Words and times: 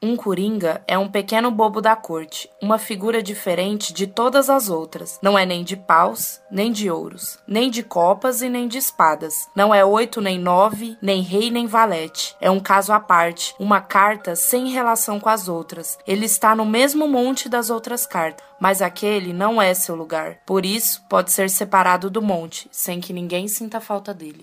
Um 0.00 0.14
coringa 0.14 0.80
é 0.86 0.96
um 0.96 1.08
pequeno 1.08 1.50
bobo 1.50 1.80
da 1.80 1.96
corte, 1.96 2.48
uma 2.62 2.78
figura 2.78 3.20
diferente 3.20 3.92
de 3.92 4.06
todas 4.06 4.48
as 4.48 4.68
outras. 4.68 5.18
Não 5.20 5.36
é 5.36 5.44
nem 5.44 5.64
de 5.64 5.76
paus, 5.76 6.40
nem 6.48 6.70
de 6.70 6.88
ouros, 6.88 7.36
nem 7.48 7.68
de 7.68 7.82
copas 7.82 8.40
e 8.40 8.48
nem 8.48 8.68
de 8.68 8.78
espadas. 8.78 9.48
Não 9.56 9.74
é 9.74 9.84
oito 9.84 10.20
nem 10.20 10.38
nove, 10.38 10.96
nem 11.02 11.20
rei 11.20 11.50
nem 11.50 11.66
valete. 11.66 12.36
É 12.40 12.48
um 12.48 12.60
caso 12.60 12.92
à 12.92 13.00
parte, 13.00 13.56
uma 13.58 13.80
carta 13.80 14.36
sem 14.36 14.68
relação 14.68 15.18
com 15.18 15.28
as 15.28 15.48
outras. 15.48 15.98
Ele 16.06 16.26
está 16.26 16.54
no 16.54 16.64
mesmo 16.64 17.08
monte 17.08 17.48
das 17.48 17.68
outras 17.68 18.06
cartas, 18.06 18.46
mas 18.60 18.80
aquele 18.80 19.32
não 19.32 19.60
é 19.60 19.74
seu 19.74 19.96
lugar. 19.96 20.38
Por 20.46 20.64
isso, 20.64 21.02
pode 21.08 21.32
ser 21.32 21.50
separado 21.50 22.08
do 22.08 22.22
monte, 22.22 22.68
sem 22.70 23.00
que 23.00 23.12
ninguém 23.12 23.48
sinta 23.48 23.80
falta 23.80 24.14
dele. 24.14 24.42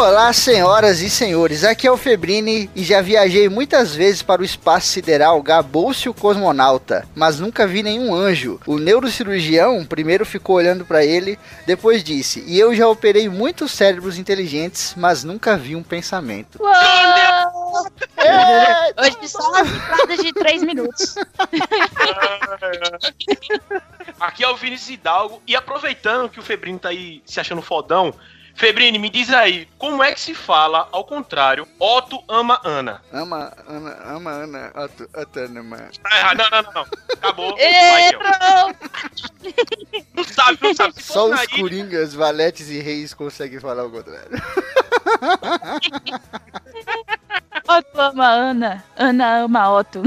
Olá, 0.00 0.32
senhoras 0.32 1.02
e 1.02 1.10
senhores, 1.10 1.62
aqui 1.62 1.86
é 1.86 1.92
o 1.92 1.96
Febrini 1.96 2.70
e 2.74 2.82
já 2.82 3.02
viajei 3.02 3.50
muitas 3.50 3.94
vezes 3.94 4.22
para 4.22 4.40
o 4.40 4.44
espaço 4.44 4.86
sideral 4.86 5.42
Gabouço 5.42 6.14
Cosmonauta, 6.14 7.06
mas 7.14 7.38
nunca 7.38 7.66
vi 7.66 7.82
nenhum 7.82 8.14
anjo. 8.14 8.58
O 8.66 8.78
neurocirurgião 8.78 9.84
primeiro 9.84 10.24
ficou 10.24 10.56
olhando 10.56 10.86
para 10.86 11.04
ele, 11.04 11.38
depois 11.66 12.02
disse: 12.02 12.42
E 12.46 12.58
eu 12.58 12.74
já 12.74 12.88
operei 12.88 13.28
muitos 13.28 13.72
cérebros 13.72 14.16
inteligentes, 14.16 14.94
mas 14.96 15.22
nunca 15.22 15.54
vi 15.54 15.76
um 15.76 15.82
pensamento. 15.82 16.58
Hoje 18.98 19.28
só 19.28 19.50
uma 19.50 19.60
entrada 19.60 20.16
de 20.16 20.32
3 20.32 20.62
minutos. 20.62 21.14
Aqui 24.18 24.44
é 24.44 24.48
o 24.48 24.56
Vinícius 24.56 24.88
Hidalgo 24.88 25.42
e 25.46 25.54
aproveitando 25.54 26.30
que 26.30 26.40
o 26.40 26.42
Febrino 26.42 26.78
tá 26.78 26.88
aí 26.88 27.22
se 27.26 27.38
achando 27.38 27.60
fodão, 27.60 28.14
Febrini, 28.54 28.98
me 28.98 29.08
diz 29.10 29.30
aí, 29.32 29.66
como 29.78 30.02
é 30.02 30.12
que 30.12 30.20
se 30.20 30.34
fala 30.34 30.88
ao 30.92 31.04
contrário? 31.04 31.66
Otto 31.78 32.22
ama 32.28 32.60
Ana. 32.64 33.02
Ama, 33.12 33.52
Ana, 33.66 33.96
ama, 34.04 34.30
Ana, 34.30 34.72
Otto, 34.74 35.08
Otto, 35.16 35.38
Ana, 35.40 35.62
mano. 35.62 35.88
Tá 36.02 36.16
errado, 36.18 36.38
não, 36.38 36.50
não, 36.50 36.62
não, 36.62 36.72
não. 36.74 36.86
Acabou. 37.14 37.56
Errou! 37.58 38.74
não 40.14 40.24
sabe, 40.24 40.58
não 40.62 40.74
sabe. 40.74 40.94
Se 40.94 41.02
Só 41.12 41.26
os 41.30 41.40
ilha- 41.42 41.48
coringas, 41.60 42.14
valetes 42.14 42.68
e 42.68 42.80
reis 42.80 43.14
conseguem 43.14 43.60
falar 43.60 43.84
o 43.84 43.90
contrário. 43.90 44.30
Otto 47.68 48.00
ama 48.00 48.26
Ana. 48.26 48.84
Ana 48.96 49.42
ama 49.44 49.72
Otto. 49.78 50.02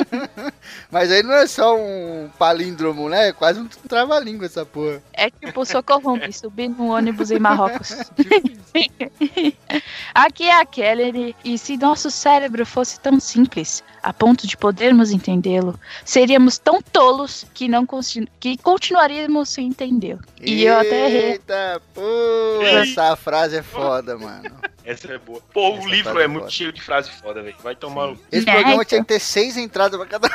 Mas 0.90 1.10
aí 1.10 1.22
não 1.22 1.32
é 1.34 1.46
só 1.46 1.74
um 1.76 2.28
palíndromo, 2.38 3.08
né? 3.08 3.28
É 3.28 3.32
quase 3.32 3.58
um 3.60 3.66
trava-língua 3.88 4.44
essa 4.46 4.66
porra. 4.66 5.02
É 5.14 5.30
tipo 5.30 5.64
Socorro 5.64 6.16
me 6.16 6.30
subir 6.32 6.68
no 6.68 6.88
ônibus 6.92 7.30
em 7.30 7.38
Marrocos. 7.38 7.94
Aqui 10.14 10.44
é 10.44 10.60
a 10.60 10.66
Kelly 10.66 11.34
e 11.44 11.56
se 11.56 11.76
nosso 11.76 12.10
cérebro 12.10 12.66
fosse 12.66 13.00
tão 13.00 13.18
simples 13.20 13.82
a 14.02 14.12
ponto 14.12 14.46
de 14.46 14.56
podermos 14.56 15.10
entendê-lo, 15.10 15.78
seríamos 16.04 16.58
tão 16.58 16.80
tolos 16.80 17.44
que 17.54 17.66
não 17.68 17.84
consi- 17.86 18.28
que 18.40 18.56
continuaríamos 18.58 19.48
sem 19.50 19.68
entendê-lo. 19.68 20.20
E 20.40 20.64
eu 20.64 20.76
até 20.78 21.06
errei. 21.06 21.32
Eita, 21.32 21.80
essa 22.80 23.16
frase 23.16 23.56
é 23.56 23.62
foda, 23.62 23.87
mano. 24.18 24.56
Essa 24.84 25.12
é 25.12 25.18
boa. 25.18 25.40
Pô, 25.52 25.74
Essa 25.74 25.82
o 25.82 25.88
livro 25.88 26.20
é 26.20 26.24
é 26.24 26.26
muito 26.28 26.42
foda. 26.44 26.52
cheio 26.52 26.72
de 26.72 26.80
frase 26.80 27.10
foda, 27.10 27.42
velho. 27.42 27.56
Vai 27.62 27.74
tomar. 27.76 28.08
um- 28.08 28.18
Esse 28.32 28.46
programa 28.46 28.84
tinha 28.84 29.00
que 29.02 29.08
ter 29.08 29.20
seis 29.20 29.56
entradas 29.56 29.98
pra 29.98 30.08
cada 30.08 30.28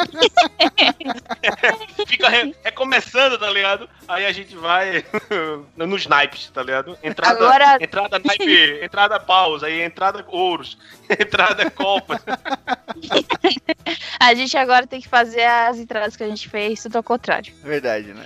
Fica 2.06 2.28
re- 2.28 2.54
recomeçando, 2.62 3.38
tá 3.38 3.50
ligado? 3.50 3.88
Aí 4.08 4.26
a 4.26 4.32
gente 4.32 4.56
vai 4.56 5.04
nos 5.76 6.06
naipes, 6.06 6.50
tá 6.52 6.62
ligado? 6.62 6.96
Entrada, 7.02 7.34
Agora- 7.34 7.78
entrada 7.80 8.18
naipe, 8.18 8.80
entrada 8.84 9.20
paus, 9.20 9.62
aí 9.62 9.80
entrada 9.82 10.24
ouros, 10.28 10.78
entrada 11.08 11.70
copas. 11.70 12.20
A 14.18 14.34
gente 14.34 14.56
agora 14.56 14.86
tem 14.86 15.00
que 15.00 15.08
fazer 15.08 15.44
as 15.44 15.78
entradas 15.78 16.16
que 16.16 16.22
a 16.22 16.28
gente 16.28 16.48
fez, 16.48 16.82
tudo 16.82 16.96
ao 16.96 17.02
contrário. 17.02 17.52
Verdade, 17.62 18.08
né? 18.12 18.24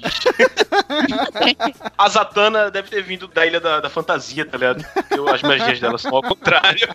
A 1.97 2.09
Zatanna 2.09 2.71
deve 2.71 2.89
ter 2.91 3.03
vindo 3.03 3.29
da 3.29 3.47
Ilha 3.47 3.61
da, 3.61 3.81
da 3.81 3.91
Fantasia, 3.91 4.45
tá 4.45 4.59
ligado? 4.59 4.85
Eu, 5.11 5.29
as 5.29 5.43
magias 5.43 5.79
dela 5.81 5.99
são 5.99 6.15
ao 6.15 6.23
contrário. 6.23 6.89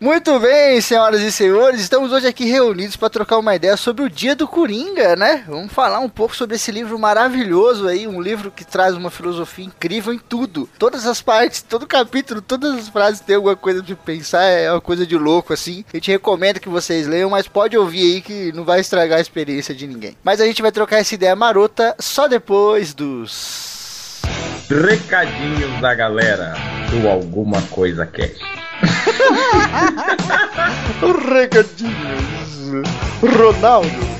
Muito 0.00 0.38
bem, 0.40 0.80
senhoras 0.80 1.20
e 1.20 1.30
senhores, 1.30 1.80
estamos 1.80 2.12
hoje 2.12 2.26
aqui 2.26 2.44
reunidos 2.44 2.96
para 2.96 3.10
trocar 3.10 3.38
uma 3.38 3.54
ideia 3.54 3.76
sobre 3.80 4.04
o 4.04 4.10
Dia 4.10 4.36
do 4.36 4.46
Coringa, 4.46 5.16
né? 5.16 5.42
Vamos 5.48 5.72
falar 5.72 5.98
um 6.00 6.08
pouco 6.08 6.36
sobre 6.36 6.56
esse 6.56 6.70
livro 6.70 6.98
maravilhoso 6.98 7.88
aí, 7.88 8.06
um 8.06 8.20
livro 8.20 8.50
que 8.50 8.64
traz 8.64 8.94
uma 8.94 9.10
filosofia 9.10 9.64
incrível 9.64 10.12
em 10.12 10.18
tudo. 10.18 10.68
Todas 10.78 11.06
as 11.06 11.22
partes, 11.22 11.62
todo 11.62 11.86
capítulo, 11.86 12.42
todas 12.42 12.74
as 12.74 12.88
frases 12.88 13.20
tem 13.20 13.36
alguma 13.36 13.56
coisa 13.56 13.82
de 13.82 13.94
pensar, 13.94 14.42
é 14.42 14.70
uma 14.70 14.80
coisa 14.80 15.06
de 15.06 15.16
louco 15.16 15.52
assim. 15.52 15.84
A 15.92 15.96
gente 15.96 16.10
recomenda 16.10 16.60
que 16.60 16.68
vocês 16.68 17.06
leiam, 17.06 17.30
mas 17.30 17.48
pode 17.48 17.76
ouvir 17.76 18.14
aí 18.14 18.20
que 18.20 18.52
não 18.52 18.64
vai 18.64 18.80
estragar 18.80 19.18
a 19.18 19.22
experiência 19.22 19.74
de 19.74 19.86
ninguém. 19.86 20.16
Mas 20.22 20.40
a 20.40 20.46
gente 20.46 20.62
vai 20.62 20.70
trocar 20.70 20.98
essa 20.98 21.14
ideia 21.14 21.34
marota 21.34 21.96
só 21.98 22.28
depois 22.28 22.92
dos 22.92 24.20
Recadinhos 24.68 25.80
da 25.80 25.94
galera 25.94 26.54
do 26.90 27.08
Alguma 27.08 27.60
Coisa 27.62 28.06
Cast. 28.06 28.59
recadinhos. 31.28 32.84
Ronaldo. 33.22 34.10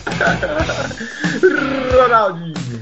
Ronaldinho. 1.92 2.80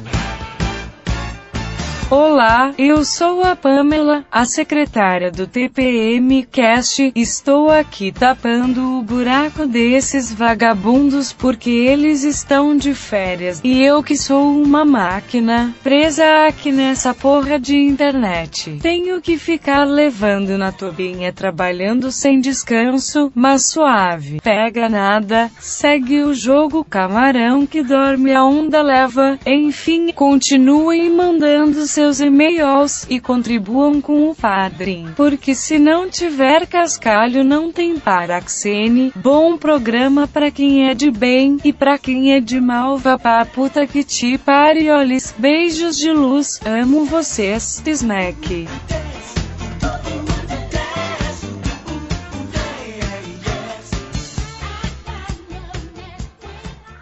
Olá, 2.11 2.73
eu 2.79 3.05
sou 3.05 3.43
a 3.45 3.55
Pamela, 3.55 4.25
a 4.33 4.47
secretária 4.47 5.31
do 5.31 5.47
TPM 5.47 6.43
Cast. 6.45 7.13
Estou 7.15 7.71
aqui 7.71 8.11
tapando 8.11 8.99
o 8.99 9.03
buraco 9.03 9.67
desses 9.67 10.33
vagabundos 10.33 11.35
porque 11.35 11.69
eles 11.69 12.25
estão 12.25 12.75
de 12.75 12.95
férias. 12.95 13.61
E 13.63 13.83
eu 13.83 14.03
que 14.03 14.17
sou 14.17 14.51
uma 14.51 14.87
máquina, 14.87 15.75
presa 15.83 16.47
aqui 16.47 16.73
nessa 16.73 17.13
porra 17.13 17.59
de 17.59 17.77
internet. 17.77 18.79
Tenho 18.81 19.21
que 19.21 19.37
ficar 19.37 19.85
levando 19.85 20.57
na 20.57 20.73
tubinha 20.73 21.31
trabalhando 21.31 22.11
sem 22.11 22.41
descanso, 22.41 23.31
mas 23.35 23.67
suave. 23.67 24.41
Pega 24.41 24.89
nada, 24.89 25.51
segue 25.61 26.25
o 26.25 26.33
jogo 26.33 26.83
camarão 26.83 27.67
que 27.67 27.83
dorme 27.83 28.33
a 28.33 28.43
onda 28.43 28.81
leva. 28.81 29.39
Enfim, 29.45 30.11
continuem 30.11 31.11
mandando 31.11 31.85
seus 31.99 32.21
e-mails 32.21 33.05
e 33.11 33.19
contribuam 33.19 34.01
com 34.01 34.31
o 34.31 34.35
padrinho. 34.35 35.15
Porque 35.17 35.53
se 35.53 35.81
não 35.81 36.09
tiver 36.09 36.65
cascalho 36.65 37.43
não 37.43 37.73
tem 37.73 37.99
paraxene. 37.99 39.13
Bom 39.17 39.57
programa 39.57 40.29
pra 40.29 40.49
quem 40.49 40.89
é 40.89 40.95
de 40.95 41.11
bem 41.11 41.59
e 41.65 41.73
pra 41.73 41.99
quem 41.99 42.33
é 42.35 42.39
de 42.39 42.61
mal 42.61 42.99
vá 42.99 43.19
pra 43.19 43.45
puta 43.45 43.85
que 43.85 44.05
te 44.05 44.39
parioles. 44.39 45.35
Beijos 45.37 45.99
de 45.99 46.13
luz, 46.13 46.61
amo 46.65 47.05
vocês, 47.05 47.83
Snack. 47.85 48.69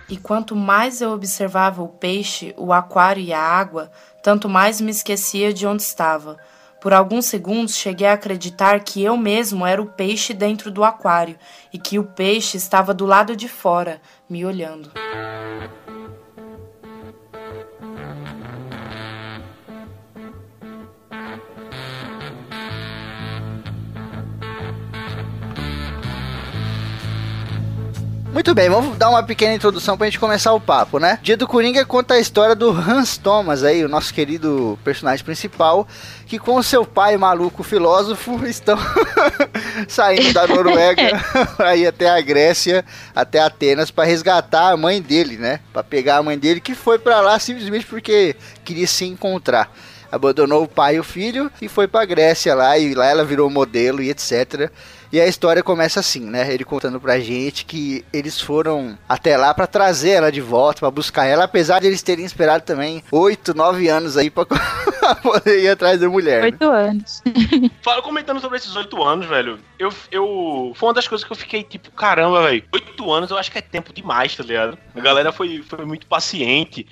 E 0.08 0.16
quanto 0.16 0.56
mais 0.56 1.02
eu 1.02 1.10
observava 1.10 1.82
o 1.82 1.88
peixe, 1.88 2.54
o 2.56 2.72
aquário 2.72 3.22
e 3.22 3.34
a 3.34 3.40
água, 3.40 3.90
tanto 4.26 4.48
mais 4.48 4.80
me 4.80 4.90
esquecia 4.90 5.54
de 5.54 5.68
onde 5.68 5.84
estava. 5.84 6.36
Por 6.80 6.92
alguns 6.92 7.26
segundos 7.26 7.76
cheguei 7.76 8.08
a 8.08 8.14
acreditar 8.14 8.80
que 8.80 9.00
eu 9.00 9.16
mesmo 9.16 9.64
era 9.64 9.80
o 9.80 9.86
peixe 9.86 10.34
dentro 10.34 10.68
do 10.68 10.82
aquário 10.82 11.38
e 11.72 11.78
que 11.78 11.96
o 11.96 12.02
peixe 12.02 12.56
estava 12.56 12.92
do 12.92 13.06
lado 13.06 13.36
de 13.36 13.48
fora, 13.48 14.00
me 14.28 14.44
olhando. 14.44 14.90
Muito 28.36 28.54
bem, 28.54 28.68
vamos 28.68 28.98
dar 28.98 29.08
uma 29.08 29.22
pequena 29.22 29.54
introdução 29.54 29.96
pra 29.96 30.06
gente 30.06 30.20
começar 30.20 30.52
o 30.52 30.60
papo, 30.60 30.98
né? 30.98 31.18
Dia 31.22 31.38
do 31.38 31.48
Coringa 31.48 31.86
conta 31.86 32.12
a 32.12 32.20
história 32.20 32.54
do 32.54 32.68
Hans 32.70 33.16
Thomas 33.16 33.64
aí, 33.64 33.82
o 33.82 33.88
nosso 33.88 34.12
querido 34.12 34.78
personagem 34.84 35.24
principal, 35.24 35.88
que 36.26 36.38
com 36.38 36.62
seu 36.62 36.84
pai 36.84 37.16
maluco 37.16 37.62
filósofo 37.62 38.38
estão 38.44 38.76
saindo 39.88 40.34
da 40.34 40.46
Noruega 40.46 41.18
pra 41.56 41.76
ir 41.76 41.86
até 41.86 42.10
a 42.10 42.20
Grécia, 42.20 42.84
até 43.14 43.40
Atenas 43.40 43.90
pra 43.90 44.04
resgatar 44.04 44.70
a 44.70 44.76
mãe 44.76 45.00
dele, 45.00 45.38
né? 45.38 45.60
Pra 45.72 45.82
pegar 45.82 46.18
a 46.18 46.22
mãe 46.22 46.38
dele 46.38 46.60
que 46.60 46.74
foi 46.74 46.98
pra 46.98 47.22
lá 47.22 47.38
simplesmente 47.38 47.86
porque 47.86 48.36
queria 48.62 48.86
se 48.86 49.06
encontrar. 49.06 49.72
abandonou 50.12 50.62
o 50.62 50.68
pai 50.68 50.96
e 50.96 51.00
o 51.00 51.04
filho 51.04 51.50
e 51.62 51.68
foi 51.68 51.88
pra 51.88 52.04
Grécia 52.04 52.54
lá, 52.54 52.76
e 52.76 52.94
lá 52.94 53.06
ela 53.06 53.24
virou 53.24 53.48
modelo 53.48 54.02
e 54.02 54.10
etc. 54.10 54.70
E 55.12 55.20
a 55.20 55.26
história 55.26 55.62
começa 55.62 56.00
assim, 56.00 56.20
né? 56.20 56.52
Ele 56.52 56.64
contando 56.64 57.00
pra 57.00 57.18
gente 57.20 57.64
que 57.64 58.04
eles 58.12 58.40
foram 58.40 58.98
até 59.08 59.36
lá 59.36 59.54
pra 59.54 59.66
trazer 59.66 60.10
ela 60.10 60.32
de 60.32 60.40
volta, 60.40 60.80
pra 60.80 60.90
buscar 60.90 61.24
ela, 61.26 61.44
apesar 61.44 61.80
de 61.80 61.86
eles 61.86 62.02
terem 62.02 62.24
esperado 62.24 62.64
também 62.64 63.02
8, 63.10 63.54
9 63.54 63.88
anos 63.88 64.16
aí 64.16 64.30
pra 64.30 64.44
poder 65.22 65.62
ir 65.62 65.68
atrás 65.68 66.00
da 66.00 66.08
mulher. 66.08 66.40
né? 66.40 66.46
Oito 66.46 66.64
anos. 66.70 67.22
Fala, 67.82 68.02
comentando 68.02 68.40
sobre 68.40 68.58
esses 68.58 68.74
oito 68.76 69.02
anos, 69.02 69.26
velho. 69.26 69.58
Eu, 69.78 69.90
eu. 70.10 70.72
Foi 70.74 70.88
uma 70.88 70.94
das 70.94 71.06
coisas 71.06 71.24
que 71.24 71.32
eu 71.32 71.36
fiquei 71.36 71.62
tipo, 71.62 71.90
caramba, 71.92 72.42
velho. 72.42 72.64
Oito 72.72 73.12
anos 73.12 73.30
eu 73.30 73.38
acho 73.38 73.50
que 73.50 73.58
é 73.58 73.62
tempo 73.62 73.92
demais, 73.92 74.34
tá 74.34 74.42
ligado? 74.42 74.76
A 74.94 75.00
galera 75.00 75.32
foi, 75.32 75.62
foi 75.62 75.84
muito 75.84 76.06
paciente. 76.06 76.86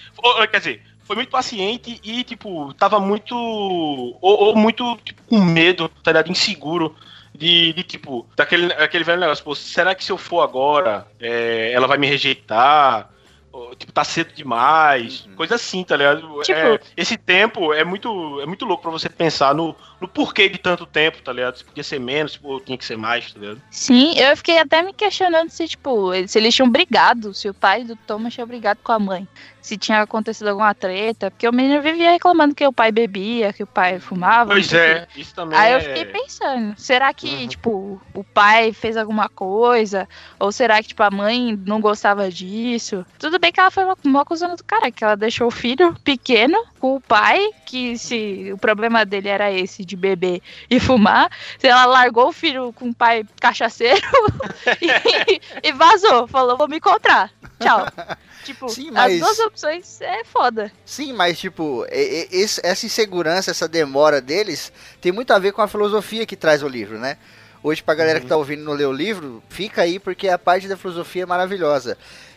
Quer 0.50 0.58
dizer, 0.58 0.82
foi 1.04 1.16
muito 1.16 1.30
paciente 1.30 2.00
e, 2.02 2.24
tipo, 2.24 2.72
tava 2.74 2.98
muito. 3.00 3.34
Ou, 3.34 4.18
ou 4.20 4.56
muito, 4.56 4.96
tipo, 5.04 5.22
com 5.24 5.40
medo, 5.40 5.88
tá 6.02 6.12
ligado? 6.12 6.30
Inseguro. 6.30 6.94
De, 7.34 7.72
de, 7.72 7.82
tipo, 7.82 8.26
daquele 8.36 8.72
aquele 8.74 9.02
velho 9.04 9.20
negócio, 9.20 9.44
pô, 9.44 9.54
será 9.54 9.94
que 9.94 10.04
se 10.04 10.12
eu 10.12 10.16
for 10.16 10.40
agora, 10.42 11.06
é, 11.18 11.72
ela 11.72 11.86
vai 11.88 11.98
me 11.98 12.06
rejeitar? 12.06 13.10
Ou, 13.50 13.72
tipo, 13.76 13.92
tá 13.92 14.02
cedo 14.02 14.32
demais, 14.34 15.28
coisa 15.36 15.54
assim, 15.54 15.84
tá 15.84 15.96
ligado? 15.96 16.42
Tipo- 16.42 16.58
É, 16.58 16.80
esse 16.96 17.16
tempo 17.16 17.72
é 17.72 17.84
muito, 17.84 18.40
é 18.40 18.46
muito 18.46 18.64
louco 18.64 18.82
pra 18.82 18.90
você 18.90 19.08
pensar 19.08 19.54
no, 19.54 19.76
no 20.00 20.08
porquê 20.08 20.48
de 20.48 20.58
tanto 20.58 20.84
tempo, 20.84 21.22
tá 21.22 21.32
ligado? 21.32 21.56
Se 21.58 21.64
podia 21.64 21.84
ser 21.84 22.00
menos, 22.00 22.32
se 22.32 22.38
pô, 22.40 22.58
tinha 22.60 22.76
que 22.76 22.84
ser 22.84 22.96
mais, 22.98 23.32
tá 23.32 23.38
ligado? 23.38 23.62
Sim, 23.70 24.18
eu 24.18 24.36
fiquei 24.36 24.58
até 24.58 24.82
me 24.82 24.92
questionando 24.92 25.50
se, 25.50 25.68
tipo, 25.68 26.10
se 26.26 26.36
eles 26.36 26.52
tinham 26.52 26.68
brigado, 26.68 27.32
se 27.32 27.48
o 27.48 27.54
pai 27.54 27.84
do 27.84 27.94
Thomas 27.94 28.34
tinha 28.34 28.44
brigado 28.44 28.80
com 28.82 28.90
a 28.90 28.98
mãe. 28.98 29.28
Se 29.64 29.78
tinha 29.78 30.02
acontecido 30.02 30.48
alguma 30.48 30.74
treta, 30.74 31.30
porque 31.30 31.48
o 31.48 31.52
menino 31.52 31.80
vivia 31.80 32.10
reclamando 32.10 32.54
que 32.54 32.66
o 32.66 32.72
pai 32.72 32.92
bebia, 32.92 33.50
que 33.50 33.62
o 33.62 33.66
pai 33.66 33.98
fumava. 33.98 34.50
Pois 34.52 34.70
é, 34.74 35.08
isso 35.16 35.34
também 35.34 35.58
Aí 35.58 35.72
é... 35.72 35.76
eu 35.76 35.80
fiquei 35.80 36.04
pensando, 36.04 36.74
será 36.76 37.14
que, 37.14 37.26
Uhum. 37.34 37.48
tipo, 37.48 38.02
o 38.12 38.22
pai 38.22 38.74
fez 38.74 38.94
alguma 38.94 39.26
coisa? 39.26 40.06
Ou 40.38 40.52
será 40.52 40.82
que, 40.82 40.88
tipo, 40.88 41.02
a 41.02 41.10
mãe 41.10 41.58
não 41.64 41.80
gostava 41.80 42.30
disso? 42.30 43.06
Tudo 43.18 43.38
bem 43.38 43.50
que 43.50 43.58
ela 43.58 43.70
foi 43.70 43.84
uma, 43.84 43.96
uma 44.04 44.20
acusando 44.20 44.54
do 44.54 44.64
cara, 44.64 44.90
que 44.90 45.02
ela 45.02 45.16
deixou 45.16 45.48
o 45.48 45.50
filho 45.50 45.96
pequeno 46.04 46.62
com 46.78 46.96
o 46.96 47.00
pai, 47.00 47.48
que 47.64 47.96
se 47.96 48.50
o 48.52 48.58
problema 48.58 49.06
dele 49.06 49.30
era 49.30 49.50
esse, 49.50 49.82
de 49.82 49.96
beber 49.96 50.42
e 50.68 50.78
fumar, 50.78 51.30
se 51.58 51.66
ela 51.66 51.86
largou 51.86 52.28
o 52.28 52.32
filho 52.32 52.70
com 52.74 52.90
o 52.90 52.94
pai 52.94 53.24
cachaceiro 53.40 54.06
e, 54.82 55.68
e 55.68 55.72
vazou, 55.72 56.28
falou, 56.28 56.58
vou 56.58 56.68
me 56.68 56.76
encontrar, 56.76 57.30
tchau. 57.64 57.86
Tipo, 58.44 58.68
Sim, 58.68 58.90
mas- 58.90 59.14
as 59.14 59.20
duas 59.20 59.38
opções 59.38 60.00
é 60.02 60.22
foda. 60.22 60.70
Sim, 60.84 61.14
mas 61.14 61.38
tipo, 61.38 61.86
esse- 61.90 62.60
essa 62.62 62.84
insegurança, 62.84 63.50
essa 63.50 63.66
demora 63.66 64.20
deles 64.20 64.70
tem 65.00 65.10
muito 65.10 65.32
a 65.32 65.38
ver 65.38 65.52
com 65.52 65.62
a 65.62 65.68
filosofia 65.68 66.26
que 66.26 66.36
traz 66.36 66.62
o 66.62 66.68
livro, 66.68 66.98
né? 66.98 67.16
Hoje, 67.62 67.82
pra 67.82 67.94
galera 67.94 68.20
que 68.20 68.26
tá 68.26 68.36
ouvindo 68.36 68.60
e 68.60 68.64
não 68.66 68.74
ler 68.74 68.84
o 68.86 68.92
livro, 68.92 69.42
fica 69.48 69.80
aí 69.80 69.98
porque 69.98 70.28
a 70.28 70.38
parte 70.38 70.68
da 70.68 70.76
filosofia 70.76 71.22
é 71.22 71.26
maravilhosa. 71.26 71.96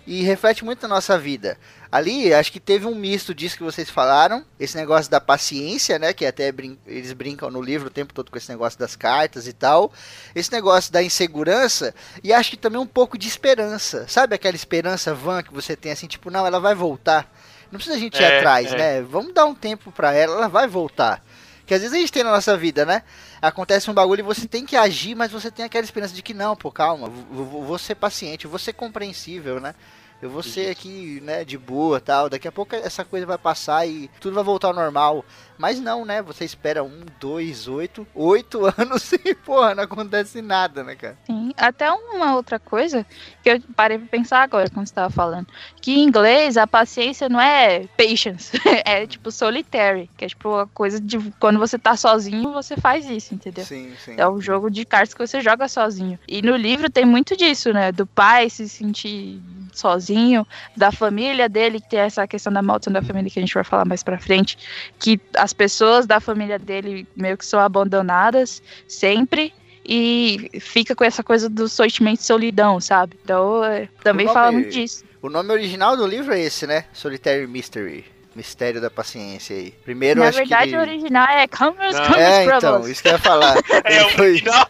E 0.10 0.24
reflete 0.24 0.64
muito 0.64 0.82
na 0.84 0.96
nossa 0.96 1.20
vida. 1.20 1.58
Ali, 1.92 2.34
acho 2.34 2.50
que 2.50 2.62
teve 2.62 2.86
um 2.86 2.96
misto 2.96 3.36
disso 3.36 3.58
que 3.58 3.64
vocês 3.64 3.90
falaram. 3.90 4.46
Esse 4.58 4.78
negócio 4.78 5.12
da 5.12 5.20
paciência, 5.20 6.00
né? 6.00 6.14
Que 6.14 6.26
até 6.26 6.50
brin- 6.50 6.80
eles 6.88 7.12
brincam 7.12 7.52
no 7.52 7.62
livro 7.62 7.88
o 7.88 7.92
tempo 7.92 8.14
todo 8.14 8.32
com 8.32 8.38
esse 8.38 8.48
negócio 8.50 8.80
das 8.80 8.96
cartas 8.96 9.48
e 9.48 9.54
tal. 9.54 9.92
Esse 10.34 10.50
negócio 10.52 10.94
da 10.94 11.04
insegurança. 11.04 11.94
E 12.24 12.32
acho 12.32 12.52
que 12.52 12.58
também 12.58 12.80
um 12.80 12.88
pouco 12.88 13.18
de 13.18 13.28
esperança. 13.28 14.06
Sabe 14.08 14.34
aquela 14.34 14.56
esperança 14.56 15.14
vã 15.14 15.44
que 15.44 15.54
você 15.54 15.76
tem 15.76 15.92
assim, 15.92 16.08
tipo, 16.08 16.32
não, 16.32 16.48
ela 16.48 16.60
vai 16.62 16.74
voltar. 16.74 17.30
Não 17.70 17.78
precisa 17.78 17.98
a 17.98 18.00
gente 18.00 18.18
ir 18.18 18.24
É, 18.24 18.38
atrás, 18.38 18.72
é. 18.72 18.78
né? 18.78 19.02
Vamos 19.02 19.34
dar 19.34 19.46
um 19.46 19.54
tempo 19.54 19.92
pra 19.92 20.14
ela, 20.14 20.36
ela 20.38 20.48
vai 20.48 20.68
voltar. 20.68 21.22
Que 21.66 21.74
às 21.74 21.82
vezes 21.82 21.94
a 21.94 22.00
gente 22.00 22.14
tem 22.14 22.24
na 22.24 22.32
nossa 22.32 22.56
vida, 22.56 22.86
né? 22.86 23.04
Acontece 23.42 23.92
um 23.92 23.94
bagulho 23.94 24.22
e 24.22 24.24
você 24.24 24.48
tem 24.48 24.66
que 24.66 24.78
agir, 24.78 25.16
mas 25.16 25.34
você 25.34 25.52
tem 25.52 25.66
aquela 25.66 25.84
esperança 25.84 26.14
de 26.14 26.22
que 26.22 26.34
não, 26.34 26.56
pô, 26.56 26.72
calma, 26.72 27.10
vou- 27.10 27.66
vou 27.66 27.78
ser 27.78 27.96
paciente, 27.96 28.48
vou 28.48 28.58
ser 28.58 28.72
compreensível, 28.72 29.60
né? 29.60 29.76
Eu 30.20 30.32
vou 30.32 30.42
ser 30.42 30.72
aqui, 30.72 31.22
né, 31.22 31.46
de 31.46 31.58
boa 31.58 32.00
tal. 32.00 32.28
Daqui 32.28 32.48
a 32.48 32.52
pouco 32.52 32.76
essa 32.76 33.06
coisa 33.06 33.26
vai 33.26 33.38
passar 33.38 33.88
e 33.88 34.10
tudo 34.20 34.34
vai 34.34 34.44
voltar 34.44 34.70
ao 34.70 34.74
normal. 34.74 35.24
Mas 35.58 35.80
não, 35.80 36.06
né? 36.06 36.22
Você 36.22 36.46
espera 36.46 36.84
um, 36.84 37.02
dois, 37.20 37.68
oito, 37.68 38.06
oito 38.14 38.62
anos 38.78 39.12
e, 39.14 39.34
porra, 39.34 39.74
não 39.74 39.84
acontece 39.84 40.42
nada, 40.42 40.84
né, 40.84 40.96
cara? 40.96 41.18
Sim, 41.26 41.52
até 41.58 41.92
uma 41.92 42.36
outra 42.36 42.60
coisa 42.60 43.06
que 43.44 43.50
eu 43.50 43.62
parei 43.76 43.98
pra 43.98 44.08
pensar 44.08 44.44
agora 44.44 44.70
quando 44.70 44.88
você 44.88 44.94
tava 44.94 45.10
falando. 45.10 45.48
Que 45.82 45.94
em 45.94 46.04
inglês 46.04 46.58
a 46.58 46.68
paciência 46.68 47.28
não 47.28 47.42
é 47.42 47.88
patience, 47.98 48.52
é 48.86 49.06
tipo 49.08 49.32
solitary, 49.32 50.10
que 50.18 50.26
é 50.26 50.28
tipo 50.28 50.56
a 50.56 50.68
coisa 50.68 51.00
de 51.00 51.18
quando 51.40 51.60
você 51.60 51.78
tá 51.80 51.96
sozinho, 51.96 52.52
você 52.52 52.78
faz 52.78 53.10
isso, 53.10 53.34
entendeu? 53.34 53.66
Sim, 53.66 53.94
sim. 54.04 54.16
É 54.18 54.28
um 54.28 54.40
jogo 54.40 54.70
de 54.70 54.86
cartas 54.86 55.14
que 55.14 55.26
você 55.26 55.42
joga 55.42 55.68
sozinho. 55.68 56.20
E 56.28 56.42
no 56.42 56.56
livro 56.56 56.90
tem 56.90 57.06
muito 57.06 57.36
disso, 57.36 57.74
né? 57.74 57.92
Do 57.92 58.06
pai 58.06 58.50
se 58.50 58.68
sentir 58.70 59.42
sozinho, 59.78 60.46
da 60.76 60.92
família 60.92 61.48
dele, 61.48 61.80
que 61.80 61.90
tem 61.90 62.00
essa 62.00 62.28
questão 62.28 62.52
da 62.52 62.62
maldição 62.62 62.92
da 62.92 63.02
família 63.02 63.30
que 63.30 63.40
a 63.40 63.42
gente 63.42 63.54
vai 63.54 63.64
falar 63.64 63.86
mais 63.86 64.04
pra 64.04 64.18
frente, 64.18 64.58
que 65.00 65.20
as 65.48 65.54
pessoas 65.54 66.06
da 66.06 66.20
família 66.20 66.60
dele 66.60 67.08
meio 67.16 67.38
que 67.38 67.46
são 67.46 67.60
abandonadas 67.60 68.62
sempre. 68.88 69.54
E 69.90 70.50
fica 70.60 70.94
com 70.94 71.06
essa 71.06 71.24
coisa 71.24 71.48
do 71.48 71.70
sentimento 71.70 72.18
de 72.20 72.26
solidão, 72.26 72.78
sabe? 72.82 73.18
Então, 73.24 73.64
é, 73.64 73.88
também 74.04 74.28
O 74.28 74.34
fala 74.34 74.48
nome- 74.52 74.64
muito 74.64 74.74
disso. 74.74 75.06
O 75.22 75.30
nome 75.30 75.50
original 75.54 75.96
do 75.96 76.06
livro 76.06 76.34
é 76.34 76.42
esse, 76.42 76.68
né? 76.68 76.84
Solitary 76.92 77.48
Mystery. 77.48 78.04
Mistério 78.36 78.82
da 78.82 78.90
paciência 78.92 79.56
aí. 79.56 79.72
Primeiro, 79.86 80.20
Na 80.20 80.28
acho 80.28 80.40
verdade, 80.40 80.72
que 80.72 80.76
o 80.78 80.80
original 80.82 81.26
é 81.30 81.48
Não. 81.50 81.58
Commerce 81.58 82.02
É, 82.20 82.44
então, 82.44 82.88
isso 82.88 83.02
que 83.02 83.08
eu 83.08 83.14
ia 83.14 83.18
falar. 83.18 83.56
É, 83.86 84.04
o 84.06 84.10
foi- 84.10 84.28
original. 84.32 84.68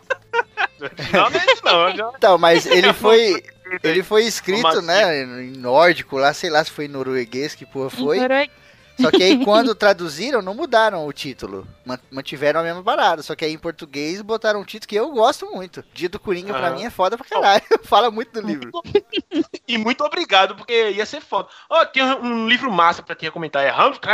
Não 1.12 1.90
é 1.90 1.94
não. 1.96 2.14
Então, 2.16 2.38
mas 2.38 2.66
ele 2.70 2.94
foi. 2.94 3.44
Ele 3.84 4.04
foi 4.04 4.24
escrito, 4.26 4.82
né, 4.82 5.24
em 5.24 5.52
nórdico 5.58 6.18
lá, 6.18 6.32
sei 6.34 6.50
lá 6.50 6.64
se 6.64 6.72
foi 6.72 6.86
em 6.86 6.90
norueguês, 6.90 7.54
que 7.56 7.66
porra 7.66 7.90
foi. 7.90 8.18
Então, 8.20 8.28
Só 9.00 9.12
que 9.12 9.22
aí 9.24 9.38
quando 9.46 9.76
traduziram, 9.76 10.42
não 10.42 10.54
mudaram 10.54 11.06
o 11.06 11.14
título. 11.14 11.68
Man- 11.86 12.00
Mantiveram 12.12 12.60
a 12.60 12.64
mesma 12.64 12.84
parada. 12.84 13.22
Só 13.22 13.36
que 13.36 13.46
aí 13.46 13.54
em 13.54 13.58
português 13.58 14.22
botaram 14.22 14.60
um 14.62 14.66
título 14.66 14.88
que 14.90 14.96
eu 14.96 15.12
gosto 15.12 15.46
muito. 15.52 15.84
Dia 15.94 16.10
do 16.10 16.20
Coringa 16.20 16.54
pra 16.54 16.68
Aham. 16.68 16.76
mim 16.76 16.84
é 16.86 16.90
foda 16.90 17.18
pra 17.18 17.28
caralho. 17.28 17.62
Fala 17.84 18.10
muito 18.12 18.32
do 18.34 18.46
livro. 18.48 18.72
E 19.68 19.78
muito 19.78 20.04
obrigado, 20.04 20.56
porque 20.56 20.92
ia 20.92 21.06
ser 21.06 21.22
foda. 21.22 21.48
Ó, 21.70 21.86
tem 21.86 22.04
um 22.04 22.48
livro 22.48 22.72
massa 22.72 23.04
pra 23.04 23.16
te 23.16 23.30
comentar. 23.32 23.64
É 23.64 23.70
Ramos. 23.70 24.00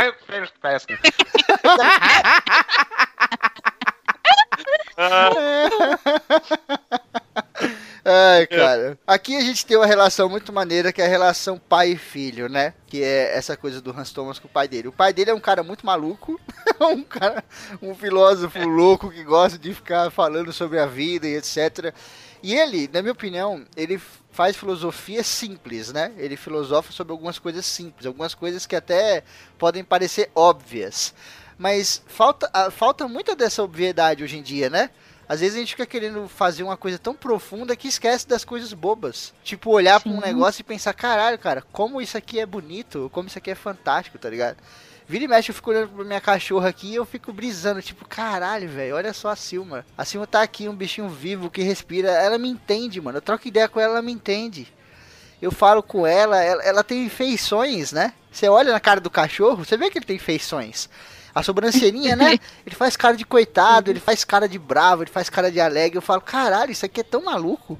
Ah, 4.96 5.28
Ai, 8.04 8.46
cara. 8.46 8.98
Aqui 9.06 9.34
a 9.34 9.40
gente 9.40 9.64
tem 9.64 9.78
uma 9.78 9.86
relação 9.86 10.28
muito 10.28 10.52
maneira 10.52 10.92
que 10.92 11.00
é 11.00 11.06
a 11.06 11.08
relação 11.08 11.58
pai 11.58 11.92
e 11.92 11.96
filho, 11.96 12.50
né? 12.50 12.74
Que 12.86 13.02
é 13.02 13.34
essa 13.34 13.56
coisa 13.56 13.80
do 13.80 13.98
Hans 13.98 14.12
Thomas 14.12 14.38
com 14.38 14.46
o 14.46 14.50
pai 14.50 14.68
dele. 14.68 14.88
O 14.88 14.92
pai 14.92 15.12
dele 15.12 15.30
é 15.30 15.34
um 15.34 15.40
cara 15.40 15.62
muito 15.62 15.86
maluco, 15.86 16.38
um 16.80 17.02
cara, 17.02 17.42
um 17.80 17.94
filósofo 17.94 18.58
louco 18.68 19.10
que 19.10 19.24
gosta 19.24 19.58
de 19.58 19.72
ficar 19.72 20.10
falando 20.10 20.52
sobre 20.52 20.78
a 20.78 20.84
vida 20.84 21.26
e 21.26 21.36
etc. 21.36 21.94
E 22.42 22.54
ele, 22.54 22.90
na 22.92 23.00
minha 23.00 23.12
opinião, 23.12 23.64
ele 23.74 23.98
faz 24.30 24.54
filosofia 24.54 25.24
simples, 25.24 25.90
né? 25.90 26.12
Ele 26.18 26.36
filosofa 26.36 26.92
sobre 26.92 27.12
algumas 27.12 27.38
coisas 27.38 27.64
simples, 27.64 28.04
algumas 28.04 28.34
coisas 28.34 28.66
que 28.66 28.76
até 28.76 29.24
podem 29.56 29.82
parecer 29.82 30.30
óbvias. 30.34 31.14
Mas 31.56 32.02
falta, 32.06 32.50
falta 32.70 33.08
muita 33.08 33.34
dessa 33.34 33.62
obviedade 33.62 34.22
hoje 34.22 34.36
em 34.36 34.42
dia, 34.42 34.68
né? 34.68 34.90
Às 35.28 35.40
vezes 35.40 35.56
a 35.56 35.58
gente 35.58 35.72
fica 35.72 35.86
querendo 35.86 36.28
fazer 36.28 36.62
uma 36.62 36.76
coisa 36.76 36.98
tão 36.98 37.14
profunda 37.14 37.74
que 37.76 37.88
esquece 37.88 38.28
das 38.28 38.44
coisas 38.44 38.72
bobas. 38.72 39.32
Tipo, 39.42 39.70
olhar 39.70 40.00
pra 40.00 40.12
um 40.12 40.20
negócio 40.20 40.60
e 40.60 40.64
pensar, 40.64 40.92
caralho, 40.92 41.38
cara, 41.38 41.62
como 41.72 42.00
isso 42.00 42.16
aqui 42.16 42.38
é 42.38 42.46
bonito, 42.46 43.10
como 43.12 43.28
isso 43.28 43.38
aqui 43.38 43.50
é 43.50 43.54
fantástico, 43.54 44.18
tá 44.18 44.28
ligado? 44.28 44.56
Vira 45.06 45.24
e 45.24 45.28
mexe, 45.28 45.50
eu 45.50 45.54
fico 45.54 45.70
olhando 45.70 45.88
pra 45.88 46.04
minha 46.04 46.20
cachorra 46.20 46.68
aqui 46.68 46.88
e 46.88 46.94
eu 46.94 47.04
fico 47.04 47.30
brisando, 47.32 47.82
tipo, 47.82 48.06
caralho, 48.08 48.68
velho, 48.68 48.96
olha 48.96 49.12
só 49.12 49.28
a 49.28 49.36
Silma. 49.36 49.84
A 49.98 50.04
Silma 50.04 50.26
tá 50.26 50.40
aqui, 50.40 50.66
um 50.66 50.74
bichinho 50.74 51.08
vivo 51.08 51.50
que 51.50 51.62
respira, 51.62 52.10
ela 52.10 52.38
me 52.38 52.48
entende, 52.48 53.00
mano. 53.00 53.18
Eu 53.18 53.22
troco 53.22 53.46
ideia 53.46 53.68
com 53.68 53.78
ela, 53.78 53.94
ela 53.94 54.02
me 54.02 54.12
entende. 54.12 54.72
Eu 55.42 55.52
falo 55.52 55.82
com 55.82 56.06
ela, 56.06 56.42
ela, 56.42 56.62
ela 56.62 56.82
tem 56.82 57.06
feições, 57.10 57.92
né? 57.92 58.14
Você 58.32 58.48
olha 58.48 58.72
na 58.72 58.80
cara 58.80 58.98
do 58.98 59.10
cachorro, 59.10 59.64
você 59.64 59.76
vê 59.76 59.90
que 59.90 59.98
ele 59.98 60.06
tem 60.06 60.18
feições. 60.18 60.88
A 61.34 61.42
sobrancelhinha, 61.42 62.14
né? 62.14 62.38
Ele 62.64 62.76
faz 62.76 62.96
cara 62.96 63.16
de 63.16 63.24
coitado, 63.24 63.90
ele 63.90 63.98
faz 63.98 64.24
cara 64.24 64.48
de 64.48 64.58
bravo, 64.58 65.02
ele 65.02 65.10
faz 65.10 65.28
cara 65.28 65.50
de 65.50 65.60
alegre. 65.60 65.98
Eu 65.98 66.02
falo, 66.02 66.20
caralho, 66.20 66.70
isso 66.70 66.86
aqui 66.86 67.00
é 67.00 67.04
tão 67.04 67.24
maluco. 67.24 67.78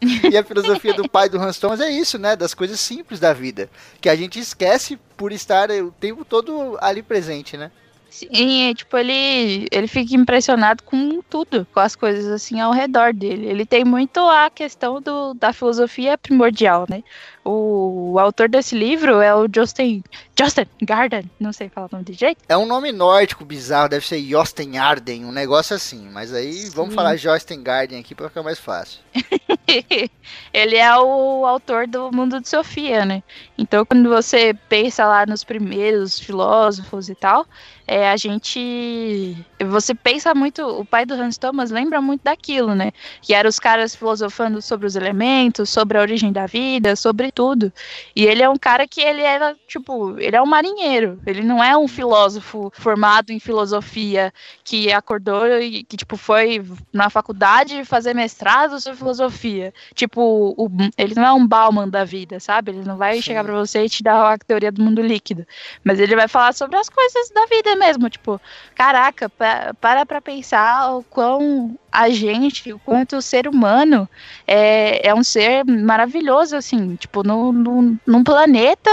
e 0.30 0.36
a 0.36 0.42
filosofia 0.42 0.94
do 0.94 1.08
pai 1.08 1.28
do 1.28 1.38
Hans 1.38 1.58
Thomas 1.58 1.80
é 1.80 1.90
isso, 1.90 2.18
né? 2.18 2.34
Das 2.34 2.54
coisas 2.54 2.80
simples 2.80 3.20
da 3.20 3.32
vida. 3.32 3.68
Que 4.00 4.08
a 4.08 4.16
gente 4.16 4.38
esquece 4.38 4.98
por 5.16 5.30
estar 5.30 5.70
o 5.70 5.92
tempo 5.92 6.24
todo 6.24 6.78
ali 6.80 7.02
presente, 7.02 7.56
né? 7.56 7.70
Sim, 8.08 8.70
é, 8.70 8.74
tipo, 8.74 8.96
ele, 8.96 9.66
ele 9.70 9.86
fica 9.86 10.14
impressionado 10.14 10.82
com 10.82 11.20
tudo, 11.22 11.66
com 11.72 11.80
as 11.80 11.94
coisas 11.94 12.26
assim 12.28 12.60
ao 12.60 12.72
redor 12.72 13.12
dele. 13.12 13.46
Ele 13.46 13.66
tem 13.66 13.84
muito 13.84 14.20
a 14.20 14.48
questão 14.48 15.00
do, 15.00 15.34
da 15.34 15.52
filosofia 15.52 16.16
primordial, 16.16 16.86
né? 16.88 17.02
O, 17.44 18.12
o 18.14 18.18
autor 18.18 18.48
desse 18.48 18.74
livro 18.74 19.20
é 19.20 19.34
o 19.34 19.46
Justin, 19.52 20.02
Justin 20.36 20.66
Garden, 20.82 21.30
não 21.38 21.52
sei 21.52 21.68
falar 21.68 21.86
o 21.86 21.90
nome 21.92 22.04
de 22.04 22.14
jeito. 22.14 22.42
É 22.48 22.56
um 22.56 22.66
nome 22.66 22.90
nórdico 22.90 23.44
bizarro, 23.44 23.88
deve 23.88 24.06
ser 24.06 24.20
Josten 24.20 24.78
Arden, 24.78 25.24
um 25.24 25.32
negócio 25.32 25.76
assim. 25.76 26.08
Mas 26.10 26.32
aí 26.32 26.52
Sim. 26.52 26.70
vamos 26.70 26.94
falar 26.94 27.16
Josten 27.16 27.62
Garden 27.62 28.00
aqui 28.00 28.14
pra 28.14 28.28
ficar 28.28 28.42
mais 28.42 28.58
fácil. 28.58 29.00
ele 30.52 30.76
é 30.76 30.98
o 30.98 31.46
autor 31.46 31.86
do 31.86 32.10
Mundo 32.10 32.40
de 32.40 32.48
Sofia, 32.48 33.04
né? 33.04 33.22
Então, 33.56 33.84
quando 33.84 34.08
você 34.08 34.54
pensa 34.68 35.06
lá 35.06 35.24
nos 35.26 35.44
primeiros 35.44 36.18
filósofos 36.18 37.08
e 37.08 37.14
tal, 37.14 37.46
é, 37.86 38.08
a 38.08 38.16
gente. 38.16 39.36
Você 39.64 39.94
pensa 39.94 40.34
muito. 40.34 40.62
O 40.62 40.84
pai 40.84 41.06
do 41.06 41.14
Hans 41.14 41.38
Thomas 41.38 41.70
lembra 41.70 42.00
muito 42.00 42.22
daquilo, 42.22 42.74
né? 42.74 42.92
Que 43.22 43.32
eram 43.32 43.48
os 43.48 43.58
caras 43.58 43.94
filosofando 43.94 44.60
sobre 44.60 44.86
os 44.86 44.96
elementos, 44.96 45.70
sobre 45.70 45.96
a 45.96 46.02
origem 46.02 46.30
da 46.30 46.44
vida, 46.46 46.94
sobre 46.94 47.32
tudo. 47.32 47.72
E 48.14 48.26
ele 48.26 48.42
é 48.42 48.48
um 48.50 48.56
cara 48.58 48.86
que 48.86 49.00
ele 49.00 49.22
era, 49.22 49.56
tipo, 49.66 50.18
ele 50.18 50.36
é 50.36 50.42
um 50.42 50.46
marinheiro. 50.46 51.18
Ele 51.26 51.42
não 51.42 51.64
é 51.64 51.74
um 51.76 51.88
filósofo 51.88 52.70
formado 52.74 53.30
em 53.30 53.40
filosofia 53.40 54.32
que 54.62 54.92
acordou 54.92 55.46
e 55.58 55.84
que, 55.84 55.96
tipo, 55.96 56.18
foi 56.18 56.62
na 56.92 57.08
faculdade 57.08 57.82
fazer 57.84 58.12
mestrado 58.14 58.78
sobre 58.78 58.98
filosofia. 58.98 59.72
Tipo, 59.94 60.54
o- 60.56 60.68
ele 60.98 61.14
não 61.14 61.24
é 61.24 61.32
um 61.32 61.46
Bauman 61.46 61.88
da 61.88 62.04
vida, 62.04 62.38
sabe? 62.40 62.72
Ele 62.72 62.84
não 62.84 62.98
vai 62.98 63.16
Sim. 63.16 63.22
chegar 63.22 63.42
pra 63.42 63.54
você 63.54 63.84
e 63.84 63.88
te 63.88 64.02
dar 64.02 64.34
a 64.34 64.38
teoria 64.38 64.70
do 64.70 64.82
mundo 64.82 65.00
líquido. 65.00 65.46
Mas 65.82 65.98
ele 65.98 66.14
vai 66.14 66.28
falar 66.28 66.52
sobre 66.52 66.76
as 66.76 66.90
coisas 66.90 67.30
da 67.30 67.46
vida 67.46 67.74
mesmo. 67.76 68.10
Tipo, 68.10 68.38
caraca, 68.74 69.30
pa- 69.46 69.74
para 69.80 70.06
pra 70.06 70.20
pensar 70.20 70.96
o 70.96 71.02
quão 71.04 71.76
a 71.90 72.08
gente, 72.10 72.72
o 72.72 72.78
quanto 72.78 73.16
o 73.16 73.22
ser 73.22 73.46
humano 73.48 74.08
é, 74.46 75.08
é 75.08 75.14
um 75.14 75.22
ser 75.24 75.64
maravilhoso, 75.64 76.56
assim. 76.56 76.96
Tipo, 76.96 77.22
no, 77.22 77.52
no, 77.52 77.96
num 78.06 78.24
planeta 78.24 78.90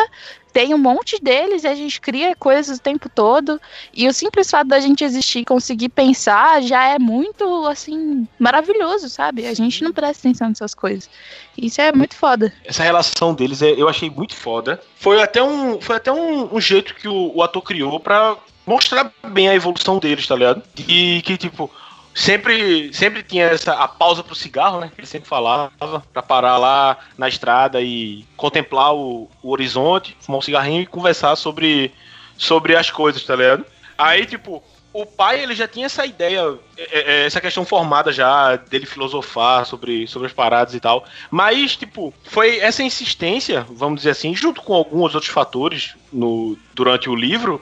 tem 0.53 0.71
um 0.73 0.77
monte 0.77 1.19
deles 1.19 1.63
e 1.63 1.67
a 1.67 1.73
gente 1.73 1.99
cria 1.99 2.35
coisas 2.35 2.77
o 2.77 2.81
tempo 2.81 3.09
todo. 3.09 3.59
E 3.91 4.07
o 4.07 4.13
simples 4.13 4.49
fato 4.51 4.67
da 4.67 4.79
gente 4.79 5.03
existir 5.03 5.39
e 5.39 5.45
conseguir 5.45 5.89
pensar 5.89 6.61
já 6.61 6.85
é 6.89 6.99
muito, 6.99 7.65
assim, 7.65 8.27
maravilhoso, 8.37 9.09
sabe? 9.09 9.47
A 9.47 9.53
gente 9.55 9.83
não 9.83 9.91
presta 9.91 10.27
atenção 10.27 10.49
nessas 10.49 10.75
coisas. 10.75 11.09
Isso 11.57 11.81
é 11.81 11.91
muito 11.91 12.15
foda. 12.15 12.53
Essa 12.63 12.83
relação 12.83 13.33
deles 13.33 13.63
é- 13.63 13.71
eu 13.71 13.89
achei 13.89 14.09
muito 14.11 14.35
foda. 14.35 14.79
Foi 14.95 15.19
até 15.21 15.41
um, 15.41 15.81
foi 15.81 15.95
até 15.95 16.11
um, 16.11 16.55
um 16.55 16.61
jeito 16.61 16.93
que 16.93 17.07
o, 17.07 17.35
o 17.35 17.41
ator 17.41 17.61
criou 17.63 17.99
pra 17.99 18.37
mostrar 18.65 19.11
bem 19.27 19.49
a 19.49 19.55
evolução 19.55 19.99
deles, 19.99 20.27
tá 20.27 20.35
ligado? 20.35 20.63
E 20.87 21.21
que, 21.23 21.37
tipo, 21.37 21.69
sempre, 22.13 22.93
sempre 22.93 23.23
tinha 23.23 23.45
essa 23.45 23.73
a 23.73 23.87
pausa 23.87 24.23
pro 24.23 24.35
cigarro, 24.35 24.79
né? 24.79 24.91
Ele 24.97 25.07
sempre 25.07 25.27
falava, 25.27 25.71
pra 26.13 26.21
parar 26.21 26.57
lá 26.57 26.97
na 27.17 27.27
estrada 27.27 27.81
e 27.81 28.25
contemplar 28.37 28.93
o, 28.93 29.29
o 29.41 29.51
horizonte, 29.51 30.15
fumar 30.19 30.39
um 30.39 30.41
cigarrinho 30.41 30.81
e 30.81 30.87
conversar 30.87 31.35
sobre, 31.35 31.91
sobre 32.37 32.75
as 32.75 32.89
coisas, 32.89 33.23
tá 33.23 33.35
ligado? 33.35 33.65
Aí, 33.97 34.25
tipo, 34.25 34.63
o 34.93 35.07
pai 35.07 35.41
ele 35.41 35.55
já 35.55 35.67
tinha 35.67 35.87
essa 35.87 36.05
ideia, 36.05 36.57
é, 36.77 36.99
é, 36.99 37.25
essa 37.25 37.41
questão 37.41 37.65
formada 37.65 38.11
já 38.11 38.55
dele 38.55 38.85
filosofar 38.85 39.65
sobre, 39.65 40.07
sobre 40.07 40.27
as 40.27 40.33
paradas 40.33 40.75
e 40.75 40.79
tal. 40.79 41.03
Mas, 41.31 41.75
tipo, 41.75 42.13
foi 42.23 42.59
essa 42.59 42.83
insistência, 42.83 43.65
vamos 43.71 43.97
dizer 43.97 44.11
assim, 44.11 44.35
junto 44.35 44.61
com 44.61 44.73
alguns 44.73 45.15
outros 45.15 45.31
fatores 45.31 45.95
no, 46.11 46.55
durante 46.75 47.09
o 47.09 47.15
livro, 47.15 47.59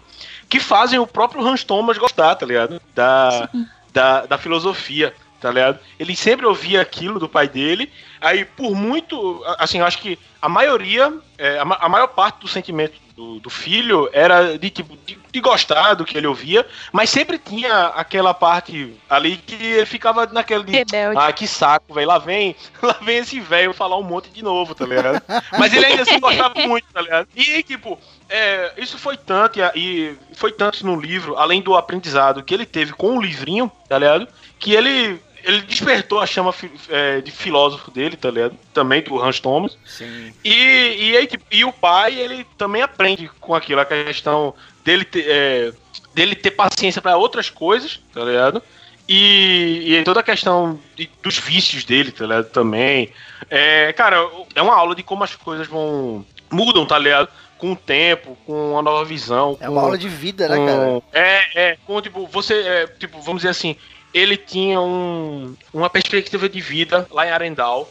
que 0.51 0.59
fazem 0.59 0.99
o 0.99 1.07
próprio 1.07 1.41
Hans 1.47 1.63
Thomas 1.63 1.97
gostar, 1.97 2.35
tá 2.35 2.45
ligado? 2.45 2.81
Da, 2.93 3.49
da, 3.93 4.25
da 4.25 4.37
filosofia, 4.37 5.15
tá 5.39 5.49
ligado? 5.49 5.79
Ele 5.97 6.13
sempre 6.13 6.45
ouvia 6.45 6.81
aquilo 6.81 7.21
do 7.21 7.29
pai 7.29 7.47
dele, 7.47 7.89
aí 8.19 8.43
por 8.43 8.75
muito, 8.75 9.41
assim, 9.57 9.79
eu 9.79 9.85
acho 9.85 9.99
que 9.99 10.19
a 10.41 10.49
maioria, 10.49 11.13
é, 11.37 11.57
a, 11.57 11.61
a 11.61 11.87
maior 11.87 12.07
parte 12.07 12.41
do 12.41 12.49
sentimento 12.49 12.99
do, 13.15 13.39
do 13.39 13.49
filho 13.49 14.09
era 14.11 14.57
de 14.57 14.69
tipo 14.69 14.97
de, 15.05 15.17
de 15.31 15.39
gostar 15.39 15.93
do 15.93 16.03
que 16.03 16.17
ele 16.17 16.25
ouvia, 16.25 16.65
mas 16.91 17.09
sempre 17.09 17.37
tinha 17.37 17.87
aquela 17.87 18.33
parte 18.33 18.95
ali 19.09 19.37
que 19.37 19.53
ele 19.53 19.85
ficava 19.85 20.25
naquele 20.25 20.63
de, 20.63 20.71
Rebelde. 20.71 21.17
ah, 21.17 21.31
que 21.31 21.47
saco, 21.47 21.93
velho. 21.93 22.07
Lá 22.07 22.17
vem, 22.17 22.55
lá 22.81 22.97
vem 23.01 23.17
esse 23.17 23.39
velho 23.39 23.73
falar 23.73 23.97
um 23.97 24.03
monte 24.03 24.29
de 24.31 24.43
novo, 24.43 24.73
tá 24.73 24.85
ligado? 24.85 25.21
Mas 25.57 25.73
ele 25.73 25.85
ainda 25.85 26.01
assim 26.01 26.19
gostava 26.19 26.55
muito, 26.67 26.87
tá 26.91 27.01
ligado? 27.01 27.27
E, 27.35 27.61
tipo, 27.63 27.99
é, 28.31 28.73
isso 28.77 28.97
foi 28.97 29.17
tanto, 29.17 29.59
e, 29.75 30.15
foi 30.33 30.51
tanto 30.51 30.85
no 30.85 30.99
livro, 30.99 31.37
além 31.37 31.61
do 31.61 31.75
aprendizado 31.75 32.41
que 32.43 32.53
ele 32.53 32.65
teve 32.65 32.93
com 32.93 33.17
o 33.17 33.21
livrinho, 33.21 33.71
tá 33.87 33.97
ligado? 33.99 34.27
Que 34.57 34.73
ele. 34.73 35.19
Ele 35.43 35.61
despertou 35.63 36.19
a 36.19 36.27
chama 36.27 36.53
é, 36.87 37.19
de 37.19 37.31
filósofo 37.31 37.89
dele, 37.89 38.15
tá 38.15 38.29
ligado? 38.29 38.55
Também 38.71 39.01
do 39.01 39.19
Hans 39.19 39.39
Thomas. 39.39 39.75
Sim. 39.83 40.31
E, 40.45 40.53
e, 40.53 41.17
aí, 41.17 41.25
tipo, 41.25 41.43
e 41.49 41.65
o 41.65 41.73
pai, 41.73 42.13
ele 42.13 42.45
também 42.59 42.83
aprende 42.83 43.27
com 43.39 43.55
aquilo, 43.55 43.81
a 43.81 43.85
questão 43.85 44.53
dele 44.85 45.03
ter, 45.03 45.25
é, 45.27 45.73
dele 46.13 46.35
ter 46.35 46.51
paciência 46.51 47.01
para 47.01 47.17
outras 47.17 47.49
coisas, 47.49 47.99
tá 48.13 48.23
ligado? 48.23 48.61
E, 49.09 49.95
e 49.97 50.03
toda 50.03 50.19
a 50.19 50.23
questão 50.23 50.79
de- 50.95 51.09
dos 51.23 51.39
vícios 51.39 51.83
dele, 51.83 52.11
tá 52.11 52.25
ligado? 52.25 52.45
Também. 52.51 53.11
É, 53.49 53.91
cara, 53.93 54.17
é 54.53 54.61
uma 54.61 54.75
aula 54.75 54.93
de 54.93 55.01
como 55.01 55.23
as 55.23 55.35
coisas 55.35 55.65
vão. 55.65 56.23
mudam, 56.51 56.85
tá 56.85 56.99
ligado? 56.99 57.29
Com 57.61 57.73
o 57.73 57.75
tempo, 57.75 58.35
com 58.45 58.71
uma 58.71 58.81
nova 58.81 59.05
visão. 59.05 59.55
É 59.61 59.67
com- 59.67 59.71
uma 59.73 59.81
aula 59.83 59.97
de 59.97 60.09
vida, 60.09 60.49
né, 60.49 60.55
cara? 60.65 61.01
É, 61.13 61.41
é, 61.71 61.77
com 61.85 62.01
tipo, 62.01 62.25
você, 62.27 62.55
é, 62.55 62.87
tipo, 62.87 63.21
vamos 63.21 63.43
dizer 63.43 63.49
assim, 63.49 63.75
ele 64.13 64.35
tinha 64.35 64.81
um, 64.81 65.55
uma 65.73 65.89
perspectiva 65.89 66.49
de 66.49 66.59
vida 66.59 67.07
lá 67.11 67.25
em 67.25 67.31
Arendal, 67.31 67.87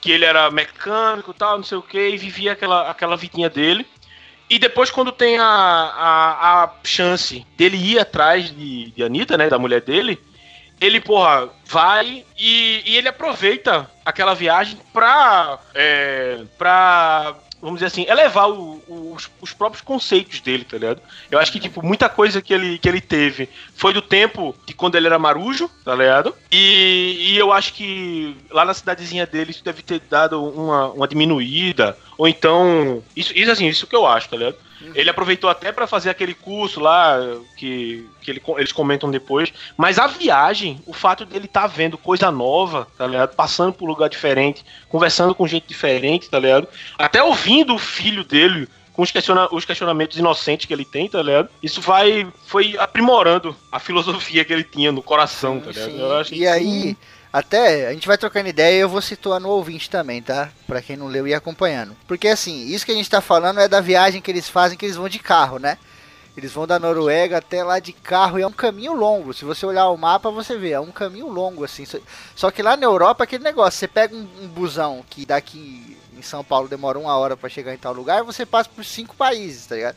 que 0.00 0.10
ele 0.10 0.24
era 0.24 0.50
mecânico 0.50 1.30
e 1.30 1.34
tal, 1.34 1.56
não 1.56 1.64
sei 1.64 1.78
o 1.78 1.82
que, 1.82 2.08
e 2.08 2.16
vivia 2.16 2.52
aquela, 2.52 2.90
aquela 2.90 3.16
vidinha 3.16 3.48
dele. 3.48 3.86
E 4.50 4.58
depois, 4.58 4.90
quando 4.90 5.12
tem 5.12 5.38
a, 5.38 5.44
a, 5.46 6.64
a 6.64 6.72
chance 6.84 7.46
dele 7.56 7.76
ir 7.76 7.98
atrás 8.00 8.50
de, 8.54 8.90
de 8.90 9.02
Anitta, 9.04 9.38
né, 9.38 9.48
da 9.48 9.58
mulher 9.58 9.80
dele, 9.80 10.18
ele, 10.80 11.00
porra, 11.00 11.48
vai 11.64 12.24
e, 12.36 12.82
e 12.84 12.96
ele 12.96 13.06
aproveita 13.08 13.88
aquela 14.04 14.34
viagem 14.34 14.76
pra, 14.92 15.60
é, 15.74 16.40
pra, 16.58 17.36
vamos 17.62 17.76
dizer 17.76 17.86
assim, 17.86 18.04
elevar 18.08 18.50
o- 18.50 18.82
o- 18.88 19.14
os, 19.14 19.30
os 19.40 19.52
próprios 19.52 19.80
conceitos 19.80 20.40
dele, 20.40 20.64
tá 20.64 20.76
ligado? 20.76 21.00
Eu 21.30 21.38
acho 21.38 21.52
que, 21.52 21.60
tipo, 21.60 21.82
muita 21.86 22.08
coisa 22.08 22.42
que 22.42 22.52
ele, 22.52 22.76
que 22.78 22.88
ele 22.88 23.00
teve 23.00 23.48
foi 23.74 23.92
do 23.94 24.02
tempo 24.02 24.54
de 24.66 24.74
quando 24.74 24.96
ele 24.96 25.06
era 25.06 25.18
marujo, 25.18 25.70
tá 25.84 25.94
ligado? 25.94 26.34
E, 26.50 27.30
e 27.32 27.38
eu 27.38 27.52
acho 27.52 27.72
que 27.72 28.36
lá 28.50 28.64
na 28.64 28.74
cidadezinha 28.74 29.24
dele 29.26 29.52
isso 29.52 29.64
deve 29.64 29.80
ter 29.82 30.00
dado 30.10 30.44
uma, 30.44 30.88
uma 30.90 31.08
diminuída, 31.08 31.96
ou 32.18 32.26
então, 32.28 33.02
isso, 33.16 33.32
isso 33.36 33.50
assim, 33.50 33.66
isso 33.68 33.86
que 33.86 33.96
eu 33.96 34.06
acho, 34.06 34.28
tá 34.28 34.36
ligado? 34.36 34.56
Ele 34.94 35.10
aproveitou 35.10 35.48
até 35.48 35.70
pra 35.72 35.86
fazer 35.86 36.10
aquele 36.10 36.34
curso 36.34 36.80
lá 36.80 37.16
que, 37.56 38.06
que 38.20 38.30
ele- 38.30 38.42
eles 38.58 38.72
comentam 38.72 39.10
depois. 39.10 39.52
Mas 39.76 39.98
a 39.98 40.06
viagem, 40.06 40.80
o 40.86 40.92
fato 40.92 41.24
dele 41.24 41.46
estar 41.46 41.66
vendo 41.66 41.96
coisa 41.98 42.30
nova, 42.30 42.86
tá 42.98 43.06
ligado? 43.06 43.34
Passando 43.34 43.72
por 43.72 43.84
um 43.84 43.88
lugar 43.92 44.08
diferente, 44.08 44.64
conversando 44.88 45.34
com 45.34 45.46
gente 45.46 45.66
diferente, 45.66 46.28
tá 46.28 46.38
ligado? 46.38 46.68
Até 46.98 47.22
ouvindo 47.22 47.74
o 47.74 47.78
filho 47.78 48.24
dele 48.24 48.68
com 48.92 49.02
os, 49.02 49.10
questiona- 49.10 49.48
os 49.50 49.64
questionamentos 49.64 50.18
inocentes 50.18 50.66
que 50.66 50.72
ele 50.72 50.84
tem, 50.84 51.08
tá 51.08 51.22
ligado? 51.22 51.48
Isso 51.62 51.80
vai 51.80 52.26
foi 52.46 52.76
aprimorando 52.78 53.56
a 53.70 53.78
filosofia 53.78 54.44
que 54.44 54.52
ele 54.52 54.64
tinha 54.64 54.92
no 54.92 55.02
coração, 55.02 55.58
tá 55.60 55.70
ligado? 55.70 55.90
Sim. 55.90 55.98
Eu 56.00 56.16
acho 56.16 56.34
E 56.34 56.46
aí, 56.46 56.96
até 57.32 57.88
a 57.88 57.92
gente 57.92 58.06
vai 58.06 58.18
trocando 58.18 58.48
ideia 58.48 58.76
e 58.76 58.80
eu 58.80 58.88
vou 58.88 59.00
situar 59.00 59.40
no 59.40 59.48
ouvinte 59.48 59.88
também, 59.88 60.20
tá? 60.20 60.50
Pra 60.66 60.82
quem 60.82 60.96
não 60.96 61.06
leu 61.06 61.26
e 61.26 61.34
acompanhando. 61.34 61.96
Porque 62.06 62.28
assim, 62.28 62.66
isso 62.66 62.84
que 62.84 62.92
a 62.92 62.94
gente 62.94 63.08
tá 63.10 63.20
falando 63.20 63.60
é 63.60 63.68
da 63.68 63.80
viagem 63.80 64.20
que 64.20 64.30
eles 64.30 64.48
fazem, 64.48 64.76
que 64.76 64.84
eles 64.84 64.96
vão 64.96 65.08
de 65.08 65.18
carro, 65.18 65.58
né? 65.58 65.78
Eles 66.36 66.52
vão 66.52 66.66
da 66.66 66.78
Noruega 66.78 67.38
até 67.38 67.62
lá 67.62 67.78
de 67.78 67.92
carro 67.92 68.38
e 68.38 68.42
é 68.42 68.46
um 68.46 68.52
caminho 68.52 68.94
longo. 68.94 69.34
Se 69.34 69.44
você 69.44 69.66
olhar 69.66 69.88
o 69.88 69.98
mapa, 69.98 70.30
você 70.30 70.56
vê, 70.56 70.70
é 70.70 70.80
um 70.80 70.90
caminho 70.90 71.28
longo 71.28 71.62
assim. 71.64 71.84
Só- 71.84 71.98
Só 72.34 72.50
que 72.50 72.62
lá 72.62 72.74
na 72.76 72.84
Europa 72.86 73.22
é 73.22 73.24
aquele 73.24 73.44
negócio, 73.44 73.78
você 73.78 73.86
pega 73.88 74.14
um, 74.16 74.26
um 74.42 74.48
busão 74.48 75.04
que 75.10 75.26
daqui 75.26 75.96
em 76.22 76.28
São 76.28 76.42
Paulo 76.42 76.68
demora 76.68 76.98
uma 76.98 77.16
hora 77.16 77.36
pra 77.36 77.48
chegar 77.48 77.74
em 77.74 77.78
tal 77.78 77.92
lugar, 77.92 78.22
você 78.22 78.46
passa 78.46 78.70
por 78.70 78.84
cinco 78.84 79.14
países, 79.14 79.66
tá 79.66 79.74
ligado? 79.74 79.96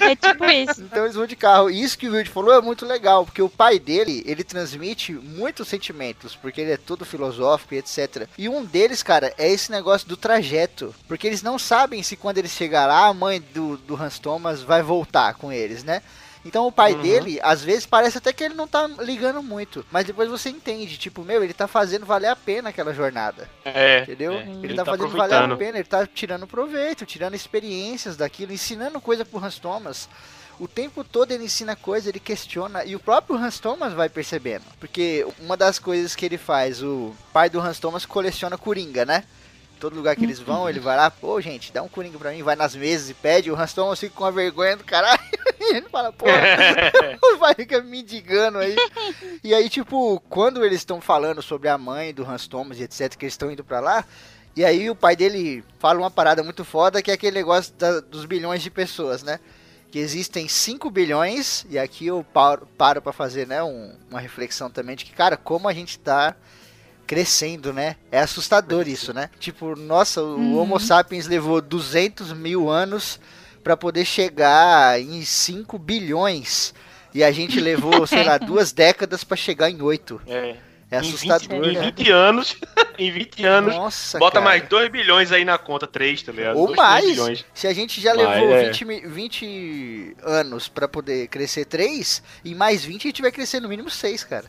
É 0.00 0.14
tipo 0.16 0.44
isso. 0.44 0.82
Então 0.82 1.04
eles 1.04 1.14
vão 1.14 1.26
de 1.26 1.36
carro. 1.36 1.70
E 1.70 1.82
isso 1.82 1.96
que 1.96 2.08
o 2.08 2.12
Will 2.12 2.26
falou 2.26 2.52
é 2.52 2.60
muito 2.60 2.84
legal, 2.84 3.24
porque 3.24 3.40
o 3.40 3.48
pai 3.48 3.78
dele, 3.78 4.22
ele 4.26 4.44
transmite 4.44 5.12
muitos 5.12 5.68
sentimentos, 5.68 6.34
porque 6.34 6.60
ele 6.60 6.72
é 6.72 6.76
todo 6.76 7.04
filosófico 7.04 7.74
e 7.74 7.78
etc. 7.78 8.28
E 8.36 8.48
um 8.48 8.64
deles, 8.64 9.02
cara, 9.02 9.32
é 9.38 9.50
esse 9.50 9.70
negócio 9.70 10.08
do 10.08 10.16
trajeto. 10.16 10.94
Porque 11.06 11.26
eles 11.26 11.42
não 11.42 11.58
sabem 11.58 12.02
se 12.02 12.16
quando 12.16 12.38
eles 12.38 12.50
chegar 12.50 12.86
lá, 12.86 13.06
a 13.06 13.14
mãe 13.14 13.40
do, 13.40 13.76
do 13.76 14.00
Hans 14.00 14.18
Thomas 14.18 14.62
vai 14.62 14.82
voltar 14.82 15.34
com 15.34 15.52
eles, 15.52 15.84
né? 15.84 16.02
Então 16.46 16.66
o 16.66 16.72
pai 16.72 16.94
Uhum. 16.94 17.02
dele, 17.02 17.40
às 17.42 17.62
vezes 17.62 17.84
parece 17.84 18.18
até 18.18 18.32
que 18.32 18.44
ele 18.44 18.54
não 18.54 18.68
tá 18.68 18.86
ligando 19.00 19.42
muito. 19.42 19.84
Mas 19.90 20.04
depois 20.06 20.28
você 20.30 20.48
entende, 20.48 20.96
tipo, 20.96 21.22
meu, 21.22 21.42
ele 21.42 21.52
tá 21.52 21.66
fazendo 21.66 22.06
valer 22.06 22.28
a 22.28 22.36
pena 22.36 22.68
aquela 22.70 22.94
jornada. 22.94 23.48
É, 23.64 24.02
Entendeu? 24.02 24.32
é, 24.34 24.46
ele, 24.62 24.74
tá, 24.74 24.84
fazendo 24.84 25.08
valer 25.10 25.34
a 25.52 25.56
pena, 25.56 25.78
ele 25.78 25.88
tá 25.88 26.06
tirando 26.06 26.46
proveito, 26.46 27.04
tirando 27.04 27.34
experiências 27.34 28.16
daquilo, 28.16 28.52
ensinando 28.52 29.00
coisa 29.00 29.24
pro 29.24 29.44
Hans 29.44 29.58
Thomas. 29.58 30.08
o 30.58 30.66
tempo 30.66 31.04
todo 31.04 31.32
ele 31.32 31.44
ensina 31.44 31.76
coisa, 31.76 32.08
ele 32.08 32.18
questiona, 32.18 32.82
e 32.82 32.96
o 32.96 32.98
próprio 33.00 33.36
Hans 33.36 33.58
Thomas 33.58 33.92
vai 33.92 34.08
percebendo. 34.08 34.64
Porque 34.80 35.26
uma 35.38 35.54
das 35.54 35.78
coisas 35.78 36.14
que 36.14 36.24
ele 36.24 36.38
faz, 36.38 36.82
o 36.82 37.14
pai 37.30 37.50
do 37.50 37.60
Hans 37.60 37.78
Thomas 37.78 38.06
coleciona 38.06 38.56
coringa, 38.56 39.04
né? 39.04 39.24
Todo 39.78 39.94
lugar 39.96 40.16
que 40.16 40.24
eles 40.24 40.40
vão, 40.40 40.68
ele 40.68 40.80
vai 40.80 40.96
lá, 40.96 41.10
pô, 41.10 41.40
gente, 41.40 41.70
dá 41.72 41.82
um 41.82 41.88
coringa 41.88 42.18
pra 42.18 42.30
mim, 42.30 42.42
vai 42.42 42.56
nas 42.56 42.74
mesas 42.74 43.10
e 43.10 43.14
pede, 43.14 43.50
o 43.50 43.56
Hans 43.60 43.74
Thomas 43.74 44.00
fica 44.00 44.14
com 44.14 44.24
a 44.24 44.30
vergonha 44.30 44.76
do 44.76 44.84
caralho. 44.84 45.20
E 45.58 45.76
ele 45.78 45.88
fala, 45.88 46.12
pô, 46.12 46.26
vai 47.40 47.54
ficar 47.54 47.80
mendigando 47.82 48.58
aí. 48.58 48.76
E 49.42 49.52
aí, 49.54 49.68
tipo, 49.68 50.20
quando 50.28 50.64
eles 50.64 50.78
estão 50.78 51.00
falando 51.00 51.42
sobre 51.42 51.68
a 51.68 51.76
mãe 51.76 52.14
do 52.14 52.24
Hans 52.28 52.46
Thomas 52.46 52.78
e 52.78 52.84
etc, 52.84 53.16
que 53.16 53.24
eles 53.24 53.32
estão 53.34 53.50
indo 53.50 53.64
pra 53.64 53.80
lá, 53.80 54.04
e 54.54 54.64
aí 54.64 54.88
o 54.88 54.94
pai 54.94 55.16
dele 55.16 55.64
fala 55.80 55.98
uma 55.98 56.10
parada 56.10 56.42
muito 56.44 56.64
foda, 56.64 57.02
que 57.02 57.10
é 57.10 57.14
aquele 57.14 57.36
negócio 57.36 57.72
da- 57.74 57.98
dos 58.00 58.24
bilhões 58.26 58.62
de 58.62 58.70
pessoas, 58.70 59.22
né? 59.24 59.40
Que 59.90 59.98
existem 59.98 60.46
5 60.46 60.88
bilhões, 60.90 61.66
e 61.68 61.78
aqui 61.78 62.06
eu 62.06 62.24
paro, 62.32 63.02
pra 63.02 63.12
fazer, 63.12 63.46
né, 63.48 63.60
um- 63.62 63.92
uma 64.10 64.20
reflexão 64.20 64.70
também 64.70 64.94
de 64.94 65.04
que, 65.04 65.12
cara, 65.12 65.36
como 65.36 65.68
a 65.68 65.72
gente 65.72 65.98
tá 65.98 66.36
crescendo, 67.06 67.72
né? 67.72 67.96
É 68.10 68.18
assustador 68.20 68.88
isso, 68.88 69.12
né? 69.14 69.30
Tipo, 69.38 69.76
nossa, 69.76 70.22
o 70.22 70.56
Homo 70.58 70.78
sapiens 70.80 71.26
levou 71.26 71.60
200 71.60 72.32
mil 72.32 72.68
anos 72.68 73.20
pra 73.62 73.76
poder 73.76 74.04
chegar 74.04 75.00
em 75.00 75.24
5 75.24 75.78
bilhões. 75.78 76.74
E 77.14 77.24
a 77.24 77.32
gente 77.32 77.58
levou, 77.60 78.06
sei 78.06 78.22
lá, 78.24 78.36
duas 78.38 78.72
décadas 78.72 79.24
pra 79.24 79.36
chegar 79.36 79.70
em 79.70 79.80
8. 79.80 80.20
É. 80.26 80.56
É 80.88 80.98
Em 80.98 81.00
20 81.02 81.08
assustador, 81.32 81.64
Em 81.68 81.72
né? 81.74 81.92
20 81.96 82.10
anos, 82.12 82.56
em 82.96 83.10
20 83.10 83.44
anos, 83.44 83.74
Nossa, 83.74 84.20
bota 84.20 84.34
cara. 84.34 84.44
mais 84.44 84.68
2 84.68 84.88
bilhões 84.88 85.32
aí 85.32 85.44
na 85.44 85.58
conta, 85.58 85.84
3, 85.84 86.22
tá 86.22 86.30
ligado? 86.30 86.56
Ou 86.56 86.66
Dois, 86.66 86.76
três 86.78 86.88
mais. 86.92 87.04
bilhões. 87.06 87.44
Se 87.52 87.66
a 87.66 87.72
gente 87.74 88.00
já 88.00 88.14
Mas, 88.14 88.24
levou 88.28 88.54
é. 88.54 88.64
20, 88.68 88.84
mi- 88.84 89.00
20 89.00 90.16
anos 90.22 90.68
pra 90.68 90.86
poder 90.86 91.26
crescer 91.26 91.64
3, 91.64 92.22
em 92.44 92.54
mais 92.54 92.84
20 92.84 93.02
a 93.06 93.08
gente 93.08 93.20
vai 93.22 93.32
crescer 93.32 93.58
no 93.58 93.68
mínimo 93.68 93.90
6, 93.90 94.22
cara. 94.22 94.44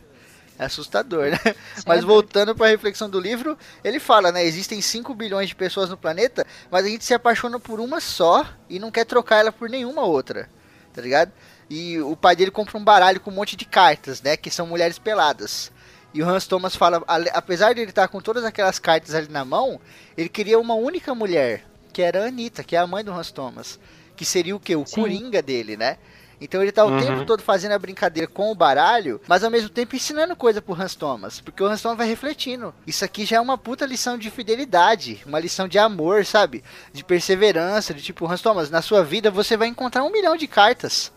É 0.60 0.66
assustador, 0.66 1.30
né? 1.30 1.40
Mas 1.86 2.04
voltando 2.04 2.56
pra 2.56 2.68
reflexão 2.68 3.10
do 3.10 3.20
livro, 3.20 3.58
ele 3.84 4.00
fala, 4.00 4.32
né? 4.32 4.44
Existem 4.44 4.82
5 4.82 5.14
bilhões 5.14 5.50
de 5.50 5.56
pessoas 5.56 5.90
no 5.90 5.98
planeta, 5.98 6.46
mas 6.72 6.86
a 6.86 6.90
gente 6.90 7.06
se 7.06 7.14
apaixona 7.14 7.60
por 7.60 7.80
uma 7.80 8.00
só 8.02 8.46
e 8.70 8.80
não 8.80 8.90
quer 8.90 9.06
trocar 9.06 9.38
ela 9.38 9.52
por 9.52 9.70
nenhuma 9.70 10.02
outra, 10.04 10.50
tá 10.94 11.02
ligado? 11.02 11.32
E 11.70 12.00
o 12.00 12.16
pai 12.16 12.36
dele 12.36 12.50
compra 12.50 12.78
um 12.78 12.84
baralho 12.84 13.20
com 13.20 13.30
um 13.30 13.36
monte 13.36 13.56
de 13.56 13.66
cartas, 13.66 14.22
né? 14.22 14.36
Que 14.36 14.50
são 14.50 14.66
mulheres 14.66 14.98
peladas. 14.98 15.72
E 16.14 16.24
o 16.24 16.28
Hans 16.28 16.48
Thomas 16.48 16.76
fala, 16.76 17.04
apesar 17.34 17.74
de 17.74 17.82
ele 17.82 17.92
estar 17.92 18.08
com 18.08 18.20
todas 18.20 18.44
aquelas 18.44 18.80
cartas 18.80 19.14
ali 19.14 19.28
na 19.28 19.46
mão, 19.46 19.80
ele 20.18 20.30
queria 20.30 20.58
uma 20.58 20.74
única 20.74 21.14
mulher, 21.14 21.66
que 21.94 22.02
era 22.02 22.24
a 22.24 22.28
Anitta, 22.28 22.64
que 22.64 22.76
é 22.76 22.80
a 22.80 22.88
mãe 22.88 23.04
do 23.04 23.12
Hans 23.12 23.32
Thomas. 23.32 23.80
Que 24.16 24.26
seria 24.26 24.56
o 24.56 24.60
que? 24.60 24.76
O 24.76 24.88
Sim. 24.88 24.96
coringa 24.96 25.42
dele, 25.44 25.78
né? 25.78 26.00
Então 26.40 26.62
ele 26.62 26.72
tá 26.72 26.86
o 26.86 26.90
Uhum. 26.90 27.00
tempo 27.00 27.26
todo 27.26 27.42
fazendo 27.42 27.72
a 27.72 27.80
brincadeira 27.80 28.28
com 28.28 28.52
o 28.52 28.56
baralho, 28.56 29.20
mas 29.28 29.44
ao 29.44 29.50
mesmo 29.50 29.70
tempo 29.70 29.96
ensinando 29.96 30.36
coisa 30.36 30.62
pro 30.62 30.80
Hans 30.80 30.94
Thomas. 30.94 31.42
Porque 31.42 31.64
o 31.64 31.66
Hans 31.66 31.82
Thomas 31.82 31.98
vai 31.98 32.08
refletindo. 32.08 32.74
Isso 32.86 33.04
aqui 33.04 33.26
já 33.26 33.38
é 33.38 33.42
uma 33.42 33.58
puta 33.58 33.86
lição 33.86 34.18
de 34.18 34.30
fidelidade, 34.30 35.22
uma 35.26 35.40
lição 35.40 35.68
de 35.68 35.80
amor, 35.80 36.26
sabe? 36.26 36.64
De 36.94 37.04
perseverança, 37.04 37.94
de 37.94 38.02
tipo, 38.04 38.28
Hans 38.32 38.42
Thomas, 38.42 38.70
na 38.70 38.82
sua 38.82 39.04
vida 39.04 39.32
você 39.32 39.58
vai 39.58 39.68
encontrar 39.68 40.04
um 40.04 40.12
milhão 40.12 40.38
de 40.38 40.48
cartas. 40.48 41.12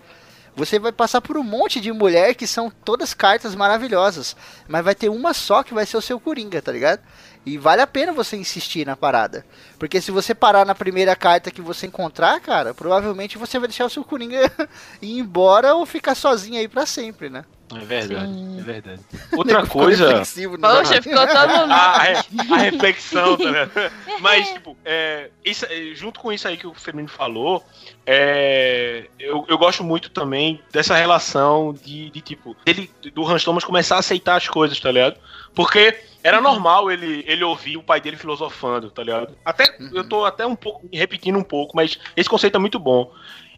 Você 0.56 0.78
vai 0.80 0.90
passar 0.90 1.20
por 1.20 1.36
um 1.36 1.44
monte 1.44 1.80
de 1.80 1.92
mulher 1.92 2.34
que 2.34 2.46
são 2.46 2.70
todas 2.70 3.14
cartas 3.14 3.54
maravilhosas. 3.54 4.36
Mas 4.66 4.84
vai 4.84 4.94
ter 4.94 5.08
uma 5.08 5.32
só 5.32 5.62
que 5.62 5.72
vai 5.72 5.86
ser 5.86 5.96
o 5.96 6.02
seu 6.02 6.18
Coringa, 6.18 6.60
tá 6.60 6.72
ligado? 6.72 7.00
E 7.44 7.56
vale 7.56 7.80
a 7.80 7.86
pena 7.86 8.12
você 8.12 8.36
insistir 8.36 8.86
na 8.86 8.96
parada. 8.96 9.46
Porque 9.78 10.00
se 10.00 10.10
você 10.10 10.34
parar 10.34 10.66
na 10.66 10.74
primeira 10.74 11.16
carta 11.16 11.50
que 11.50 11.62
você 11.62 11.86
encontrar, 11.86 12.38
cara, 12.40 12.74
provavelmente 12.74 13.38
você 13.38 13.58
vai 13.58 13.68
deixar 13.68 13.86
o 13.86 13.90
seu 13.90 14.04
Coringa 14.04 14.50
ir 15.00 15.18
embora 15.18 15.74
ou 15.74 15.86
ficar 15.86 16.14
sozinho 16.14 16.58
aí 16.58 16.68
pra 16.68 16.84
sempre, 16.84 17.30
né? 17.30 17.44
É 17.72 17.84
verdade, 17.84 18.32
Sim. 18.32 18.58
é 18.58 18.62
verdade. 18.62 19.00
Outra 19.32 19.62
Ficou 19.64 19.82
coisa. 19.82 20.08
né? 20.08 20.14
Poxa, 20.18 21.02
ficou 21.02 21.26
todo 21.26 21.48
mundo. 21.60 21.72
a, 21.72 21.76
a 21.76 21.98
re- 22.02 22.16
a 22.50 22.56
reflexão, 22.56 23.36
tá 23.36 23.44
ligado? 23.44 23.70
Mas, 24.20 24.48
tipo, 24.50 24.76
é, 24.84 25.30
isso- 25.44 25.66
é, 25.66 25.92
junto 25.94 26.18
com 26.18 26.32
isso 26.32 26.48
aí 26.48 26.56
que 26.56 26.66
o 26.66 26.74
Firmino 26.74 27.08
falou, 27.08 27.64
é, 28.04 29.04
eu, 29.18 29.44
eu 29.48 29.56
gosto 29.56 29.84
muito 29.84 30.10
também 30.10 30.60
dessa 30.72 30.96
relação 30.96 31.72
de, 31.72 32.10
de, 32.10 32.20
tipo, 32.20 32.56
dele, 32.64 32.90
do 33.14 33.26
Hans 33.26 33.44
Thomas 33.44 33.62
começar 33.64 33.96
a 33.96 34.00
aceitar 34.00 34.36
as 34.36 34.48
coisas, 34.48 34.78
tá 34.80 34.90
ligado? 34.90 35.16
Porque 35.54 35.96
era 36.22 36.40
normal 36.40 36.90
ele, 36.90 37.24
ele 37.26 37.44
ouvir 37.44 37.76
o 37.76 37.82
pai 37.82 38.00
dele 38.00 38.16
filosofando, 38.16 38.90
tá 38.90 39.02
ligado? 39.02 39.36
Até, 39.44 39.76
eu 39.92 40.02
tô 40.08 40.24
até 40.24 40.44
um 40.46 40.56
pouco, 40.56 40.88
repetindo 40.92 41.38
um 41.38 41.44
pouco, 41.44 41.76
mas 41.76 41.98
esse 42.16 42.28
conceito 42.28 42.56
é 42.56 42.58
muito 42.60 42.78
bom. 42.78 43.12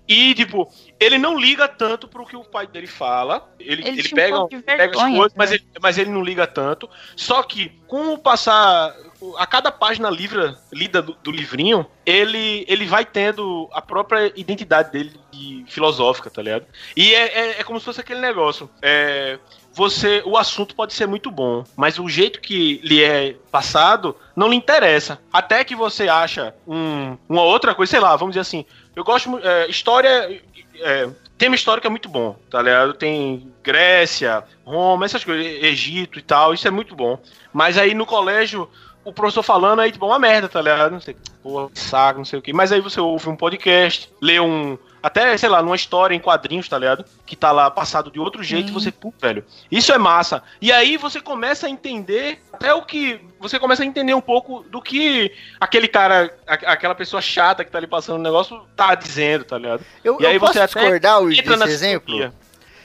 E, 0.06 0.34
tipo, 0.34 0.70
ele 0.98 1.16
não 1.16 1.38
liga 1.38 1.68
tanto 1.68 2.08
pro 2.08 2.26
que 2.26 2.36
o 2.36 2.44
pai 2.44 2.66
dele 2.66 2.86
fala. 2.86 3.48
Ele, 3.58 3.82
Ele 3.86 4.00
ele, 4.00 4.08
um 4.08 4.14
pega, 4.14 4.36
pouco 4.36 4.56
de 4.56 4.62
pega 4.62 4.84
as 4.84 4.90
vergonha, 4.90 5.16
coisas, 5.16 5.36
mas 5.36 5.50
né? 5.50 5.56
ele, 5.56 5.66
mas 5.80 5.98
ele 5.98 6.10
não 6.10 6.22
liga 6.22 6.46
tanto. 6.46 6.88
Só 7.16 7.42
que, 7.42 7.70
com 7.86 8.12
o 8.12 8.18
passar. 8.18 8.94
A 9.36 9.46
cada 9.46 9.70
página 9.70 10.10
livra, 10.10 10.58
lida 10.72 11.00
do, 11.00 11.14
do 11.22 11.30
livrinho, 11.30 11.86
ele, 12.04 12.64
ele 12.68 12.86
vai 12.86 13.04
tendo 13.04 13.68
a 13.72 13.80
própria 13.80 14.32
identidade 14.34 14.90
dele 14.90 15.12
de 15.30 15.64
filosófica, 15.68 16.28
tá 16.28 16.42
ligado? 16.42 16.66
E 16.96 17.14
é, 17.14 17.38
é, 17.38 17.60
é 17.60 17.62
como 17.62 17.78
se 17.78 17.84
fosse 17.84 18.00
aquele 18.00 18.18
negócio. 18.18 18.68
É, 18.82 19.38
você, 19.72 20.22
o 20.26 20.36
assunto 20.36 20.74
pode 20.74 20.92
ser 20.92 21.06
muito 21.06 21.30
bom, 21.30 21.64
mas 21.76 21.98
o 21.98 22.08
jeito 22.08 22.40
que 22.40 22.80
lhe 22.82 23.02
é 23.02 23.36
passado 23.50 24.14
não 24.36 24.48
lhe 24.48 24.56
interessa. 24.56 25.20
Até 25.32 25.64
que 25.64 25.74
você 25.74 26.08
acha 26.08 26.54
um, 26.66 27.16
uma 27.28 27.42
outra 27.42 27.74
coisa, 27.74 27.90
sei 27.90 28.00
lá, 28.00 28.14
vamos 28.16 28.32
dizer 28.32 28.40
assim. 28.40 28.64
Eu 28.94 29.04
gosto. 29.04 29.38
É, 29.38 29.68
história. 29.68 30.42
É, 30.74 31.08
tema 31.38 31.54
histórico 31.54 31.86
é 31.86 31.90
muito 31.90 32.08
bom, 32.08 32.36
tá 32.50 32.62
ligado? 32.62 32.94
Tem 32.94 33.52
Grécia, 33.62 34.44
Roma, 34.64 35.04
essas 35.04 35.24
coisas, 35.24 35.44
Egito 35.44 36.18
e 36.18 36.22
tal, 36.22 36.54
isso 36.54 36.66
é 36.68 36.70
muito 36.70 36.94
bom. 36.94 37.18
Mas 37.52 37.76
aí 37.76 37.94
no 37.94 38.06
colégio, 38.06 38.68
o 39.04 39.12
professor 39.12 39.42
falando 39.42 39.80
aí, 39.80 39.90
tipo, 39.90 40.06
uma 40.06 40.18
merda, 40.18 40.48
tá 40.48 40.60
ligado? 40.60 40.92
Não 40.92 41.00
sei, 41.00 41.16
porra, 41.42 41.68
saco, 41.74 42.18
não 42.18 42.24
sei 42.24 42.38
o 42.38 42.42
quê. 42.42 42.52
Mas 42.52 42.72
aí 42.72 42.80
você 42.80 43.00
ouve 43.00 43.28
um 43.28 43.36
podcast, 43.36 44.08
lê 44.20 44.38
um. 44.40 44.78
Até, 45.02 45.36
sei 45.36 45.48
lá, 45.48 45.60
numa 45.60 45.74
história 45.74 46.14
em 46.14 46.20
quadrinhos, 46.20 46.68
tá 46.68 46.78
ligado? 46.78 47.04
Que 47.26 47.34
tá 47.34 47.50
lá 47.50 47.68
passado 47.70 48.10
de 48.10 48.20
outro 48.20 48.42
jeito 48.42 48.68
e 48.68 48.72
você, 48.72 48.92
pô, 48.92 49.12
velho, 49.20 49.44
isso 49.70 49.92
é 49.92 49.98
massa. 49.98 50.42
E 50.60 50.70
aí 50.70 50.96
você 50.96 51.20
começa 51.20 51.66
a 51.66 51.70
entender 51.70 52.40
até 52.52 52.72
o 52.72 52.82
que. 52.82 53.20
Você 53.40 53.58
começa 53.58 53.82
a 53.82 53.86
entender 53.86 54.14
um 54.14 54.20
pouco 54.20 54.62
do 54.70 54.80
que 54.80 55.32
aquele 55.60 55.88
cara, 55.88 56.32
a- 56.46 56.72
aquela 56.72 56.94
pessoa 56.94 57.20
chata 57.20 57.64
que 57.64 57.70
tá 57.70 57.78
ali 57.78 57.86
passando 57.88 58.20
o 58.20 58.22
negócio, 58.22 58.62
tá 58.76 58.94
dizendo, 58.94 59.44
tá 59.44 59.58
ligado? 59.58 59.84
Eu, 60.04 60.18
E 60.20 60.26
aí 60.26 60.34
eu 60.34 60.40
posso 60.40 60.52
você 60.52 60.60
até 60.60 60.80
discordar 60.80 61.20
na 61.20 61.64
desse 61.64 61.74
exemplo? 61.74 62.06
sintonia. 62.14 62.32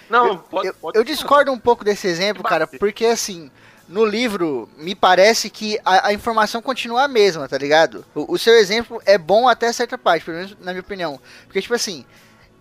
Não, 0.09 0.25
eu, 0.27 0.37
pode, 0.37 0.67
eu- 0.69 0.73
pode. 0.73 0.97
eu 0.97 1.03
discordo 1.03 1.51
um 1.51 1.59
pouco 1.59 1.83
desse 1.83 2.07
exemplo, 2.07 2.41
cara, 2.41 2.65
porque 2.65 3.05
assim, 3.05 3.51
no 3.87 4.05
livro, 4.05 4.69
me 4.77 4.93
parece 4.93 5.49
que 5.49 5.79
a, 5.83 6.07
a 6.07 6.13
informação 6.13 6.61
continua 6.61 7.03
a 7.03 7.07
mesma, 7.07 7.47
tá 7.47 7.57
ligado? 7.57 8.05
O, 8.13 8.33
o 8.33 8.37
seu 8.37 8.55
exemplo 8.55 9.01
é 9.05 9.17
bom 9.17 9.47
até 9.47 9.71
certa 9.71 9.97
parte, 9.97 10.25
pelo 10.25 10.37
menos 10.37 10.57
na 10.59 10.71
minha 10.71 10.81
opinião. 10.81 11.19
Porque, 11.45 11.61
tipo 11.61 11.73
assim, 11.73 12.05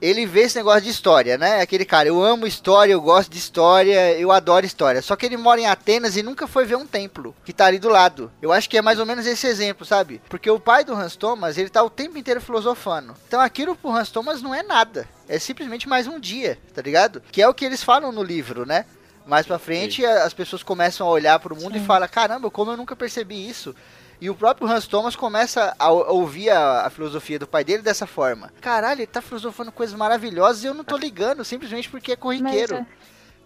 ele 0.00 0.26
vê 0.26 0.40
esse 0.42 0.56
negócio 0.56 0.82
de 0.82 0.90
história, 0.90 1.38
né? 1.38 1.60
Aquele 1.60 1.84
cara, 1.84 2.08
eu 2.08 2.22
amo 2.22 2.46
história, 2.46 2.92
eu 2.92 3.00
gosto 3.00 3.30
de 3.30 3.38
história, 3.38 4.12
eu 4.18 4.30
adoro 4.30 4.66
história. 4.66 5.00
Só 5.00 5.16
que 5.16 5.24
ele 5.24 5.36
mora 5.36 5.60
em 5.60 5.66
Atenas 5.66 6.16
e 6.16 6.22
nunca 6.22 6.46
foi 6.46 6.64
ver 6.64 6.76
um 6.76 6.86
templo 6.86 7.34
que 7.44 7.52
tá 7.52 7.66
ali 7.66 7.78
do 7.78 7.88
lado. 7.88 8.30
Eu 8.42 8.52
acho 8.52 8.68
que 8.68 8.76
é 8.76 8.82
mais 8.82 8.98
ou 8.98 9.06
menos 9.06 9.26
esse 9.26 9.46
exemplo, 9.46 9.86
sabe? 9.86 10.20
Porque 10.28 10.50
o 10.50 10.60
pai 10.60 10.84
do 10.84 10.94
Hans 10.94 11.16
Thomas, 11.16 11.56
ele 11.56 11.70
tá 11.70 11.82
o 11.82 11.90
tempo 11.90 12.18
inteiro 12.18 12.40
filosofando. 12.40 13.14
Então 13.26 13.40
aquilo 13.40 13.74
pro 13.74 13.90
Hans 13.90 14.10
Thomas 14.10 14.42
não 14.42 14.54
é 14.54 14.62
nada. 14.62 15.08
É 15.28 15.38
simplesmente 15.38 15.88
mais 15.88 16.06
um 16.06 16.20
dia, 16.20 16.58
tá 16.74 16.82
ligado? 16.82 17.22
Que 17.32 17.42
é 17.42 17.48
o 17.48 17.54
que 17.54 17.64
eles 17.64 17.82
falam 17.82 18.12
no 18.12 18.22
livro, 18.22 18.66
né? 18.66 18.84
Mais 19.26 19.44
pra 19.46 19.58
frente, 19.58 20.04
a- 20.06 20.24
as 20.24 20.32
pessoas 20.32 20.62
começam 20.62 21.06
a 21.06 21.10
olhar 21.10 21.38
pro 21.40 21.56
mundo 21.56 21.76
e 21.76 21.80
falam: 21.80 22.08
caramba, 22.08 22.50
como 22.50 22.70
eu 22.70 22.76
nunca 22.76 22.94
percebi 22.94 23.48
isso. 23.48 23.74
E 24.20 24.30
o 24.30 24.34
próprio 24.34 24.66
Hans 24.66 24.86
Thomas 24.86 25.14
começa 25.14 25.74
a, 25.78 25.90
ou- 25.90 26.04
a 26.04 26.10
ouvir 26.12 26.48
a, 26.48 26.86
a 26.86 26.90
filosofia 26.90 27.38
do 27.38 27.46
pai 27.46 27.62
dele 27.64 27.82
dessa 27.82 28.06
forma. 28.06 28.50
Caralho, 28.62 29.00
ele 29.00 29.06
tá 29.06 29.20
filosofando 29.20 29.70
coisas 29.70 29.94
maravilhosas 29.94 30.64
e 30.64 30.66
eu 30.66 30.72
não 30.74 30.84
tô 30.84 30.96
ligando, 30.96 31.44
simplesmente 31.44 31.90
porque 31.90 32.12
é 32.12 32.16
corriqueiro. 32.16 32.76
é- 32.76 32.86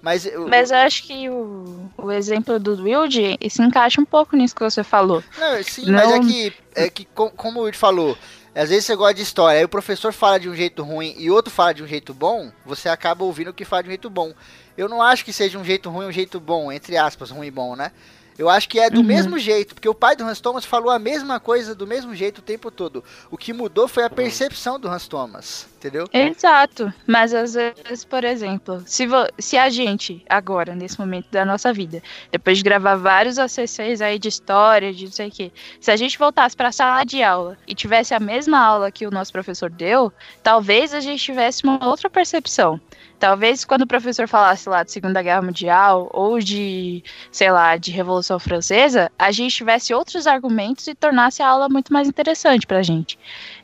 Mas, 0.02 0.24
eu- 0.24 0.46
Mas 0.48 0.70
eu 0.70 0.76
acho 0.78 1.02
que 1.02 1.28
o, 1.28 1.90
o 1.98 2.10
exemplo 2.12 2.58
do 2.60 2.82
Wilde 2.82 3.36
se 3.50 3.62
encaixa 3.62 4.00
um 4.00 4.04
pouco 4.04 4.36
nisso 4.36 4.54
que 4.54 4.62
você 4.62 4.82
falou. 4.84 5.22
Não, 5.38 5.62
sim, 5.62 5.86
Não- 5.86 5.92
mas 5.94 6.10
é 6.12 6.20
que, 6.20 6.52
é 6.74 6.88
que 6.90 7.04
co- 7.04 7.30
como 7.30 7.60
o 7.60 7.62
Will 7.64 7.74
falou, 7.74 8.16
às 8.54 8.68
vezes 8.70 8.86
você 8.86 8.94
gosta 8.96 9.14
de 9.14 9.22
história, 9.22 9.58
aí 9.58 9.64
o 9.64 9.68
professor 9.68 10.12
fala 10.12 10.38
de 10.40 10.48
um 10.48 10.54
jeito 10.54 10.82
ruim 10.82 11.14
e 11.18 11.30
outro 11.30 11.52
fala 11.52 11.74
de 11.74 11.82
um 11.82 11.86
jeito 11.86 12.14
bom, 12.14 12.50
você 12.64 12.88
acaba 12.88 13.24
ouvindo 13.24 13.48
o 13.50 13.52
que 13.54 13.64
fala 13.64 13.82
de 13.82 13.88
um 13.88 13.92
jeito 13.92 14.08
bom. 14.08 14.32
Eu 14.80 14.88
não 14.88 15.02
acho 15.02 15.24
que 15.26 15.32
seja 15.32 15.58
um 15.58 15.64
jeito 15.64 15.90
ruim 15.90 16.06
um 16.06 16.12
jeito 16.12 16.40
bom, 16.40 16.72
entre 16.72 16.96
aspas, 16.96 17.30
ruim 17.30 17.48
e 17.48 17.50
bom, 17.50 17.76
né? 17.76 17.92
Eu 18.38 18.48
acho 18.48 18.66
que 18.70 18.80
é 18.80 18.88
do 18.88 19.00
Uhum. 19.00 19.06
mesmo 19.06 19.38
jeito, 19.38 19.74
porque 19.74 19.86
o 19.86 19.94
pai 19.94 20.16
do 20.16 20.24
Hans 20.24 20.40
Thomas 20.40 20.64
falou 20.64 20.88
a 20.90 20.98
mesma 20.98 21.38
coisa 21.38 21.74
do 21.74 21.86
mesmo 21.86 22.14
jeito 22.14 22.38
o 22.38 22.42
tempo 22.42 22.70
todo. 22.70 23.04
O 23.30 23.36
que 23.36 23.52
mudou 23.52 23.86
foi 23.86 24.02
a 24.02 24.08
percepção 24.08 24.80
do 24.80 24.88
Hans 24.88 25.06
Thomas, 25.06 25.68
entendeu? 25.76 26.08
Exato. 26.10 26.90
Mas 27.06 27.34
às 27.34 27.52
vezes, 27.52 28.02
por 28.02 28.24
exemplo, 28.24 28.82
se, 28.86 29.06
se 29.38 29.58
a 29.58 29.68
gente, 29.68 30.24
agora, 30.26 30.74
nesse 30.74 30.98
momento 30.98 31.26
da 31.30 31.44
nossa 31.44 31.70
vida, 31.70 32.02
depois 32.32 32.56
de 32.56 32.64
gravar 32.64 32.94
vários 32.96 33.38
ACCs 33.38 34.00
aí 34.00 34.18
de 34.18 34.28
história, 34.28 34.90
de 34.94 35.04
não 35.04 35.12
sei 35.12 35.28
o 35.28 35.30
quê, 35.30 35.52
se 35.78 35.90
a 35.90 35.96
gente 35.96 36.18
voltasse 36.18 36.56
pra 36.56 36.72
sala 36.72 37.04
de 37.04 37.22
aula 37.22 37.58
e 37.68 37.74
tivesse 37.74 38.14
a 38.14 38.20
mesma 38.20 38.58
aula 38.58 38.90
que 38.90 39.06
o 39.06 39.10
nosso 39.10 39.30
professor 39.32 39.68
deu, 39.68 40.10
talvez 40.42 40.94
a 40.94 41.00
gente 41.00 41.22
tivesse 41.22 41.62
uma 41.64 41.86
outra 41.86 42.08
percepção. 42.08 42.80
Talvez 43.20 43.66
quando 43.66 43.83
o 43.83 43.87
professor 43.87 44.26
falasse 44.26 44.66
lá 44.66 44.83
de 44.83 44.90
Segunda 44.90 45.20
Guerra 45.20 45.42
Mundial 45.42 46.09
ou 46.11 46.38
de, 46.38 47.04
sei 47.30 47.52
lá, 47.52 47.76
de 47.76 47.90
Revolução 47.90 48.38
Francesa, 48.38 49.12
a 49.18 49.30
gente 49.30 49.54
tivesse 49.54 49.92
outros 49.92 50.26
argumentos 50.26 50.87
e 50.87 50.94
tornasse 50.94 51.42
a 51.42 51.48
aula 51.48 51.68
muito 51.68 51.92
mais 51.92 52.09
interessante 52.09 52.66
pra 52.66 52.83
gente. 52.83 53.18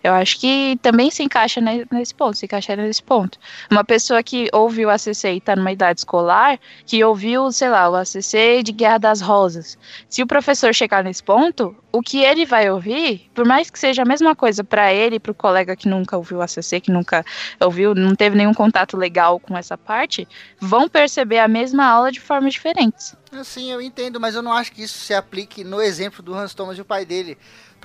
Eu 0.06 0.14
acho 0.14 0.38
que 0.38 0.78
também 0.80 1.10
se 1.10 1.24
encaixa 1.24 1.60
ne- 1.60 1.84
nesse 1.90 2.14
ponto, 2.14 2.36
se 2.38 2.44
encaixa 2.46 2.76
nesse 2.76 3.02
ponto. 3.02 3.38
Uma 3.68 3.82
pessoa 3.82 4.22
que 4.22 4.48
ouve 4.52 4.86
o 4.86 4.88
ACC 4.88 5.24
e 5.32 5.38
está 5.38 5.56
numa 5.56 5.72
idade 5.72 5.98
escolar, 5.98 6.60
que 6.86 7.02
ouviu, 7.02 7.50
sei 7.50 7.68
lá, 7.68 7.90
o 7.90 7.96
ACC 7.96 8.62
de 8.62 8.70
Guerra 8.70 8.98
das 8.98 9.20
Rosas. 9.20 9.76
Se 10.08 10.22
o 10.22 10.26
professor 10.26 10.72
chegar 10.72 11.02
nesse 11.02 11.24
ponto, 11.24 11.74
o 11.90 12.00
que 12.00 12.22
ele 12.22 12.46
vai 12.46 12.70
ouvir, 12.70 13.28
por 13.34 13.44
mais 13.44 13.68
que 13.68 13.80
seja 13.80 14.02
a 14.02 14.04
mesma 14.04 14.36
coisa 14.36 14.62
para 14.62 14.92
ele 14.92 15.16
e 15.16 15.18
para 15.18 15.32
o 15.32 15.34
colega 15.34 15.74
que 15.74 15.88
nunca 15.88 16.16
ouviu 16.16 16.38
o 16.38 16.42
ACC, 16.42 16.80
que 16.80 16.92
nunca 16.92 17.24
ouviu, 17.60 17.92
não 17.92 18.14
teve 18.14 18.36
nenhum 18.36 18.54
contato 18.54 18.96
legal 18.96 19.40
com 19.40 19.58
essa 19.58 19.76
parte, 19.76 20.28
vão 20.60 20.88
perceber 20.88 21.40
a 21.40 21.48
mesma 21.48 21.84
aula 21.84 22.12
de 22.12 22.20
formas 22.20 22.52
diferentes. 22.52 23.16
Sim, 23.42 23.72
eu 23.72 23.82
entendo, 23.82 24.20
mas 24.20 24.34
eu 24.34 24.40
não 24.42 24.52
acho 24.52 24.72
que 24.72 24.82
isso 24.82 24.98
se 24.98 25.12
aplique 25.12 25.64
no 25.64 25.82
exemplo 25.82 26.22
do 26.22 26.32
Hans 26.32 26.54
Thomas 26.54 26.78
e 26.78 26.80
o 26.80 26.84
pai 26.84 27.04
dele. 27.04 27.36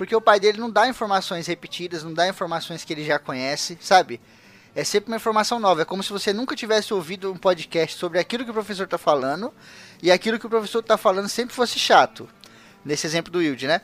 Porque 0.02 0.16
o 0.16 0.20
pai 0.20 0.40
dele 0.40 0.58
não 0.58 0.68
dá 0.68 0.88
informações 0.88 1.46
repetidas, 1.46 2.02
não 2.02 2.12
dá 2.12 2.26
informações 2.26 2.82
que 2.82 2.92
ele 2.92 3.04
já 3.04 3.20
conhece, 3.20 3.78
sabe? 3.80 4.20
É 4.74 4.82
sempre 4.82 5.12
uma 5.12 5.16
informação 5.16 5.60
nova. 5.60 5.82
É 5.82 5.84
como 5.84 6.02
se 6.02 6.10
você 6.10 6.32
nunca 6.32 6.56
tivesse 6.56 6.92
ouvido 6.92 7.30
um 7.30 7.36
podcast 7.36 7.96
sobre 7.96 8.18
aquilo 8.18 8.44
que 8.44 8.50
o 8.50 8.52
professor 8.52 8.88
tá 8.88 8.98
falando 8.98 9.54
e 10.02 10.10
aquilo 10.10 10.40
que 10.40 10.46
o 10.46 10.50
professor 10.50 10.82
tá 10.82 10.96
falando 10.96 11.28
sempre 11.28 11.54
fosse 11.54 11.78
chato. 11.78 12.28
Nesse 12.84 13.06
exemplo 13.06 13.30
do 13.30 13.38
Wilde, 13.38 13.68
né? 13.68 13.80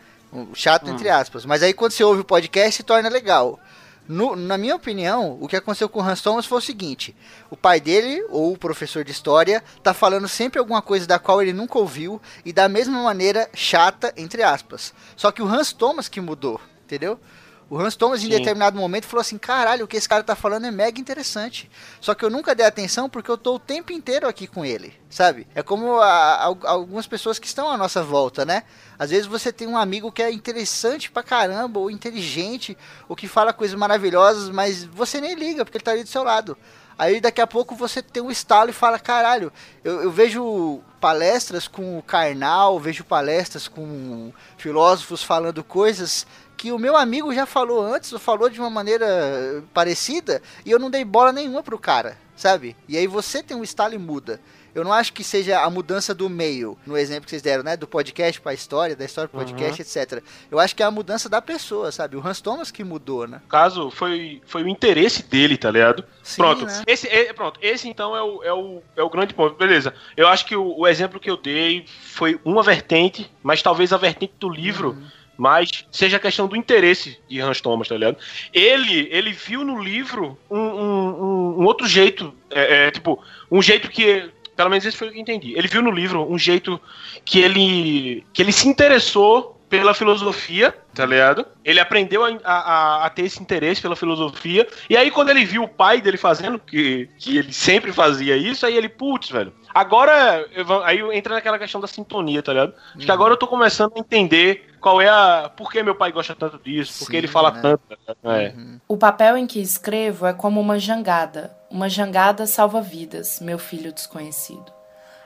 Chato 0.54 0.90
entre 0.90 1.08
aspas. 1.08 1.44
Mas 1.44 1.62
aí 1.62 1.72
quando 1.72 1.92
você 1.92 2.02
ouve 2.02 2.22
o 2.22 2.24
podcast 2.24 2.78
se 2.78 2.82
torna 2.82 3.08
legal. 3.08 3.60
No- 4.08 4.34
na 4.34 4.56
minha 4.56 4.74
opinião, 4.74 5.36
o 5.38 5.46
que 5.46 5.54
aconteceu 5.54 5.88
com 5.88 6.00
o 6.00 6.02
Hans 6.02 6.22
Thomas 6.22 6.46
foi 6.46 6.58
o 6.58 6.62
seguinte: 6.62 7.14
o 7.50 7.56
pai 7.56 7.78
dele, 7.78 8.24
ou 8.30 8.52
o 8.52 8.58
professor 8.58 9.04
de 9.04 9.12
história, 9.12 9.62
tá 9.82 9.92
falando 9.92 10.26
sempre 10.26 10.58
alguma 10.58 10.80
coisa 10.80 11.06
da 11.06 11.18
qual 11.18 11.42
ele 11.42 11.52
nunca 11.52 11.78
ouviu 11.78 12.20
e 12.44 12.52
da 12.52 12.68
mesma 12.68 13.02
maneira 13.02 13.48
chata, 13.54 14.12
entre 14.16 14.42
aspas. 14.42 14.94
Só 15.14 15.30
que 15.30 15.42
o 15.42 15.46
Hans 15.46 15.72
Thomas 15.72 16.08
que 16.08 16.20
mudou, 16.22 16.58
entendeu? 16.84 17.20
O 17.70 17.78
Hans 17.78 17.94
Thomas, 17.96 18.20
em 18.20 18.24
Sim. 18.24 18.30
determinado 18.30 18.78
momento, 18.78 19.04
falou 19.06 19.20
assim: 19.20 19.36
caralho, 19.36 19.84
o 19.84 19.88
que 19.88 19.96
esse 19.96 20.08
cara 20.08 20.22
tá 20.24 20.34
falando 20.34 20.64
é 20.66 20.70
mega 20.70 20.98
interessante. 20.98 21.70
Só 22.00 22.14
que 22.14 22.24
eu 22.24 22.30
nunca 22.30 22.54
dei 22.54 22.64
atenção 22.64 23.10
porque 23.10 23.30
eu 23.30 23.36
tô 23.36 23.56
o 23.56 23.58
tempo 23.58 23.92
inteiro 23.92 24.26
aqui 24.26 24.46
com 24.46 24.64
ele, 24.64 24.94
sabe? 25.10 25.46
É 25.54 25.62
como 25.62 26.00
a- 26.00 26.44
al- 26.44 26.58
algumas 26.64 27.06
pessoas 27.06 27.38
que 27.38 27.46
estão 27.46 27.68
à 27.70 27.76
nossa 27.76 28.02
volta, 28.02 28.44
né? 28.46 28.62
Às 28.98 29.10
vezes 29.10 29.26
você 29.26 29.52
tem 29.52 29.68
um 29.68 29.76
amigo 29.76 30.10
que 30.10 30.22
é 30.22 30.32
interessante 30.32 31.10
pra 31.10 31.22
caramba, 31.22 31.78
ou 31.78 31.90
inteligente, 31.90 32.76
ou 33.06 33.14
que 33.14 33.28
fala 33.28 33.52
coisas 33.52 33.78
maravilhosas, 33.78 34.48
mas 34.48 34.84
você 34.84 35.20
nem 35.20 35.34
liga 35.34 35.62
porque 35.64 35.76
ele 35.76 35.84
tá 35.84 35.90
ali 35.90 36.02
do 36.02 36.08
seu 36.08 36.22
lado. 36.22 36.56
Aí 36.98 37.20
daqui 37.20 37.40
a 37.40 37.46
pouco 37.46 37.76
você 37.76 38.02
tem 38.02 38.20
um 38.22 38.30
estalo 38.30 38.70
e 38.70 38.72
fala, 38.72 38.98
caralho, 38.98 39.52
eu, 39.84 40.02
eu 40.02 40.10
vejo 40.10 40.80
palestras 41.00 41.68
com 41.68 41.96
o 41.96 42.02
Karnal, 42.02 42.80
vejo 42.80 43.04
palestras 43.04 43.68
com 43.68 44.32
filósofos 44.56 45.22
falando 45.22 45.62
coisas 45.62 46.26
que 46.58 46.72
o 46.72 46.78
meu 46.78 46.96
amigo 46.96 47.32
já 47.32 47.46
falou 47.46 47.80
antes, 47.80 48.12
ou 48.12 48.18
falou 48.18 48.50
de 48.50 48.58
uma 48.58 48.68
maneira 48.68 49.62
parecida, 49.72 50.42
e 50.66 50.70
eu 50.70 50.78
não 50.78 50.90
dei 50.90 51.04
bola 51.04 51.32
nenhuma 51.32 51.62
pro 51.62 51.78
cara, 51.78 52.18
sabe? 52.36 52.76
E 52.88 52.98
aí 52.98 53.06
você 53.06 53.42
tem 53.42 53.56
um 53.56 53.62
estalo 53.62 53.94
e 53.94 53.98
muda. 53.98 54.40
Eu 54.74 54.84
não 54.84 54.92
acho 54.92 55.12
que 55.12 55.24
seja 55.24 55.60
a 55.60 55.70
mudança 55.70 56.14
do 56.14 56.28
meio, 56.28 56.76
no 56.86 56.96
exemplo 56.96 57.24
que 57.24 57.30
vocês 57.30 57.42
deram, 57.42 57.64
né? 57.64 57.76
Do 57.76 57.86
podcast 57.86 58.40
pra 58.40 58.52
história, 58.52 58.94
da 58.94 59.04
história 59.04 59.28
pro 59.28 59.40
podcast, 59.40 59.80
etc. 59.80 60.22
Eu 60.50 60.58
acho 60.58 60.76
que 60.76 60.82
é 60.82 60.86
a 60.86 60.90
mudança 60.90 61.28
da 61.28 61.40
pessoa, 61.40 61.90
sabe? 61.90 62.16
O 62.16 62.24
Hans 62.24 62.40
Thomas 62.40 62.70
que 62.70 62.84
mudou, 62.84 63.26
né? 63.26 63.40
No 63.42 63.48
caso, 63.48 63.90
foi, 63.90 64.42
foi 64.46 64.62
o 64.62 64.68
interesse 64.68 65.22
dele, 65.22 65.56
tá 65.56 65.70
ligado? 65.70 66.04
Sim, 66.22 66.42
pronto. 66.42 66.66
né? 66.66 66.82
Esse, 66.86 67.08
é, 67.08 67.32
pronto. 67.32 67.58
Esse 67.62 67.88
então 67.88 68.14
é 68.14 68.22
o, 68.22 68.44
é, 68.44 68.52
o, 68.52 68.82
é 68.96 69.02
o 69.02 69.10
grande 69.10 69.32
ponto. 69.32 69.56
Beleza. 69.56 69.94
Eu 70.16 70.28
acho 70.28 70.44
que 70.44 70.54
o, 70.54 70.78
o 70.78 70.86
exemplo 70.86 71.18
que 71.18 71.30
eu 71.30 71.36
dei 71.36 71.86
foi 72.02 72.38
uma 72.44 72.62
vertente, 72.62 73.30
mas 73.42 73.62
talvez 73.62 73.92
a 73.92 73.96
vertente 73.96 74.34
do 74.38 74.48
livro. 74.48 74.96
Mas 75.38 75.86
seja 75.92 76.16
a 76.16 76.20
questão 76.20 76.48
do 76.48 76.56
interesse 76.56 77.16
de 77.28 77.40
Hans 77.40 77.60
Thomas, 77.60 77.86
tá 77.86 77.94
ligado? 77.94 78.16
Ele, 78.52 79.08
ele 79.10 79.30
viu 79.32 79.64
no 79.64 79.80
livro 79.80 80.36
um, 80.50 80.58
um, 80.58 81.60
um- 81.60 81.64
outro 81.64 81.86
jeito. 81.86 82.34
é, 82.50 82.86
é, 82.86 82.90
tipo, 82.90 83.22
um 83.50 83.62
jeito 83.62 83.88
que. 83.88 84.30
Pelo 84.56 84.68
menos 84.70 84.84
esse 84.84 84.96
foi 84.96 85.06
o 85.06 85.12
que 85.12 85.18
eu 85.18 85.22
entendi. 85.22 85.54
Ele 85.56 85.68
viu 85.68 85.80
no 85.80 85.92
livro 85.92 86.28
um 86.28 86.36
jeito 86.36 86.80
que 87.24 87.38
ele. 87.40 88.24
que 88.32 88.42
ele 88.42 88.50
se 88.50 88.66
interessou 88.68 89.54
pela 89.68 89.92
filosofia, 89.94 90.74
tá 90.94 91.04
ligado? 91.06 91.46
Ele 91.62 91.78
aprendeu 91.78 92.24
a, 92.24 92.30
a- 92.42 93.04
a 93.06 93.10
ter 93.10 93.22
esse 93.26 93.40
interesse 93.40 93.80
pela 93.82 93.94
filosofia. 93.94 94.66
E 94.90 94.96
aí, 94.96 95.10
quando 95.10 95.28
ele 95.28 95.44
viu 95.44 95.62
o 95.62 95.68
pai 95.68 96.00
dele 96.00 96.16
fazendo, 96.16 96.58
que, 96.58 97.08
que 97.18 97.36
ele 97.36 97.52
sempre 97.52 97.92
fazia 97.92 98.34
isso, 98.36 98.66
aí 98.66 98.76
ele, 98.76 98.88
putz, 98.88 99.28
velho. 99.30 99.52
Agora, 99.72 100.44
eu 100.52 100.82
aí 100.82 100.98
entra 101.16 101.34
naquela 101.34 101.58
questão 101.58 101.80
da 101.80 101.86
sintonia, 101.86 102.42
tá 102.42 102.52
ligado? 102.52 102.74
Acho 102.96 103.04
que 103.06 103.12
agora 103.12 103.34
eu 103.34 103.36
tô 103.36 103.46
começando 103.46 103.92
a 103.94 103.98
entender 104.00 104.64
qual 104.80 105.00
é 105.00 105.08
a. 105.08 105.50
Por 105.54 105.70
que 105.70 105.82
meu 105.82 105.94
pai 105.94 106.12
gosta 106.12 106.34
tanto 106.34 106.58
disso, 106.58 107.00
por 107.00 107.06
que 107.06 107.12
Sim, 107.12 107.18
ele 107.18 107.28
fala 107.28 107.50
né? 107.52 107.60
tanto. 107.60 107.82
É. 108.24 108.54
O 108.86 108.96
papel 108.96 109.36
em 109.36 109.46
que 109.46 109.60
escrevo 109.60 110.26
é 110.26 110.32
como 110.32 110.60
uma 110.60 110.78
jangada. 110.78 111.56
Uma 111.70 111.88
jangada 111.88 112.46
salva 112.46 112.80
vidas, 112.80 113.40
meu 113.40 113.58
filho 113.58 113.92
desconhecido. 113.92 114.72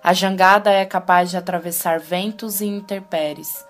A 0.03 0.13
jangada 0.13 0.71
é 0.71 0.85
capaz 0.85 1.31
de 1.31 1.37
atravessar 1.37 2.01
ventos 2.01 2.61
e 2.61 2.67
intempéries 2.67 3.65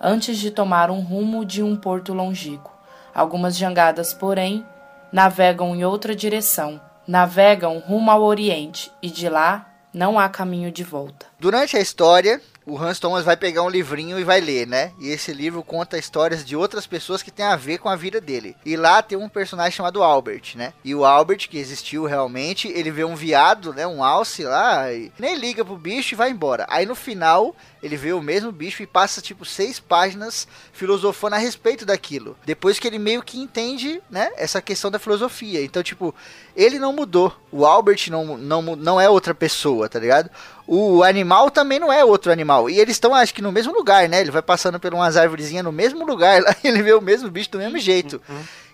antes 0.00 0.38
de 0.38 0.50
tomar 0.50 0.90
um 0.90 1.00
rumo 1.00 1.44
de 1.44 1.62
um 1.62 1.76
porto 1.76 2.12
longínquo. 2.12 2.72
Algumas 3.14 3.56
jangadas, 3.56 4.12
porém, 4.12 4.66
navegam 5.12 5.74
em 5.74 5.84
outra 5.84 6.14
direção, 6.14 6.80
navegam 7.06 7.78
rumo 7.78 8.10
ao 8.10 8.22
Oriente 8.22 8.90
e 9.00 9.08
de 9.10 9.28
lá 9.28 9.72
não 9.92 10.18
há 10.18 10.28
caminho 10.28 10.70
de 10.70 10.84
volta. 10.84 11.26
Durante 11.40 11.76
a 11.76 11.80
história, 11.80 12.40
o 12.66 12.76
Hans 12.76 12.98
Thomas 12.98 13.24
vai 13.24 13.36
pegar 13.36 13.62
um 13.62 13.70
livrinho 13.70 14.18
e 14.18 14.24
vai 14.24 14.40
ler, 14.40 14.66
né? 14.66 14.92
E 14.98 15.08
esse 15.08 15.32
livro 15.32 15.62
conta 15.62 15.96
histórias 15.96 16.44
de 16.44 16.56
outras 16.56 16.84
pessoas 16.84 17.22
que 17.22 17.30
têm 17.30 17.46
a 17.46 17.54
ver 17.54 17.78
com 17.78 17.88
a 17.88 17.94
vida 17.94 18.20
dele. 18.20 18.56
E 18.66 18.76
lá 18.76 19.00
tem 19.00 19.16
um 19.16 19.28
personagem 19.28 19.70
chamado 19.70 20.02
Albert, 20.02 20.56
né? 20.56 20.72
E 20.84 20.92
o 20.92 21.04
Albert, 21.04 21.48
que 21.48 21.58
existiu 21.58 22.06
realmente, 22.06 22.66
ele 22.66 22.90
vê 22.90 23.04
um 23.04 23.14
viado, 23.14 23.72
né? 23.72 23.86
Um 23.86 24.02
alce 24.02 24.42
lá, 24.42 24.92
e 24.92 25.12
nem 25.16 25.36
liga 25.36 25.64
pro 25.64 25.76
bicho 25.76 26.14
e 26.14 26.16
vai 26.16 26.30
embora. 26.30 26.66
Aí 26.68 26.84
no 26.84 26.96
final, 26.96 27.54
ele 27.80 27.96
vê 27.96 28.12
o 28.12 28.20
mesmo 28.20 28.50
bicho 28.50 28.82
e 28.82 28.86
passa 28.86 29.20
tipo 29.20 29.44
seis 29.44 29.78
páginas 29.78 30.48
filosofando 30.72 31.36
a 31.36 31.38
respeito 31.38 31.86
daquilo. 31.86 32.36
Depois 32.44 32.80
que 32.80 32.88
ele 32.88 32.98
meio 32.98 33.22
que 33.22 33.38
entende, 33.38 34.02
né? 34.10 34.32
Essa 34.36 34.60
questão 34.60 34.90
da 34.90 34.98
filosofia. 34.98 35.62
Então, 35.62 35.84
tipo, 35.84 36.12
ele 36.56 36.80
não 36.80 36.92
mudou. 36.92 37.32
O 37.52 37.64
Albert 37.64 38.08
não, 38.10 38.36
não, 38.36 38.60
não 38.74 39.00
é 39.00 39.08
outra 39.08 39.32
pessoa, 39.32 39.88
tá 39.88 40.00
ligado? 40.00 40.28
O 40.66 41.02
animal 41.04 41.50
também 41.50 41.78
não 41.78 41.92
é 41.92 42.04
outro 42.04 42.32
animal. 42.32 42.68
E 42.68 42.78
eles 42.80 42.96
estão, 42.96 43.14
acho 43.14 43.32
que, 43.32 43.40
no 43.40 43.52
mesmo 43.52 43.72
lugar, 43.72 44.08
né? 44.08 44.20
Ele 44.20 44.32
vai 44.32 44.42
passando 44.42 44.80
por 44.80 44.92
umas 44.92 45.16
árvorezinhas 45.16 45.64
no 45.64 45.70
mesmo 45.70 46.04
lugar 46.04 46.42
lá 46.42 46.54
e 46.64 46.66
ele 46.68 46.82
vê 46.82 46.92
o 46.92 47.00
mesmo 47.00 47.30
bicho 47.30 47.50
do 47.50 47.58
mesmo 47.58 47.78
jeito. 47.78 48.20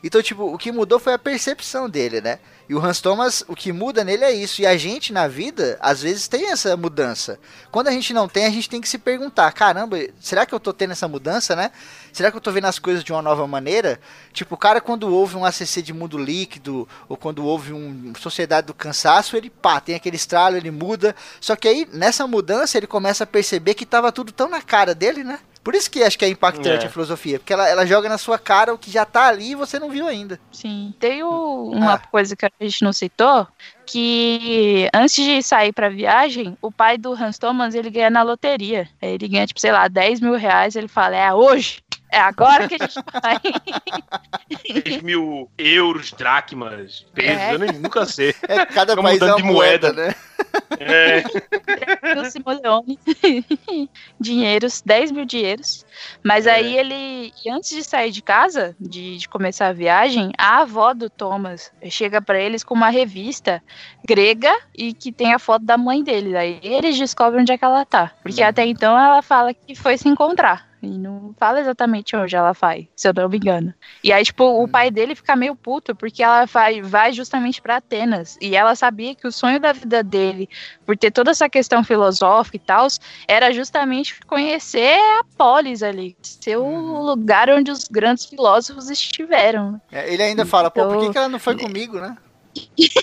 Então, 0.02 0.22
tipo, 0.22 0.44
o 0.52 0.56
que 0.58 0.72
mudou 0.72 0.98
foi 0.98 1.12
a 1.12 1.18
percepção 1.18 1.88
dele, 1.88 2.20
né? 2.20 2.38
E 2.72 2.74
o 2.74 2.82
Hans 2.82 3.02
Thomas, 3.02 3.44
o 3.48 3.54
que 3.54 3.70
muda 3.70 4.02
nele 4.02 4.24
é 4.24 4.32
isso. 4.32 4.62
E 4.62 4.66
a 4.66 4.78
gente, 4.78 5.12
na 5.12 5.28
vida, 5.28 5.76
às 5.78 6.00
vezes 6.00 6.26
tem 6.26 6.50
essa 6.50 6.74
mudança. 6.74 7.38
Quando 7.70 7.88
a 7.88 7.90
gente 7.90 8.14
não 8.14 8.26
tem, 8.26 8.46
a 8.46 8.50
gente 8.50 8.66
tem 8.66 8.80
que 8.80 8.88
se 8.88 8.96
perguntar: 8.96 9.52
caramba, 9.52 9.98
será 10.18 10.46
que 10.46 10.54
eu 10.54 10.58
tô 10.58 10.72
tendo 10.72 10.92
essa 10.92 11.06
mudança, 11.06 11.54
né? 11.54 11.70
Será 12.14 12.30
que 12.30 12.36
eu 12.38 12.40
tô 12.40 12.50
vendo 12.50 12.64
as 12.64 12.78
coisas 12.78 13.04
de 13.04 13.12
uma 13.12 13.20
nova 13.20 13.46
maneira? 13.46 14.00
Tipo, 14.32 14.54
o 14.54 14.56
cara, 14.56 14.80
quando 14.80 15.06
ouve 15.14 15.36
um 15.36 15.44
ACC 15.44 15.82
de 15.82 15.92
mundo 15.92 16.16
líquido, 16.16 16.88
ou 17.10 17.14
quando 17.14 17.44
ouve 17.44 17.74
um 17.74 18.14
Sociedade 18.14 18.68
do 18.68 18.72
Cansaço, 18.72 19.36
ele 19.36 19.50
pá, 19.50 19.78
tem 19.78 19.94
aquele 19.94 20.16
estralo, 20.16 20.56
ele 20.56 20.70
muda. 20.70 21.14
Só 21.42 21.54
que 21.54 21.68
aí, 21.68 21.86
nessa 21.92 22.26
mudança, 22.26 22.78
ele 22.78 22.86
começa 22.86 23.24
a 23.24 23.26
perceber 23.26 23.74
que 23.74 23.84
tava 23.84 24.10
tudo 24.10 24.32
tão 24.32 24.48
na 24.48 24.62
cara 24.62 24.94
dele, 24.94 25.22
né? 25.22 25.40
Por 25.62 25.74
isso 25.76 25.90
que 25.90 26.02
acho 26.02 26.18
que 26.18 26.24
é 26.24 26.28
impactante 26.28 26.84
É. 26.84 26.88
a 26.88 26.90
filosofia, 26.90 27.38
porque 27.38 27.52
ela, 27.52 27.68
ela 27.68 27.86
joga 27.86 28.08
na 28.08 28.18
sua 28.18 28.38
cara 28.38 28.74
o 28.74 28.78
que 28.78 28.90
já 28.90 29.04
tá 29.04 29.26
ali 29.28 29.52
e 29.52 29.54
você 29.54 29.78
não 29.78 29.88
viu 29.90 30.06
ainda. 30.08 30.40
Sim. 30.50 30.92
Tem 30.98 31.22
o- 31.22 31.70
uma 31.72 31.94
Ah. 31.94 31.98
coisa 31.98 32.34
que 32.34 32.44
a 32.44 32.50
gente 32.60 32.82
não 32.82 32.92
citou, 32.92 33.46
que 33.86 34.88
antes 34.94 35.14
de 35.14 35.42
sair 35.42 35.72
pra 35.72 35.88
viagem, 35.88 36.56
o 36.62 36.72
pai 36.72 36.96
do 36.96 37.12
Hans 37.12 37.38
Thomas, 37.38 37.74
ele 37.74 37.90
ganha 37.90 38.10
na 38.10 38.22
loteria. 38.22 38.88
Ele 39.00 39.28
ganha, 39.28 39.46
tipo, 39.46 39.60
sei 39.60 39.70
lá, 39.70 39.86
10 39.88 40.20
mil 40.20 40.34
reais, 40.34 40.74
ele 40.74 40.88
fala, 40.88 41.14
é 41.16 41.32
hoje, 41.32 41.81
é 42.12 42.18
agora 42.20 42.68
que 42.68 42.74
a 42.76 42.78
gente 42.86 42.94
vai. 43.20 43.38
10 44.84 45.02
mil 45.02 45.50
euros, 45.58 46.12
dracmas, 46.12 47.04
pesos, 47.14 47.40
É. 47.40 47.54
eu 47.54 47.58
nem- 47.58 47.72
nunca 47.78 48.04
sei. 48.06 48.34
É, 48.46 48.64
cada 48.66 48.92
Fica 48.92 49.02
país 49.02 49.20
é 49.22 49.34
de 49.34 49.42
moeda, 49.42 49.92
moeda. 49.92 49.92
né? 50.08 50.14
É, 50.78 51.22
o 52.20 52.24
Simeone 52.26 52.98
dinheiros, 54.20 54.82
10 54.84 55.10
mil 55.10 55.24
dinheiros. 55.24 55.84
Mas 56.22 56.46
é. 56.46 56.52
aí 56.52 56.76
ele, 56.76 57.32
antes 57.48 57.70
de 57.70 57.82
sair 57.82 58.10
de 58.10 58.22
casa, 58.22 58.76
de, 58.78 59.18
de, 59.18 59.28
começar 59.28 59.68
a 59.68 59.72
viagem, 59.72 60.32
a 60.38 60.60
avó 60.60 60.92
do 60.94 61.08
Thomas 61.08 61.72
chega 61.90 62.20
para 62.20 62.40
eles 62.40 62.64
com 62.64 62.74
uma 62.74 62.88
revista 62.88 63.62
grega 64.06 64.52
e 64.76 64.92
que 64.92 65.12
tem 65.12 65.32
a 65.32 65.38
foto 65.38 65.64
da 65.64 65.78
mãe 65.78 66.02
dele. 66.02 66.36
Aí 66.36 66.60
eles 66.62 66.98
descobrem 66.98 67.42
onde 67.42 67.52
é 67.52 67.58
que 67.58 67.64
ela 67.64 67.84
tá. 67.84 68.12
Porque 68.22 68.42
hum. 68.42 68.46
até 68.46 68.64
então 68.66 68.98
ela 68.98 69.22
fala 69.22 69.54
que 69.54 69.74
foi 69.74 69.96
se 69.96 70.08
encontrar. 70.08 70.72
E 70.82 70.98
não 70.98 71.32
fala 71.38 71.60
exatamente 71.60 72.16
onde 72.16 72.34
ela 72.34 72.52
vai, 72.52 72.88
se 72.96 73.06
eu 73.08 73.14
não 73.14 73.28
me 73.28 73.36
engano. 73.36 73.72
E 74.02 74.12
aí, 74.12 74.24
tipo, 74.24 74.42
o 74.42 74.64
hum. 74.64 74.68
pai 74.68 74.90
dele 74.90 75.14
fica 75.14 75.36
meio 75.36 75.54
puto, 75.54 75.94
porque 75.94 76.24
ela 76.24 76.44
vai, 76.44 76.82
vai 76.82 77.12
justamente 77.12 77.62
para 77.62 77.76
Atenas. 77.76 78.36
E 78.40 78.56
ela 78.56 78.74
sabia 78.74 79.14
que 79.14 79.24
o 79.24 79.30
sonho 79.30 79.60
da 79.60 79.72
vida 79.72 80.02
dele, 80.02 80.48
por 80.84 80.96
ter 80.96 81.12
toda 81.12 81.30
essa 81.30 81.48
questão 81.48 81.84
filosófica 81.84 82.56
e 82.56 82.60
tal, 82.60 82.88
era 83.28 83.52
justamente 83.52 84.18
conhecer 84.26 84.98
a 85.20 85.24
polis 85.38 85.81
ali, 85.82 86.16
ser 86.22 86.56
o 86.56 86.62
uhum. 86.62 87.02
lugar 87.02 87.50
onde 87.50 87.70
os 87.70 87.88
grandes 87.88 88.26
filósofos 88.26 88.90
estiveram. 88.90 89.80
É, 89.90 90.12
ele 90.12 90.22
ainda 90.22 90.46
fala, 90.46 90.70
pô, 90.70 90.86
por 90.86 91.00
que, 91.00 91.12
que 91.12 91.18
ela 91.18 91.28
não 91.28 91.38
foi 91.38 91.54
então, 91.54 91.66
comigo, 91.68 91.98
né? 91.98 92.16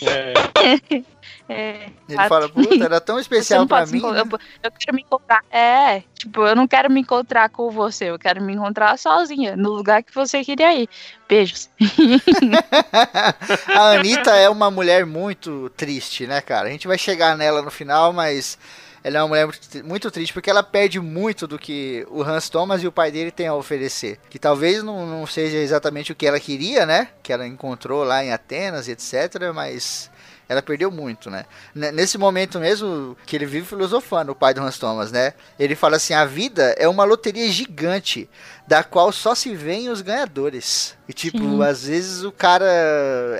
É. 0.01 1.03
É, 1.51 1.89
ele 2.07 2.27
fala, 2.27 2.47
puta, 2.47 2.85
era 2.85 3.01
tão 3.01 3.19
especial 3.19 3.65
pra 3.65 3.83
mim. 3.87 3.99
Né? 3.99 4.19
Eu, 4.19 4.39
eu, 4.61 4.71
quero 4.71 4.95
me 4.95 5.01
encontrar. 5.01 5.43
É, 5.49 6.03
tipo, 6.13 6.45
eu 6.45 6.55
não 6.55 6.67
quero 6.67 6.91
me 6.91 7.01
encontrar 7.01 7.49
com 7.49 7.71
você, 7.71 8.11
eu 8.11 8.19
quero 8.19 8.39
me 8.39 8.53
encontrar 8.53 8.99
sozinha, 8.99 9.55
no 9.55 9.71
lugar 9.71 10.03
que 10.03 10.13
você 10.13 10.43
queria 10.43 10.71
ir. 10.75 10.87
Beijos. 11.27 11.67
a 13.67 13.93
Anitta 13.93 14.35
é 14.35 14.47
uma 14.47 14.69
mulher 14.69 15.07
muito 15.07 15.71
triste, 15.75 16.27
né, 16.27 16.39
cara? 16.39 16.67
A 16.67 16.71
gente 16.71 16.87
vai 16.87 16.99
chegar 16.99 17.35
nela 17.35 17.63
no 17.63 17.71
final, 17.71 18.13
mas 18.13 18.55
ela 19.03 19.19
é 19.19 19.21
uma 19.21 19.27
mulher 19.27 19.49
muito 19.83 20.11
triste 20.11 20.33
porque 20.33 20.49
ela 20.49 20.63
perde 20.63 20.99
muito 20.99 21.47
do 21.47 21.57
que 21.57 22.05
o 22.09 22.21
Hans 22.21 22.49
Thomas 22.49 22.83
e 22.83 22.87
o 22.87 22.91
pai 22.91 23.11
dele 23.11 23.31
têm 23.31 23.47
a 23.47 23.55
oferecer. 23.55 24.19
Que 24.29 24.39
talvez 24.39 24.83
não, 24.83 25.05
não 25.05 25.25
seja 25.25 25.57
exatamente 25.57 26.11
o 26.11 26.15
que 26.15 26.27
ela 26.27 26.39
queria, 26.39 26.85
né? 26.85 27.09
Que 27.23 27.31
ela 27.31 27.47
encontrou 27.47 28.03
lá 28.03 28.23
em 28.23 28.31
Atenas 28.31 28.87
etc. 28.87 29.51
Mas 29.53 30.09
ela 30.49 30.63
perdeu 30.63 30.89
muito, 30.89 31.29
né? 31.29 31.45
Nesse 31.75 32.17
momento 32.17 32.59
mesmo 32.59 33.15
que 33.23 33.35
ele 33.35 33.45
vive 33.45 33.67
filosofando, 33.67 34.31
o 34.31 34.35
pai 34.35 34.51
do 34.51 34.61
Hans 34.61 34.79
Thomas, 34.79 35.11
né? 35.11 35.33
Ele 35.59 35.75
fala 35.75 35.97
assim: 35.97 36.15
a 36.15 36.25
vida 36.25 36.75
é 36.75 36.87
uma 36.87 37.03
loteria 37.03 37.47
gigante, 37.51 38.27
da 38.67 38.83
qual 38.83 39.11
só 39.11 39.35
se 39.35 39.55
veem 39.55 39.89
os 39.89 40.01
ganhadores. 40.01 40.97
E 41.07 41.13
tipo, 41.13 41.37
Sim. 41.37 41.63
às 41.63 41.85
vezes 41.85 42.23
o 42.23 42.31
cara 42.31 42.65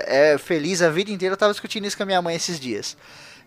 é 0.05 0.37
feliz 0.37 0.83
a 0.83 0.89
vida 0.91 1.09
inteira. 1.09 1.33
Eu 1.33 1.37
tava 1.37 1.51
discutindo 1.51 1.87
isso 1.87 1.97
com 1.97 2.03
a 2.03 2.05
minha 2.05 2.21
mãe 2.21 2.35
esses 2.35 2.59
dias. 2.59 2.95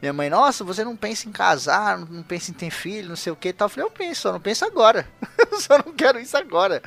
Minha 0.03 0.13
mãe, 0.13 0.29
nossa, 0.29 0.65
você 0.65 0.83
não 0.83 0.97
pensa 0.97 1.29
em 1.29 1.33
casar, 1.33 1.97
não 1.97 2.25
pensa 2.25 2.51
em 2.51 2.55
ter 2.55 2.71
filho, 2.71 3.11
não 3.11 3.15
sei 3.15 3.33
o 3.33 3.37
que 3.37 3.53
tal. 3.53 3.67
Eu 3.67 3.71
falei, 3.71 3.87
eu 3.87 3.91
penso, 3.93 4.23
só 4.23 4.33
não 4.33 4.41
penso 4.41 4.65
agora. 4.65 5.09
só 5.61 5.79
não 5.79 5.93
quero 5.93 6.19
isso 6.19 6.37
agora. 6.37 6.83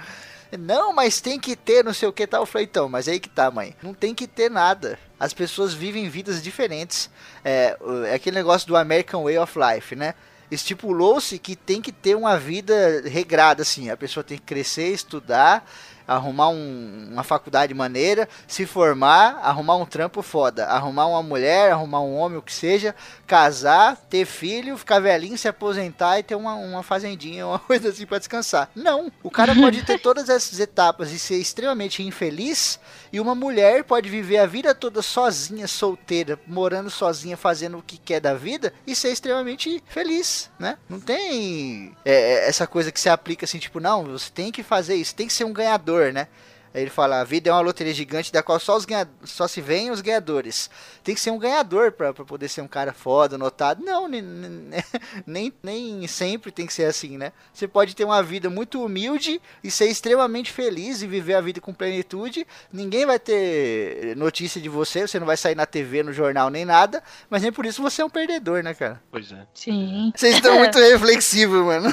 Não, 0.59 0.91
mas 0.91 1.21
tem 1.21 1.39
que 1.39 1.55
ter, 1.55 1.81
não 1.81 1.93
sei 1.93 2.09
o 2.09 2.13
que 2.13 2.27
tal. 2.27 2.41
Eu 2.41 2.45
falei, 2.45 2.67
então, 2.69 2.89
mas 2.89 3.07
aí 3.07 3.17
que 3.17 3.29
tá, 3.29 3.49
mãe. 3.49 3.73
Não 3.81 3.93
tem 3.93 4.13
que 4.13 4.27
ter 4.27 4.51
nada. 4.51 4.99
As 5.17 5.33
pessoas 5.33 5.73
vivem 5.73 6.09
vidas 6.09 6.43
diferentes. 6.43 7.09
É, 7.41 7.77
é 8.07 8.15
aquele 8.15 8.35
negócio 8.35 8.67
do 8.67 8.75
American 8.75 9.23
Way 9.23 9.37
of 9.37 9.57
Life, 9.57 9.95
né? 9.95 10.13
Estipulou-se 10.51 11.39
que 11.39 11.55
tem 11.55 11.81
que 11.81 11.93
ter 11.93 12.15
uma 12.15 12.37
vida 12.37 13.01
regrada, 13.05 13.61
assim. 13.61 13.89
A 13.89 13.95
pessoa 13.95 14.25
tem 14.25 14.37
que 14.37 14.43
crescer, 14.43 14.89
estudar, 14.89 15.65
arrumar 16.07 16.49
um, 16.49 17.09
uma 17.11 17.23
faculdade 17.23 17.73
maneira, 17.73 18.27
se 18.47 18.65
formar, 18.65 19.39
arrumar 19.41 19.75
um 19.77 19.85
trampo 19.85 20.21
foda, 20.21 20.65
arrumar 20.67 21.07
uma 21.07 21.23
mulher, 21.23 21.71
arrumar 21.71 22.01
um 22.01 22.15
homem, 22.15 22.37
o 22.37 22.41
que 22.41 22.53
seja, 22.53 22.95
casar, 23.25 23.97
ter 24.09 24.25
filho, 24.25 24.77
ficar 24.77 24.99
velhinho, 24.99 25.37
se 25.37 25.47
aposentar 25.47 26.19
e 26.19 26.23
ter 26.23 26.35
uma, 26.35 26.55
uma 26.55 26.83
fazendinha, 26.83 27.47
uma 27.47 27.59
coisa 27.59 27.89
assim 27.89 28.05
para 28.05 28.19
descansar. 28.19 28.69
Não. 28.75 29.11
O 29.23 29.31
cara 29.31 29.55
pode 29.55 29.83
ter 29.83 29.99
todas 30.01 30.29
essas 30.29 30.59
etapas 30.59 31.11
e 31.11 31.19
ser 31.19 31.37
extremamente 31.37 32.03
infeliz, 32.03 32.79
e 33.11 33.19
uma 33.19 33.35
mulher 33.35 33.83
pode 33.83 34.09
viver 34.09 34.37
a 34.37 34.45
vida 34.45 34.75
toda 34.75 35.01
sozinha, 35.01 35.67
solteira, 35.67 36.39
morando 36.45 36.89
sozinha, 36.89 37.37
fazendo 37.37 37.77
o 37.77 37.83
que 37.83 37.97
quer 37.97 38.19
da 38.19 38.33
vida 38.33 38.73
e 38.85 38.95
ser 38.95 39.09
extremamente 39.09 39.83
feliz, 39.87 40.49
né? 40.59 40.77
Não 40.89 40.99
tem 40.99 41.95
é, 42.03 42.13
é 42.13 42.47
essa 42.47 42.67
coisa 42.67 42.91
que 42.91 42.99
se 42.99 43.09
aplica 43.09 43.45
assim, 43.45 43.59
tipo, 43.59 43.79
não, 43.79 44.03
você 44.03 44.29
tem 44.29 44.51
que 44.51 44.63
fazer 44.63 44.95
isso, 44.95 45.15
tem 45.15 45.27
que 45.27 45.33
ser 45.33 45.43
um 45.43 45.53
ganhador 45.53 45.94
ganhador, 45.95 46.13
né? 46.13 46.27
Aí 46.75 46.81
ele 46.81 46.89
fala: 46.89 47.21
a 47.21 47.23
vida 47.23 47.49
é 47.49 47.53
uma 47.53 47.61
loteria 47.61 47.93
gigante 47.93 48.33
da 48.33 48.43
qual 48.43 48.59
só, 48.59 48.75
os 48.75 48.83
ganha... 48.83 49.07
só 49.23 49.47
se 49.47 49.61
veem 49.61 49.91
os 49.91 50.01
ganhadores. 50.01 50.69
Tem 51.05 51.15
que 51.15 51.21
ser 51.21 51.31
um 51.31 51.39
ganhador 51.39 51.93
para 51.93 52.13
poder 52.13 52.49
ser 52.49 52.59
um 52.59 52.67
cara 52.67 52.91
foda, 52.91 53.37
notado. 53.37 53.81
Não, 53.81 54.09
nem, 54.09 54.21
nem, 55.25 55.53
nem 55.63 56.05
sempre 56.05 56.51
tem 56.51 56.67
que 56.67 56.73
ser 56.73 56.83
assim, 56.83 57.17
né? 57.17 57.31
Você 57.53 57.65
pode 57.65 57.95
ter 57.95 58.03
uma 58.03 58.21
vida 58.21 58.49
muito 58.49 58.83
humilde 58.83 59.41
e 59.63 59.71
ser 59.71 59.85
extremamente 59.85 60.51
feliz 60.51 61.01
e 61.01 61.07
viver 61.07 61.35
a 61.35 61.41
vida 61.41 61.61
com 61.61 61.73
plenitude. 61.73 62.45
Ninguém 62.73 63.05
vai 63.05 63.19
ter 63.19 64.13
notícia 64.17 64.59
de 64.59 64.67
você, 64.67 65.07
você 65.07 65.17
não 65.17 65.25
vai 65.25 65.37
sair 65.37 65.55
na 65.55 65.65
TV, 65.65 66.03
no 66.03 66.11
jornal, 66.11 66.49
nem 66.49 66.65
nada. 66.65 67.01
Mas 67.29 67.41
nem 67.41 67.53
por 67.53 67.65
isso 67.65 67.81
você 67.81 68.01
é 68.01 68.05
um 68.05 68.09
perdedor, 68.09 68.61
né, 68.61 68.73
cara? 68.73 69.01
Pois 69.09 69.31
é. 69.31 69.47
Sim. 69.53 70.11
Vocês 70.13 70.35
estão 70.35 70.57
muito 70.59 70.77
reflexivos, 70.77 71.65
mano. 71.65 71.87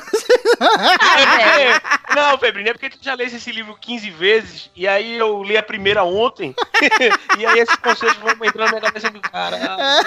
é. 0.60 1.92
Não, 2.14 2.36
Febrinho, 2.38 2.68
é 2.68 2.72
porque 2.72 2.90
tu 2.90 2.98
já 3.00 3.14
leu 3.14 3.26
esse 3.26 3.52
livro 3.52 3.76
15 3.80 4.10
vezes 4.10 4.71
e 4.74 4.88
aí 4.88 5.18
eu 5.18 5.42
li 5.42 5.56
a 5.56 5.62
primeira 5.62 6.02
ontem, 6.02 6.54
e 7.38 7.46
aí 7.46 7.58
esses 7.58 7.76
conceitos 7.76 8.16
vão 8.18 8.30
entrando 8.30 8.72
na 8.72 8.80
minha 8.80 8.80
cabeça 8.80 9.10
do 9.10 9.20
cara. 9.20 9.58
Ah, 9.62 10.00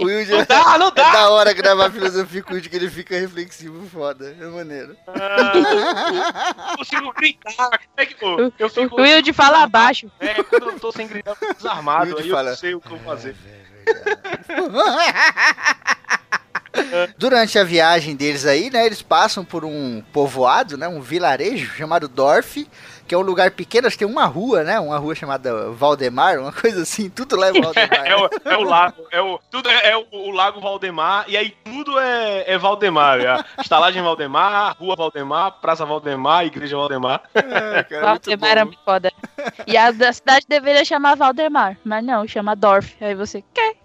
o 0.00 0.04
Will 0.04 0.24
já... 0.24 0.36
Não 0.36 0.44
dá, 0.44 0.78
não 0.78 0.90
dá! 0.90 1.08
É 1.08 1.12
da 1.12 1.30
hora 1.30 1.52
gravar 1.52 1.90
filosofia 1.90 2.42
com 2.42 2.52
o 2.52 2.54
Will, 2.54 2.62
que 2.62 2.76
ele 2.76 2.90
fica 2.90 3.18
reflexivo 3.18 3.88
foda. 3.88 4.36
É 4.38 4.46
maneiro. 4.46 4.96
Ah, 5.08 6.70
eu 6.70 6.76
consigo 6.76 7.12
gritar. 7.14 7.54
Como 7.54 7.70
é 7.96 8.06
que, 8.06 8.14
pô, 8.14 8.52
eu 8.58 8.68
fico, 8.68 9.00
o 9.00 9.02
Will 9.02 9.22
de 9.22 9.32
fala 9.32 9.62
abaixo. 9.62 10.10
É, 10.20 10.42
quando 10.42 10.70
eu 10.70 10.80
tô 10.80 10.92
sem 10.92 11.08
gritar, 11.08 11.30
eu 11.30 11.36
fico 11.36 11.54
desarmado. 11.54 12.18
Aí 12.18 12.28
fala, 12.28 12.48
eu 12.48 12.50
não 12.50 12.56
sei 12.56 12.74
o 12.74 12.80
que 12.80 12.88
eu 12.88 12.96
vou 12.96 13.00
fazer. 13.00 13.34
Durante 17.18 17.58
a 17.58 17.64
viagem 17.64 18.14
deles 18.16 18.46
aí, 18.46 18.70
né, 18.70 18.86
eles 18.86 19.02
passam 19.02 19.44
por 19.44 19.64
um 19.64 20.02
povoado, 20.12 20.76
né, 20.76 20.88
um 20.88 21.00
vilarejo 21.00 21.72
chamado 21.74 22.08
Dorf, 22.08 22.66
que 23.06 23.14
é 23.14 23.18
um 23.18 23.22
lugar 23.22 23.52
pequeno, 23.52 23.86
acho 23.86 23.96
que 23.96 24.04
tem 24.04 24.12
uma 24.12 24.26
rua, 24.26 24.64
né, 24.64 24.80
uma 24.80 24.98
rua 24.98 25.14
chamada 25.14 25.70
Valdemar, 25.70 26.38
uma 26.38 26.52
coisa 26.52 26.82
assim, 26.82 27.08
tudo 27.08 27.36
leva 27.36 27.58
Valdemar. 27.62 28.06
é, 28.06 28.16
o, 28.16 28.30
é 28.44 28.56
o 28.56 28.62
lago, 28.62 29.06
é 29.10 29.20
o, 29.20 29.40
tudo 29.50 29.68
é, 29.68 29.90
é 29.90 29.96
o, 29.96 30.06
o, 30.10 30.30
lago 30.30 30.60
Valdemar, 30.60 31.24
e 31.28 31.36
aí 31.36 31.54
tudo 31.64 31.98
é, 31.98 32.44
é 32.46 32.58
Valdemar, 32.58 33.20
é 33.20 33.28
a 33.28 33.44
estalagem 33.60 34.02
Valdemar, 34.02 34.76
rua 34.78 34.96
Valdemar, 34.96 35.52
praça 35.60 35.86
Valdemar, 35.86 36.46
igreja 36.46 36.76
Valdemar. 36.76 37.22
É, 37.56 37.82
cara, 37.84 38.06
Valdemar 38.06 38.50
era 38.50 38.64
muito 38.64 38.82
foda. 38.84 39.12
E 39.66 39.76
a 39.76 39.90
da 39.90 40.12
cidade 40.12 40.44
deveria 40.48 40.84
chamar 40.84 41.14
Valdemar, 41.14 41.76
mas 41.84 42.04
não, 42.04 42.26
chama 42.26 42.56
Dorf, 42.56 42.96
aí 43.00 43.14
você 43.14 43.42
quer. 43.54 43.76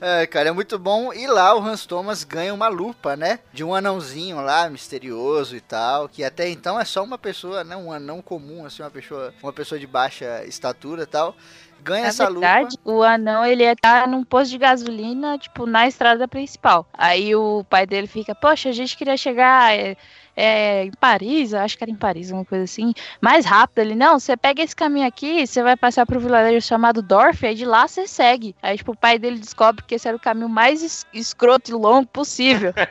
É, 0.00 0.26
cara, 0.26 0.50
é 0.50 0.52
muito 0.52 0.78
bom. 0.78 1.12
E 1.12 1.26
lá 1.26 1.56
o 1.56 1.62
Hans 1.62 1.86
Thomas 1.86 2.22
ganha 2.22 2.52
uma 2.52 2.68
lupa, 2.68 3.16
né? 3.16 3.40
De 3.52 3.64
um 3.64 3.74
anãozinho 3.74 4.40
lá, 4.40 4.68
misterioso 4.68 5.56
e 5.56 5.60
tal. 5.60 6.08
Que 6.08 6.22
até 6.22 6.48
então 6.48 6.78
é 6.78 6.84
só 6.84 7.02
uma 7.02 7.16
pessoa, 7.16 7.64
né? 7.64 7.76
Um 7.76 7.90
anão 7.92 8.20
comum, 8.20 8.64
assim, 8.66 8.82
uma 8.82 8.90
pessoa, 8.90 9.32
uma 9.42 9.52
pessoa 9.52 9.78
de 9.78 9.86
baixa 9.86 10.44
estatura 10.44 11.04
e 11.04 11.06
tal. 11.06 11.34
Ganha 11.82 12.02
na 12.02 12.08
essa 12.08 12.30
verdade, 12.30 12.76
lupa. 12.84 12.90
O 12.90 13.02
anão, 13.02 13.44
ele 13.44 13.74
tá 13.76 14.06
num 14.06 14.24
posto 14.24 14.50
de 14.50 14.58
gasolina, 14.58 15.38
tipo, 15.38 15.66
na 15.66 15.86
estrada 15.86 16.26
principal. 16.26 16.86
Aí 16.92 17.34
o 17.34 17.64
pai 17.64 17.86
dele 17.86 18.06
fica, 18.06 18.34
poxa, 18.34 18.68
a 18.68 18.72
gente 18.72 18.96
queria 18.96 19.16
chegar. 19.16 19.72
É 19.74 19.96
é, 20.36 20.84
em 20.84 20.90
Paris, 20.90 21.54
acho 21.54 21.78
que 21.78 21.84
era 21.84 21.90
em 21.90 21.96
Paris, 21.96 22.30
uma 22.30 22.44
coisa 22.44 22.64
assim, 22.64 22.92
mais 23.20 23.46
rápido. 23.46 23.78
Ele, 23.78 23.94
não, 23.94 24.20
você 24.20 24.36
pega 24.36 24.62
esse 24.62 24.76
caminho 24.76 25.06
aqui, 25.06 25.46
você 25.46 25.62
vai 25.62 25.76
passar 25.76 26.04
pro 26.04 26.20
vilarejo 26.20 26.66
chamado 26.66 27.00
Dorf, 27.00 27.46
aí 27.46 27.54
de 27.54 27.64
lá 27.64 27.88
você 27.88 28.06
segue. 28.06 28.54
Aí, 28.62 28.76
tipo, 28.76 28.92
o 28.92 28.96
pai 28.96 29.18
dele 29.18 29.38
descobre 29.38 29.82
que 29.84 29.94
esse 29.94 30.06
era 30.06 30.16
o 30.16 30.20
caminho 30.20 30.48
mais 30.48 30.82
es 30.82 31.06
escroto 31.14 31.70
e 31.70 31.74
longo 31.74 32.06
possível. 32.06 32.74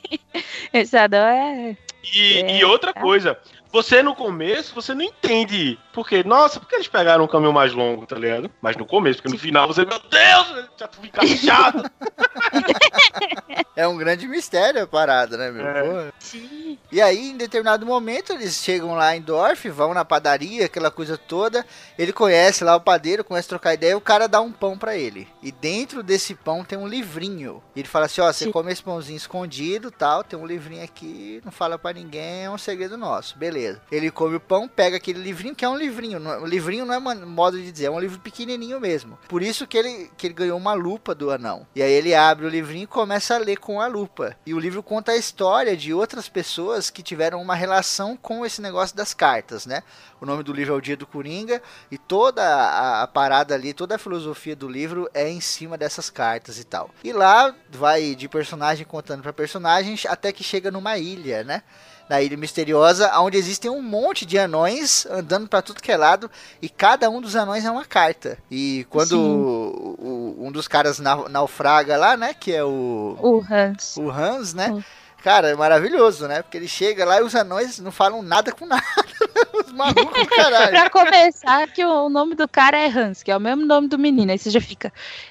esse 0.72 0.96
anão 0.96 1.26
é... 1.26 1.76
E, 2.02 2.38
é, 2.38 2.58
e 2.58 2.64
outra 2.64 2.90
é. 2.90 3.00
coisa, 3.00 3.38
você 3.72 4.02
no 4.02 4.14
começo, 4.14 4.74
você 4.74 4.94
não 4.94 5.02
entende. 5.02 5.78
Porque, 5.92 6.22
nossa, 6.24 6.58
por 6.58 6.68
que 6.68 6.74
eles 6.76 6.88
pegaram 6.88 7.24
um 7.24 7.28
caminho 7.28 7.52
mais 7.52 7.72
longo, 7.72 8.06
tá 8.06 8.16
ligado? 8.16 8.50
Mas 8.60 8.76
no 8.76 8.86
começo, 8.86 9.22
porque 9.22 9.34
no 9.34 9.40
final 9.40 9.66
você, 9.66 9.84
meu 9.84 9.98
Deus, 9.98 10.68
já 10.76 10.88
fica 10.88 11.26
chato. 11.26 11.90
É 13.76 13.88
um 13.88 13.96
grande 13.96 14.28
mistério 14.28 14.82
a 14.82 14.86
parada, 14.86 15.38
né, 15.38 15.50
meu? 15.50 15.66
É. 15.66 16.12
Sim. 16.18 16.76
E 16.92 17.00
aí, 17.00 17.30
em 17.30 17.36
determinado 17.36 17.86
momento, 17.86 18.32
eles 18.32 18.56
chegam 18.56 18.94
lá 18.94 19.16
em 19.16 19.22
Dorf, 19.22 19.68
vão 19.70 19.94
na 19.94 20.04
padaria, 20.04 20.66
aquela 20.66 20.90
coisa 20.90 21.16
toda. 21.16 21.64
Ele 21.98 22.12
conhece 22.12 22.62
lá 22.62 22.76
o 22.76 22.80
padeiro, 22.80 23.24
começa 23.24 23.48
a 23.48 23.50
trocar 23.50 23.72
ideia, 23.72 23.96
o 23.96 24.00
cara 24.00 24.28
dá 24.28 24.40
um 24.40 24.52
pão 24.52 24.76
pra 24.76 24.96
ele. 24.96 25.26
E 25.42 25.50
dentro 25.50 26.02
desse 26.02 26.34
pão 26.34 26.62
tem 26.62 26.78
um 26.78 26.86
livrinho. 26.86 27.62
E 27.74 27.80
ele 27.80 27.88
fala 27.88 28.04
assim: 28.06 28.20
ó, 28.20 28.30
você 28.30 28.44
Sim. 28.44 28.52
come 28.52 28.70
esse 28.70 28.82
pãozinho 28.82 29.16
escondido 29.16 29.90
tal, 29.90 30.22
tem 30.22 30.38
um 30.38 30.46
livrinho 30.46 30.84
aqui, 30.84 31.40
não 31.42 31.52
fala 31.52 31.78
pra 31.78 31.92
ninguém, 31.92 32.44
é 32.44 32.50
um 32.50 32.58
segredo 32.58 32.98
nosso. 32.98 33.38
Beleza. 33.38 33.59
Ele 33.90 34.10
come 34.10 34.36
o 34.36 34.40
pão, 34.40 34.66
pega 34.68 34.96
aquele 34.96 35.20
livrinho, 35.20 35.54
que 35.54 35.64
é 35.64 35.68
um 35.68 35.76
livrinho. 35.76 36.18
não- 36.18 36.42
O 36.42 36.46
livrinho 36.46 36.84
não 36.84 36.94
é 36.94 36.98
man- 36.98 37.26
modo 37.26 37.56
de 37.60 37.70
dizer, 37.70 37.86
é 37.86 37.90
um 37.90 37.98
livro 38.00 38.18
pequenininho 38.20 38.80
mesmo. 38.80 39.18
Por 39.28 39.42
isso 39.42 39.66
que 39.66 39.76
ele, 39.76 40.10
que 40.16 40.26
ele 40.26 40.34
ganhou 40.34 40.56
uma 40.58 40.72
lupa 40.74 41.14
do 41.14 41.30
anão. 41.30 41.66
E 41.74 41.82
aí 41.82 41.92
ele 41.92 42.14
abre 42.14 42.46
o 42.46 42.48
livrinho 42.48 42.84
e 42.84 42.86
começa 42.86 43.34
a 43.34 43.38
ler 43.38 43.58
com 43.58 43.80
a 43.80 43.86
lupa. 43.86 44.36
E 44.46 44.54
o 44.54 44.58
livro 44.58 44.82
conta 44.82 45.12
a 45.12 45.16
história 45.16 45.76
de 45.76 45.92
outras 45.92 46.28
pessoas 46.28 46.90
que 46.90 47.02
tiveram 47.02 47.40
uma 47.40 47.54
relação 47.54 48.16
com 48.16 48.44
esse 48.46 48.60
negócio 48.62 48.96
das 48.96 49.12
cartas, 49.14 49.66
né? 49.66 49.82
O 50.20 50.26
nome 50.26 50.42
do 50.42 50.52
livro 50.52 50.74
é 50.74 50.76
O 50.76 50.80
Dia 50.80 50.96
do 50.96 51.06
Coringa 51.06 51.62
e 51.90 51.96
toda 51.96 52.42
a, 52.44 53.02
a 53.02 53.06
parada 53.06 53.54
ali, 53.54 53.72
toda 53.72 53.94
a 53.94 53.98
filosofia 53.98 54.54
do 54.54 54.68
livro 54.68 55.08
é 55.14 55.28
em 55.28 55.40
cima 55.40 55.78
dessas 55.78 56.10
cartas 56.10 56.58
e 56.58 56.64
tal. 56.64 56.90
E 57.02 57.12
lá 57.12 57.54
vai 57.70 58.14
de 58.14 58.28
personagem 58.28 58.84
contando 58.84 59.22
para 59.22 59.32
personagem 59.32 59.96
até 60.08 60.32
que 60.32 60.44
chega 60.44 60.70
numa 60.70 60.98
ilha, 60.98 61.42
né? 61.42 61.62
Na 62.10 62.20
ilha 62.20 62.36
misteriosa, 62.36 63.08
onde 63.20 63.38
existem 63.38 63.70
um 63.70 63.80
monte 63.80 64.26
de 64.26 64.36
anões 64.36 65.06
andando 65.06 65.46
para 65.48 65.62
tudo 65.62 65.80
que 65.80 65.92
é 65.92 65.96
lado 65.96 66.28
e 66.60 66.68
cada 66.68 67.08
um 67.08 67.20
dos 67.20 67.36
anões 67.36 67.64
é 67.64 67.70
uma 67.70 67.84
carta. 67.84 68.36
E 68.50 68.84
quando 68.90 69.12
o- 69.16 70.34
o- 70.40 70.46
um 70.48 70.50
dos 70.50 70.66
caras 70.66 70.98
nau- 70.98 71.28
naufraga 71.28 71.96
lá, 71.96 72.16
né? 72.16 72.34
Que 72.34 72.52
é 72.52 72.64
o 72.64 73.16
O 73.22 73.40
Hans. 73.48 73.96
o 73.96 74.10
Hans, 74.10 74.52
né? 74.54 74.82
Cara, 75.22 75.50
é 75.50 75.54
maravilhoso, 75.54 76.26
né? 76.26 76.40
Porque 76.42 76.56
ele 76.56 76.66
chega 76.68 77.04
lá 77.04 77.20
e 77.20 77.22
os 77.22 77.34
anões 77.34 77.78
não 77.78 77.92
falam 77.92 78.22
nada 78.22 78.52
com 78.52 78.64
nada. 78.64 78.82
os 79.54 79.70
malucos, 79.72 80.26
caralho. 80.28 80.70
Pra 80.70 80.88
começar, 80.88 81.66
que 81.68 81.84
o 81.84 82.08
nome 82.08 82.34
do 82.34 82.48
cara 82.48 82.78
é 82.78 82.86
Hans, 82.88 83.22
que 83.22 83.30
é 83.30 83.36
o 83.36 83.40
mesmo 83.40 83.66
nome 83.66 83.86
do 83.86 83.98
menino. 83.98 84.32
Aí 84.32 84.38
você 84.38 84.48
já 84.50 84.60
fica. 84.60 84.90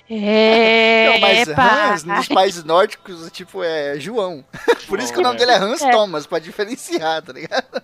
É. 0.10 1.10
Não, 1.12 1.20
mas 1.20 1.50
pá. 1.54 1.92
Hans, 1.94 2.04
nos 2.04 2.28
países 2.28 2.64
nórdicos, 2.64 3.32
tipo, 3.32 3.64
é 3.64 4.00
João. 4.00 4.46
Por 4.88 5.00
isso 5.00 5.12
que 5.12 5.20
o 5.20 5.24
nome 5.24 5.38
dele 5.40 5.52
é 5.52 5.58
Hans 5.58 5.82
É. 5.82 5.90
Thomas, 5.92 6.28
pra 6.28 6.38
diferenciar, 6.40 7.22
tá 7.24 7.34
ligado? 7.34 7.82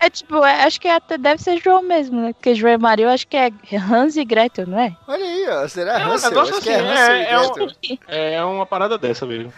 É 0.00 0.10
tipo, 0.10 0.44
é- 0.44 0.64
acho 0.64 0.80
que 0.80 0.88
até 0.88 1.16
deve 1.16 1.42
ser 1.42 1.60
João 1.62 1.82
mesmo, 1.82 2.20
né? 2.20 2.32
Porque 2.32 2.54
João 2.54 2.72
e 2.72 2.78
Maria 2.78 3.04
eu 3.06 3.10
acho 3.10 3.26
que 3.26 3.36
é 3.36 3.50
Hans 3.76 4.16
e 4.16 4.24
Gretel, 4.24 4.66
não 4.66 4.78
é? 4.80 4.96
Olha 5.06 5.24
aí, 5.24 5.46
ó. 5.48 5.68
Será 5.68 6.00
É 6.00 6.06
um 6.06 6.12
Hansel? 6.12 6.30
negócio 6.30 6.54
Acho 6.54 6.62
que 6.62 6.70
é 6.70 6.74
assim, 6.80 6.88
Hansel 6.90 7.12
é- 7.14 7.22
e 7.22 7.26
é 7.26 7.38
um- 7.40 7.52
Gretel. 7.52 7.98
É 8.08 8.44
uma 8.44 8.66
parada 8.66 8.96
dessa 8.98 9.24
mesmo. 9.26 9.52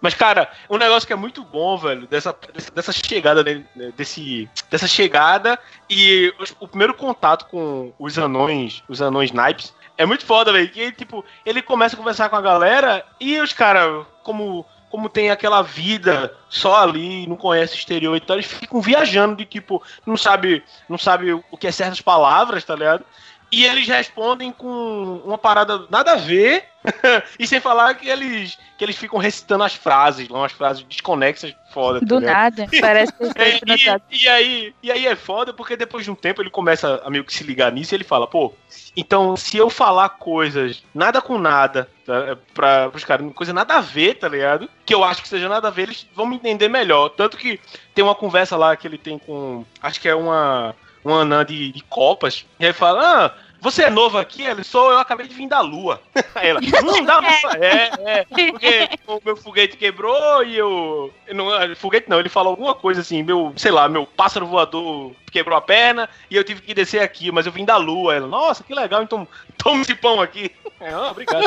Mas, 0.00 0.14
cara, 0.14 0.50
um 0.68 0.76
negócio 0.76 1.06
que 1.06 1.12
é 1.12 1.16
muito 1.16 1.44
bom, 1.44 1.76
velho, 1.76 2.06
dessa, 2.06 2.34
dessa 2.74 2.92
chegada, 2.92 3.42
né, 3.44 3.64
desse, 3.96 4.48
dessa 4.70 4.86
chegada 4.86 5.58
e 5.88 6.32
os- 6.38 6.54
o 6.60 6.66
primeiro 6.68 6.94
contato 6.94 7.46
com 7.46 7.92
os 7.98 8.18
anões, 8.18 8.82
os 8.88 9.00
anões 9.02 9.32
naipes, 9.32 9.74
é 9.98 10.06
muito 10.06 10.24
foda, 10.24 10.52
velho. 10.52 10.68
Que, 10.70 10.90
tipo, 10.92 11.24
ele 11.44 11.62
começa 11.62 11.94
a 11.94 11.98
conversar 11.98 12.28
com 12.28 12.36
a 12.36 12.40
galera 12.40 13.04
e 13.20 13.38
os 13.40 13.52
caras, 13.52 14.04
como, 14.22 14.64
como 14.90 15.08
tem 15.08 15.30
aquela 15.30 15.62
vida 15.62 16.34
só 16.48 16.82
ali, 16.82 17.26
não 17.26 17.36
conhece 17.36 17.74
o 17.74 17.78
exterior 17.78 18.16
e 18.16 18.20
tal, 18.20 18.36
eles 18.36 18.46
ficam 18.46 18.80
viajando 18.80 19.36
de, 19.36 19.44
tipo, 19.44 19.82
não 20.06 20.16
sabe, 20.16 20.62
não 20.88 20.98
sabe 20.98 21.32
o 21.32 21.56
que 21.58 21.66
é 21.66 21.72
certas 21.72 22.00
palavras, 22.00 22.64
tá 22.64 22.74
ligado? 22.74 23.04
E 23.52 23.66
eles 23.66 23.86
respondem 23.86 24.50
com 24.50 25.20
uma 25.26 25.36
parada 25.36 25.84
nada 25.90 26.12
a 26.12 26.16
ver, 26.16 26.64
e 27.38 27.46
sem 27.46 27.60
falar 27.60 27.94
que 27.94 28.08
eles, 28.08 28.58
que 28.78 28.84
eles 28.84 28.96
ficam 28.96 29.18
recitando 29.18 29.62
as 29.62 29.74
frases, 29.74 30.26
lá, 30.28 30.38
umas 30.38 30.52
frases 30.52 30.82
desconexas 30.84 31.54
foda. 31.70 32.00
tá 32.00 32.06
Do 32.06 32.18
nada. 32.18 32.66
Parece 32.80 33.12
que 33.12 33.24
É, 33.36 33.60
e, 33.66 34.22
e 34.22 34.28
aí, 34.28 34.74
e 34.82 34.90
aí 34.90 35.06
é 35.06 35.14
foda 35.14 35.52
porque 35.52 35.76
depois 35.76 36.04
de 36.04 36.10
um 36.10 36.14
tempo 36.14 36.40
ele 36.40 36.48
começa 36.48 37.02
a 37.04 37.10
meio 37.10 37.24
que 37.24 37.34
se 37.34 37.44
ligar 37.44 37.70
nisso 37.70 37.94
e 37.94 37.96
ele 37.96 38.04
fala, 38.04 38.26
pô, 38.26 38.54
então 38.96 39.36
se 39.36 39.56
eu 39.58 39.68
falar 39.68 40.08
coisas 40.08 40.82
nada 40.94 41.20
com 41.20 41.36
nada 41.38 41.88
tá, 42.06 42.36
pra, 42.54 42.88
pros 42.88 43.04
caras, 43.04 43.30
coisa 43.34 43.52
nada 43.52 43.74
a 43.74 43.80
ver, 43.80 44.14
tá 44.14 44.28
ligado? 44.28 44.68
Que 44.84 44.94
eu 44.94 45.04
acho 45.04 45.22
que 45.22 45.28
seja 45.28 45.48
nada 45.48 45.68
a 45.68 45.70
ver, 45.70 45.82
eles 45.82 46.06
vão 46.14 46.26
me 46.26 46.36
entender 46.36 46.68
melhor. 46.68 47.10
Tanto 47.10 47.36
que 47.36 47.60
tem 47.94 48.02
uma 48.02 48.14
conversa 48.14 48.56
lá 48.56 48.74
que 48.76 48.86
ele 48.86 48.98
tem 48.98 49.18
com, 49.18 49.64
acho 49.82 50.00
que 50.00 50.08
é 50.08 50.14
uma, 50.14 50.74
uma 51.04 51.20
anã 51.20 51.44
de, 51.44 51.72
de 51.72 51.82
copas, 51.84 52.44
e 52.58 52.66
aí 52.66 52.72
fala, 52.72 53.26
ah, 53.26 53.34
você 53.62 53.84
é 53.84 53.90
novo 53.90 54.18
aqui? 54.18 54.42
Ele 54.42 54.64
sou, 54.64 54.90
eu 54.90 54.98
acabei 54.98 55.28
de 55.28 55.34
vir 55.34 55.46
da 55.48 55.60
lua. 55.60 56.02
Aí 56.34 56.48
ela, 56.48 56.58
hum, 56.60 57.04
da 57.04 57.20
lua. 57.20 57.56
É, 57.60 57.90
é, 58.04 58.24
porque 58.24 58.88
o 59.06 59.20
meu 59.24 59.36
foguete 59.36 59.76
quebrou 59.76 60.42
e 60.42 60.56
eu. 60.56 61.14
não, 61.32 61.46
foguete 61.76 62.10
não, 62.10 62.18
ele 62.18 62.28
falou 62.28 62.50
alguma 62.50 62.74
coisa 62.74 63.02
assim, 63.02 63.22
meu, 63.22 63.52
sei 63.56 63.70
lá, 63.70 63.88
meu 63.88 64.04
pássaro 64.04 64.48
voador 64.48 65.12
quebrou 65.30 65.56
a 65.56 65.60
perna 65.60 66.10
e 66.28 66.36
eu 66.36 66.42
tive 66.42 66.60
que 66.60 66.74
descer 66.74 67.00
aqui, 67.02 67.30
mas 67.30 67.46
eu 67.46 67.52
vim 67.52 67.64
da 67.64 67.76
lua. 67.76 68.16
Ela, 68.16 68.26
nossa, 68.26 68.64
que 68.64 68.74
legal, 68.74 69.00
então 69.00 69.28
toma 69.56 69.82
esse 69.82 69.94
pão 69.94 70.20
aqui. 70.20 70.50
É, 70.80 70.90
ah, 70.92 71.12
obrigado. 71.12 71.44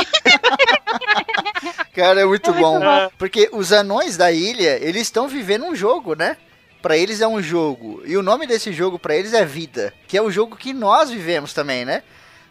Cara, 1.93 2.21
é 2.21 2.25
muito 2.25 2.49
É 2.49 2.53
muito 2.53 2.63
bom. 2.63 2.79
bom. 2.79 3.09
Porque 3.17 3.49
os 3.51 3.73
anões 3.73 4.15
da 4.15 4.31
ilha, 4.31 4.77
eles 4.81 5.01
estão 5.01 5.27
vivendo 5.27 5.65
um 5.65 5.75
jogo, 5.75 6.15
né? 6.15 6.37
Pra 6.85 6.95
eles 6.95 7.19
é 7.19 7.27
um 7.27 7.41
jogo. 7.41 8.03
E 8.05 8.15
o 8.15 8.21
nome 8.21 8.45
desse 8.45 8.71
jogo 8.71 8.99
pra 8.99 9.15
eles 9.15 9.33
é 9.33 9.43
vida. 9.43 9.91
Que 10.07 10.19
é 10.19 10.21
o 10.21 10.29
jogo 10.29 10.55
que 10.55 10.71
nós 10.71 11.09
vivemos 11.09 11.51
também, 11.51 11.83
né? 11.83 12.03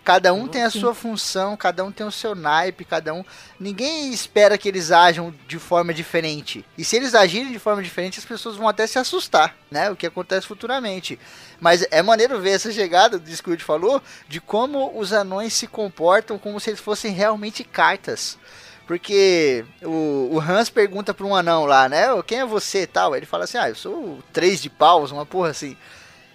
Cada 0.02 0.34
um 0.34 0.48
tem 0.48 0.64
a 0.64 0.70
sua 0.70 0.92
função, 0.92 1.56
cada 1.56 1.84
um 1.84 1.92
tem 1.92 2.04
o 2.04 2.10
seu 2.10 2.34
naipe, 2.34 2.84
cada 2.84 3.14
um. 3.14 3.24
Ninguém 3.60 4.12
espera 4.12 4.58
que 4.58 4.68
eles 4.68 4.90
ajam 4.90 5.32
de 5.46 5.56
forma 5.60 5.94
diferente. 5.94 6.64
E 6.76 6.84
se 6.84 6.96
eles 6.96 7.14
agirem 7.14 7.52
de 7.52 7.60
forma 7.60 7.80
diferente, 7.80 8.18
as 8.18 8.24
pessoas 8.24 8.56
vão 8.56 8.68
até 8.68 8.88
se 8.88 8.98
assustar, 8.98 9.54
né? 9.70 9.88
O 9.88 9.94
que 9.94 10.04
acontece 10.04 10.48
futuramente. 10.48 11.16
Mas 11.60 11.86
é 11.92 12.02
maneiro 12.02 12.40
ver 12.40 12.56
essa 12.56 12.72
chegada 12.72 13.20
do 13.20 13.30
que 13.30 13.50
o 13.50 13.60
falou, 13.60 14.02
de 14.28 14.40
como 14.40 14.98
os 14.98 15.12
anões 15.12 15.54
se 15.54 15.68
comportam 15.68 16.40
como 16.40 16.58
se 16.58 16.70
eles 16.70 16.80
fossem 16.80 17.12
realmente 17.12 17.62
cartas. 17.62 18.36
Porque 18.86 19.64
o, 19.82 20.28
o 20.32 20.40
Hans 20.40 20.68
pergunta 20.68 21.14
pra 21.14 21.26
um 21.26 21.34
anão 21.34 21.64
lá, 21.64 21.88
né? 21.88 22.12
"Ô, 22.12 22.22
Quem 22.22 22.40
é 22.40 22.46
você 22.46 22.82
e 22.82 22.86
tal? 22.86 23.12
Aí 23.12 23.20
ele 23.20 23.26
fala 23.26 23.44
assim: 23.44 23.58
Ah, 23.58 23.68
eu 23.68 23.74
sou 23.74 23.92
o 23.94 24.18
três 24.32 24.60
de 24.60 24.68
paus, 24.68 25.10
uma 25.10 25.24
porra 25.24 25.50
assim. 25.50 25.76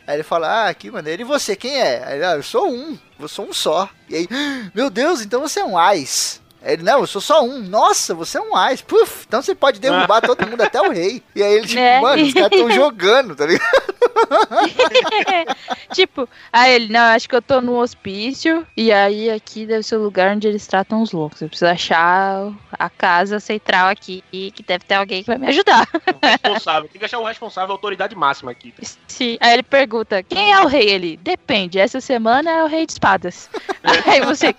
Aí 0.07 0.15
ele 0.15 0.23
fala: 0.23 0.67
Ah, 0.67 0.73
que 0.73 0.89
maneiro. 0.89 1.21
E 1.21 1.25
você, 1.25 1.55
quem 1.55 1.79
é? 1.79 2.03
Aí 2.05 2.15
ele, 2.15 2.25
ah, 2.25 2.35
eu 2.35 2.43
sou 2.43 2.67
um, 2.71 2.97
eu 3.19 3.27
sou 3.27 3.45
um 3.47 3.53
só. 3.53 3.87
E 4.09 4.15
aí, 4.15 4.27
meu 4.73 4.89
Deus, 4.89 5.21
então 5.21 5.41
você 5.41 5.59
é 5.59 5.65
um 5.65 5.77
Ais. 5.77 6.41
Aí 6.61 6.73
Ele, 6.73 6.83
não, 6.83 6.99
eu 6.99 7.07
sou 7.07 7.21
só 7.21 7.41
um. 7.41 7.59
Nossa, 7.59 8.13
você 8.13 8.37
é 8.37 8.41
um 8.41 8.53
Ais. 8.55 8.81
Puf, 8.81 9.23
então 9.27 9.41
você 9.41 9.55
pode 9.55 9.79
derrubar 9.79 10.19
todo 10.21 10.45
mundo, 10.45 10.61
até 10.61 10.81
o 10.81 10.91
rei. 10.91 11.23
E 11.33 11.41
aí 11.41 11.53
ele, 11.53 11.67
tipo, 11.67 11.79
Né? 11.79 12.01
mano, 12.01 12.23
os 12.23 12.33
caras 12.33 12.51
estão 12.51 12.69
jogando, 12.75 13.33
tá 13.35 13.45
ligado? 13.45 13.95
tipo, 15.93 16.27
aí 16.51 16.73
ele, 16.73 16.91
não, 16.91 17.01
acho 17.13 17.27
que 17.27 17.35
eu 17.35 17.41
tô 17.41 17.61
num 17.61 17.77
hospício. 17.77 18.65
E 18.75 18.91
aí 18.91 19.29
aqui 19.29 19.65
deve 19.65 19.83
ser 19.83 19.97
o 19.97 20.03
lugar 20.03 20.35
onde 20.35 20.47
eles 20.47 20.65
tratam 20.67 21.01
os 21.01 21.11
loucos. 21.11 21.41
Eu 21.41 21.49
preciso 21.49 21.69
achar 21.69 22.51
a 22.71 22.89
casa 22.89 23.39
central 23.39 23.89
aqui, 23.89 24.23
que 24.31 24.63
deve 24.65 24.85
ter 24.85 24.95
alguém 24.95 25.21
que 25.21 25.27
vai 25.27 25.37
me 25.37 25.47
ajudar. 25.47 25.87
responsável, 26.43 26.89
tem 26.89 26.99
que 26.99 27.05
achar 27.05 27.19
o 27.19 27.25
responsável, 27.25 27.71
a 27.71 27.75
autoridade 27.75 28.15
máxima 28.15 28.51
aqui. 28.51 28.73
Sim. 29.07 29.37
Aí 29.39 29.53
ele 29.53 29.63
pergunta: 29.63 30.23
quem 30.23 30.51
é 30.51 30.61
o 30.61 30.67
rei? 30.67 30.89
Ele, 30.89 31.17
depende, 31.17 31.79
essa 31.79 32.01
semana 32.01 32.49
é 32.49 32.63
o 32.63 32.67
rei 32.67 32.85
de 32.85 32.93
espadas. 32.93 33.49
aí 34.05 34.21
você. 34.21 34.55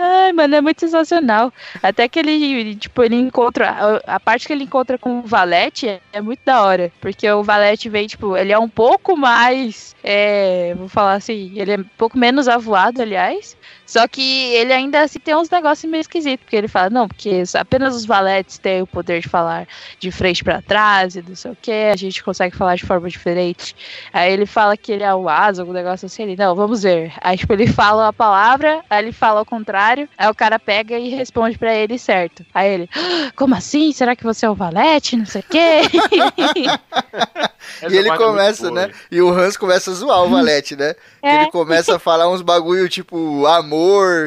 Ai, 0.00 0.32
mano, 0.32 0.54
é 0.54 0.60
muito 0.60 0.78
sensacional. 0.80 1.52
Até 1.82 2.08
que 2.08 2.20
ele, 2.20 2.76
tipo, 2.76 3.02
ele 3.02 3.16
encontra. 3.16 4.00
A, 4.06 4.20
parte 4.20 4.46
que 4.46 4.52
ele 4.52 4.62
encontra 4.64 4.96
com 4.96 5.18
o 5.18 5.22
Valete 5.22 5.88
é, 5.88 6.00
é 6.12 6.20
muito 6.20 6.40
da 6.44 6.62
hora. 6.62 6.92
Porque 7.00 7.28
o 7.28 7.42
Valete 7.42 7.88
vem, 7.88 8.06
tipo, 8.06 8.36
ele 8.36 8.52
é 8.52 8.58
um 8.58 8.68
pouco 8.68 9.16
mais. 9.16 9.96
É, 10.04 10.74
vou 10.76 10.88
falar 10.88 11.14
assim, 11.14 11.52
ele 11.56 11.72
é 11.72 11.78
um 11.78 11.84
pouco 11.96 12.16
menos 12.16 12.46
avoado, 12.46 13.02
aliás. 13.02 13.56
Só 13.88 14.06
que 14.06 14.52
ele 14.52 14.70
ainda 14.70 15.00
assim 15.00 15.18
tem 15.18 15.34
uns 15.34 15.48
negócios 15.48 15.90
meio 15.90 16.02
esquisitos. 16.02 16.44
Porque 16.44 16.54
ele 16.56 16.68
fala, 16.68 16.90
não, 16.90 17.08
porque 17.08 17.42
apenas 17.58 17.96
os 17.96 18.04
valetes 18.04 18.58
têm 18.58 18.82
o 18.82 18.86
poder 18.86 19.22
de 19.22 19.28
falar 19.30 19.66
de 19.98 20.12
frente 20.12 20.44
pra 20.44 20.60
trás 20.60 21.16
e 21.16 21.24
não 21.26 21.34
sei 21.34 21.52
o 21.52 21.56
que. 21.60 21.72
A 21.72 21.96
gente 21.96 22.22
consegue 22.22 22.54
falar 22.54 22.76
de 22.76 22.84
forma 22.84 23.08
diferente. 23.08 23.74
Aí 24.12 24.30
ele 24.30 24.44
fala 24.44 24.76
que 24.76 24.92
ele 24.92 25.02
é 25.02 25.14
o 25.14 25.26
asa, 25.26 25.62
algum 25.62 25.72
negócio 25.72 26.04
assim. 26.04 26.24
Ele, 26.24 26.36
não, 26.36 26.54
vamos 26.54 26.82
ver. 26.82 27.14
Aí, 27.22 27.38
tipo, 27.38 27.50
ele 27.54 27.66
fala 27.66 28.08
a 28.08 28.12
palavra, 28.12 28.84
aí 28.90 29.02
ele 29.02 29.12
fala 29.12 29.40
ao 29.40 29.46
contrário. 29.46 30.06
Aí 30.18 30.28
o 30.28 30.34
cara 30.34 30.58
pega 30.58 30.98
e 30.98 31.08
responde 31.08 31.56
pra 31.56 31.74
ele 31.74 31.98
certo. 31.98 32.44
Aí 32.52 32.70
ele, 32.70 32.90
"Ah, 32.94 33.32
como 33.34 33.54
assim? 33.54 33.90
Será 33.92 34.14
que 34.14 34.22
você 34.22 34.44
é 34.44 34.50
o 34.50 34.54
valete? 34.54 35.16
Não 35.16 35.24
sei 35.24 35.40
o 35.40 35.44
quê. 35.44 35.80
E 37.90 37.96
ele 37.96 38.16
começa, 38.16 38.70
né? 38.70 38.90
E 39.10 39.20
o 39.20 39.28
Hans 39.28 39.56
começa 39.56 39.90
a 39.90 39.94
zoar 39.94 40.22
o 40.22 40.30
Valete, 40.30 40.74
né? 40.74 40.94
É. 41.22 41.42
ele 41.42 41.50
começa 41.50 41.96
a 41.96 41.98
falar 41.98 42.28
uns 42.28 42.42
bagulho 42.42 42.88
tipo 42.88 43.46
amor, 43.46 43.77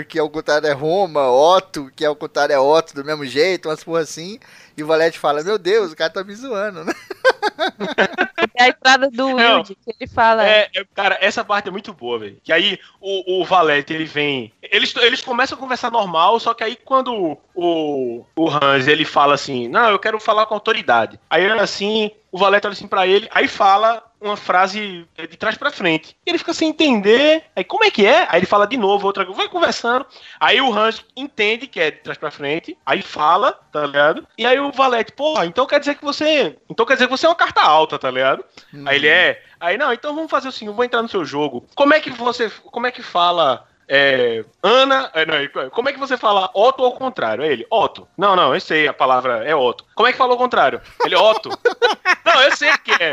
que 0.08 0.20
ao 0.20 0.30
contrário 0.30 0.68
é 0.68 0.74
Roma, 0.74 1.30
Otto, 1.32 1.92
que 1.96 2.06
ao 2.06 2.16
contrário 2.16 2.54
é 2.54 2.60
Otto 2.60 2.96
do 2.96 3.06
mesmo 3.06 3.26
jeito, 3.26 3.70
umas 3.70 3.84
porra 3.84 4.02
assim. 4.02 4.40
E 4.76 4.84
o 4.84 4.88
Valete 4.88 5.20
fala: 5.20 5.44
Meu 5.44 5.58
Deus, 5.58 5.92
o 5.92 5.96
cara 5.96 6.10
tá 6.10 6.24
me 6.24 6.34
zoando, 6.36 6.84
né? 6.84 6.94
É 8.56 8.66
a 8.66 8.68
entrada 8.68 9.10
do 9.10 9.36
Wilde, 9.36 9.76
que 9.76 9.96
ele 10.00 10.10
fala. 10.10 10.46
É, 10.46 10.70
é, 10.76 10.86
cara, 10.94 11.18
essa 11.22 11.44
parte 11.44 11.68
é 11.68 11.72
muito 11.72 11.94
boa, 11.94 12.20
velho. 12.20 12.38
Que 12.44 12.52
aí 12.52 12.80
o, 13.00 13.42
o 13.42 13.46
Valete, 13.46 13.94
ele 13.94 14.06
vem. 14.06 14.52
eles, 14.62 14.96
eles 14.98 15.22
começam 15.22 15.58
a 15.58 15.60
conversar 15.60 15.92
normal, 15.92 16.40
só 16.40 16.54
que 16.54 16.64
aí 16.64 16.76
quando 16.76 17.38
o, 17.56 18.26
o 18.36 18.50
Hans 18.50 18.88
ele 18.88 19.06
fala 19.06 19.34
assim: 19.36 19.68
Não, 19.68 19.90
eu 19.90 20.00
quero 20.00 20.20
falar 20.20 20.46
com 20.46 20.54
autoridade. 20.54 21.20
Aí 21.30 21.44
ele 21.44 21.60
assim, 21.60 22.12
o 22.32 22.38
Valete 22.38 22.68
olha 22.68 22.74
assim 22.74 22.88
pra 22.88 23.08
ele, 23.08 23.28
aí 23.32 23.48
fala 23.48 24.04
uma 24.22 24.38
frase 24.38 25.08
de 25.18 25.38
trás 25.38 25.58
pra 25.58 25.72
frente. 25.72 26.16
E 26.26 26.30
ele 26.30 26.38
fica 26.38 26.54
sem 26.54 26.70
entender. 26.70 27.44
Aí, 27.56 27.64
como 27.64 27.84
é 27.84 27.90
que 27.90 28.06
é? 28.06 28.28
Aí 28.30 28.40
ele 28.40 28.46
fala 28.46 28.68
de 28.68 28.78
novo, 28.78 29.08
outra 29.08 29.26
vai 29.26 29.50
conversando. 29.50 30.06
Aí 30.40 30.62
o 30.62 30.72
Hans 30.72 31.04
entende 31.16 31.68
que 31.68 31.80
é 31.80 31.92
de 31.92 31.98
trás 31.98 32.18
pra 32.18 32.30
frente, 32.30 32.78
aí 32.86 33.02
fala, 33.02 33.54
tá 33.72 33.86
ligado? 33.86 34.28
E 34.38 34.46
aí 34.46 34.60
o 34.60 34.72
Valete, 34.72 35.12
porra, 35.12 35.46
então 35.46 35.66
quer 35.66 35.80
dizer 35.80 35.96
que 35.96 36.04
você. 36.04 36.56
Então 36.70 36.86
quer 36.86 36.94
dizer 36.94 37.08
que 37.08 37.18
você 37.18 37.26
é 37.26 37.30
uma 37.30 37.36
carta 37.36 37.62
alta, 37.62 37.98
tá 37.98 38.12
ligado? 38.12 38.46
Uhum. 38.74 38.88
Aí 38.88 38.96
ele 38.98 39.08
é. 39.08 39.42
Aí, 39.60 39.78
não, 39.78 39.94
então 39.94 40.16
vamos 40.16 40.32
fazer 40.32 40.48
assim, 40.48 40.66
eu 40.66 40.74
vou 40.74 40.84
entrar 40.84 41.04
no 41.04 41.10
seu 41.10 41.24
jogo. 41.24 41.66
Como 41.76 41.94
é 41.94 42.00
que 42.00 42.10
você. 42.10 42.50
Como 42.50 42.88
é 42.88 42.92
que 42.92 43.04
fala. 43.04 43.68
É, 43.94 44.46
Ana, 44.64 45.12
é, 45.14 45.26
não, 45.26 45.70
como 45.70 45.90
é 45.90 45.92
que 45.92 46.00
você 46.00 46.16
fala 46.16 46.50
Otto 46.54 46.82
ao 46.86 46.94
contrário? 46.94 47.44
É 47.44 47.48
ele, 47.52 47.68
Otto. 47.70 48.08
Não, 48.18 48.38
não, 48.38 48.54
eu 48.54 48.62
sei, 48.62 48.88
a 48.88 48.94
palavra 48.94 49.44
é 49.46 49.54
Otto. 49.54 49.84
Como 49.94 50.08
é 50.08 50.14
que 50.14 50.18
fala 50.18 50.32
ao 50.32 50.38
contrário? 50.38 50.82
Ele, 51.04 51.14
Otto. 51.14 51.50
não, 52.24 52.42
eu 52.42 52.56
sei 52.56 52.72
que 52.78 52.92
é. 52.94 53.12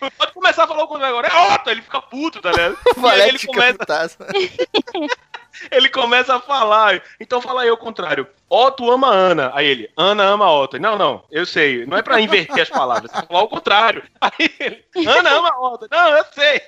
Falou- 0.00 0.12
Pode 0.18 0.32
começar 0.32 0.64
a 0.64 0.66
falar 0.66 0.82
o 0.82 0.88
contrário 0.88 1.16
agora. 1.16 1.32
É 1.32 1.54
Otto, 1.54 1.70
ele 1.70 1.82
fica 1.82 2.02
puto, 2.02 2.42
tá 2.42 2.50
ligado? 2.50 2.76
O 2.96 3.00
Valete 3.00 3.28
ele 3.28 3.46
começa, 3.46 4.26
ele 5.70 5.88
começa 5.88 6.34
a 6.34 6.40
falar. 6.40 7.00
Então 7.20 7.40
fala 7.40 7.62
aí 7.62 7.70
o 7.70 7.76
contrário. 7.76 8.26
Otto 8.50 8.90
ama 8.90 9.06
Ana. 9.08 9.52
Aí 9.54 9.66
ele, 9.66 9.88
Ana 9.96 10.24
ama 10.24 10.50
Otto. 10.50 10.80
Não, 10.80 10.98
não, 10.98 11.22
eu 11.30 11.46
sei. 11.46 11.86
Não 11.86 11.96
é 11.96 12.02
pra 12.02 12.20
inverter 12.20 12.62
as 12.62 12.68
palavras. 12.70 13.08
É 13.12 13.18
pra 13.18 13.26
falar 13.26 13.42
o 13.42 13.48
contrário. 13.48 14.02
Aí 14.20 14.50
ele, 14.58 14.84
Ana 15.08 15.30
ama 15.30 15.60
Otto. 15.60 15.86
Não, 15.88 16.08
eu 16.16 16.24
sei. 16.32 16.60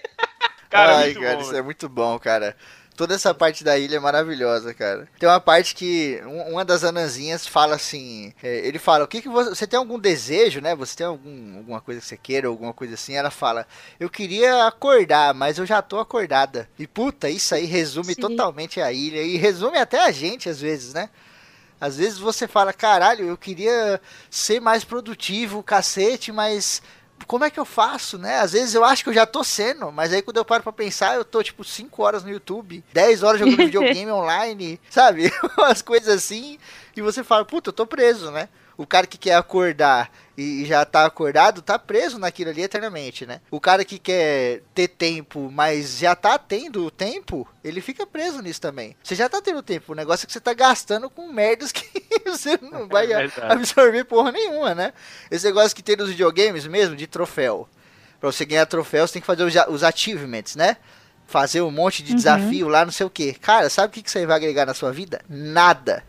Cara, 0.70 0.96
Ai, 0.96 1.06
muito 1.06 1.20
cara, 1.20 1.34
bom, 1.36 1.40
isso 1.42 1.50
velho. 1.50 1.60
é 1.60 1.62
muito 1.62 1.88
bom, 1.88 2.18
cara. 2.18 2.56
Toda 2.96 3.14
essa 3.14 3.34
parte 3.34 3.62
da 3.62 3.76
ilha 3.78 3.96
é 3.96 4.00
maravilhosa, 4.00 4.72
cara. 4.72 5.06
Tem 5.18 5.28
uma 5.28 5.38
parte 5.38 5.74
que 5.74 6.18
um- 6.24 6.52
uma 6.52 6.64
das 6.64 6.82
anãzinhas 6.82 7.46
fala 7.46 7.76
assim, 7.76 8.32
é, 8.42 8.66
ele 8.66 8.78
fala, 8.78 9.04
o 9.04 9.06
que 9.06 9.20
que 9.20 9.28
você, 9.28 9.50
você 9.50 9.66
tem 9.66 9.76
algum 9.78 9.98
desejo, 9.98 10.62
né? 10.62 10.74
Você 10.74 10.96
tem 10.96 11.06
algum, 11.06 11.58
alguma 11.58 11.80
coisa 11.82 12.00
que 12.00 12.06
você 12.06 12.16
queira, 12.16 12.48
alguma 12.48 12.72
coisa 12.72 12.94
assim? 12.94 13.14
Ela 13.14 13.30
fala, 13.30 13.66
eu 14.00 14.08
queria 14.08 14.66
acordar, 14.66 15.34
mas 15.34 15.58
eu 15.58 15.66
já 15.66 15.82
tô 15.82 15.98
acordada. 15.98 16.70
E 16.78 16.86
puta, 16.86 17.28
isso 17.28 17.54
aí 17.54 17.66
resume 17.66 18.14
Sim. 18.14 18.20
totalmente 18.22 18.80
a 18.80 18.90
ilha 18.90 19.20
e 19.20 19.36
resume 19.36 19.76
até 19.76 20.02
a 20.02 20.10
gente 20.10 20.48
às 20.48 20.58
vezes, 20.58 20.94
né? 20.94 21.10
Às 21.78 21.98
vezes 21.98 22.18
você 22.18 22.48
fala, 22.48 22.72
caralho, 22.72 23.26
eu 23.26 23.36
queria 23.36 24.00
ser 24.30 24.58
mais 24.58 24.82
produtivo, 24.84 25.62
cacete, 25.62 26.32
mas 26.32 26.80
como 27.26 27.44
é 27.44 27.50
que 27.50 27.58
eu 27.58 27.64
faço, 27.64 28.18
né? 28.18 28.38
Às 28.40 28.52
vezes 28.52 28.74
eu 28.74 28.84
acho 28.84 29.02
que 29.02 29.10
eu 29.10 29.14
já 29.14 29.26
tô 29.26 29.42
sendo, 29.42 29.90
mas 29.90 30.12
aí 30.12 30.22
quando 30.22 30.36
eu 30.36 30.44
paro 30.44 30.62
pra 30.62 30.72
pensar, 30.72 31.16
eu 31.16 31.24
tô 31.24 31.42
tipo 31.42 31.64
5 31.64 32.02
horas 32.02 32.24
no 32.24 32.30
YouTube, 32.30 32.84
10 32.92 33.22
horas 33.22 33.40
jogando 33.40 33.56
videogame 33.64 34.10
online, 34.10 34.80
sabe? 34.90 35.32
Umas 35.58 35.82
coisas 35.82 36.14
assim, 36.14 36.58
e 36.96 37.00
você 37.00 37.24
fala, 37.24 37.44
puta, 37.44 37.70
eu 37.70 37.74
tô 37.74 37.86
preso, 37.86 38.30
né? 38.30 38.48
O 38.76 38.86
cara 38.86 39.06
que 39.06 39.16
quer 39.16 39.34
acordar 39.34 40.10
e 40.36 40.64
já 40.66 40.84
tá 40.84 41.06
acordado, 41.06 41.62
tá 41.62 41.78
preso 41.78 42.18
naquilo 42.18 42.50
ali 42.50 42.62
eternamente, 42.62 43.24
né? 43.24 43.40
O 43.50 43.58
cara 43.58 43.84
que 43.84 43.98
quer 43.98 44.60
ter 44.74 44.88
tempo, 44.88 45.50
mas 45.50 45.98
já 45.98 46.14
tá 46.14 46.38
tendo 46.38 46.90
tempo, 46.90 47.48
ele 47.64 47.80
fica 47.80 48.06
preso 48.06 48.42
nisso 48.42 48.60
também. 48.60 48.94
Você 49.02 49.14
já 49.14 49.28
tá 49.28 49.40
tendo 49.40 49.62
tempo, 49.62 49.92
o 49.92 49.96
negócio 49.96 50.24
é 50.24 50.26
que 50.26 50.32
você 50.32 50.40
tá 50.40 50.52
gastando 50.52 51.08
com 51.08 51.32
merdas 51.32 51.72
que 51.72 51.86
você 52.26 52.58
não 52.60 52.86
vai 52.88 53.10
É 53.12 53.30
absorver 53.40 54.04
porra 54.04 54.30
nenhuma, 54.30 54.74
né? 54.74 54.92
Esse 55.30 55.46
negócio 55.46 55.74
que 55.74 55.82
tem 55.82 55.96
nos 55.96 56.10
videogames 56.10 56.66
mesmo, 56.66 56.94
de 56.94 57.06
troféu. 57.06 57.66
Pra 58.20 58.30
você 58.30 58.44
ganhar 58.44 58.66
troféu, 58.66 59.06
você 59.06 59.14
tem 59.14 59.22
que 59.22 59.26
fazer 59.26 59.44
os, 59.68 59.82
achievements, 59.82 60.56
né? 60.56 60.76
Fazer 61.26 61.60
um 61.60 61.70
monte 61.70 62.02
de 62.02 62.14
desafio 62.14 62.68
lá, 62.68 62.84
não 62.84 62.92
sei 62.92 63.04
o 63.06 63.10
que. 63.10 63.34
Cara, 63.34 63.68
sabe 63.68 63.88
o 63.88 63.90
que 63.90 64.02
que 64.02 64.08
isso 64.08 64.18
aí 64.18 64.26
vai 64.26 64.36
agregar 64.36 64.64
na 64.64 64.74
sua 64.74 64.92
vida? 64.92 65.20
Nada. 65.28 66.04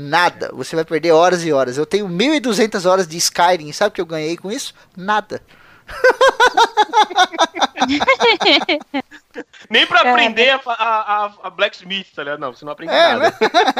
Nada. 0.00 0.50
Você 0.52 0.76
vai 0.76 0.84
perder 0.84 1.10
horas 1.10 1.44
e 1.44 1.52
horas. 1.52 1.76
Eu 1.76 1.84
tenho 1.84 2.08
1.200 2.08 2.88
horas 2.88 3.08
de 3.08 3.16
Skyrim. 3.16 3.72
Sabe 3.72 3.88
o 3.88 3.92
que 3.92 4.00
eu 4.00 4.06
ganhei 4.06 4.36
com 4.36 4.48
isso? 4.48 4.72
Nada. 4.96 5.42
Nem 9.68 9.86
pra 9.86 9.98
Cara. 9.98 10.10
aprender 10.10 10.50
a, 10.50 10.58
fa- 10.58 10.72
a, 10.74 11.24
a, 11.26 11.32
a 11.44 11.50
Blacksmith, 11.50 12.06
tá 12.14 12.22
ligado? 12.22 12.40
Não, 12.40 12.52
você 12.54 12.64
não 12.64 12.72
aprende 12.72 12.92
É, 12.92 13.14
nada. 13.14 13.18
né? 13.30 13.32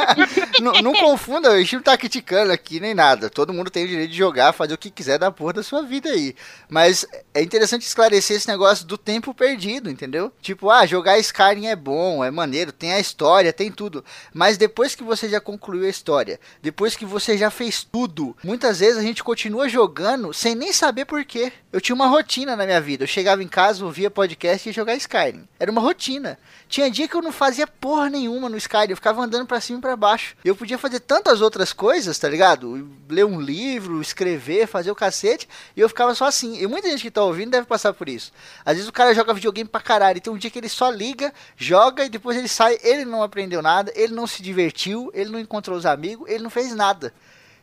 não, 0.61 0.71
não 0.81 0.93
confunda, 0.93 1.51
o 1.51 1.65
Steam 1.65 1.81
tá 1.81 1.97
criticando 1.97 2.51
aqui 2.51 2.79
nem 2.79 2.93
nada. 2.93 3.29
Todo 3.29 3.53
mundo 3.53 3.69
tem 3.69 3.85
o 3.85 3.87
direito 3.87 4.11
de 4.11 4.17
jogar, 4.17 4.53
fazer 4.53 4.73
o 4.73 4.77
que 4.77 4.89
quiser 4.91 5.17
da 5.17 5.31
porra 5.31 5.53
da 5.53 5.63
sua 5.63 5.81
vida 5.81 6.09
aí. 6.09 6.35
Mas 6.69 7.05
é 7.33 7.41
interessante 7.41 7.83
esclarecer 7.85 8.37
esse 8.37 8.47
negócio 8.47 8.85
do 8.85 8.97
tempo 8.97 9.33
perdido, 9.33 9.89
entendeu? 9.89 10.31
Tipo, 10.41 10.69
ah, 10.69 10.85
jogar 10.85 11.17
Skyrim 11.19 11.67
é 11.67 11.75
bom, 11.75 12.23
é 12.23 12.31
maneiro, 12.31 12.71
tem 12.71 12.93
a 12.93 12.99
história, 12.99 13.51
tem 13.53 13.71
tudo. 13.71 14.03
Mas 14.33 14.57
depois 14.57 14.95
que 14.95 15.03
você 15.03 15.27
já 15.29 15.39
concluiu 15.41 15.85
a 15.85 15.89
história, 15.89 16.39
depois 16.61 16.95
que 16.95 17.05
você 17.05 17.37
já 17.37 17.49
fez 17.49 17.83
tudo, 17.83 18.35
muitas 18.43 18.79
vezes 18.79 18.97
a 18.97 19.01
gente 19.03 19.23
continua 19.23 19.67
jogando 19.67 20.33
sem 20.33 20.55
nem 20.55 20.71
saber 20.71 21.05
por 21.05 21.23
quê. 21.25 21.51
Eu 21.71 21.81
tinha 21.81 21.95
uma 21.95 22.07
rotina 22.07 22.55
na 22.55 22.65
minha 22.65 22.81
vida. 22.81 23.03
Eu 23.03 23.07
chegava 23.07 23.43
em 23.43 23.47
casa, 23.47 23.83
ouvia 23.83 24.09
podcast 24.11 24.67
e 24.67 24.69
ia 24.69 24.73
jogar 24.73 24.95
Skyrim. 24.95 25.47
Era 25.59 25.71
uma 25.71 25.81
rotina. 25.81 26.39
Tinha 26.69 26.89
dia 26.89 27.05
que 27.05 27.15
eu 27.15 27.21
não 27.21 27.33
fazia 27.33 27.67
porra 27.67 28.09
nenhuma 28.09 28.47
no 28.47 28.55
Skyrim, 28.55 28.91
eu 28.91 28.95
ficava 28.95 29.21
andando 29.21 29.45
pra 29.45 29.59
cima 29.59 29.79
e 29.79 29.81
pra 29.81 29.95
baixo. 29.97 30.35
Eu 30.45 30.55
podia 30.55 30.77
fazer 30.77 31.01
tantas 31.01 31.41
outras 31.41 31.73
coisas, 31.73 32.17
tá 32.17 32.29
ligado? 32.29 32.89
Ler 33.09 33.25
um 33.25 33.41
livro, 33.41 34.01
escrever, 34.01 34.67
fazer 34.67 34.89
o 34.89 34.95
cacete, 34.95 35.49
e 35.75 35.81
eu 35.81 35.89
ficava 35.89 36.15
só 36.15 36.25
assim. 36.25 36.61
E 36.61 36.65
muita 36.65 36.89
gente 36.89 37.01
que 37.01 37.11
tá 37.11 37.21
ouvindo 37.21 37.51
deve 37.51 37.67
passar 37.67 37.93
por 37.93 38.07
isso. 38.07 38.31
Às 38.63 38.75
vezes 38.75 38.87
o 38.87 38.93
cara 38.93 39.13
joga 39.13 39.33
videogame 39.33 39.69
pra 39.69 39.81
caralho, 39.81 40.21
tem 40.21 40.31
um 40.31 40.37
dia 40.37 40.49
que 40.49 40.59
ele 40.59 40.69
só 40.69 40.89
liga, 40.89 41.33
joga 41.57 42.05
e 42.05 42.09
depois 42.09 42.37
ele 42.37 42.47
sai, 42.47 42.77
ele 42.81 43.03
não 43.03 43.21
aprendeu 43.21 43.61
nada, 43.61 43.91
ele 43.95 44.13
não 44.13 44.27
se 44.27 44.41
divertiu, 44.41 45.11
ele 45.13 45.29
não 45.29 45.39
encontrou 45.39 45.77
os 45.77 45.85
amigos, 45.85 46.29
ele 46.29 46.43
não 46.43 46.49
fez 46.49 46.73
nada. 46.73 47.13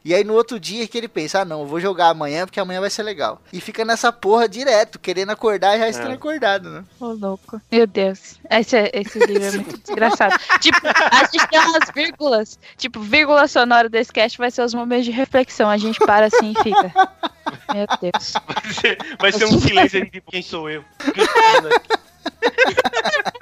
E 0.07 0.15
aí 0.15 0.23
no 0.23 0.35
outro 0.35 0.61
dia 0.61 0.87
que 0.87 0.97
ele 0.97 1.09
pensa, 1.09 1.41
ah 1.41 1.45
não, 1.45 1.63
eu 1.63 1.67
vou 1.67 1.81
jogar 1.81 2.11
amanhã 2.11 2.47
porque 2.47 2.61
amanhã 2.61 2.81
vai 2.81 2.89
ser 2.89 3.03
legal. 3.03 3.43
E 3.53 3.61
fica 3.61 3.85
nessa 3.85 4.13
porra 4.13 4.49
direto, 4.49 5.01
querendo 5.01 5.31
acordar 5.31 5.75
e 5.75 5.81
já 5.81 5.89
estando 5.89 6.13
acordado, 6.13 6.71
né? 6.71 6.85
Ô, 7.01 7.07
louco. 7.07 7.61
Meu 7.73 7.89
Deus. 7.89 8.39
Esse, 8.49 8.89
esse 8.95 9.19
livro 9.19 9.43
é 9.43 9.51
muito 9.51 9.79
desgraçado. 9.79 10.37
tipo, 10.63 10.79
a 10.87 11.25
gente 11.25 11.49
tem 11.49 11.59
umas 11.59 11.91
vírgulas. 11.93 12.57
Tipo, 12.77 13.01
vírgula 13.01 13.49
sonora 13.49 13.89
desse 13.89 14.13
cast 14.13 14.39
vai 14.39 14.49
ser 14.49 14.63
os 14.63 14.75
momentos 14.75 15.07
de 15.07 15.11
reflexão. 15.11 15.69
A 15.69 15.77
gente 15.77 15.99
para 15.99 16.27
assim 16.27 16.53
e 16.53 16.63
fica. 16.63 16.93
Meu 17.75 17.87
Deus. 18.01 18.33
Vai 18.47 18.73
ser, 18.73 18.99
vai 19.19 19.33
ser 19.33 19.47
um 19.47 19.61
silêncio 19.61 20.01
ali, 20.01 20.09
tipo, 20.09 20.31
quem 20.31 20.41
sou 20.41 20.71
eu? 20.71 20.85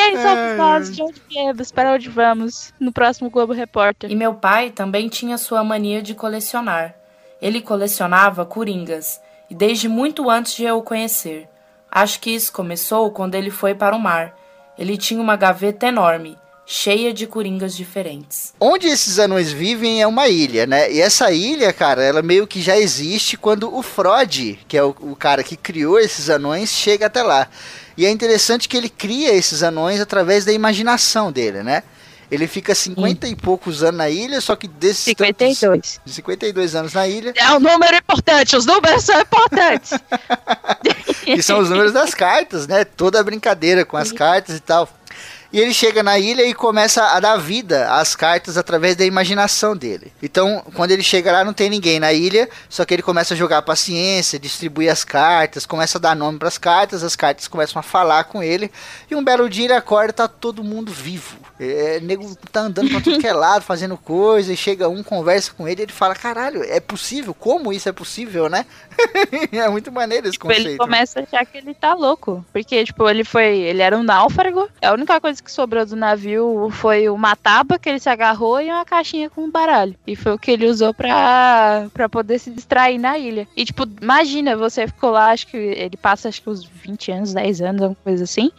Quem 0.00 0.14
eu? 0.14 0.16
Quem 0.16 0.22
somos 0.22 0.56
nós? 0.56 0.96
De 0.96 1.02
onde 1.02 1.22
viemos? 1.28 1.72
Para 1.72 1.92
onde 1.92 2.08
vamos? 2.08 2.72
No 2.80 2.92
próximo 2.92 3.28
Globo 3.28 3.52
Repórter. 3.52 4.10
E 4.10 4.16
meu 4.16 4.34
pai 4.34 4.70
também 4.70 5.08
tinha 5.08 5.36
sua 5.36 5.62
mania 5.62 6.00
de 6.00 6.14
colecionar. 6.14 6.94
Ele 7.40 7.60
colecionava 7.60 8.44
coringas, 8.44 9.20
e 9.50 9.54
desde 9.54 9.88
muito 9.88 10.30
antes 10.30 10.54
de 10.54 10.64
eu 10.64 10.78
o 10.78 10.82
conhecer. 10.82 11.48
Acho 11.90 12.20
que 12.20 12.30
isso 12.30 12.52
começou 12.52 13.10
quando 13.10 13.34
ele 13.34 13.50
foi 13.50 13.74
para 13.74 13.96
o 13.96 14.00
mar. 14.00 14.36
Ele 14.78 14.96
tinha 14.96 15.20
uma 15.20 15.36
gaveta 15.36 15.88
enorme, 15.88 16.38
cheia 16.64 17.12
de 17.12 17.26
coringas 17.26 17.76
diferentes. 17.76 18.54
Onde 18.60 18.86
esses 18.86 19.18
anões 19.18 19.50
vivem 19.50 20.00
é 20.00 20.06
uma 20.06 20.28
ilha, 20.28 20.66
né? 20.66 20.90
E 20.92 21.00
essa 21.00 21.32
ilha, 21.32 21.72
cara, 21.72 22.02
ela 22.02 22.22
meio 22.22 22.46
que 22.46 22.62
já 22.62 22.78
existe 22.78 23.36
quando 23.36 23.74
o 23.74 23.82
Frode, 23.82 24.58
que 24.68 24.76
é 24.76 24.84
o, 24.84 24.94
o 25.00 25.16
cara 25.16 25.42
que 25.42 25.56
criou 25.56 25.98
esses 25.98 26.30
anões, 26.30 26.70
chega 26.70 27.06
até 27.06 27.22
lá. 27.22 27.48
E 28.00 28.06
é 28.06 28.10
interessante 28.10 28.66
que 28.66 28.78
ele 28.78 28.88
cria 28.88 29.34
esses 29.34 29.62
anões 29.62 30.00
através 30.00 30.42
da 30.46 30.50
imaginação 30.54 31.30
dele, 31.30 31.62
né? 31.62 31.82
Ele 32.30 32.46
fica 32.46 32.74
50 32.74 33.28
e 33.28 33.36
poucos 33.36 33.82
anos 33.82 33.98
na 33.98 34.08
ilha, 34.08 34.40
só 34.40 34.56
que 34.56 34.66
desses 34.66 35.04
tantos- 35.14 35.58
52. 35.58 36.00
52 36.06 36.74
anos 36.74 36.94
na 36.94 37.06
ilha, 37.06 37.34
É 37.36 37.52
um 37.52 37.60
número 37.60 37.94
importante, 37.94 38.56
os 38.56 38.64
números 38.64 39.04
são 39.04 39.20
importantes. 39.20 39.90
que 41.26 41.42
são 41.44 41.58
os 41.58 41.68
números 41.68 41.92
das 41.92 42.14
cartas, 42.14 42.66
né? 42.66 42.84
Toda 42.86 43.20
a 43.20 43.22
brincadeira 43.22 43.84
com 43.84 43.98
as 43.98 44.10
cartas 44.10 44.56
e 44.56 44.60
tal. 44.60 44.88
E 45.52 45.58
ele 45.58 45.74
chega 45.74 46.02
na 46.02 46.18
ilha 46.18 46.46
e 46.46 46.54
começa 46.54 47.02
a 47.04 47.18
dar 47.18 47.36
vida 47.36 47.92
às 47.92 48.14
cartas 48.14 48.56
através 48.56 48.94
da 48.94 49.04
imaginação 49.04 49.76
dele. 49.76 50.12
Então, 50.22 50.62
quando 50.74 50.92
ele 50.92 51.02
chega 51.02 51.32
lá, 51.32 51.44
não 51.44 51.52
tem 51.52 51.68
ninguém 51.68 51.98
na 51.98 52.12
ilha, 52.12 52.48
só 52.68 52.84
que 52.84 52.94
ele 52.94 53.02
começa 53.02 53.34
a 53.34 53.36
jogar 53.36 53.62
paciência, 53.62 54.38
distribuir 54.38 54.92
as 54.92 55.02
cartas, 55.02 55.66
começa 55.66 55.98
a 55.98 56.00
dar 56.00 56.14
nome 56.14 56.38
para 56.38 56.46
as 56.48 56.56
cartas, 56.56 57.02
as 57.02 57.16
cartas 57.16 57.48
começam 57.48 57.80
a 57.80 57.82
falar 57.82 58.24
com 58.24 58.42
ele. 58.42 58.70
E 59.10 59.14
um 59.16 59.24
belo 59.24 59.48
dia 59.50 59.64
ele 59.64 59.72
acorda 59.72 60.10
e 60.10 60.14
tá 60.14 60.28
todo 60.28 60.62
mundo 60.62 60.92
vivo. 60.92 61.38
É, 61.58 62.00
nego 62.00 62.34
tá 62.50 62.60
andando 62.60 62.88
pra 62.90 63.00
tudo 63.00 63.18
que 63.18 63.26
é 63.26 63.32
lado, 63.34 63.62
fazendo 63.62 63.96
coisa, 63.96 64.50
e 64.52 64.56
chega 64.56 64.88
um, 64.88 65.02
conversa 65.02 65.52
com 65.52 65.68
ele 65.68 65.82
e 65.82 65.84
ele 65.84 65.92
fala: 65.92 66.14
caralho, 66.14 66.62
é 66.62 66.80
possível? 66.80 67.34
Como 67.34 67.70
isso 67.72 67.88
é 67.88 67.92
possível, 67.92 68.48
né? 68.48 68.64
é 69.52 69.68
muito 69.68 69.92
maneiro 69.92 70.26
esse 70.26 70.32
Tipo, 70.34 70.50
ele 70.50 70.60
conceito. 70.60 70.78
começa 70.78 71.20
a 71.20 71.22
achar 71.24 71.44
que 71.44 71.58
ele 71.58 71.74
tá 71.74 71.92
louco. 71.92 72.42
Porque, 72.52 72.82
tipo, 72.84 73.06
ele 73.10 73.24
foi. 73.24 73.58
Ele 73.58 73.82
era 73.82 73.96
um 73.98 74.02
náufrago. 74.02 74.68
A 74.80 74.92
única 74.92 75.20
coisa 75.20 75.39
que 75.40 75.50
sobrou 75.50 75.84
do 75.84 75.96
navio 75.96 76.68
foi 76.70 77.08
uma 77.08 77.34
tábua 77.36 77.78
que 77.78 77.88
ele 77.88 78.00
se 78.00 78.08
agarrou 78.08 78.60
e 78.60 78.66
uma 78.66 78.84
caixinha 78.84 79.30
com 79.30 79.42
um 79.42 79.50
baralho. 79.50 79.94
E 80.06 80.14
foi 80.14 80.32
o 80.32 80.38
que 80.38 80.50
ele 80.50 80.66
usou 80.66 80.92
pra, 80.92 81.88
pra 81.92 82.08
poder 82.08 82.38
se 82.38 82.50
distrair 82.50 82.98
na 82.98 83.18
ilha. 83.18 83.46
E, 83.56 83.64
tipo, 83.64 83.84
imagina, 84.00 84.56
você 84.56 84.86
ficou 84.86 85.10
lá, 85.10 85.30
acho 85.30 85.46
que 85.46 85.56
ele 85.56 85.96
passa 85.96 86.28
acho 86.28 86.42
que 86.42 86.50
uns 86.50 86.64
20 86.64 87.12
anos, 87.12 87.34
10 87.34 87.60
anos, 87.62 87.82
alguma 87.82 88.00
coisa 88.02 88.24
assim. 88.24 88.50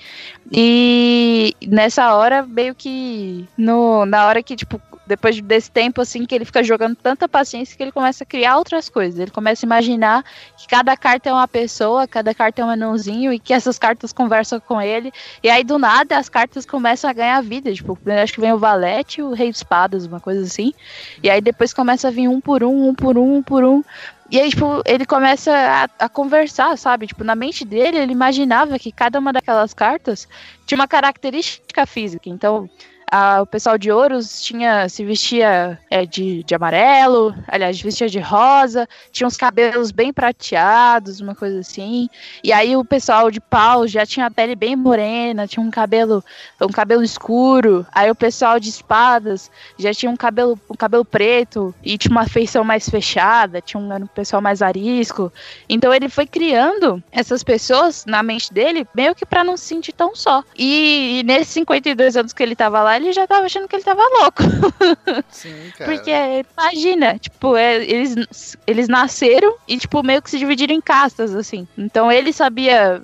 E 0.51 1.55
nessa 1.65 2.13
hora, 2.13 2.43
meio 2.43 2.75
que. 2.75 3.47
No, 3.57 4.05
na 4.05 4.25
hora 4.25 4.43
que, 4.43 4.55
tipo, 4.55 4.81
depois 5.11 5.41
desse 5.41 5.69
tempo, 5.69 5.99
assim, 5.99 6.25
que 6.25 6.33
ele 6.33 6.45
fica 6.45 6.63
jogando 6.63 6.95
tanta 6.95 7.27
paciência 7.27 7.75
que 7.75 7.83
ele 7.83 7.91
começa 7.91 8.23
a 8.23 8.25
criar 8.25 8.57
outras 8.57 8.87
coisas. 8.87 9.19
Ele 9.19 9.29
começa 9.29 9.65
a 9.65 9.67
imaginar 9.67 10.23
que 10.57 10.65
cada 10.65 10.95
carta 10.95 11.29
é 11.29 11.33
uma 11.33 11.49
pessoa, 11.49 12.07
cada 12.07 12.33
carta 12.33 12.61
é 12.61 12.65
um 12.65 12.69
anãozinho 12.69 13.33
e 13.33 13.37
que 13.37 13.53
essas 13.53 13.77
cartas 13.77 14.13
conversam 14.13 14.57
com 14.61 14.81
ele. 14.81 15.11
E 15.43 15.49
aí, 15.49 15.65
do 15.65 15.77
nada, 15.77 16.17
as 16.17 16.29
cartas 16.29 16.65
começam 16.65 17.09
a 17.09 17.13
ganhar 17.13 17.41
vida. 17.41 17.73
Tipo, 17.73 17.99
acho 18.23 18.33
que 18.33 18.39
vem 18.39 18.53
o 18.53 18.57
Valete 18.57 19.21
o 19.21 19.33
Rei 19.33 19.51
de 19.51 19.57
Espadas, 19.57 20.05
uma 20.05 20.21
coisa 20.21 20.43
assim. 20.43 20.73
E 21.21 21.29
aí 21.29 21.41
depois 21.41 21.73
começa 21.73 22.07
a 22.07 22.11
vir 22.11 22.29
um 22.29 22.39
por 22.39 22.63
um, 22.63 22.87
um 22.87 22.95
por 22.95 23.17
um, 23.17 23.35
um 23.35 23.43
por 23.43 23.65
um. 23.65 23.83
E 24.29 24.39
aí, 24.39 24.49
tipo, 24.49 24.81
ele 24.85 25.05
começa 25.05 25.51
a, 25.51 26.05
a, 26.05 26.07
conversar, 26.07 26.77
sabe? 26.77 27.05
Tipo, 27.05 27.25
na 27.25 27.35
mente 27.35 27.65
dele, 27.65 27.97
ele 27.97 28.13
imaginava 28.13 28.79
que 28.79 28.93
cada 28.93 29.19
uma 29.19 29.33
daquelas 29.33 29.73
cartas 29.73 30.25
tinha 30.65 30.79
uma 30.79 30.87
característica 30.87 31.85
física. 31.85 32.29
Então, 32.29 32.69
a, 33.11 33.41
o 33.41 33.45
pessoal 33.45 33.77
de 33.77 33.91
Ouros 33.91 34.41
tinha, 34.41 34.87
se 34.87 35.03
vestia 35.03 35.77
é, 35.89 36.05
de, 36.05 36.43
de 36.43 36.55
amarelo, 36.55 37.35
aliás, 37.45 37.79
vestia 37.81 38.07
de 38.07 38.19
rosa, 38.19 38.87
tinha 39.11 39.27
uns 39.27 39.35
cabelos 39.35 39.91
bem 39.91 40.13
prateados, 40.13 41.19
uma 41.19 41.35
coisa 41.35 41.59
assim. 41.59 42.09
E 42.41 42.53
aí 42.53 42.77
o 42.77 42.85
pessoal 42.85 43.29
de 43.29 43.41
Pau 43.41 43.85
já 43.85 44.05
tinha 44.05 44.27
a 44.27 44.31
pele 44.31 44.55
bem 44.55 44.77
morena, 44.77 45.45
tinha 45.45 45.61
um 45.61 45.69
cabelo, 45.69 46.23
um 46.61 46.69
cabelo 46.69 47.03
escuro. 47.03 47.85
Aí 47.91 48.09
o 48.09 48.15
pessoal 48.15 48.57
de 48.61 48.69
Espadas 48.69 49.51
já 49.77 49.93
tinha 49.93 50.09
um 50.09 50.15
cabelo, 50.15 50.57
um 50.69 50.75
cabelo 50.75 51.03
preto 51.03 51.75
e 51.83 51.97
tinha 51.97 52.11
uma 52.11 52.25
feição 52.25 52.63
mais 52.63 52.89
fechada, 52.89 53.59
tinha 53.59 53.81
um, 53.81 53.93
um 53.93 54.07
pessoal 54.07 54.41
mais 54.41 54.61
arisco. 54.61 55.33
Então 55.67 55.93
ele 55.93 56.07
foi 56.07 56.25
criando 56.25 57.03
essas 57.11 57.43
pessoas 57.43 58.05
na 58.05 58.23
mente 58.23 58.53
dele 58.53 58.87
meio 58.95 59.13
que 59.13 59.25
para 59.25 59.43
não 59.43 59.57
se 59.57 59.65
sentir 59.65 59.91
tão 59.91 60.15
só. 60.15 60.45
E, 60.57 61.19
e 61.19 61.23
nesses 61.23 61.49
52 61.49 62.15
anos 62.15 62.31
que 62.31 62.41
ele 62.41 62.55
tava 62.55 62.81
lá, 62.81 63.00
ele 63.01 63.13
já 63.13 63.27
tava 63.27 63.45
achando 63.45 63.67
que 63.67 63.75
ele 63.75 63.83
tava 63.83 64.01
louco. 64.19 64.43
Sim, 65.29 65.71
cara. 65.77 65.91
Porque, 65.91 66.11
imagina, 66.57 67.17
tipo, 67.17 67.55
é, 67.55 67.83
eles, 67.83 68.57
eles 68.65 68.87
nasceram 68.87 69.55
e, 69.67 69.77
tipo, 69.77 70.03
meio 70.03 70.21
que 70.21 70.29
se 70.29 70.37
dividiram 70.37 70.73
em 70.73 70.81
castas, 70.81 71.35
assim. 71.35 71.67
Então 71.77 72.11
ele 72.11 72.31
sabia 72.31 73.01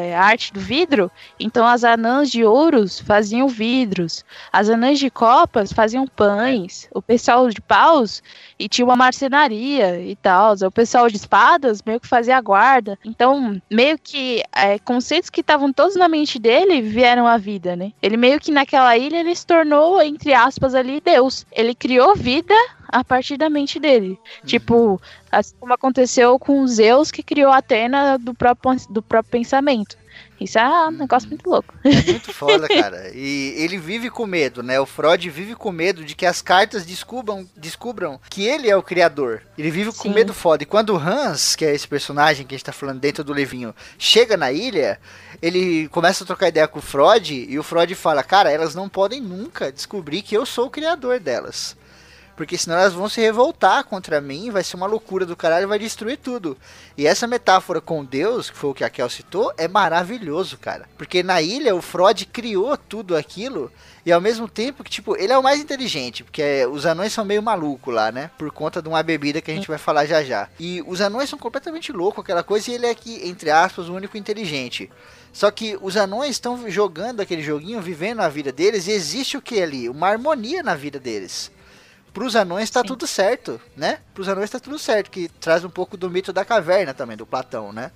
é, 0.00 0.14
a 0.14 0.22
arte 0.22 0.52
do 0.52 0.60
vidro, 0.60 1.10
então 1.38 1.66
as 1.66 1.84
anãs 1.84 2.30
de 2.30 2.44
ouros 2.44 3.00
faziam 3.00 3.48
vidros, 3.48 4.24
as 4.52 4.68
anãs 4.68 4.98
de 4.98 5.10
copas 5.10 5.72
faziam 5.72 6.06
pães, 6.06 6.88
o 6.94 7.02
pessoal 7.02 7.48
de 7.48 7.60
paus 7.60 8.22
e 8.58 8.68
tinha 8.68 8.84
uma 8.84 8.96
marcenaria 8.96 10.00
e 10.00 10.14
tal. 10.16 10.54
O 10.54 10.70
pessoal 10.70 11.08
de 11.08 11.16
espadas 11.16 11.82
meio 11.82 11.98
que 11.98 12.06
fazia 12.06 12.36
a 12.36 12.40
guarda. 12.40 12.98
Então, 13.04 13.60
meio 13.70 13.98
que 13.98 14.42
é, 14.54 14.78
conceitos 14.78 15.30
que 15.30 15.40
estavam 15.40 15.72
todos 15.72 15.96
na 15.96 16.08
mente 16.08 16.38
dele 16.38 16.82
vieram 16.82 17.26
à 17.26 17.38
vida, 17.38 17.74
né? 17.74 17.92
Ele 18.02 18.16
meio 18.16 18.38
que 18.38 18.50
naquela 18.50 18.96
ilha 18.96 19.18
ele 19.18 19.30
se 19.40 19.46
tornou, 19.46 20.00
entre 20.02 20.32
aspas, 20.32 20.74
ali, 20.74 21.00
Deus. 21.00 21.46
Ele 21.50 21.74
criou 21.74 22.14
vida 22.14 22.54
a 22.88 23.02
partir 23.02 23.36
da 23.36 23.48
mente 23.50 23.78
dele. 23.78 24.10
Uhum. 24.10 24.46
Tipo, 24.46 25.02
assim 25.30 25.54
como 25.58 25.72
aconteceu 25.72 26.38
com 26.38 26.66
Zeus, 26.66 27.10
que 27.10 27.22
criou 27.22 27.52
Atena 27.52 28.18
do 28.18 28.34
próprio, 28.34 28.76
do 28.88 29.02
próprio 29.02 29.30
pensamento. 29.30 29.99
Isso 30.40 30.58
é 30.58 30.88
um 30.88 30.92
negócio 30.92 31.28
muito 31.28 31.48
louco. 31.48 31.74
É 31.84 32.10
muito 32.10 32.32
foda, 32.34 32.66
cara. 32.66 33.10
E 33.14 33.54
ele 33.56 33.76
vive 33.76 34.08
com 34.08 34.26
medo, 34.26 34.62
né? 34.62 34.80
O 34.80 34.86
Freud 34.86 35.28
vive 35.28 35.54
com 35.54 35.70
medo 35.70 36.02
de 36.02 36.14
que 36.14 36.24
as 36.24 36.40
cartas 36.40 36.86
descubram, 36.86 37.46
descubram 37.56 38.18
que 38.30 38.46
ele 38.46 38.68
é 38.68 38.74
o 38.74 38.82
criador. 38.82 39.42
Ele 39.58 39.70
vive 39.70 39.92
com 39.92 40.08
Sim. 40.08 40.14
medo 40.14 40.32
foda. 40.32 40.62
E 40.62 40.66
quando 40.66 40.94
o 40.94 40.98
Hans, 40.98 41.54
que 41.54 41.64
é 41.64 41.74
esse 41.74 41.86
personagem 41.86 42.46
que 42.46 42.54
a 42.54 42.56
gente 42.56 42.64
tá 42.64 42.72
falando 42.72 43.00
dentro 43.00 43.22
do 43.22 43.34
Levinho, 43.34 43.74
chega 43.98 44.36
na 44.36 44.50
ilha, 44.50 44.98
ele 45.42 45.88
começa 45.88 46.24
a 46.24 46.26
trocar 46.26 46.48
ideia 46.48 46.66
com 46.66 46.78
o 46.78 46.82
Freud 46.82 47.34
e 47.34 47.58
o 47.58 47.62
Freud 47.62 47.94
fala: 47.94 48.22
Cara, 48.22 48.50
elas 48.50 48.74
não 48.74 48.88
podem 48.88 49.20
nunca 49.20 49.70
descobrir 49.70 50.22
que 50.22 50.36
eu 50.36 50.46
sou 50.46 50.66
o 50.66 50.70
criador 50.70 51.20
delas. 51.20 51.76
Porque 52.40 52.56
senão 52.56 52.78
elas 52.78 52.94
vão 52.94 53.06
se 53.06 53.20
revoltar 53.20 53.84
contra 53.84 54.18
mim, 54.18 54.50
vai 54.50 54.64
ser 54.64 54.74
uma 54.74 54.86
loucura 54.86 55.26
do 55.26 55.36
caralho, 55.36 55.68
vai 55.68 55.78
destruir 55.78 56.16
tudo. 56.16 56.56
E 56.96 57.06
essa 57.06 57.26
metáfora 57.26 57.82
com 57.82 58.02
Deus, 58.02 58.48
que 58.48 58.56
foi 58.56 58.70
o 58.70 58.74
que 58.74 58.82
a 58.82 58.88
Kel 58.88 59.10
citou, 59.10 59.52
é 59.58 59.68
maravilhoso, 59.68 60.56
cara. 60.56 60.88
Porque 60.96 61.22
na 61.22 61.42
ilha 61.42 61.76
o 61.76 61.82
Freud 61.82 62.24
criou 62.24 62.78
tudo 62.78 63.14
aquilo 63.14 63.70
e 64.06 64.10
ao 64.10 64.22
mesmo 64.22 64.48
tempo 64.48 64.82
que, 64.82 64.88
tipo, 64.88 65.14
ele 65.18 65.34
é 65.34 65.36
o 65.36 65.42
mais 65.42 65.60
inteligente, 65.60 66.24
porque 66.24 66.64
os 66.72 66.86
anões 66.86 67.12
são 67.12 67.26
meio 67.26 67.42
malucos 67.42 67.92
lá, 67.92 68.10
né? 68.10 68.30
Por 68.38 68.50
conta 68.50 68.80
de 68.80 68.88
uma 68.88 69.02
bebida 69.02 69.42
que 69.42 69.50
a 69.50 69.54
gente 69.54 69.68
vai 69.68 69.76
falar 69.76 70.06
já 70.06 70.24
já. 70.24 70.48
E 70.58 70.82
os 70.86 71.02
anões 71.02 71.28
são 71.28 71.38
completamente 71.38 71.92
loucos, 71.92 72.24
aquela 72.24 72.42
coisa, 72.42 72.70
e 72.70 72.74
ele 72.74 72.86
é 72.86 72.90
aqui, 72.90 73.20
entre 73.22 73.50
aspas, 73.50 73.90
o 73.90 73.92
único 73.92 74.16
inteligente. 74.16 74.90
Só 75.30 75.50
que 75.50 75.78
os 75.82 75.94
anões 75.94 76.30
estão 76.30 76.70
jogando 76.70 77.20
aquele 77.20 77.42
joguinho, 77.42 77.82
vivendo 77.82 78.20
a 78.20 78.30
vida 78.30 78.50
deles, 78.50 78.86
e 78.86 78.92
existe 78.92 79.36
o 79.36 79.42
que 79.42 79.60
ali? 79.60 79.90
Uma 79.90 80.08
harmonia 80.08 80.62
na 80.62 80.74
vida 80.74 80.98
deles. 80.98 81.50
Pros 82.12 82.34
anões 82.34 82.70
tá 82.70 82.80
Sim. 82.80 82.88
tudo 82.88 83.06
certo, 83.06 83.60
né? 83.76 83.98
Pros 84.12 84.28
anões 84.28 84.50
tá 84.50 84.58
tudo 84.58 84.78
certo, 84.78 85.10
que 85.10 85.28
traz 85.40 85.64
um 85.64 85.70
pouco 85.70 85.96
do 85.96 86.10
mito 86.10 86.32
da 86.32 86.44
caverna 86.44 86.92
também, 86.92 87.16
do 87.16 87.26
Platão, 87.26 87.72
né? 87.72 87.90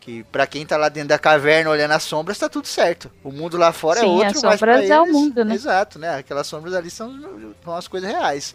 Que 0.00 0.24
pra 0.24 0.46
quem 0.46 0.66
tá 0.66 0.76
lá 0.76 0.88
dentro 0.88 1.10
da 1.10 1.18
caverna 1.18 1.70
olhando 1.70 1.92
as 1.92 2.02
sombras, 2.02 2.38
tá 2.38 2.48
tudo 2.48 2.66
certo. 2.66 3.10
O 3.22 3.30
mundo 3.30 3.56
lá 3.56 3.72
fora 3.72 4.00
é 4.00 4.02
Sim, 4.02 4.08
é 4.08 4.10
outro, 4.10 4.38
as 4.38 4.42
mas 4.42 4.60
pra 4.60 4.78
eles... 4.78 4.90
é 4.90 5.00
o 5.00 5.06
mundo, 5.06 5.44
né? 5.44 5.54
Exato, 5.54 5.98
né? 5.98 6.16
Aquelas 6.16 6.46
sombras 6.46 6.74
ali 6.74 6.90
são, 6.90 7.54
são 7.62 7.74
as 7.76 7.86
coisas 7.86 8.10
reais. 8.10 8.54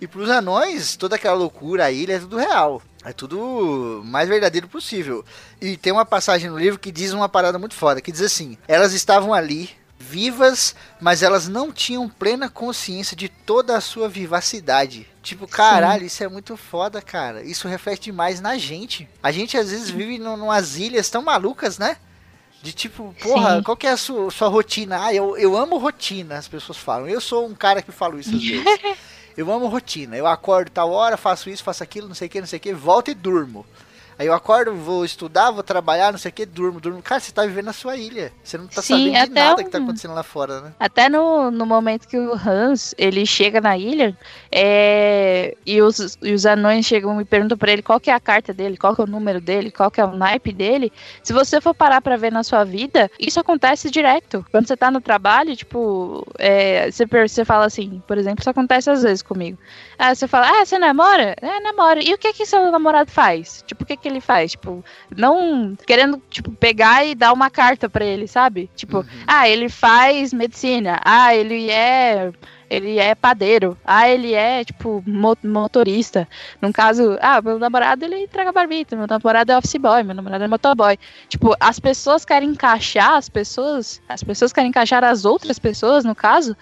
E 0.00 0.06
pros 0.06 0.28
anões, 0.28 0.94
toda 0.96 1.16
aquela 1.16 1.34
loucura, 1.34 1.86
a 1.86 1.90
ilha 1.90 2.16
é 2.16 2.18
tudo 2.18 2.36
real. 2.36 2.82
É 3.04 3.12
tudo 3.12 4.02
mais 4.04 4.28
verdadeiro 4.28 4.68
possível. 4.68 5.24
E 5.60 5.76
tem 5.76 5.92
uma 5.92 6.04
passagem 6.04 6.50
no 6.50 6.58
livro 6.58 6.78
que 6.78 6.92
diz 6.92 7.12
uma 7.12 7.28
parada 7.28 7.58
muito 7.58 7.74
foda, 7.74 8.00
que 8.00 8.12
diz 8.12 8.20
assim: 8.20 8.58
elas 8.68 8.92
estavam 8.92 9.32
ali, 9.32 9.70
vivas, 10.08 10.74
mas 11.00 11.22
elas 11.22 11.48
não 11.48 11.72
tinham 11.72 12.08
plena 12.08 12.48
consciência 12.48 13.16
de 13.16 13.28
toda 13.28 13.76
a 13.76 13.80
sua 13.80 14.08
vivacidade. 14.08 15.06
Tipo, 15.22 15.46
caralho, 15.48 16.00
Sim. 16.00 16.06
isso 16.06 16.24
é 16.24 16.28
muito 16.28 16.56
foda, 16.56 17.02
cara. 17.02 17.42
Isso 17.42 17.66
reflete 17.68 18.04
demais 18.04 18.40
na 18.40 18.56
gente. 18.56 19.08
A 19.22 19.32
gente 19.32 19.56
às 19.58 19.70
vezes 19.70 19.90
vive 19.90 20.18
numas 20.18 20.76
ilhas 20.76 21.10
tão 21.10 21.22
malucas, 21.22 21.78
né? 21.78 21.96
De 22.62 22.72
tipo, 22.72 23.14
porra, 23.20 23.56
Sim. 23.56 23.62
qual 23.62 23.76
que 23.76 23.86
é 23.86 23.90
a 23.90 23.96
sua, 23.96 24.30
sua 24.30 24.48
rotina? 24.48 25.04
Ah, 25.04 25.14
eu, 25.14 25.36
eu 25.36 25.56
amo 25.56 25.78
rotina, 25.78 26.36
as 26.38 26.48
pessoas 26.48 26.78
falam. 26.78 27.08
Eu 27.08 27.20
sou 27.20 27.46
um 27.46 27.54
cara 27.54 27.82
que 27.82 27.92
falo 27.92 28.18
isso 28.18 28.34
às 28.34 28.42
vezes. 28.42 28.64
eu 29.36 29.50
amo 29.52 29.66
rotina. 29.66 30.16
Eu 30.16 30.26
acordo 30.26 30.70
tal 30.70 30.90
hora, 30.90 31.16
faço 31.16 31.50
isso, 31.50 31.62
faço 31.64 31.82
aquilo, 31.82 32.08
não 32.08 32.14
sei 32.14 32.28
o 32.28 32.30
que, 32.30 32.40
não 32.40 32.46
sei 32.46 32.58
o 32.58 32.60
que, 32.60 32.72
volto 32.72 33.10
e 33.10 33.14
durmo. 33.14 33.66
Aí 34.18 34.26
eu 34.26 34.32
acordo, 34.32 34.74
vou 34.74 35.04
estudar, 35.04 35.50
vou 35.50 35.62
trabalhar, 35.62 36.10
não 36.10 36.18
sei 36.18 36.30
o 36.30 36.34
que, 36.34 36.46
durmo, 36.46 36.80
durmo. 36.80 37.02
Cara, 37.02 37.20
você 37.20 37.32
tá 37.32 37.42
vivendo 37.42 37.66
na 37.66 37.72
sua 37.72 37.96
ilha. 37.96 38.32
Você 38.42 38.56
não 38.56 38.66
tá 38.66 38.80
Sim, 38.80 39.12
sabendo 39.12 39.28
de 39.28 39.34
nada 39.34 39.60
um... 39.60 39.64
que 39.64 39.70
tá 39.70 39.78
acontecendo 39.78 40.14
lá 40.14 40.22
fora, 40.22 40.60
né? 40.62 40.72
Até 40.80 41.08
no, 41.08 41.50
no 41.50 41.66
momento 41.66 42.08
que 42.08 42.16
o 42.16 42.32
Hans, 42.32 42.94
ele 42.96 43.26
chega 43.26 43.60
na 43.60 43.76
ilha, 43.76 44.16
é... 44.50 45.54
e, 45.66 45.82
os, 45.82 46.16
e 46.22 46.32
os 46.32 46.46
anões 46.46 46.86
chegam 46.86 47.20
e 47.20 47.24
perguntam 47.26 47.58
pra 47.58 47.72
ele 47.72 47.82
qual 47.82 48.00
que 48.00 48.10
é 48.10 48.14
a 48.14 48.20
carta 48.20 48.54
dele, 48.54 48.78
qual 48.78 48.94
que 48.94 49.02
é 49.02 49.04
o 49.04 49.06
número 49.08 49.40
dele, 49.40 49.70
qual 49.70 49.90
que 49.90 50.00
é 50.00 50.04
o 50.04 50.16
naipe 50.16 50.52
dele. 50.52 50.90
Se 51.22 51.34
você 51.34 51.60
for 51.60 51.74
parar 51.74 52.00
pra 52.00 52.16
ver 52.16 52.32
na 52.32 52.42
sua 52.42 52.64
vida, 52.64 53.10
isso 53.20 53.38
acontece 53.38 53.90
direto. 53.90 54.46
Quando 54.50 54.66
você 54.66 54.76
tá 54.76 54.90
no 54.90 55.00
trabalho, 55.00 55.54
tipo, 55.54 56.26
é... 56.38 56.90
você, 56.90 57.04
você 57.04 57.44
fala 57.44 57.66
assim, 57.66 58.02
por 58.06 58.16
exemplo, 58.16 58.40
isso 58.40 58.50
acontece 58.50 58.88
às 58.88 59.02
vezes 59.02 59.20
comigo. 59.20 59.58
Aí 59.98 60.14
você 60.14 60.26
fala, 60.26 60.48
ah, 60.48 60.64
você 60.64 60.78
namora? 60.78 61.36
É, 61.40 61.60
namora. 61.60 62.02
E 62.02 62.14
o 62.14 62.18
que 62.18 62.32
que 62.32 62.46
seu 62.46 62.70
namorado 62.70 63.10
faz? 63.10 63.62
Tipo, 63.66 63.84
o 63.84 63.86
que 63.86 63.96
que 63.96 64.05
ele 64.08 64.20
faz? 64.20 64.52
Tipo, 64.52 64.84
não 65.14 65.76
querendo, 65.86 66.22
tipo, 66.30 66.50
pegar 66.52 67.04
e 67.04 67.14
dar 67.14 67.32
uma 67.32 67.50
carta 67.50 67.88
para 67.88 68.04
ele, 68.04 68.26
sabe? 68.26 68.70
Tipo, 68.74 68.98
uhum. 68.98 69.04
ah, 69.26 69.48
ele 69.48 69.68
faz 69.68 70.32
medicina. 70.32 71.00
Ah, 71.04 71.34
ele 71.34 71.70
é 71.70 72.32
ele 72.68 72.98
é 72.98 73.14
padeiro. 73.14 73.76
Ah, 73.84 74.08
ele 74.08 74.34
é, 74.34 74.64
tipo, 74.64 75.02
motorista. 75.42 76.28
No 76.60 76.72
caso, 76.72 77.16
ah, 77.20 77.40
meu 77.40 77.58
namorado, 77.58 78.04
ele 78.04 78.24
entrega 78.24 78.52
barbita. 78.52 78.96
Meu 78.96 79.06
namorado 79.06 79.52
é 79.52 79.56
office 79.58 79.76
boy, 79.76 80.02
meu 80.02 80.14
namorado 80.14 80.44
é 80.44 80.48
motoboy. 80.48 80.98
Tipo, 81.28 81.54
as 81.60 81.78
pessoas 81.78 82.24
querem 82.24 82.50
encaixar 82.50 83.14
as 83.14 83.28
pessoas, 83.28 84.02
as 84.08 84.22
pessoas 84.22 84.52
querem 84.52 84.70
encaixar 84.70 85.04
as 85.04 85.24
outras 85.24 85.58
pessoas, 85.58 86.04
no 86.04 86.14
caso, 86.14 86.56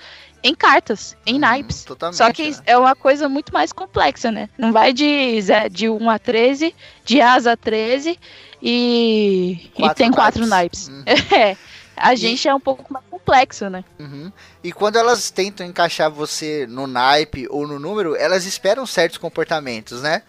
em 0.45 0.55
cartas, 0.55 1.17
em 1.25 1.37
hum, 1.37 1.39
naipes. 1.39 1.87
Só 2.13 2.31
que 2.31 2.51
é. 2.67 2.73
é 2.73 2.79
uma 2.79 2.95
coisa 2.95 3.31
muito 3.31 3.51
mais 3.51 3.73
complexa, 3.73 4.31
né? 4.31 4.51
Não 4.59 4.73
vai 4.73 4.93
de, 4.93 5.39
de 5.71 5.89
1 5.89 6.11
a 6.11 6.19
13, 6.19 6.75
de 7.03 7.21
asa 7.23 7.53
a 7.53 7.57
13 7.57 8.21
e, 8.63 9.71
e 9.79 9.95
tem 9.95 10.13
quatro 10.13 10.47
naipes. 10.47 10.89
Uhum. 10.89 11.05
É. 11.35 11.57
A 11.97 12.13
e... 12.13 12.17
gente 12.17 12.47
é 12.49 12.55
um 12.55 12.61
pouco 12.61 12.93
mais 12.93 13.05
complexo, 13.09 13.71
né? 13.71 13.85
Uhum. 13.99 14.31
E 14.63 14.73
quando 14.73 14.97
elas 14.97 15.31
tentam 15.31 15.65
encaixar 15.65 16.11
você 16.11 16.67
no 16.69 16.87
naipe 16.87 17.47
ou 17.49 17.67
no 17.67 17.79
número, 17.79 18.17
elas 18.17 18.45
esperam 18.45 18.85
certos 18.85 19.17
comportamentos, 19.17 20.03
né? 20.03 20.23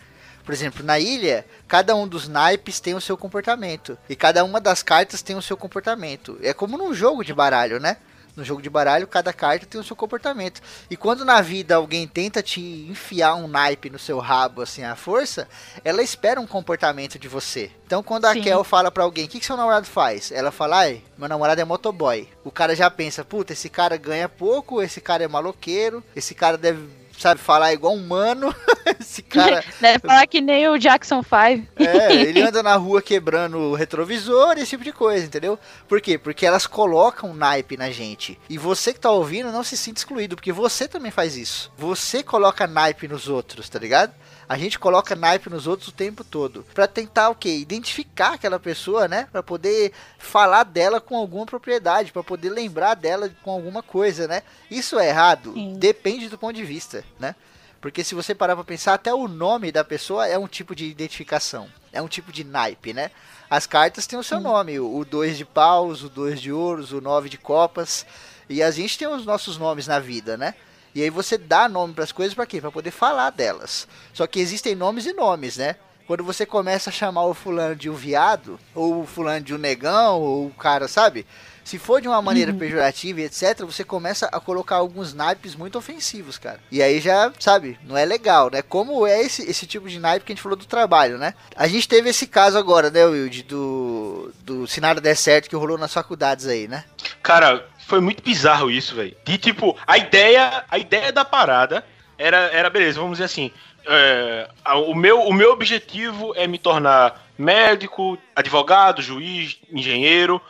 Por 0.46 0.54
exemplo, 0.54 0.86
na 0.86 1.00
ilha, 1.00 1.44
cada 1.68 1.96
um 1.96 2.08
dos 2.08 2.28
naipes 2.28 2.80
tem 2.80 2.94
o 2.94 3.02
seu 3.02 3.18
comportamento. 3.18 3.98
E 4.08 4.16
cada 4.16 4.46
uma 4.46 4.62
das 4.62 4.84
cartas 4.84 5.24
tem 5.24 5.36
o 5.36 5.42
seu 5.42 5.58
comportamento. 5.58 6.38
É 6.42 6.54
como 6.54 6.78
num 6.78 6.94
jogo 6.94 7.26
de 7.26 7.34
baralho, 7.34 7.80
né? 7.80 7.98
No 8.36 8.44
jogo 8.44 8.62
de 8.62 8.70
baralho, 8.70 9.08
cada 9.08 9.32
carta 9.32 9.66
tem 9.66 9.80
o 9.80 9.84
seu 9.84 9.96
comportamento. 9.96 10.62
E 10.90 10.98
quando 10.98 11.24
na 11.24 11.42
vida 11.42 11.76
alguém 11.76 12.06
tenta 12.08 12.44
te 12.44 12.60
enfiar 12.62 13.36
um 13.36 13.48
naipe 13.48 13.90
no 13.90 13.98
seu 13.98 14.20
rabo, 14.20 14.62
assim, 14.62 14.84
à 14.84 14.96
força, 14.96 15.48
ela 15.84 16.04
espera 16.04 16.42
um 16.42 16.48
comportamento 16.48 17.18
de 17.18 17.28
você. 17.28 17.72
Então, 17.86 18.04
quando 18.04 18.26
a 18.26 18.34
Sim. 18.34 18.42
Kel 18.42 18.64
fala 18.64 18.92
pra 18.92 19.04
alguém, 19.04 19.26
o 19.26 19.28
que, 19.28 19.40
que 19.40 19.46
seu 19.46 19.56
namorado 19.56 19.86
faz? 19.86 20.32
Ela 20.32 20.52
fala, 20.52 20.80
ai, 20.80 21.02
meu 21.18 21.30
namorado 21.30 21.62
é 21.62 21.66
motoboy. 21.66 22.28
O 22.44 22.52
cara 22.52 22.76
já 22.76 22.92
pensa, 22.92 23.24
puta, 23.24 23.54
esse 23.54 23.70
cara 23.70 23.96
ganha 23.96 24.28
pouco, 24.28 24.82
esse 24.82 25.00
cara 25.00 25.24
é 25.24 25.28
maloqueiro, 25.28 26.04
esse 26.16 26.36
cara 26.36 26.58
deve, 26.58 26.90
sabe, 27.18 27.40
falar 27.40 27.74
igual 27.74 27.94
um 27.94 27.98
humano, 27.98 28.54
esse 29.00 29.22
cara... 29.22 29.64
Deve 29.80 30.00
falar 30.00 30.28
que 30.28 30.42
nem 30.42 30.68
o 30.68 30.78
Jackson 30.78 31.22
5. 31.24 31.68
É, 31.78 32.14
ele 32.22 32.42
anda 32.42 32.62
na 32.62 32.76
rua 32.76 33.02
quebrando 33.02 33.58
o 33.58 33.76
retrovisor, 33.76 34.54
esse 34.58 34.72
tipo 34.72 34.84
de 34.84 34.92
coisa, 34.92 35.26
entendeu? 35.26 35.58
Por 35.88 36.02
quê? 36.02 36.18
Porque 36.18 36.46
elas 36.46 36.68
colocam 36.68 37.34
naipe 37.34 37.78
na 37.78 37.90
gente. 37.90 38.40
E 38.50 38.58
você 38.58 38.94
que 38.94 39.00
tá 39.00 39.12
ouvindo 39.12 39.52
não 39.52 39.64
se 39.64 39.78
sinta 39.78 40.00
excluído, 40.00 40.36
porque 40.36 40.52
você 40.52 40.88
também 40.88 41.12
faz 41.12 41.36
isso. 41.36 41.72
Você 41.78 42.24
coloca 42.24 42.68
naipe 42.68 43.08
nos 43.08 43.28
outros, 43.28 43.70
tá 43.70 43.80
ligado? 43.80 44.14
A 44.48 44.58
gente 44.58 44.78
coloca 44.78 45.16
naipe 45.16 45.50
nos 45.50 45.66
outros 45.66 45.90
o 45.90 45.94
tempo 45.94 46.24
todo. 46.24 46.64
Pra 46.74 46.88
tentar 46.88 47.30
o 47.30 47.36
quê? 47.36 47.58
Identificar 47.58 48.34
aquela 48.34 48.60
pessoa, 48.60 49.08
né? 49.08 49.28
Pra 49.32 49.42
poder 49.42 49.92
falar 50.20 50.64
dela 50.64 51.02
com 51.02 51.18
alguma 51.18 51.46
propriedade, 51.46 52.12
pra 52.12 52.24
poder 52.24 52.50
lembrar 52.50 52.94
dela 52.94 53.30
com 53.44 53.52
alguma 53.52 53.82
coisa, 53.82 54.28
né? 54.28 54.44
Isso 54.70 55.00
é 55.00 55.10
errado? 55.10 55.54
Sim. 55.54 55.74
Depende 55.78 56.30
do 56.30 56.38
ponto 56.38 56.56
de 56.56 56.64
vista, 56.64 57.04
né? 57.20 57.36
Porque 57.82 58.04
se 58.04 58.16
você 58.16 58.34
parar 58.34 58.56
pra 58.56 58.64
pensar, 58.64 58.96
até 58.96 59.14
o 59.14 59.28
nome 59.28 59.72
da 59.72 59.84
pessoa 59.84 60.28
é 60.28 60.38
um 60.38 60.48
tipo 60.48 60.76
de 60.76 60.86
identificação. 60.86 61.68
É 61.92 62.02
um 62.02 62.08
tipo 62.08 62.32
de 62.32 62.44
naipe, 62.44 62.94
né? 62.94 63.12
As 63.50 63.68
cartas 63.68 64.08
têm 64.08 64.18
o 64.18 64.24
seu 64.24 64.40
nome. 64.40 64.80
O 64.80 65.06
2 65.06 65.38
de 65.38 65.46
paus, 65.46 66.04
o 66.04 66.10
2 66.10 66.42
de 66.42 66.52
ouros, 66.52 66.92
o 66.92 67.00
9 67.00 67.30
de 67.30 67.38
copas. 67.38 68.06
E 68.50 68.62
a 68.62 68.72
gente 68.72 68.98
tem 68.98 69.08
os 69.08 69.26
nossos 69.26 69.58
nomes 69.58 69.88
na 69.88 70.00
vida, 70.00 70.36
né? 70.36 70.56
E 70.96 71.04
aí 71.04 71.10
você 71.10 71.38
dá 71.38 71.68
nome 71.68 71.94
pras 71.94 72.14
coisas 72.14 72.34
pra 72.34 72.46
quê? 72.46 72.62
Pra 72.62 72.72
poder 72.72 72.92
falar 72.92 73.30
delas. 73.30 73.86
Só 74.14 74.26
que 74.26 74.40
existem 74.40 74.74
nomes 74.74 75.06
e 75.06 75.12
nomes, 75.12 75.58
né? 75.58 75.76
Quando 76.08 76.24
você 76.24 76.46
começa 76.46 76.90
a 76.90 76.94
chamar 76.94 77.26
o 77.26 77.34
fulano 77.34 77.76
de 77.76 77.90
um 77.90 77.96
viado, 77.96 78.60
ou 78.74 79.02
o 79.02 79.06
fulano 79.06 79.44
de 79.44 79.54
um 79.54 79.58
negão, 79.58 80.22
ou 80.22 80.48
o 80.48 80.54
cara, 80.54 80.88
sabe? 80.88 81.26
Se 81.66 81.80
for 81.80 82.00
de 82.00 82.08
uma 82.08 82.22
maneira 82.22 82.54
pejorativa 82.54 83.22
e 83.22 83.24
etc, 83.24 83.62
você 83.62 83.84
começa 83.84 84.28
a 84.28 84.40
colocar 84.40 84.76
alguns 84.76 85.16
naipes 85.16 85.56
muito 85.56 85.80
ofensivos, 85.80 86.38
cara. 86.38 86.60
E 86.72 86.82
aí 86.82 87.02
já, 87.02 87.34
sabe, 87.40 87.80
não 87.84 87.98
é 87.98 88.06
legal, 88.06 88.52
né? 88.52 88.62
Como 88.62 89.06
é 89.08 89.20
esse, 89.20 89.42
esse 89.50 89.66
tipo 89.66 89.90
de 89.90 90.00
naipe 90.00 90.24
que 90.26 90.32
a 90.32 90.36
gente 90.36 90.44
falou 90.44 90.56
do 90.56 90.66
trabalho, 90.68 91.18
né? 91.18 91.34
A 91.56 91.68
gente 91.68 91.90
teve 91.90 92.08
esse 92.08 92.28
caso 92.28 92.56
agora, 92.56 92.92
né, 92.92 93.04
Wilde, 93.04 93.42
do, 93.42 94.32
do 94.44 94.68
Se 94.68 94.80
Nada 94.80 95.02
Der 95.02 95.18
Certo 95.18 95.50
que 95.50 95.56
rolou 95.56 95.78
nas 95.78 95.92
faculdades 95.92 96.46
aí, 96.46 96.68
né? 96.68 96.86
Cara, 97.24 97.68
foi 97.86 98.00
muito 98.00 98.24
bizarro 98.24 98.70
isso, 98.70 98.96
velho. 98.96 99.16
De 99.24 99.38
tipo, 99.38 99.78
a 99.86 99.98
ideia, 99.98 100.64
a 100.70 100.78
ideia 100.78 101.12
da 101.12 101.24
parada 101.24 101.86
era, 102.18 102.38
era 102.52 102.70
beleza, 102.70 103.00
vamos 103.00 103.14
dizer 103.14 103.26
assim. 103.26 103.52
é, 103.86 104.50
o, 104.88 104.96
meu, 104.96 105.22
o 105.22 105.34
meu 105.34 105.52
objetivo 105.52 106.34
é 106.36 106.48
me 106.48 106.58
tornar 106.58 107.24
médico, 107.38 108.18
advogado, 108.36 109.02
juiz, 109.02 109.60
engenheiro, 109.72 110.42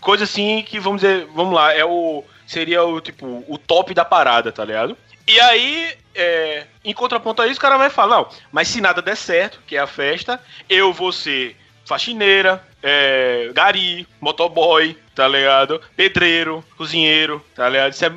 coisa 0.00 0.24
assim 0.24 0.62
que, 0.62 0.78
vamos 0.78 1.00
dizer, 1.00 1.26
vamos 1.34 1.54
lá, 1.54 1.72
é 1.74 1.84
o. 1.84 2.22
Seria 2.46 2.84
o 2.84 3.00
tipo, 3.00 3.42
o 3.48 3.56
top 3.56 3.94
da 3.94 4.04
parada, 4.04 4.52
tá 4.52 4.64
ligado? 4.64 4.96
E 5.26 5.40
aí, 5.40 5.96
é, 6.14 6.66
em 6.84 6.92
contraponto 6.92 7.40
a 7.40 7.46
isso, 7.46 7.58
o 7.58 7.60
cara 7.60 7.78
vai 7.78 7.88
falar, 7.88 8.16
não, 8.16 8.28
mas 8.52 8.68
se 8.68 8.82
nada 8.82 9.00
der 9.00 9.16
certo, 9.16 9.60
que 9.66 9.76
é 9.76 9.80
a 9.80 9.86
festa, 9.86 10.38
eu 10.68 10.92
vou 10.92 11.10
ser 11.10 11.56
faxineira, 11.86 12.62
é, 12.82 13.50
gari, 13.54 14.06
motoboy, 14.20 14.94
tá 15.14 15.28
ligado? 15.28 15.80
Pedreiro, 15.96 16.64
cozinheiro, 16.76 17.44
tá 17.54 17.68
ligado? 17.68 17.92
Isso 17.92 18.04
é- 18.04 18.12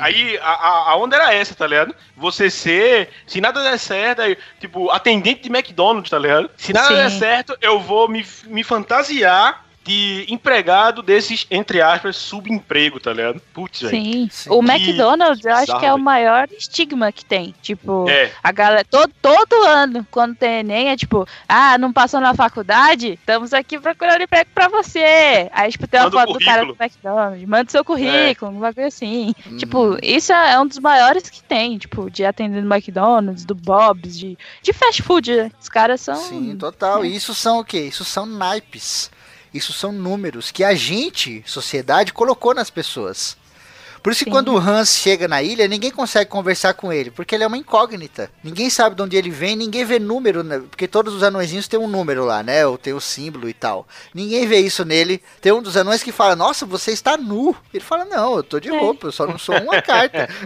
Aí 0.00 0.38
a, 0.42 0.50
a- 0.50 0.90
a 0.90 0.96
onda 0.96 1.16
era 1.16 1.32
essa, 1.32 1.54
tá 1.54 1.66
ligado? 1.66 1.94
Você 2.14 2.50
ser, 2.50 3.08
se 3.26 3.40
nada 3.40 3.62
der 3.62 3.78
certo, 3.78 4.20
aí, 4.20 4.36
tipo, 4.60 4.90
atendente 4.90 5.42
de 5.42 5.48
McDonald's, 5.48 6.10
tá 6.10 6.18
ligado? 6.18 6.50
Se 6.58 6.74
nada 6.74 6.88
Sim. 6.88 6.94
der 6.94 7.10
certo, 7.10 7.56
eu 7.62 7.80
vou 7.80 8.06
me, 8.06 8.24
me 8.44 8.62
fantasiar 8.62 9.64
de 9.88 10.26
empregado 10.28 11.02
desses, 11.02 11.46
entre 11.50 11.80
aspas, 11.80 12.16
subemprego, 12.16 13.00
tá 13.00 13.12
ligado? 13.12 13.40
Putz, 13.52 13.80
velho. 13.80 13.90
Sim. 13.90 14.28
Sim. 14.30 14.50
O 14.50 14.62
Que 14.62 14.70
McDonald's, 14.70 15.44
eu 15.44 15.54
acho 15.54 15.78
que 15.78 15.86
é 15.86 15.94
o 15.94 15.98
maior 15.98 16.48
estigma 16.56 17.10
que 17.10 17.24
tem. 17.24 17.54
Tipo, 17.62 18.08
É, 18.08 18.30
a 18.42 18.52
galera, 18.52 18.84
todo, 18.84 19.12
todo 19.22 19.54
ano, 19.64 20.06
quando 20.10 20.34
tem 20.34 20.60
Enem, 20.60 20.88
é 20.90 20.96
tipo, 20.96 21.26
ah, 21.48 21.78
não 21.78 21.92
passou 21.92 22.20
na 22.20 22.34
faculdade? 22.34 23.12
Estamos 23.12 23.54
aqui 23.54 23.78
procurando 23.78 24.22
emprego 24.22 24.50
pra 24.54 24.68
você. 24.68 25.48
Aí, 25.52 25.70
tipo, 25.70 25.86
tem 25.86 26.00
uma 26.00 26.10
Manda 26.10 26.20
foto 26.20 26.38
do 26.38 26.44
cara 26.44 26.64
do. 26.64 26.76
McDonald's, 26.78 27.48
manda 27.48 27.70
seu 27.70 27.84
currículo, 27.84 28.52
um 28.52 28.60
bagulho 28.60 28.86
assim. 28.86 29.34
Uhum. 29.46 29.56
Tipo, 29.56 29.98
isso 30.02 30.32
é 30.32 30.48
é 30.48 30.60
um 30.60 30.66
dos 30.66 30.78
maiores 30.78 31.28
que 31.28 31.42
tem, 31.42 31.78
tipo, 31.78 32.10
de 32.10 32.24
atender 32.24 32.62
no 32.62 32.74
McDonald's, 32.74 33.44
do 33.44 33.54
Bob's, 33.54 34.18
de, 34.18 34.36
de 34.62 34.72
fast 34.72 35.02
food, 35.02 35.34
né? 35.34 35.50
Os 35.60 35.68
caras 35.68 36.00
são. 36.00 36.16
Sim, 36.16 36.56
total. 36.56 37.04
E 37.04 37.14
isso 37.14 37.34
são 37.34 37.58
o 37.60 37.64
quê? 37.64 37.80
Isso 37.80 38.04
são 38.04 38.26
naipes. 38.26 39.10
Isso 39.52 39.72
são 39.72 39.92
números 39.92 40.50
que 40.50 40.64
a 40.64 40.74
gente, 40.74 41.42
sociedade, 41.46 42.12
colocou 42.12 42.54
nas 42.54 42.70
pessoas. 42.70 43.36
Por 44.02 44.12
isso 44.12 44.20
que 44.24 44.30
Sim. 44.30 44.30
quando 44.30 44.54
o 44.54 44.58
Hans 44.58 44.96
chega 44.96 45.26
na 45.26 45.42
ilha, 45.42 45.66
ninguém 45.66 45.90
consegue 45.90 46.30
conversar 46.30 46.74
com 46.74 46.92
ele, 46.92 47.10
porque 47.10 47.34
ele 47.34 47.44
é 47.44 47.46
uma 47.46 47.58
incógnita. 47.58 48.30
Ninguém 48.42 48.70
sabe 48.70 48.94
de 48.94 49.02
onde 49.02 49.16
ele 49.16 49.30
vem, 49.30 49.56
ninguém 49.56 49.84
vê 49.84 49.98
número, 49.98 50.42
né? 50.42 50.62
porque 50.70 50.86
todos 50.86 51.14
os 51.14 51.22
anõezinhos 51.22 51.68
têm 51.68 51.78
um 51.78 51.88
número 51.88 52.24
lá, 52.24 52.42
né? 52.42 52.66
Ou 52.66 52.78
tem 52.78 52.92
o 52.92 53.00
símbolo 53.00 53.48
e 53.48 53.54
tal. 53.54 53.86
Ninguém 54.14 54.46
vê 54.46 54.60
isso 54.60 54.84
nele. 54.84 55.22
Tem 55.40 55.52
um 55.52 55.62
dos 55.62 55.76
anões 55.76 56.02
que 56.02 56.12
fala: 56.12 56.36
Nossa, 56.36 56.64
você 56.64 56.92
está 56.92 57.16
nu. 57.16 57.54
Ele 57.74 57.82
fala: 57.82 58.04
Não, 58.04 58.36
eu 58.36 58.42
tô 58.42 58.60
de 58.60 58.70
roupa, 58.70 59.08
eu 59.08 59.12
só 59.12 59.26
não 59.26 59.38
sou 59.38 59.56
uma 59.60 59.82
carta. 59.82 60.28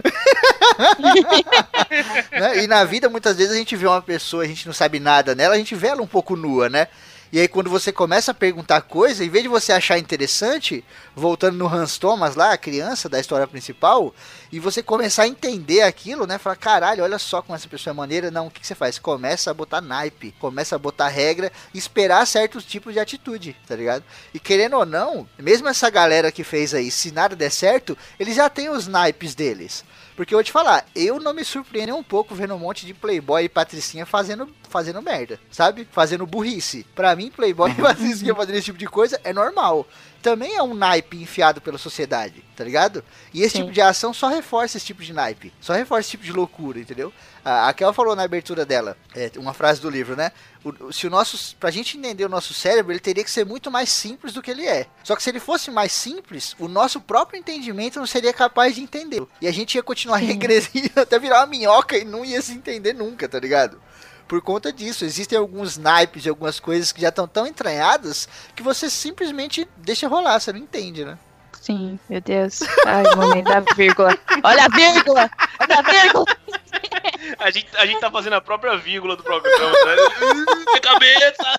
né? 2.31 2.63
E 2.63 2.67
na 2.67 2.83
vida, 2.83 3.09
muitas 3.09 3.37
vezes, 3.37 3.53
a 3.53 3.57
gente 3.57 3.75
vê 3.75 3.87
uma 3.87 4.01
pessoa, 4.01 4.43
a 4.43 4.47
gente 4.47 4.65
não 4.65 4.73
sabe 4.73 4.99
nada 4.99 5.35
nela, 5.35 5.55
a 5.55 5.57
gente 5.57 5.75
vê 5.75 5.87
ela 5.87 6.01
um 6.01 6.07
pouco 6.07 6.35
nua, 6.35 6.69
né? 6.69 6.87
E 7.33 7.39
aí, 7.39 7.47
quando 7.47 7.67
você 7.67 7.91
começa 7.91 8.29
a 8.29 8.35
perguntar 8.35 8.81
coisa, 8.81 9.25
em 9.25 9.29
vez 9.29 9.41
de 9.41 9.49
você 9.49 9.71
achar 9.71 9.97
interessante, 9.97 10.85
voltando 11.15 11.57
no 11.57 11.67
Hans 11.67 11.97
Thomas 11.97 12.35
lá, 12.35 12.53
a 12.53 12.57
criança 12.59 13.09
da 13.09 13.19
história 13.19 13.47
principal, 13.47 14.13
e 14.51 14.59
você 14.59 14.83
começar 14.83 15.23
a 15.23 15.27
entender 15.27 15.81
aquilo, 15.81 16.27
né? 16.27 16.37
Falar, 16.37 16.57
caralho, 16.57 17.03
olha 17.03 17.17
só 17.17 17.41
como 17.41 17.55
essa 17.55 17.67
pessoa 17.67 17.91
é 17.91 17.97
maneira. 17.97 18.29
Não, 18.29 18.45
o 18.45 18.51
que, 18.51 18.59
que 18.59 18.67
você 18.67 18.75
faz? 18.75 18.99
Começa 18.99 19.49
a 19.49 19.53
botar 19.55 19.81
naipe, 19.81 20.35
começa 20.39 20.75
a 20.75 20.77
botar 20.77 21.07
regra, 21.07 21.51
esperar 21.73 22.27
certos 22.27 22.63
tipos 22.63 22.93
de 22.93 22.99
atitude, 22.99 23.57
tá 23.65 23.75
ligado? 23.75 24.03
E 24.31 24.39
querendo 24.39 24.77
ou 24.77 24.85
não, 24.85 25.27
mesmo 25.39 25.67
essa 25.67 25.89
galera 25.89 26.31
que 26.31 26.43
fez 26.43 26.71
aí, 26.71 26.91
se 26.91 27.11
nada 27.11 27.35
der 27.35 27.49
certo, 27.49 27.97
eles 28.19 28.35
já 28.35 28.47
têm 28.47 28.69
os 28.69 28.87
naipes 28.87 29.33
deles. 29.33 29.83
Porque 30.15 30.35
eu 30.35 30.37
vou 30.37 30.43
te 30.43 30.51
falar, 30.51 30.85
eu 30.95 31.19
não 31.19 31.33
me 31.33 31.43
surpreendo 31.43 31.95
um 31.95 32.03
pouco 32.03 32.35
vendo 32.35 32.53
um 32.53 32.59
monte 32.59 32.85
de 32.85 32.93
playboy 32.93 33.43
e 33.43 33.49
patricinha 33.49 34.05
fazendo, 34.05 34.47
fazendo 34.73 35.01
merda, 35.01 35.39
sabe? 35.51 35.87
Fazendo 35.91 36.25
burrice. 36.25 36.83
Pra 36.95 37.15
mim, 37.15 37.29
playboy 37.29 37.71
fazendo 38.35 38.55
esse 38.55 38.65
tipo 38.65 38.77
de 38.79 38.87
coisa 38.87 39.21
é 39.23 39.31
normal. 39.31 39.87
Também 40.21 40.55
é 40.55 40.63
um 40.63 40.73
naipe 40.73 41.17
enfiado 41.21 41.59
pela 41.59 41.77
sociedade, 41.77 42.43
tá 42.55 42.63
ligado? 42.63 43.03
E 43.33 43.41
esse 43.41 43.57
Sim. 43.57 43.59
tipo 43.63 43.73
de 43.73 43.81
ação 43.81 44.13
só 44.13 44.29
reforça 44.29 44.77
esse 44.77 44.85
tipo 44.85 45.03
de 45.03 45.11
naipe. 45.11 45.53
Só 45.59 45.73
reforça 45.73 46.01
esse 46.07 46.11
tipo 46.11 46.23
de 46.23 46.31
loucura, 46.31 46.79
entendeu? 46.79 47.11
A 47.43 47.67
a 47.67 47.73
Kel 47.73 47.91
falou 47.93 48.15
na 48.15 48.23
abertura 48.23 48.65
dela, 48.65 48.97
é, 49.13 49.29
uma 49.35 49.53
frase 49.53 49.81
do 49.81 49.89
livro, 49.89 50.15
né? 50.15 50.31
O- 50.63 50.93
se 50.93 51.05
o 51.05 51.09
nosso, 51.09 51.57
pra 51.57 51.69
gente 51.69 51.97
entender 51.97 52.23
o 52.23 52.29
nosso 52.29 52.53
cérebro, 52.53 52.93
ele 52.93 53.01
teria 53.01 53.21
que 53.23 53.29
ser 53.29 53.45
muito 53.45 53.69
mais 53.69 53.89
simples 53.89 54.31
do 54.33 54.41
que 54.41 54.49
ele 54.49 54.65
é. 54.65 54.87
Só 55.03 55.13
que 55.13 55.21
se 55.21 55.29
ele 55.29 55.41
fosse 55.41 55.69
mais 55.69 55.91
simples, 55.91 56.55
o 56.57 56.69
nosso 56.69 57.01
próprio 57.01 57.37
entendimento 57.37 57.99
não 57.99 58.07
seria 58.07 58.31
capaz 58.31 58.75
de 58.75 58.81
entender. 58.81 59.21
E 59.41 59.47
a 59.47 59.51
gente 59.51 59.75
ia 59.75 59.83
continuar 59.83 60.19
Sim. 60.23 60.27
regredindo 60.27 61.01
até 61.01 61.19
virar 61.19 61.41
uma 61.41 61.47
minhoca 61.47 61.97
e 61.97 62.05
não 62.05 62.23
ia 62.23 62.41
se 62.41 62.53
entender 62.53 62.93
nunca, 62.93 63.27
tá 63.27 63.41
ligado? 63.41 63.77
Por 64.27 64.41
conta 64.41 64.71
disso, 64.71 65.05
existem 65.05 65.37
alguns 65.37 65.77
naipes 65.77 66.25
e 66.25 66.29
algumas 66.29 66.59
coisas 66.59 66.91
que 66.91 67.01
já 67.01 67.09
estão 67.09 67.27
tão 67.27 67.45
entranhadas 67.45 68.27
que 68.55 68.63
você 68.63 68.89
simplesmente 68.89 69.67
deixa 69.77 70.07
rolar, 70.07 70.39
você 70.39 70.51
não 70.51 70.59
entende, 70.59 71.05
né? 71.05 71.17
Sim, 71.61 71.97
meu 72.09 72.19
Deus. 72.19 72.59
Ai, 72.85 73.03
o 73.13 73.17
momento 73.17 73.45
da 73.45 73.61
vírgula. 73.75 74.17
Olha 74.43 74.65
a 74.65 74.69
vírgula! 74.69 75.31
Olha 75.59 75.79
a 75.79 75.81
vírgula! 75.81 76.25
a 77.39 77.51
gente, 77.51 77.69
a 77.77 77.85
gente 77.85 77.99
tá 78.01 78.11
fazendo 78.11 78.33
a 78.33 78.41
própria 78.41 78.75
vírgula 78.77 79.15
do 79.15 79.23
programa, 79.23 79.71
né? 79.85 79.95
Minha 80.65 80.81
cabeça! 80.81 81.57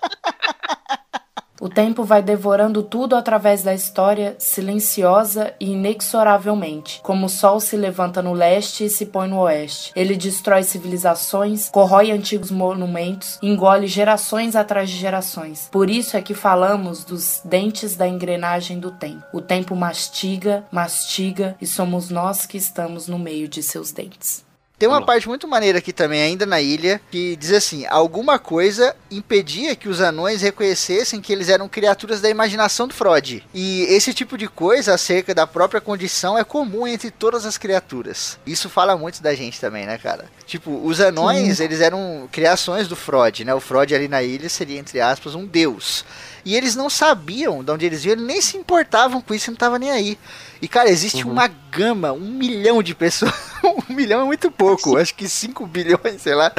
O 1.65 1.67
tempo 1.67 2.03
vai 2.03 2.21
devorando 2.21 2.83
tudo 2.83 3.15
através 3.15 3.63
da 3.63 3.73
história, 3.73 4.35
silenciosa 4.37 5.51
e 5.59 5.71
inexoravelmente, 5.71 6.99
como 7.01 7.25
o 7.25 7.29
sol 7.29 7.59
se 7.59 7.75
levanta 7.75 8.21
no 8.21 8.33
leste 8.33 8.85
e 8.85 8.89
se 8.89 9.07
põe 9.07 9.27
no 9.27 9.39
oeste. 9.39 9.91
Ele 9.95 10.15
destrói 10.15 10.61
civilizações, 10.61 11.67
corrói 11.69 12.11
antigos 12.11 12.51
monumentos, 12.51 13.39
engole 13.41 13.87
gerações 13.87 14.55
atrás 14.55 14.91
de 14.91 14.95
gerações. 14.95 15.67
Por 15.71 15.89
isso 15.89 16.15
é 16.15 16.21
que 16.21 16.35
falamos 16.35 17.03
dos 17.03 17.41
dentes 17.43 17.95
da 17.95 18.07
engrenagem 18.07 18.77
do 18.77 18.91
tempo. 18.91 19.23
O 19.33 19.41
tempo 19.41 19.75
mastiga, 19.75 20.63
mastiga 20.71 21.55
e 21.59 21.65
somos 21.65 22.11
nós 22.11 22.45
que 22.45 22.57
estamos 22.57 23.07
no 23.07 23.17
meio 23.17 23.47
de 23.47 23.63
seus 23.63 23.91
dentes. 23.91 24.44
Tem 24.77 24.89
uma 24.89 25.01
parte 25.01 25.27
muito 25.27 25.47
maneira 25.47 25.77
aqui 25.77 25.93
também, 25.93 26.21
ainda 26.21 26.45
na 26.45 26.59
ilha, 26.59 26.99
que 27.09 27.35
diz 27.37 27.51
assim: 27.53 27.85
alguma 27.87 28.37
coisa 28.37 28.95
impedia 29.09 29.75
que 29.75 29.87
os 29.87 30.01
anões 30.01 30.41
reconhecessem 30.41 31.21
que 31.21 31.31
eles 31.31 31.47
eram 31.47 31.69
criaturas 31.69 32.19
da 32.19 32.29
imaginação 32.29 32.87
do 32.87 32.93
Freud. 32.93 33.43
E 33.53 33.83
esse 33.83 34.13
tipo 34.13 34.37
de 34.37 34.47
coisa 34.47 34.93
acerca 34.93 35.33
da 35.33 35.47
própria 35.47 35.79
condição 35.79 36.37
é 36.37 36.43
comum 36.43 36.85
entre 36.85 37.09
todas 37.09 37.45
as 37.45 37.57
criaturas. 37.57 38.37
Isso 38.45 38.69
fala 38.69 38.97
muito 38.97 39.23
da 39.23 39.33
gente 39.33 39.61
também, 39.61 39.85
né, 39.85 39.97
cara? 39.97 40.25
Tipo, 40.45 40.81
os 40.85 40.99
anões, 40.99 41.59
eles 41.59 41.79
eram 41.79 42.27
criações 42.31 42.87
do 42.87 42.95
Freud, 42.95 43.45
né? 43.45 43.53
O 43.53 43.61
Freud 43.61 43.95
ali 43.95 44.07
na 44.07 44.21
ilha 44.21 44.49
seria, 44.49 44.79
entre 44.79 44.99
aspas, 44.99 45.35
um 45.35 45.45
deus. 45.45 46.03
E 46.45 46.55
eles 46.55 46.75
não 46.75 46.91
sabiam 46.91 47.63
de 47.63 47.71
onde 47.71 47.85
eles 47.87 48.03
vinham, 48.03 48.17
eles 48.17 48.27
nem 48.27 48.39
se 48.39 48.55
importavam 48.55 49.19
com 49.19 49.33
isso, 49.33 49.49
não 49.49 49.57
tava 49.57 49.79
nem 49.79 49.89
aí. 49.89 50.17
E, 50.61 50.67
cara, 50.67 50.89
existe 50.89 51.25
uma 51.25 51.47
gama, 51.47 52.11
um 52.11 52.29
milhão 52.29 52.83
de 52.83 52.93
pessoas. 52.93 53.33
um 53.89 53.93
milhão 53.93 54.21
é 54.21 54.25
muito 54.25 54.51
pouco, 54.51 54.95
acho 54.95 55.15
que 55.15 55.27
5 55.27 55.65
bilhões, 55.65 56.21
sei 56.21 56.35
lá. 56.35 56.51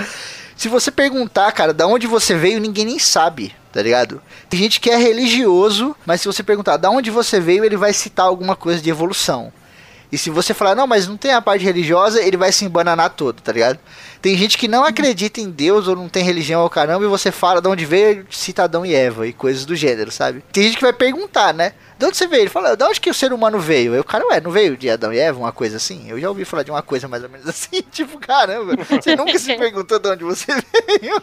Se 0.56 0.68
você 0.68 0.90
perguntar, 0.90 1.52
cara, 1.52 1.72
da 1.72 1.86
onde 1.86 2.06
você 2.06 2.34
veio, 2.34 2.58
ninguém 2.58 2.84
nem 2.84 2.98
sabe, 2.98 3.54
tá 3.72 3.80
ligado? 3.80 4.20
Tem 4.50 4.58
gente 4.58 4.80
que 4.80 4.90
é 4.90 4.96
religioso, 4.96 5.94
mas 6.04 6.20
se 6.20 6.26
você 6.26 6.42
perguntar 6.42 6.78
da 6.78 6.90
onde 6.90 7.10
você 7.10 7.38
veio, 7.38 7.64
ele 7.64 7.76
vai 7.76 7.92
citar 7.92 8.26
alguma 8.26 8.56
coisa 8.56 8.82
de 8.82 8.90
evolução. 8.90 9.52
E 10.10 10.16
se 10.16 10.30
você 10.30 10.54
falar, 10.54 10.74
não, 10.74 10.86
mas 10.86 11.06
não 11.06 11.16
tem 11.16 11.32
a 11.32 11.42
parte 11.42 11.64
religiosa, 11.64 12.22
ele 12.22 12.36
vai 12.36 12.50
se 12.52 12.64
embananar 12.64 13.10
todo, 13.10 13.40
tá 13.40 13.52
ligado? 13.52 13.78
Tem 14.20 14.36
gente 14.36 14.58
que 14.58 14.68
não 14.68 14.84
acredita 14.84 15.40
em 15.40 15.50
Deus 15.50 15.88
ou 15.88 15.96
não 15.96 16.08
tem 16.08 16.22
religião 16.22 16.60
ao 16.60 16.70
caramba 16.70 17.04
e 17.04 17.08
você 17.08 17.30
fala 17.30 17.60
de 17.60 17.68
onde 17.68 17.84
veio, 17.84 18.26
cita 18.30 18.64
Adão 18.64 18.84
e 18.84 18.94
Eva 18.94 19.26
e 19.26 19.32
coisas 19.32 19.64
do 19.64 19.76
gênero, 19.76 20.10
sabe? 20.10 20.42
Tem 20.52 20.64
gente 20.64 20.76
que 20.76 20.82
vai 20.82 20.92
perguntar, 20.92 21.52
né? 21.54 21.72
De 21.98 22.04
onde 22.04 22.16
você 22.16 22.26
veio? 22.26 22.42
Ele 22.42 22.50
fala, 22.50 22.76
de 22.76 22.84
onde 22.84 23.00
que 23.00 23.08
o 23.08 23.14
ser 23.14 23.32
humano 23.32 23.58
veio? 23.58 23.98
O 23.98 24.04
cara, 24.04 24.26
ué, 24.26 24.40
não 24.40 24.50
veio 24.50 24.76
de 24.76 24.90
Adão 24.90 25.12
e 25.12 25.18
Eva, 25.18 25.38
uma 25.38 25.52
coisa 25.52 25.78
assim? 25.78 26.08
Eu 26.08 26.20
já 26.20 26.28
ouvi 26.28 26.44
falar 26.44 26.62
de 26.62 26.70
uma 26.70 26.82
coisa 26.82 27.08
mais 27.08 27.22
ou 27.22 27.30
menos 27.30 27.48
assim, 27.48 27.80
tipo, 27.90 28.18
caramba, 28.18 28.76
você 28.84 29.16
nunca 29.16 29.38
se 29.38 29.56
perguntou 29.56 29.98
de 29.98 30.08
onde 30.08 30.24
você 30.24 30.52
veio? 30.54 31.16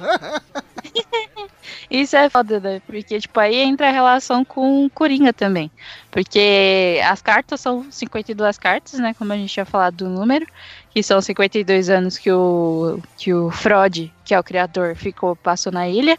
Isso 1.89 2.15
é 2.15 2.27
foda, 2.29 2.59
né? 2.59 2.81
Porque, 2.87 3.19
tipo, 3.19 3.39
aí 3.39 3.55
entra 3.55 3.87
a 3.87 3.91
relação 3.91 4.43
com 4.43 4.89
Coringa 4.89 5.31
também. 5.31 5.69
Porque 6.09 6.99
as 7.05 7.21
cartas 7.21 7.61
são 7.61 7.85
52 7.91 8.57
cartas, 8.57 8.99
né? 8.99 9.13
Como 9.13 9.31
a 9.31 9.35
gente 9.35 9.53
tinha 9.53 9.65
falado 9.65 9.97
do 9.97 10.09
número. 10.09 10.45
Que 10.93 11.01
são 11.01 11.19
52 11.21 11.89
anos 11.89 12.17
que 12.17 12.31
o, 12.31 12.99
que 13.17 13.33
o 13.33 13.49
Freud, 13.49 14.13
que 14.23 14.33
é 14.33 14.39
o 14.39 14.43
criador, 14.43 14.95
ficou, 14.95 15.35
passou 15.35 15.71
na 15.71 15.89
ilha. 15.89 16.17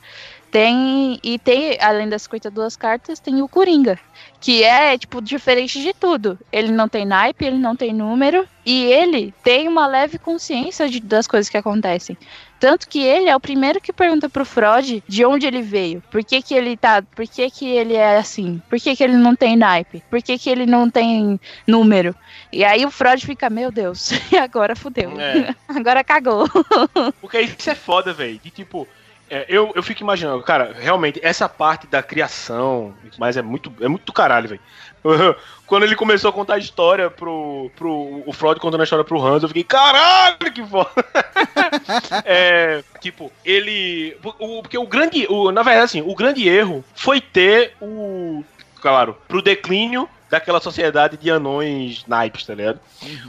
Tem, 0.51 1.19
e 1.23 1.39
tem, 1.39 1.77
além 1.81 2.09
das 2.09 2.23
52 2.23 2.77
cartas, 2.77 3.19
tem 3.19 3.43
o 3.43 3.49
Coringa. 3.49 3.99
Que 4.41 4.63
é, 4.63 4.97
tipo, 4.97 5.21
diferente 5.21 5.81
de 5.83 5.93
tudo. 5.93 6.39
Ele 6.53 6.71
não 6.71 6.89
tem 6.89 7.05
naipe, 7.05 7.45
ele 7.45 7.59
não 7.59 7.75
tem 7.75 7.93
número. 7.93 8.47
E 8.65 8.85
ele 8.85 9.33
tem 9.43 9.67
uma 9.69 9.87
leve 9.87 10.19
consciência 10.19 10.89
de- 10.89 11.01
das 11.01 11.27
coisas 11.27 11.49
que 11.49 11.57
acontecem. 11.57 12.17
Tanto 12.65 12.89
que 12.89 13.05
ele 13.05 13.29
é 13.29 13.37
o 13.37 13.41
primeiro 13.41 13.79
que 13.79 13.93
pergunta 13.93 14.27
pro 14.27 14.43
Freud 14.43 15.05
de 15.07 15.23
onde 15.27 15.47
ele 15.47 15.61
veio. 15.61 16.03
Por 16.11 16.25
que, 16.25 16.41
que 16.41 16.55
ele 16.55 16.79
tá. 16.79 17.03
Por 17.03 17.29
que, 17.29 17.51
que 17.51 17.69
ele 17.69 17.93
é 17.93 18.17
assim? 18.17 18.59
Por 18.71 18.81
que, 18.81 18.97
que 18.97 19.05
ele 19.05 19.19
não 19.19 19.37
tem 19.37 19.55
naipe? 19.55 20.03
Por 20.09 20.23
que, 20.23 20.39
que 20.39 20.49
ele 20.49 20.65
não 20.65 20.89
tem 20.89 21.39
número? 21.67 22.17
E 22.51 22.65
aí 22.65 22.87
o 22.87 22.91
Freud 22.91 23.27
fica, 23.27 23.51
meu 23.51 23.71
Deus, 23.71 24.13
e 24.33 24.39
agora 24.39 24.75
fudeu. 24.75 25.13
É. 25.21 25.55
agora 25.69 26.03
cagou. 26.03 26.49
Porque 27.21 27.39
isso 27.39 27.69
é 27.69 27.75
foda, 27.75 28.15
velho. 28.15 28.41
De 28.43 28.49
tipo. 28.49 28.89
é, 29.29 29.45
eu, 29.47 29.71
eu 29.75 29.83
fico 29.83 30.03
imaginando, 30.03 30.43
cara, 30.43 30.75
realmente, 30.75 31.21
essa 31.23 31.47
parte 31.47 31.87
da 31.87 32.03
criação, 32.03 32.95
mas 33.19 33.37
é 33.37 33.43
muito, 33.43 33.71
é 33.79 33.89
muito 33.89 34.11
caralho, 34.11 34.49
velho. 34.49 34.61
Quando 35.67 35.83
ele 35.85 35.97
começou 35.97 36.31
a 36.31 36.33
contar 36.33 36.55
a 36.55 36.59
história 36.59 37.11
pro, 37.11 37.71
pro. 37.77 38.23
O 38.27 38.33
Freud 38.33 38.61
contando 38.61 38.81
a 38.81 38.85
história 38.85 39.05
pro 39.05 39.21
Hans, 39.23 39.43
eu 39.43 39.49
fiquei, 39.49 39.65
caralho, 39.65 40.37
que 40.53 40.65
foda! 40.65 40.91
é, 42.25 42.83
tipo, 43.01 43.31
ele. 43.45 44.17
O, 44.39 44.63
porque 44.63 44.79
o 44.79 44.87
grande. 44.87 45.27
O, 45.29 45.51
na 45.51 45.63
verdade, 45.63 45.85
assim, 45.85 46.03
o 46.03 46.15
grande 46.15 46.49
erro 46.49 46.85
foi 46.95 47.21
ter 47.21 47.75
o. 47.81 48.45
Claro, 48.81 49.17
pro 49.27 49.41
declínio 49.41 50.09
daquela 50.31 50.61
sociedade 50.61 51.17
de 51.17 51.31
anões 51.31 52.05
naipes, 52.07 52.45
tá 52.45 52.55
ligado? 52.55 52.81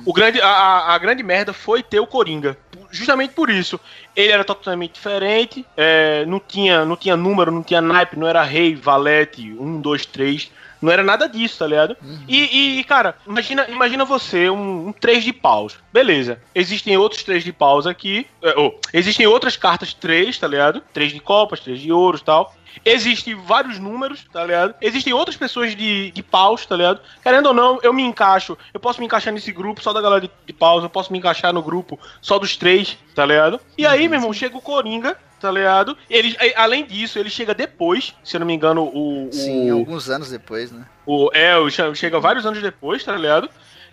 O 0.06 0.12
grande, 0.12 0.42
a, 0.42 0.48
a- 0.48 0.96
a 0.96 0.98
grande 0.98 1.24
merda 1.24 1.54
foi 1.54 1.82
ter 1.84 2.00
o 2.00 2.08
Coringa. 2.08 2.58
Justamente 2.92 3.34
por 3.34 3.50
isso. 3.50 3.80
Ele 4.16 4.32
era 4.32 4.44
totalmente 4.44 4.94
diferente, 4.94 5.66
é, 5.78 6.26
não, 6.26 6.40
tinha, 6.40 6.84
não 6.84 6.96
tinha 6.98 7.16
número, 7.16 7.52
não 7.52 7.62
tinha 7.64 7.82
naipe, 7.82 8.18
não 8.18 8.28
era 8.28 8.44
rei, 8.44 8.76
valete, 8.76 9.54
um, 9.60 9.80
dois, 9.80 10.06
três. 10.06 10.52
Não 10.82 10.92
era 10.92 11.04
nada 11.04 11.28
disso, 11.28 11.60
tá 11.60 11.68
ligado? 11.68 11.96
E, 12.28 12.80
e, 12.80 12.84
cara, 12.84 13.16
imagina, 13.26 13.66
imagina 13.70 14.06
você, 14.06 14.50
um, 14.50 14.90
um 14.90 14.92
três 14.92 15.24
de 15.24 15.34
paus. 15.34 15.78
Beleza. 15.92 16.40
Existem 16.54 16.98
outros 16.98 17.24
três 17.24 17.44
de 17.44 17.54
paus 17.54 17.88
aqui. 17.88 18.28
é, 18.42 18.58
ou, 18.58 18.80
existem 18.94 19.26
outras 19.26 19.58
cartas 19.58 19.94
três, 19.94 20.38
tá 20.38 20.48
ligado? 20.48 20.82
Três 20.94 21.12
de 21.12 21.20
copas, 21.20 21.60
três 21.60 21.80
de 21.80 21.92
ouros 21.92 22.22
e 22.22 22.24
tal. 22.26 22.56
Existem 22.84 23.36
vários 23.36 23.80
números, 23.80 24.26
tá 24.32 24.44
ligado? 24.44 24.76
Existem 24.82 25.14
outras 25.14 25.38
pessoas 25.38 25.76
de, 25.76 26.12
de 26.12 26.24
paus, 26.24 26.66
tá 26.66 26.76
ligado? 26.76 27.00
Querendo 27.24 27.48
ou 27.48 27.54
não, 27.54 27.80
eu 27.82 27.94
me 27.94 28.04
encaixo. 28.04 28.58
Eu 28.74 28.80
posso 28.80 29.00
me 29.00 29.06
encaixar 29.06 29.34
nesse 29.34 29.52
grupo 29.52 29.82
só 29.82 29.94
da 29.94 30.02
galera 30.02 30.22
de, 30.22 30.32
de 30.46 30.54
paus. 30.54 30.84
Eu 30.84 30.90
posso 30.90 31.12
me 31.12 31.20
encaixar 31.20 31.54
no 31.54 31.62
grupo 31.62 32.00
só 32.22 32.38
dos 32.38 32.58
três, 32.58 32.98
tá 33.14 33.26
ligado? 33.26 33.60
E 33.78 33.86
aí, 33.86 34.08
meu 34.08 34.20
irmão, 34.20 34.34
chega 34.34 34.58
o 34.58 34.62
Coringa, 34.62 35.18
tá 35.46 35.52
ligado? 35.52 35.96
Ele, 36.10 36.36
e- 36.41 36.54
além 36.56 36.84
disso, 36.86 37.20
ele 37.20 37.30
chega 37.30 37.54
depois, 37.54 38.16
se 38.24 38.36
eu 38.36 38.39
não 38.39 38.48
me 38.48 38.54
engano, 38.54 38.84
o. 38.84 39.28
o 39.28 39.32
Sim, 39.32 39.70
alguns 39.70 40.10
anos 40.10 40.30
depois, 40.32 40.72
né? 40.72 40.86
o, 41.06 41.30
é, 41.34 41.56
o 41.58 41.70
che- 41.70 41.93
chega 41.96 42.20
vários 42.20 42.46
anos 42.46 42.62
depois, 42.62 43.04
tá 43.04 43.16
ligado? 43.16 43.48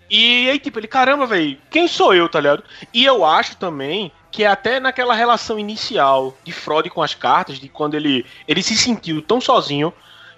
E 0.09 0.49
aí, 0.49 0.59
tipo, 0.59 0.79
ele, 0.79 0.87
caramba, 0.87 1.25
velho, 1.25 1.57
quem 1.71 1.87
sou 1.87 2.13
eu, 2.13 2.27
tá 2.27 2.39
ligado? 2.39 2.63
E 2.93 3.05
eu 3.05 3.23
acho 3.23 3.55
também 3.57 4.11
que 4.31 4.43
é 4.43 4.47
até 4.47 4.79
naquela 4.79 5.13
relação 5.13 5.57
inicial 5.59 6.35
de 6.43 6.51
Freud 6.51 6.89
com 6.89 7.01
as 7.01 7.13
cartas, 7.13 7.59
de 7.59 7.69
quando 7.69 7.93
ele, 7.95 8.25
ele 8.47 8.61
se 8.63 8.75
sentiu 8.75 9.21
tão 9.21 9.39
sozinho 9.39 9.93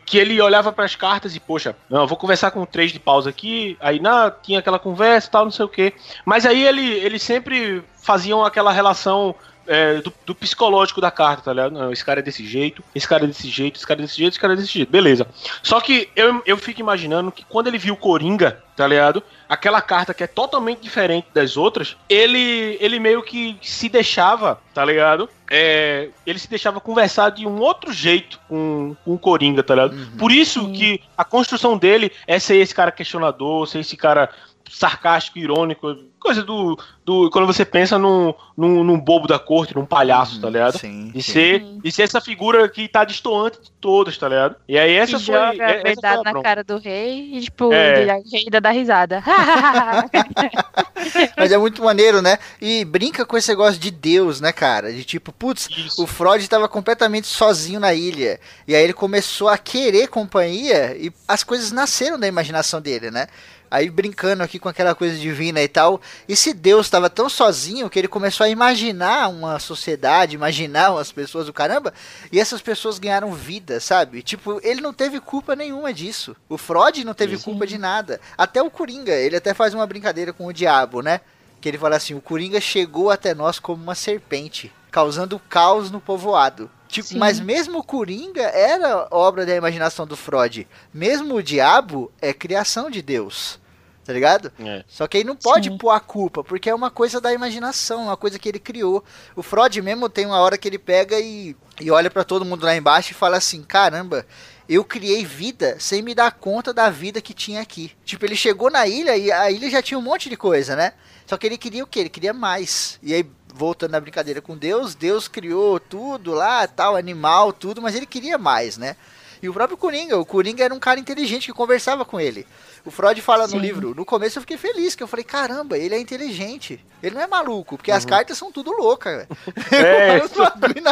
que 0.05 0.19
ele 0.19 0.39
olhava 0.39 0.71
para 0.71 0.85
as 0.85 0.95
cartas 0.95 1.35
e, 1.35 1.39
poxa, 1.39 1.75
não, 1.89 2.05
vou 2.05 2.15
conversar 2.15 2.51
com 2.51 2.63
três 2.63 2.91
de 2.91 2.99
pausa 2.99 3.31
aqui, 3.31 3.75
aí 3.79 3.99
na, 3.99 4.29
tinha 4.29 4.59
aquela 4.59 4.77
conversa 4.77 5.27
e 5.27 5.31
tal, 5.31 5.45
não 5.45 5.51
sei 5.51 5.65
o 5.65 5.69
quê. 5.69 5.93
Mas 6.23 6.45
aí 6.45 6.63
ele, 6.63 6.85
ele 6.99 7.17
sempre 7.17 7.83
faziam 8.03 8.45
aquela 8.45 8.71
relação 8.71 9.33
é, 9.67 10.01
do, 10.01 10.13
do 10.25 10.35
psicológico 10.35 11.01
da 11.01 11.11
carta, 11.11 11.43
tá 11.43 11.53
ligado? 11.53 11.73
Não, 11.73 11.91
esse 11.91 12.03
cara 12.03 12.19
é 12.19 12.23
desse 12.23 12.45
jeito, 12.45 12.83
esse 12.93 13.07
cara 13.07 13.23
é 13.23 13.27
desse 13.27 13.49
jeito, 13.49 13.77
esse 13.77 13.87
cara 13.87 13.99
é 13.99 14.03
desse 14.03 14.17
jeito, 14.17 14.33
esse 14.33 14.39
cara 14.39 14.53
é 14.53 14.55
desse 14.55 14.71
jeito. 14.71 14.89
Beleza. 14.89 15.27
Só 15.63 15.79
que 15.81 16.09
eu, 16.15 16.41
eu 16.45 16.57
fico 16.57 16.81
imaginando 16.81 17.31
que 17.31 17.45
quando 17.45 17.67
ele 17.67 17.77
viu 17.77 17.93
o 17.93 17.97
Coringa, 17.97 18.63
tá 18.75 18.87
ligado? 18.87 19.23
Aquela 19.47 19.81
carta 19.81 20.13
que 20.13 20.23
é 20.23 20.27
totalmente 20.27 20.81
diferente 20.81 21.27
das 21.33 21.55
outras, 21.55 21.95
ele, 22.09 22.77
ele 22.79 22.99
meio 22.99 23.23
que 23.23 23.57
se 23.61 23.89
deixava, 23.89 24.59
tá 24.73 24.83
ligado? 24.83 25.29
É, 25.49 26.09
ele 26.25 26.39
se 26.39 26.49
deixava 26.49 26.79
conversar 26.81 27.29
de 27.29 27.45
um 27.45 27.59
outro 27.59 27.93
jeito 27.93 28.39
com, 28.47 28.95
com 29.05 29.13
o 29.13 29.19
Coringa, 29.19 29.63
tá 29.63 29.75
ligado? 29.75 29.95
Por 30.17 30.31
isso 30.31 30.61
Sim. 30.61 30.73
que 30.73 31.01
a 31.17 31.23
construção 31.23 31.77
dele 31.77 32.11
é 32.27 32.39
ser 32.39 32.57
esse 32.57 32.73
cara 32.73 32.91
questionador, 32.91 33.67
ser 33.67 33.79
esse 33.79 33.95
cara 33.95 34.29
sarcástico, 34.69 35.37
irônico, 35.37 35.95
coisa 36.25 36.43
do. 36.43 36.77
do 37.05 37.29
quando 37.29 37.45
você 37.45 37.63
pensa 37.63 37.99
num, 37.99 38.33
num, 38.57 38.83
num 38.83 38.99
bobo 38.99 39.27
da 39.27 39.37
corte, 39.37 39.75
num 39.75 39.85
palhaço, 39.85 40.41
tá 40.41 40.49
ligado? 40.49 40.79
Sim. 40.79 41.11
De 41.13 41.21
sim. 41.21 41.31
ser, 41.31 41.59
Sim. 41.61 41.79
de 41.83 41.91
ser 41.91 42.01
essa 42.01 42.19
figura 42.19 42.67
que 42.67 42.87
tá 42.87 43.05
destoante 43.05 43.61
de 43.61 43.71
todas, 43.79 44.17
tá 44.17 44.27
ligado? 44.27 44.55
E 44.67 44.77
aí 44.77 44.93
essa 44.95 45.17
que 45.17 45.25
foi. 45.25 45.35
joga 45.35 45.63
essa 45.63 45.79
a 45.79 45.83
verdade 45.83 46.23
na 46.23 46.41
cara 46.41 46.63
do 46.63 46.77
rei 46.77 47.29
e, 47.33 47.41
tipo, 47.41 47.71
É. 47.71 47.93
o 47.93 48.31
rei 48.31 48.43
ainda 48.45 48.59
dá 48.59 48.71
risada. 48.71 49.23
Mas 51.37 51.51
é 51.51 51.57
muito 51.57 51.83
maneiro, 51.83 52.21
né? 52.21 52.37
E 52.59 52.83
brinca 52.85 53.25
com 53.25 53.37
esse 53.37 53.49
negócio 53.49 53.79
de 53.79 53.91
Deus, 53.91 54.41
né, 54.41 54.51
cara? 54.51 54.91
De 54.91 55.03
tipo, 55.03 55.31
putz, 55.31 55.69
Isso. 55.69 56.03
o 56.03 56.07
Freud 56.07 56.47
tava 56.49 56.67
completamente 56.67 57.27
sozinho 57.27 57.79
na 57.79 57.93
ilha. 57.93 58.39
E 58.67 58.75
aí 58.75 58.83
ele 58.83 58.93
começou 58.93 59.47
a 59.47 59.57
querer 59.57 60.07
companhia 60.07 60.95
e 60.97 61.11
as 61.27 61.43
coisas 61.43 61.71
nasceram 61.71 62.19
da 62.19 62.27
imaginação 62.27 62.81
dele, 62.81 63.11
né? 63.11 63.27
Aí 63.75 63.89
brincando 63.89 64.41
aqui 64.41 64.57
com 64.57 64.69
aquela 64.69 64.95
coisa 64.95 65.17
divina 65.17 65.61
e 65.61 65.67
tal. 65.67 65.99
Esse 66.29 66.53
Deus 66.53 66.85
estava 66.85 67.09
tão 67.09 67.27
sozinho 67.27 67.89
que 67.89 67.99
ele 67.99 68.07
começou 68.07 68.45
a 68.45 68.49
imaginar 68.49 69.27
uma 69.27 69.59
sociedade, 69.59 70.33
imaginar 70.33 70.93
umas 70.93 71.11
pessoas 71.11 71.47
do 71.47 71.51
caramba, 71.51 71.93
e 72.31 72.39
essas 72.39 72.61
pessoas 72.61 72.97
ganharam 72.97 73.33
vida, 73.33 73.81
sabe? 73.81 74.23
Tipo, 74.23 74.61
ele 74.63 74.79
não 74.79 74.93
teve 74.93 75.19
culpa 75.19 75.57
nenhuma 75.57 75.93
disso. 75.93 76.37
O 76.47 76.57
Freud 76.57 77.03
não 77.03 77.13
teve 77.13 77.37
Sim. 77.37 77.43
culpa 77.43 77.67
de 77.67 77.77
nada. 77.77 78.21
Até 78.37 78.63
o 78.63 78.71
Coringa, 78.71 79.11
ele 79.11 79.35
até 79.35 79.53
faz 79.53 79.73
uma 79.73 79.85
brincadeira 79.85 80.31
com 80.31 80.45
o 80.45 80.53
diabo, 80.53 81.01
né? 81.01 81.19
Que 81.59 81.67
ele 81.67 81.77
fala 81.77 81.97
assim: 81.97 82.13
o 82.13 82.21
Coringa 82.21 82.61
chegou 82.61 83.11
até 83.11 83.35
nós 83.35 83.59
como 83.59 83.83
uma 83.83 83.93
serpente, 83.93 84.71
causando 84.89 85.37
caos 85.49 85.91
no 85.91 85.99
povoado. 85.99 86.71
Tipo, 86.87 87.09
Sim. 87.09 87.17
mas 87.17 87.41
mesmo 87.41 87.79
o 87.79 87.83
Coringa 87.83 88.43
era 88.43 89.09
obra 89.11 89.45
da 89.45 89.53
imaginação 89.53 90.07
do 90.07 90.15
Freud. 90.15 90.65
Mesmo 90.93 91.35
o 91.35 91.43
diabo 91.43 92.09
é 92.21 92.31
criação 92.31 92.89
de 92.89 93.01
Deus. 93.01 93.59
Tá 94.05 94.13
ligado? 94.13 94.53
É. 94.59 94.83
Só 94.87 95.07
que 95.07 95.17
aí 95.17 95.23
não 95.23 95.35
pode 95.35 95.67
Sim. 95.67 95.77
pôr 95.79 95.89
a 95.89 95.99
culpa, 95.99 96.43
porque 96.43 96.69
é 96.69 96.75
uma 96.75 96.91
coisa 96.91 97.19
da 97.19 97.33
imaginação, 97.33 98.03
uma 98.03 98.15
coisa 98.15 98.37
que 98.37 98.47
ele 98.47 98.59
criou. 98.59 99.03
O 99.35 99.41
Freud 99.41 99.81
mesmo 99.81 100.07
tem 100.07 100.27
uma 100.27 100.39
hora 100.39 100.59
que 100.59 100.67
ele 100.67 100.77
pega 100.77 101.19
e, 101.19 101.55
e 101.81 101.89
olha 101.89 102.11
pra 102.11 102.23
todo 102.23 102.45
mundo 102.45 102.63
lá 102.63 102.75
embaixo 102.75 103.11
e 103.11 103.15
fala 103.15 103.37
assim: 103.37 103.63
caramba, 103.63 104.23
eu 104.69 104.83
criei 104.83 105.25
vida 105.25 105.77
sem 105.79 106.03
me 106.03 106.13
dar 106.13 106.31
conta 106.31 106.71
da 106.71 106.87
vida 106.91 107.19
que 107.19 107.33
tinha 107.33 107.61
aqui. 107.61 107.91
Tipo, 108.05 108.25
ele 108.25 108.35
chegou 108.35 108.69
na 108.69 108.85
ilha 108.85 109.17
e 109.17 109.31
a 109.31 109.49
ilha 109.49 109.71
já 109.71 109.81
tinha 109.81 109.97
um 109.97 110.03
monte 110.03 110.29
de 110.29 110.37
coisa, 110.37 110.75
né? 110.75 110.93
Só 111.25 111.35
que 111.35 111.47
ele 111.47 111.57
queria 111.57 111.83
o 111.83 111.87
quê? 111.87 112.01
Ele 112.01 112.09
queria 112.09 112.31
mais. 112.31 112.99
E 113.01 113.11
aí, 113.11 113.27
voltando 113.55 113.93
na 113.93 113.99
brincadeira 113.99 114.39
com 114.39 114.55
Deus, 114.55 114.93
Deus 114.93 115.27
criou 115.27 115.79
tudo 115.79 116.31
lá, 116.31 116.67
tal, 116.67 116.95
animal, 116.95 117.51
tudo, 117.51 117.81
mas 117.81 117.95
ele 117.95 118.05
queria 118.05 118.37
mais, 118.37 118.77
né? 118.77 118.95
E 119.41 119.49
o 119.49 119.53
próprio 119.53 119.77
Coringa, 119.77 120.17
o 120.17 120.25
Coringa 120.25 120.63
era 120.63 120.73
um 120.73 120.79
cara 120.79 120.99
inteligente 120.99 121.47
que 121.47 121.53
conversava 121.53 122.03
com 122.03 122.19
ele. 122.19 122.47
O 122.85 122.91
Freud 122.91 123.19
fala 123.19 123.47
Sim. 123.47 123.55
no 123.55 123.61
livro, 123.61 123.95
no 123.95 124.05
começo 124.05 124.37
eu 124.37 124.41
fiquei 124.41 124.57
feliz, 124.57 124.93
que 124.93 125.01
eu 125.01 125.07
falei, 125.07 125.23
caramba, 125.23 125.75
ele 125.75 125.95
é 125.95 125.99
inteligente. 125.99 126.79
Ele 127.01 127.15
não 127.15 127.21
é 127.21 127.27
maluco, 127.27 127.77
porque 127.77 127.91
as 127.91 128.05
cartas 128.05 128.37
são 128.37 128.51
tudo 128.51 128.71
loucas, 128.71 129.17
velho. 129.17 129.27
É, 129.71 130.19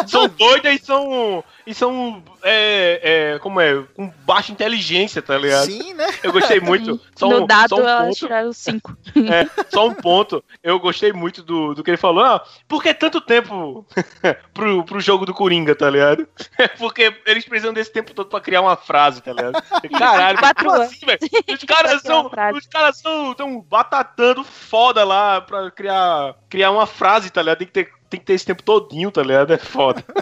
São 0.08 0.24
ver. 0.24 0.30
doidas 0.30 0.82
e 0.82 0.86
são. 0.86 1.44
E 1.66 1.74
são. 1.74 2.24
É, 2.44 3.34
é, 3.36 3.40
como 3.40 3.62
é? 3.62 3.84
Com 3.96 4.12
baixa 4.26 4.52
inteligência, 4.52 5.22
tá 5.22 5.38
ligado? 5.38 5.66
Sim, 5.66 5.94
né? 5.94 6.08
Eu 6.22 6.32
gostei 6.32 6.60
muito. 6.60 7.00
Só 7.16 7.30
no 7.30 7.44
um, 7.44 7.48
dado, 7.48 7.70
só 7.70 7.76
um 7.78 7.88
elas 7.88 8.06
ponto. 8.08 8.18
tiraram 8.18 8.54
cinco. 8.54 8.98
É, 9.16 9.48
só 9.70 9.88
um 9.88 9.94
ponto. 9.94 10.44
Eu 10.64 10.80
gostei 10.80 11.14
muito 11.14 11.44
do, 11.44 11.74
do 11.74 11.84
que 11.84 11.92
ele 11.92 11.98
falou. 11.98 12.24
Ah, 12.24 12.44
por 12.68 12.82
que 12.82 12.94
tanto 12.94 13.22
tempo 13.22 13.86
pro, 14.54 14.84
pro 14.84 15.00
jogo 15.00 15.26
do 15.26 15.34
Coringa, 15.34 15.76
tá 15.76 15.90
ligado? 15.90 16.28
Porque 16.78 17.16
eles 17.26 17.46
precisam 17.46 17.74
desse 17.74 17.92
tempo 17.92 18.14
todo 18.14 18.30
pra 18.30 18.42
criar 18.42 18.62
uma 18.62 18.76
frase, 18.76 19.22
tá 19.22 19.32
ligado? 19.32 19.62
Caralho, 19.98 20.40
como 20.58 20.72
assim, 20.72 21.06
velho? 21.06 21.20
Os 21.54 21.64
caras 21.64 21.83
Criar 21.84 22.00
são. 22.00 22.32
Os 22.56 22.68
caras 22.68 22.98
são 22.98 23.34
tão 23.34 23.62
batatando 23.62 24.44
foda 24.44 25.04
lá 25.04 25.42
pra 25.42 25.70
criar, 25.72 26.36
criar 26.50 26.72
uma 26.72 26.86
frase, 26.86 27.30
tá 27.30 27.42
ligado? 27.42 27.60
Tem 27.60 27.68
que 27.68 27.74
ter. 27.74 27.92
Tem 28.10 28.20
que 28.20 28.26
ter 28.28 28.34
esse 28.34 28.46
tempo 28.46 28.62
todinho, 28.62 29.10
tá 29.10 29.24
ligado? 29.24 29.54
É 29.54 29.58
foda. 29.58 30.04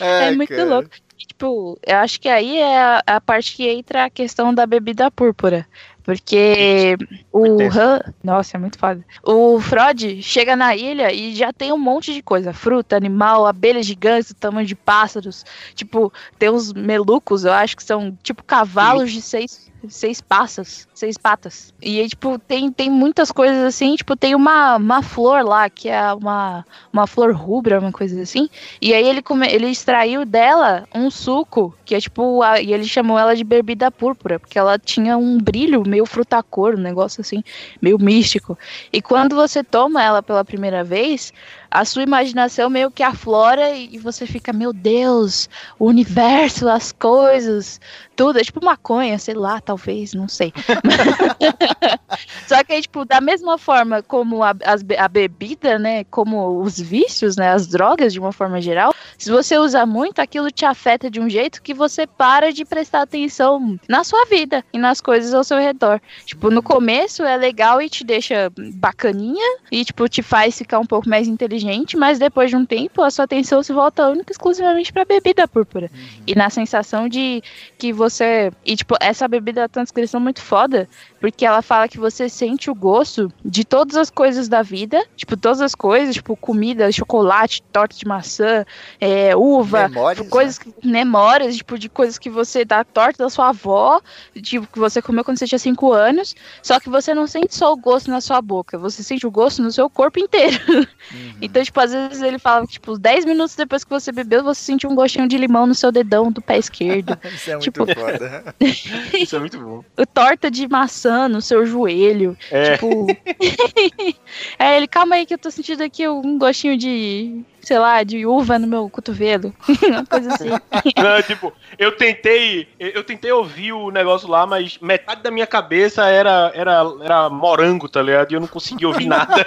É 0.00 0.26
Ai, 0.26 0.34
muito 0.34 0.50
cara. 0.50 0.64
louco. 0.64 0.90
Tipo, 1.16 1.78
eu 1.86 1.96
acho 1.96 2.20
que 2.20 2.28
aí 2.28 2.58
é 2.58 2.80
a, 2.80 3.02
a 3.06 3.20
parte 3.20 3.56
que 3.56 3.68
entra 3.68 4.04
a 4.04 4.10
questão 4.10 4.52
da 4.52 4.66
bebida 4.66 5.10
púrpura. 5.10 5.66
Porque 6.04 6.96
o. 7.32 7.62
Han. 7.62 8.00
Nossa, 8.22 8.58
é 8.58 8.60
muito 8.60 8.78
foda. 8.78 9.02
O 9.22 9.58
Freud 9.58 10.22
chega 10.22 10.54
na 10.54 10.76
ilha 10.76 11.10
e 11.10 11.34
já 11.34 11.50
tem 11.50 11.72
um 11.72 11.78
monte 11.78 12.12
de 12.12 12.22
coisa: 12.22 12.52
fruta, 12.52 12.94
animal, 12.94 13.46
abelhas 13.46 13.86
gigantes 13.86 14.32
do 14.32 14.38
tamanho 14.38 14.66
de 14.66 14.74
pássaros. 14.74 15.44
Tipo, 15.74 16.12
tem 16.38 16.50
uns 16.50 16.74
melucos, 16.74 17.44
eu 17.44 17.52
acho 17.52 17.74
que 17.74 17.82
são 17.82 18.16
tipo 18.22 18.44
cavalos 18.44 19.10
de 19.10 19.22
seis, 19.22 19.72
seis 19.88 20.20
passas, 20.20 20.88
seis 20.94 21.16
patas. 21.18 21.72
E 21.82 22.00
aí, 22.00 22.08
tipo, 22.08 22.38
tem, 22.38 22.70
tem 22.70 22.90
muitas 22.90 23.30
coisas 23.30 23.58
assim. 23.64 23.94
Tipo, 23.96 24.16
tem 24.16 24.34
uma, 24.34 24.76
uma 24.76 25.02
flor 25.02 25.44
lá, 25.44 25.68
que 25.68 25.88
é 25.88 26.12
uma, 26.12 26.64
uma 26.92 27.06
flor 27.06 27.32
rubra, 27.34 27.78
uma 27.80 27.92
coisa 27.92 28.20
assim. 28.22 28.48
E 28.80 28.92
aí 28.94 29.06
ele, 29.06 29.22
come, 29.22 29.46
ele 29.48 29.66
extraiu 29.68 30.24
dela 30.24 30.86
um 30.94 31.10
suco, 31.10 31.74
que 31.84 31.94
é 31.94 32.00
tipo, 32.00 32.42
a- 32.42 32.60
e 32.60 32.72
ele 32.72 32.84
chamou 32.84 33.18
ela 33.18 33.34
de 33.34 33.44
bebida 33.44 33.90
púrpura, 33.90 34.38
porque 34.38 34.58
ela 34.58 34.78
tinha 34.78 35.16
um 35.16 35.38
brilho 35.38 35.82
meio 35.86 36.06
frutacor, 36.06 36.74
um 36.74 36.80
negócio 36.82 37.20
assim, 37.20 37.42
meio 37.80 37.98
místico. 37.98 38.58
E 38.92 39.00
quando 39.02 39.34
você 39.36 39.62
toma 39.62 40.02
ela 40.02 40.22
pela 40.22 40.44
primeira 40.44 40.82
vez, 40.84 41.32
a 41.74 41.84
sua 41.84 42.04
imaginação 42.04 42.70
meio 42.70 42.88
que 42.88 43.02
aflora 43.02 43.74
e 43.74 43.98
você 43.98 44.26
fica, 44.26 44.52
meu 44.52 44.72
Deus, 44.72 45.48
o 45.76 45.86
universo, 45.86 46.68
as 46.68 46.92
coisas, 46.92 47.80
tudo. 48.14 48.38
É 48.38 48.42
tipo 48.42 48.64
maconha, 48.64 49.18
sei 49.18 49.34
lá, 49.34 49.60
talvez, 49.60 50.14
não 50.14 50.28
sei. 50.28 50.52
Só 52.46 52.62
que 52.62 52.80
tipo, 52.80 53.04
da 53.04 53.20
mesma 53.20 53.58
forma 53.58 54.02
como 54.02 54.44
a, 54.44 54.54
a 54.98 55.08
bebida, 55.08 55.76
né? 55.76 56.04
Como 56.04 56.62
os 56.62 56.78
vícios, 56.78 57.34
né? 57.36 57.50
As 57.50 57.66
drogas, 57.66 58.12
de 58.12 58.20
uma 58.20 58.30
forma 58.30 58.60
geral, 58.60 58.94
se 59.18 59.28
você 59.28 59.58
usa 59.58 59.84
muito, 59.84 60.20
aquilo 60.20 60.52
te 60.52 60.64
afeta 60.64 61.10
de 61.10 61.18
um 61.18 61.28
jeito 61.28 61.60
que 61.60 61.74
você 61.74 62.06
para 62.06 62.52
de 62.52 62.64
prestar 62.64 63.02
atenção 63.02 63.76
na 63.88 64.04
sua 64.04 64.24
vida 64.26 64.64
e 64.72 64.78
nas 64.78 65.00
coisas 65.00 65.34
ao 65.34 65.42
seu 65.42 65.58
redor. 65.58 66.00
Tipo, 66.24 66.50
no 66.50 66.62
começo 66.62 67.24
é 67.24 67.36
legal 67.36 67.82
e 67.82 67.90
te 67.90 68.04
deixa 68.04 68.52
bacaninha 68.74 69.58
e, 69.72 69.84
tipo, 69.84 70.08
te 70.08 70.22
faz 70.22 70.56
ficar 70.56 70.78
um 70.78 70.86
pouco 70.86 71.08
mais 71.08 71.26
inteligente, 71.26 71.63
mas 71.96 72.18
depois 72.18 72.50
de 72.50 72.56
um 72.56 72.64
tempo 72.64 73.02
a 73.02 73.10
sua 73.10 73.24
atenção 73.24 73.62
se 73.62 73.72
volta 73.72 74.08
única 74.08 74.30
e 74.30 74.32
exclusivamente 74.32 74.92
pra 74.92 75.04
bebida 75.04 75.48
púrpura. 75.48 75.90
E 76.26 76.34
na 76.34 76.50
sensação 76.50 77.08
de 77.08 77.42
que 77.78 77.92
você. 77.92 78.50
E, 78.64 78.76
tipo, 78.76 78.94
essa 79.00 79.26
bebida 79.28 79.68
tem 79.68 79.80
uma 79.80 79.84
descrição 79.84 80.20
muito 80.20 80.40
foda, 80.40 80.88
porque 81.20 81.46
ela 81.46 81.62
fala 81.62 81.88
que 81.88 81.98
você 81.98 82.28
sente 82.28 82.70
o 82.70 82.74
gosto 82.74 83.32
de 83.44 83.64
todas 83.64 83.96
as 83.96 84.10
coisas 84.10 84.48
da 84.48 84.62
vida, 84.62 85.02
tipo, 85.16 85.36
todas 85.36 85.60
as 85.60 85.74
coisas, 85.74 86.14
tipo, 86.14 86.36
comida, 86.36 86.90
chocolate, 86.92 87.62
torta 87.72 87.96
de 87.96 88.06
maçã, 88.06 88.64
é, 89.00 89.34
uva, 89.36 89.88
Memórias, 89.88 90.18
tipo, 90.18 90.30
coisas, 90.30 90.58
que, 90.58 90.74
memórias, 90.82 91.56
tipo, 91.56 91.78
de 91.78 91.88
coisas 91.88 92.18
que 92.18 92.28
você 92.30 92.64
dá 92.64 92.84
torta 92.84 93.24
da 93.24 93.30
sua 93.30 93.48
avó, 93.48 94.00
tipo, 94.34 94.66
que 94.66 94.78
você 94.78 95.00
comeu 95.00 95.24
quando 95.24 95.38
você 95.38 95.46
tinha 95.46 95.58
5 95.58 95.92
anos, 95.92 96.34
só 96.62 96.78
que 96.78 96.88
você 96.88 97.14
não 97.14 97.26
sente 97.26 97.54
só 97.54 97.72
o 97.72 97.76
gosto 97.76 98.10
na 98.10 98.20
sua 98.20 98.40
boca, 98.40 98.78
você 98.78 99.02
sente 99.02 99.26
o 99.26 99.30
gosto 99.30 99.62
no 99.62 99.72
seu 99.72 99.88
corpo 99.88 100.18
inteiro. 100.18 100.58
Então, 101.54 101.62
tipo, 101.62 101.78
às 101.78 101.92
vezes 101.92 102.20
ele 102.20 102.36
fala 102.36 102.66
que, 102.66 102.72
tipo, 102.72 102.98
10 102.98 103.24
minutos 103.24 103.54
depois 103.54 103.84
que 103.84 103.90
você 103.90 104.10
bebeu, 104.10 104.42
você 104.42 104.60
sentiu 104.60 104.90
um 104.90 104.94
gostinho 104.96 105.28
de 105.28 105.38
limão 105.38 105.68
no 105.68 105.74
seu 105.74 105.92
dedão 105.92 106.32
do 106.32 106.42
pé 106.42 106.58
esquerdo. 106.58 107.16
Isso 107.32 107.48
é 107.48 107.52
muito 107.52 107.62
Tipo- 107.62 107.86
foda. 107.86 108.54
Isso 109.14 109.36
é 109.36 109.38
muito 109.38 109.60
bom. 109.60 109.84
o 109.96 110.04
torta 110.04 110.50
de 110.50 110.66
maçã 110.66 111.28
no 111.28 111.40
seu 111.40 111.64
joelho. 111.64 112.36
É. 112.50 112.72
Tipo. 112.76 113.06
é, 114.58 114.76
ele, 114.76 114.88
calma 114.88 115.14
aí 115.14 115.24
que 115.26 115.34
eu 115.34 115.38
tô 115.38 115.48
sentindo 115.48 115.84
aqui 115.84 116.08
um 116.08 116.36
gostinho 116.38 116.76
de, 116.76 117.44
sei 117.60 117.78
lá, 117.78 118.02
de 118.02 118.26
uva 118.26 118.58
no 118.58 118.66
meu 118.66 118.90
cotovelo. 118.90 119.54
Uma 119.88 120.04
coisa 120.06 120.34
assim. 120.34 120.48
Não, 120.48 121.22
tipo, 121.22 121.52
eu 121.78 121.92
tentei. 121.96 122.66
Eu 122.80 123.04
tentei 123.04 123.30
ouvir 123.30 123.72
o 123.72 123.92
negócio 123.92 124.28
lá, 124.28 124.44
mas 124.44 124.76
metade 124.80 125.22
da 125.22 125.30
minha 125.30 125.46
cabeça 125.46 126.04
era, 126.08 126.50
era, 126.52 126.82
era 127.00 127.30
morango, 127.30 127.88
tá 127.88 128.02
ligado? 128.02 128.32
E 128.32 128.34
eu 128.34 128.40
não 128.40 128.48
conseguia 128.48 128.88
ouvir 128.88 129.06
nada. 129.06 129.46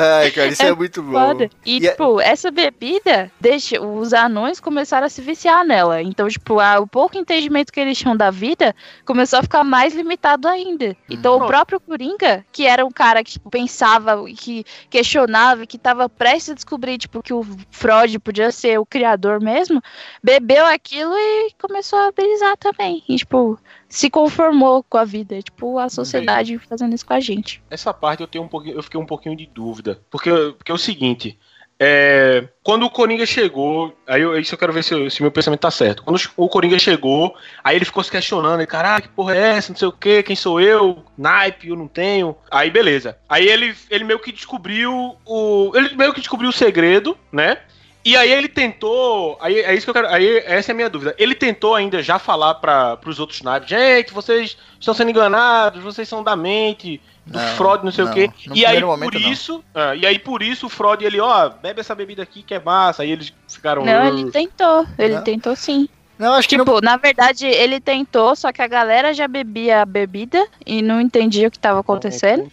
Ai, 0.00 0.30
cara, 0.30 0.48
isso 0.48 0.62
é, 0.62 0.68
É 0.68 0.74
muito 0.74 1.02
bom. 1.02 1.12
Foda. 1.12 1.50
E, 1.64 1.78
E 1.78 1.86
é- 1.86 1.90
tipo, 1.90 2.20
essa 2.20 2.50
bebida, 2.50 3.30
deixa, 3.40 3.80
os 3.80 4.12
anões 4.12 4.60
começaram 4.60 5.06
a 5.06 5.10
se 5.10 5.20
viciar 5.20 5.64
nela. 5.64 6.02
Então, 6.02 6.28
tipo, 6.28 6.58
a- 6.60 6.78
o 6.80 6.86
pouco 6.86 7.16
entendimento 7.18 7.72
que 7.72 7.80
eles 7.80 7.98
tinham 7.98 8.16
da 8.16 8.30
vida 8.30 8.74
começou 9.04 9.38
a 9.38 9.42
ficar 9.42 9.64
mais 9.64 9.94
limitado 9.94 10.46
ainda. 10.48 10.96
Então, 11.08 11.38
Hum. 11.38 11.44
o 11.44 11.46
próprio 11.46 11.80
Coringa, 11.80 12.44
que 12.52 12.66
era 12.66 12.84
um 12.84 12.90
cara 12.90 13.22
que 13.24 13.32
tipo, 13.32 13.50
pensava, 13.50 14.24
que 14.36 14.64
questionava, 14.88 15.66
que 15.66 15.78
tava 15.78 16.08
prestes 16.08 16.50
a 16.50 16.54
descobrir, 16.54 16.98
tipo, 16.98 17.22
que 17.22 17.32
o 17.32 17.44
Freud 17.70 18.18
podia 18.18 18.50
ser 18.50 18.78
o 18.78 18.86
criador 18.86 19.40
mesmo, 19.40 19.82
bebeu 20.22 20.64
aquilo 20.66 21.12
e 21.16 21.50
começou 21.60 21.98
a 21.98 22.12
brisar 22.12 22.56
também. 22.56 23.02
E, 23.08 23.16
tipo, 23.16 23.58
se 23.90 24.08
conformou 24.08 24.82
com 24.84 24.96
a 24.96 25.04
vida. 25.04 25.42
Tipo, 25.42 25.78
a 25.78 25.90
sociedade 25.90 26.56
fazendo 26.58 26.94
isso 26.94 27.04
com 27.04 27.12
a 27.12 27.20
gente. 27.20 27.62
Essa 27.68 27.92
parte 27.92 28.22
eu 28.22 28.28
tenho 28.28 28.44
um 28.44 28.48
pouquinho, 28.48 28.76
eu 28.76 28.82
fiquei 28.82 28.98
um 28.98 29.04
pouquinho 29.04 29.36
de 29.36 29.44
dúvida. 29.44 30.00
Porque, 30.08 30.30
porque 30.56 30.70
é 30.70 30.74
o 30.74 30.78
seguinte. 30.78 31.36
é, 31.82 32.46
quando 32.62 32.84
o 32.84 32.90
Coringa 32.90 33.24
chegou, 33.24 33.96
aí 34.06 34.20
eu, 34.20 34.38
isso 34.38 34.54
eu 34.54 34.58
quero 34.58 34.70
ver 34.70 34.84
se, 34.84 35.08
se 35.08 35.22
meu 35.22 35.32
pensamento 35.32 35.60
tá 35.60 35.70
certo. 35.70 36.02
Quando 36.02 36.20
o 36.36 36.46
Coringa 36.46 36.78
chegou, 36.78 37.34
aí 37.64 37.74
ele 37.74 37.86
ficou 37.86 38.04
se 38.04 38.10
questionando, 38.10 38.66
caralho, 38.66 39.02
que 39.02 39.08
porra 39.08 39.34
é 39.34 39.56
essa, 39.56 39.72
não 39.72 39.78
sei 39.78 39.88
o 39.88 39.92
que, 39.92 40.22
quem 40.22 40.36
sou 40.36 40.60
eu, 40.60 41.02
naipe, 41.16 41.68
eu 41.68 41.76
não 41.76 41.88
tenho. 41.88 42.36
Aí 42.50 42.70
beleza. 42.70 43.16
Aí 43.26 43.48
ele, 43.48 43.74
ele 43.88 44.04
meio 44.04 44.18
que 44.18 44.30
descobriu 44.30 45.16
o. 45.24 45.72
Ele 45.74 45.96
meio 45.96 46.12
que 46.12 46.20
descobriu 46.20 46.50
o 46.50 46.52
segredo, 46.52 47.16
né? 47.32 47.56
E 48.04 48.16
aí 48.16 48.32
ele 48.32 48.48
tentou. 48.48 49.36
Aí 49.40 49.58
é 49.60 49.74
isso 49.74 49.84
que 49.84 49.90
eu 49.90 49.94
quero. 49.94 50.08
Aí 50.08 50.38
essa 50.46 50.70
é 50.70 50.72
a 50.72 50.76
minha 50.76 50.88
dúvida. 50.88 51.14
Ele 51.18 51.34
tentou 51.34 51.74
ainda 51.74 52.02
já 52.02 52.18
falar 52.18 52.54
para 52.54 52.98
os 53.06 53.20
outros 53.20 53.42
naipes, 53.42 53.68
gente, 53.68 54.12
vocês 54.12 54.56
estão 54.78 54.94
sendo 54.94 55.10
enganados, 55.10 55.82
vocês 55.82 56.08
são 56.08 56.22
da 56.22 56.34
mente, 56.34 57.00
do 57.26 57.38
Não, 57.38 57.46
Freud, 57.56 57.84
não 57.84 57.92
sei 57.92 58.04
não. 58.04 58.10
o 58.10 58.14
quê. 58.14 58.30
No 58.46 58.56
E 58.56 58.64
aí 58.64 58.80
por 58.80 58.86
momento, 58.86 59.18
não. 59.20 59.30
isso. 59.30 59.62
ah, 59.74 59.94
e 59.94 60.06
aí 60.06 60.18
por 60.18 60.42
isso 60.42 60.66
o 60.66 60.70
Freud, 60.70 61.04
ele, 61.04 61.20
ó, 61.20 61.50
bebe 61.50 61.80
essa 61.80 61.94
bebida 61.94 62.22
aqui 62.22 62.42
que 62.42 62.54
é 62.54 62.60
massa. 62.60 63.02
Aí 63.02 63.10
eles 63.10 63.32
ficaram. 63.46 63.84
Não, 63.84 64.06
ele 64.06 64.30
tentou. 64.30 64.86
Ele 64.98 65.16
Não. 65.16 65.22
tentou 65.22 65.54
sim. 65.54 65.88
Não, 66.18 66.34
acho 66.34 66.48
que 66.48 66.56
não 66.56 66.66
Tipo, 66.66 66.82
na 66.82 66.96
verdade, 66.98 67.46
ele 67.46 67.80
tentou, 67.80 68.36
só 68.36 68.52
que 68.52 68.60
a 68.60 68.66
galera 68.66 69.14
já 69.14 69.26
bebia 69.26 69.80
a 69.82 69.86
bebida 69.86 70.46
e 70.66 70.82
não 70.82 71.00
entendia 71.00 71.48
o 71.48 71.50
que 71.50 71.58
tava 71.58 71.80
acontecendo. 71.80 72.50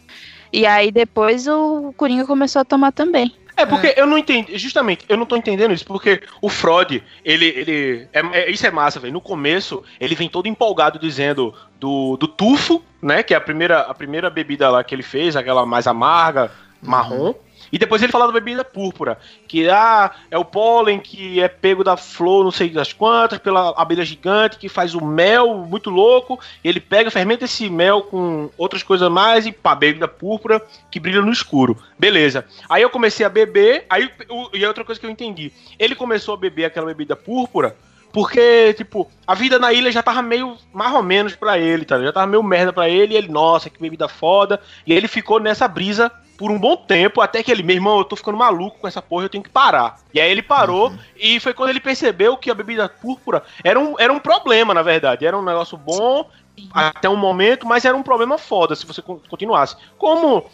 E 0.54 0.66
aí 0.66 0.90
depois 0.92 1.48
o 1.48 1.94
Coringa 1.98 2.26
começou 2.26 2.62
a 2.62 2.66
tomar 2.66 2.92
também. 2.94 3.34
É 3.58 3.66
porque 3.66 3.94
eu 3.98 4.06
não 4.06 4.18
entendi, 4.18 4.56
justamente, 4.58 5.04
eu 5.10 5.18
não 5.18 5.26
tô 5.26 5.36
entendendo 5.36 5.74
isso, 5.74 5.84
porque 5.86 6.22
o 6.40 6.48
Freud, 6.48 7.04
ele, 7.26 7.46
ele, 7.48 8.08
é, 8.14 8.20
é- 8.42 8.52
isso 8.52 8.66
é 8.68 8.72
massa, 8.72 9.00
velho, 9.00 9.14
no 9.14 9.20
começo, 9.20 9.84
ele 10.00 10.14
vem 10.14 10.30
todo 10.30 10.48
empolgado 10.48 11.00
dizendo 11.00 11.54
do, 11.80 12.16
do 12.18 12.28
tufo, 12.28 12.84
né, 13.02 13.24
que 13.24 13.34
é 13.34 13.38
a 13.38 13.42
primeira, 13.42 13.80
a 13.82 13.94
primeira 13.96 14.30
bebida 14.30 14.70
lá 14.70 14.84
que 14.84 14.94
ele 14.94 15.02
fez, 15.04 15.36
aquela 15.36 15.66
mais 15.66 15.88
amarga, 15.88 16.52
marrom, 16.82 17.34
E 17.72 17.78
depois 17.78 18.02
ele 18.02 18.12
fala 18.12 18.28
da 18.28 18.34
bebida 18.34 18.64
púrpura, 18.64 19.18
que 19.48 19.70
ah, 19.70 20.12
é 20.30 20.38
o 20.38 20.46
pólen 20.46 21.00
que 21.00 21.42
é 21.42 21.48
pego 21.48 21.84
da 21.84 21.98
flor, 21.98 22.44
não 22.44 22.52
sei 22.52 22.70
das 22.70 22.94
quantas, 22.94 23.40
pela 23.40 23.74
abelha 23.78 24.06
gigante, 24.06 24.58
que 24.58 24.70
faz 24.70 24.94
o 24.96 25.04
mel 25.04 25.56
muito 25.56 25.90
louco. 25.90 26.40
ele 26.64 26.80
pega, 26.80 27.12
fermenta 27.12 27.46
esse 27.46 27.70
mel 27.70 28.04
com 28.04 28.50
outras 28.58 28.84
coisas 28.84 29.10
mais 29.10 29.46
e 29.46 29.52
pá, 29.52 29.76
bebida 29.76 30.08
púrpura 30.08 30.62
que 30.90 31.00
brilha 31.00 31.22
no 31.22 31.32
escuro. 31.32 31.78
Beleza. 31.98 32.46
Aí 32.70 32.82
eu 32.82 32.90
comecei 32.90 33.26
a 33.26 33.30
beber, 33.30 33.86
aí 33.90 34.10
o, 34.30 34.50
e 34.54 34.66
outra 34.66 34.84
coisa 34.84 35.00
que 35.00 35.06
eu 35.06 35.12
entendi. 35.12 35.52
Ele 35.78 35.96
começou 35.96 36.34
a 36.34 36.38
beber 36.38 36.66
aquela 36.66 36.88
bebida 36.88 37.16
púrpura 37.16 37.76
porque, 38.12 38.74
tipo, 38.74 39.10
a 39.28 39.36
vida 39.36 39.60
na 39.60 39.72
ilha 39.72 39.92
já 39.92 40.02
tava 40.02 40.22
meio 40.22 40.58
mais 40.74 40.94
ou 40.94 41.04
menos 41.04 41.36
pra 41.36 41.60
ele, 41.60 41.86
tá? 41.86 42.02
Já 42.02 42.12
tava 42.12 42.26
meio 42.26 42.42
merda 42.42 42.74
pra 42.74 42.90
ele, 42.90 43.14
e 43.14 43.18
ele, 43.18 43.28
nossa, 43.28 43.70
que 43.70 43.80
bebida 43.80 44.08
foda. 44.08 44.60
E 44.86 44.94
ele 44.94 45.08
ficou 45.08 45.40
nessa 45.40 45.68
brisa 45.68 46.12
por 46.38 46.52
um 46.52 46.60
bom 46.60 46.78
tempo, 46.78 47.20
até 47.20 47.42
que 47.42 47.52
ele, 47.52 47.64
meu 47.64 47.76
irmão, 47.76 47.98
eu 47.98 48.06
tô 48.06 48.16
ficando 48.16 48.38
maluco 48.38 48.80
com 48.80 48.88
essa 48.88 49.02
porra, 49.02 49.26
eu 49.26 49.30
tenho 49.30 49.44
que 49.44 49.50
parar. 49.50 50.00
E 50.14 50.20
aí 50.20 50.30
ele 50.30 50.42
parou, 50.42 50.90
uhum. 50.90 51.00
e 51.18 51.40
foi 51.40 51.54
quando 51.54 51.72
ele 51.72 51.80
percebeu 51.80 52.38
que 52.38 52.52
a 52.52 52.54
bebida 52.54 52.88
púrpura 52.88 53.44
era 53.64 53.80
um, 53.80 53.96
era 54.00 54.14
um 54.14 54.20
problema, 54.20 54.74
na 54.74 54.84
verdade. 54.84 55.26
Era 55.26 55.38
um 55.38 55.44
negócio 55.44 55.78
bom 55.78 56.30
até 56.72 57.10
um 57.10 57.16
momento, 57.16 57.68
mas 57.68 57.86
era 57.86 57.96
um 57.96 58.04
problema 58.04 58.38
foda 58.38 58.76
se 58.76 58.86
você 58.86 59.02
continuasse. 59.02 59.76
Como 59.98 60.46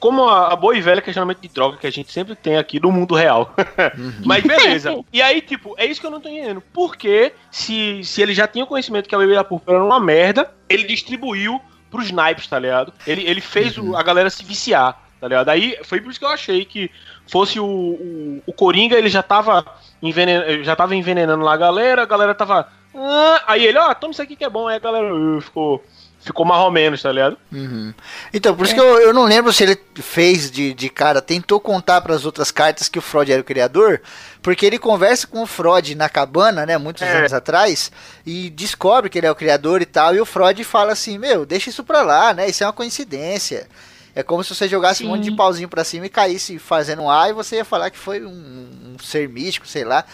como 0.00 0.28
a, 0.28 0.54
boa 0.56 0.76
e 0.76 0.80
velha 0.80 1.00
questionamento 1.00 1.40
de 1.40 1.48
droga 1.48 1.76
que 1.76 1.86
a 1.86 1.90
gente 1.90 2.12
sempre 2.12 2.34
tem 2.34 2.56
aqui 2.56 2.80
no 2.80 2.90
mundo 2.90 3.14
real. 3.14 3.54
Uhum. 3.96 4.12
Mas 4.26 4.42
beleza. 4.42 4.98
E 5.12 5.22
aí, 5.22 5.40
tipo, 5.40 5.74
é 5.78 5.86
isso 5.86 6.00
que 6.00 6.06
eu 6.06 6.10
não 6.10 6.20
tô 6.20 6.28
entendendo. 6.28 6.60
Por 6.72 6.96
que, 6.96 7.32
se, 7.50 8.02
se 8.04 8.20
ele 8.20 8.34
já 8.34 8.46
tinha 8.46 8.66
conhecimento 8.66 9.08
que 9.08 9.14
a 9.14 9.18
bebida 9.18 9.44
púrpura 9.44 9.76
era 9.76 9.84
uma 9.84 10.00
merda, 10.00 10.52
ele 10.68 10.84
distribuiu 10.84 11.60
pros 11.90 12.10
naipes, 12.10 12.46
tá 12.46 12.58
ligado? 12.58 12.92
Ele, 13.06 13.22
ele 13.22 13.40
fez 13.40 13.78
uhum. 13.78 13.90
o, 13.90 13.96
a 13.96 14.02
galera 14.02 14.28
se 14.28 14.44
viciar, 14.44 15.07
tá 15.20 15.28
ligado? 15.28 15.48
Aí 15.48 15.78
foi 15.84 16.00
por 16.00 16.10
isso 16.10 16.18
que 16.18 16.24
eu 16.24 16.30
achei 16.30 16.64
que 16.64 16.90
fosse 17.26 17.58
o, 17.60 17.66
o, 17.66 18.42
o 18.46 18.52
Coringa, 18.52 18.96
ele 18.96 19.08
já 19.08 19.22
tava, 19.22 19.64
envenen, 20.02 20.64
já 20.64 20.74
tava 20.74 20.94
envenenando 20.94 21.44
lá 21.44 21.54
a 21.54 21.58
galera, 21.58 22.02
a 22.02 22.06
galera 22.06 22.34
tava. 22.34 22.68
Ah, 22.94 23.42
aí 23.46 23.64
ele, 23.64 23.78
ó, 23.78 23.90
oh, 23.90 23.94
toma 23.94 24.12
isso 24.12 24.22
aqui 24.22 24.36
que 24.36 24.44
é 24.44 24.50
bom. 24.50 24.68
Aí 24.68 24.76
a 24.76 24.80
galera 24.80 25.14
uh, 25.14 25.40
ficou 25.40 25.82
ficou 26.20 26.44
mais 26.44 26.60
ou 26.60 26.70
menos, 26.70 27.00
tá 27.00 27.12
ligado? 27.12 27.36
Uhum. 27.52 27.94
Então, 28.32 28.54
por 28.54 28.64
isso 28.64 28.74
é. 28.74 28.76
que 28.76 28.82
eu, 28.82 29.00
eu 29.00 29.14
não 29.14 29.24
lembro 29.24 29.52
se 29.52 29.62
ele 29.62 29.78
fez 29.96 30.50
de, 30.50 30.74
de 30.74 30.88
cara, 30.90 31.22
tentou 31.22 31.60
contar 31.60 32.00
para 32.00 32.14
as 32.14 32.24
outras 32.24 32.50
cartas 32.50 32.88
que 32.88 32.98
o 32.98 33.02
Freud 33.02 33.30
era 33.32 33.40
o 33.40 33.44
criador, 33.44 34.00
porque 34.42 34.66
ele 34.66 34.78
conversa 34.78 35.26
com 35.26 35.42
o 35.42 35.46
Freud 35.46 35.94
na 35.94 36.08
cabana, 36.08 36.66
né, 36.66 36.76
muitos 36.76 37.02
é. 37.02 37.18
anos 37.18 37.32
atrás, 37.32 37.90
e 38.26 38.50
descobre 38.50 39.08
que 39.08 39.18
ele 39.18 39.26
é 39.26 39.30
o 39.30 39.36
criador 39.36 39.80
e 39.80 39.86
tal, 39.86 40.14
e 40.14 40.20
o 40.20 40.26
Freud 40.26 40.62
fala 40.64 40.92
assim: 40.92 41.18
Meu, 41.18 41.46
deixa 41.46 41.70
isso 41.70 41.84
pra 41.84 42.02
lá, 42.02 42.34
né? 42.34 42.48
Isso 42.48 42.62
é 42.62 42.66
uma 42.66 42.72
coincidência. 42.72 43.68
É 44.14 44.22
como 44.22 44.42
se 44.42 44.54
você 44.54 44.68
jogasse 44.68 44.98
Sim. 44.98 45.06
um 45.06 45.08
monte 45.10 45.24
de 45.24 45.36
pauzinho 45.36 45.68
pra 45.68 45.84
cima 45.84 46.06
e 46.06 46.10
caísse 46.10 46.58
fazendo 46.58 47.02
um 47.02 47.10
A 47.10 47.28
e 47.28 47.32
você 47.32 47.56
ia 47.56 47.64
falar 47.64 47.90
que 47.90 47.98
foi 47.98 48.24
um, 48.24 48.30
um 48.30 48.96
ser 49.02 49.28
místico, 49.28 49.66
sei 49.66 49.84
lá. 49.84 50.04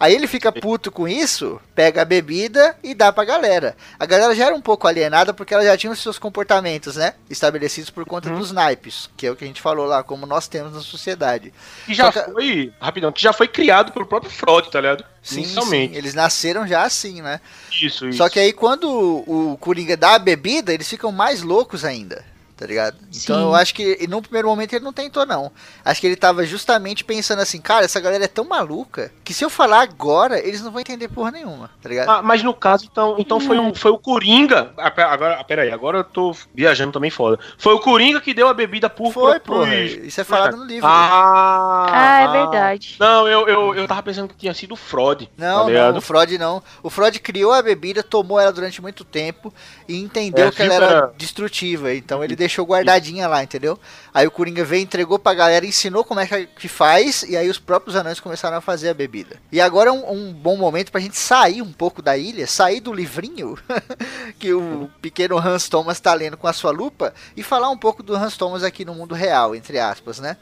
Aí 0.00 0.14
ele 0.14 0.28
fica 0.28 0.52
puto 0.52 0.92
com 0.92 1.08
isso, 1.08 1.60
pega 1.74 2.02
a 2.02 2.04
bebida 2.04 2.76
e 2.84 2.94
dá 2.94 3.12
pra 3.12 3.24
galera. 3.24 3.76
A 3.98 4.06
galera 4.06 4.32
já 4.32 4.46
era 4.46 4.54
um 4.54 4.60
pouco 4.60 4.86
alienada 4.86 5.34
porque 5.34 5.52
ela 5.52 5.64
já 5.64 5.76
tinha 5.76 5.92
os 5.92 5.98
seus 5.98 6.20
comportamentos, 6.20 6.94
né? 6.94 7.14
Estabelecidos 7.28 7.90
por 7.90 8.04
conta 8.04 8.30
uhum. 8.30 8.38
dos 8.38 8.52
naipes, 8.52 9.10
que 9.16 9.26
é 9.26 9.30
o 9.30 9.34
que 9.34 9.42
a 9.42 9.46
gente 9.46 9.60
falou 9.60 9.86
lá, 9.86 10.04
como 10.04 10.24
nós 10.24 10.46
temos 10.46 10.72
na 10.72 10.80
sociedade. 10.80 11.52
E 11.88 11.94
já 11.94 12.12
que... 12.12 12.20
foi, 12.30 12.72
rapidão, 12.80 13.10
que 13.10 13.20
já 13.20 13.32
foi 13.32 13.48
criado 13.48 13.90
pelo 13.90 14.06
próprio 14.06 14.30
Freud, 14.30 14.70
tá 14.70 14.80
ligado? 14.80 15.04
Sim, 15.20 15.44
sim, 15.44 15.90
eles 15.92 16.14
nasceram 16.14 16.64
já 16.64 16.84
assim, 16.84 17.20
né? 17.20 17.40
Isso, 17.72 18.08
isso. 18.08 18.18
Só 18.18 18.28
que 18.28 18.38
aí 18.38 18.52
quando 18.52 18.88
o 18.88 19.58
Coringa 19.58 19.96
dá 19.96 20.14
a 20.14 20.18
bebida, 20.18 20.72
eles 20.72 20.88
ficam 20.88 21.10
mais 21.10 21.42
loucos 21.42 21.84
ainda 21.84 22.24
tá 22.58 22.66
ligado? 22.66 22.96
Então 23.08 23.36
Sim. 23.36 23.42
eu 23.42 23.54
acho 23.54 23.72
que 23.72 24.06
no 24.08 24.20
primeiro 24.20 24.48
momento 24.48 24.72
ele 24.72 24.84
não 24.84 24.92
tentou, 24.92 25.24
não. 25.24 25.52
Acho 25.84 26.00
que 26.00 26.06
ele 26.08 26.16
tava 26.16 26.44
justamente 26.44 27.04
pensando 27.04 27.40
assim, 27.40 27.60
cara, 27.60 27.84
essa 27.84 28.00
galera 28.00 28.24
é 28.24 28.28
tão 28.28 28.44
maluca 28.44 29.12
que 29.22 29.32
se 29.32 29.44
eu 29.44 29.48
falar 29.48 29.80
agora, 29.82 30.40
eles 30.40 30.60
não 30.60 30.72
vão 30.72 30.80
entender 30.80 31.06
porra 31.08 31.30
nenhuma, 31.30 31.70
tá 31.80 31.88
ligado? 31.88 32.10
Ah, 32.10 32.20
mas 32.20 32.42
no 32.42 32.52
caso, 32.52 32.88
então, 32.90 33.14
então 33.16 33.38
foi, 33.38 33.58
um, 33.58 33.72
foi 33.72 33.92
o 33.92 33.98
Coringa. 33.98 34.72
Ah, 34.76 34.92
agora, 35.12 35.44
peraí, 35.44 35.70
agora 35.70 35.98
eu 35.98 36.04
tô 36.04 36.34
viajando 36.52 36.92
também 36.92 37.10
foda. 37.10 37.38
Foi 37.56 37.74
o 37.74 37.78
Coringa 37.78 38.20
que 38.20 38.34
deu 38.34 38.48
a 38.48 38.54
bebida 38.54 38.90
púrpura 38.90 39.32
Foi, 39.32 39.40
porra. 39.40 39.76
Isso 39.76 40.20
é 40.20 40.24
falado 40.24 40.56
no 40.56 40.64
livro. 40.64 40.88
Ah, 40.88 41.86
ah 41.90 42.20
é 42.22 42.28
verdade. 42.28 42.96
Não, 42.98 43.28
eu, 43.28 43.46
eu, 43.46 43.74
eu 43.76 43.86
tava 43.86 44.02
pensando 44.02 44.28
que 44.28 44.36
tinha 44.36 44.52
sido 44.52 44.72
o 44.72 44.76
Freud. 44.76 45.30
Não, 45.36 45.66
tá 45.66 45.92
não, 45.92 45.98
o 45.98 46.00
Freud 46.00 46.36
não. 46.38 46.60
O 46.82 46.90
Freud 46.90 47.20
criou 47.20 47.52
a 47.52 47.62
bebida, 47.62 48.02
tomou 48.02 48.40
ela 48.40 48.52
durante 48.52 48.82
muito 48.82 49.04
tempo 49.04 49.54
e 49.86 49.96
entendeu 49.96 50.48
é, 50.48 50.50
que 50.50 50.62
ela 50.62 50.74
era 50.74 51.12
destrutiva. 51.16 51.94
Então 51.94 52.24
ele 52.24 52.34
deixou 52.34 52.47
guardadinha 52.56 53.28
lá, 53.28 53.42
entendeu? 53.42 53.78
Aí 54.12 54.26
o 54.26 54.30
Coringa 54.30 54.64
veio, 54.64 54.82
entregou 54.82 55.18
pra 55.18 55.34
galera, 55.34 55.66
ensinou 55.66 56.04
como 56.04 56.20
é 56.20 56.26
que 56.26 56.68
faz, 56.68 57.22
e 57.22 57.36
aí 57.36 57.48
os 57.48 57.58
próprios 57.58 57.96
anões 57.96 58.20
começaram 58.20 58.56
a 58.56 58.60
fazer 58.60 58.88
a 58.88 58.94
bebida. 58.94 59.36
E 59.50 59.60
agora 59.60 59.90
é 59.90 59.92
um, 59.92 60.10
um 60.12 60.32
bom 60.32 60.56
momento 60.56 60.90
pra 60.90 61.00
gente 61.00 61.16
sair 61.16 61.62
um 61.62 61.72
pouco 61.72 62.00
da 62.00 62.16
ilha, 62.16 62.46
sair 62.46 62.80
do 62.80 62.92
livrinho 62.92 63.58
que 64.38 64.52
o 64.52 64.90
pequeno 65.02 65.38
Hans 65.38 65.68
Thomas 65.68 66.00
tá 66.00 66.14
lendo 66.14 66.36
com 66.36 66.46
a 66.46 66.52
sua 66.52 66.70
lupa, 66.70 67.14
e 67.36 67.42
falar 67.42 67.70
um 67.70 67.78
pouco 67.78 68.02
do 68.02 68.14
Hans 68.16 68.36
Thomas 68.36 68.62
aqui 68.62 68.84
no 68.84 68.94
mundo 68.94 69.14
real, 69.14 69.54
entre 69.54 69.78
aspas, 69.78 70.18
né? 70.18 70.36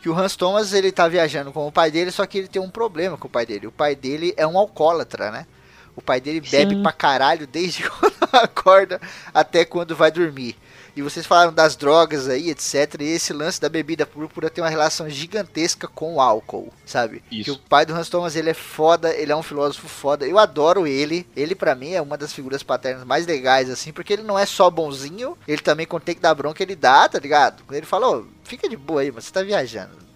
que 0.00 0.08
o 0.08 0.16
Hans 0.16 0.36
Thomas 0.36 0.72
ele 0.72 0.92
tá 0.92 1.08
viajando 1.08 1.52
com 1.52 1.66
o 1.66 1.72
pai 1.72 1.90
dele, 1.90 2.10
só 2.10 2.24
que 2.24 2.38
ele 2.38 2.48
tem 2.48 2.62
um 2.62 2.70
problema 2.70 3.16
com 3.16 3.26
o 3.26 3.30
pai 3.30 3.44
dele. 3.44 3.66
O 3.66 3.72
pai 3.72 3.94
dele 3.94 4.32
é 4.36 4.46
um 4.46 4.56
alcoólatra, 4.56 5.30
né? 5.30 5.46
O 5.94 6.00
pai 6.00 6.20
dele 6.20 6.40
bebe 6.40 6.76
Sim. 6.76 6.82
pra 6.82 6.92
caralho 6.92 7.46
desde 7.46 7.82
quando 7.90 8.14
acorda 8.32 9.00
até 9.34 9.64
quando 9.64 9.96
vai 9.96 10.10
dormir. 10.10 10.56
E 10.98 11.02
vocês 11.02 11.24
falaram 11.24 11.52
das 11.52 11.76
drogas 11.76 12.28
aí, 12.28 12.50
etc. 12.50 12.96
E 12.98 13.04
esse 13.04 13.32
lance 13.32 13.60
da 13.60 13.68
bebida 13.68 14.04
púrpura 14.04 14.50
tem 14.50 14.64
uma 14.64 14.68
relação 14.68 15.08
gigantesca 15.08 15.86
com 15.86 16.16
o 16.16 16.20
álcool, 16.20 16.72
sabe? 16.84 17.22
Isso. 17.30 17.44
Que 17.44 17.50
o 17.52 17.56
pai 17.56 17.86
do 17.86 17.94
Hans 17.94 18.08
Thomas, 18.08 18.34
ele 18.34 18.50
é 18.50 18.54
foda, 18.54 19.14
ele 19.14 19.30
é 19.30 19.36
um 19.36 19.42
filósofo 19.42 19.86
foda. 19.86 20.26
Eu 20.26 20.40
adoro 20.40 20.88
ele. 20.88 21.24
Ele, 21.36 21.54
para 21.54 21.76
mim, 21.76 21.92
é 21.92 22.02
uma 22.02 22.18
das 22.18 22.32
figuras 22.32 22.64
paternas 22.64 23.04
mais 23.04 23.26
legais, 23.26 23.70
assim, 23.70 23.92
porque 23.92 24.12
ele 24.12 24.24
não 24.24 24.36
é 24.36 24.44
só 24.44 24.68
bonzinho, 24.68 25.38
ele 25.46 25.62
também, 25.62 25.86
quando 25.86 26.02
tem 26.02 26.16
que 26.16 26.20
dar 26.20 26.34
bronca, 26.34 26.64
ele 26.64 26.74
dá, 26.74 27.08
tá 27.08 27.20
ligado? 27.20 27.62
Quando 27.62 27.76
ele 27.76 27.86
falou, 27.86 28.26
fica 28.42 28.68
de 28.68 28.76
boa 28.76 29.02
aí, 29.02 29.12
mas 29.12 29.26
você 29.26 29.32
tá 29.32 29.44
viajando. 29.44 30.07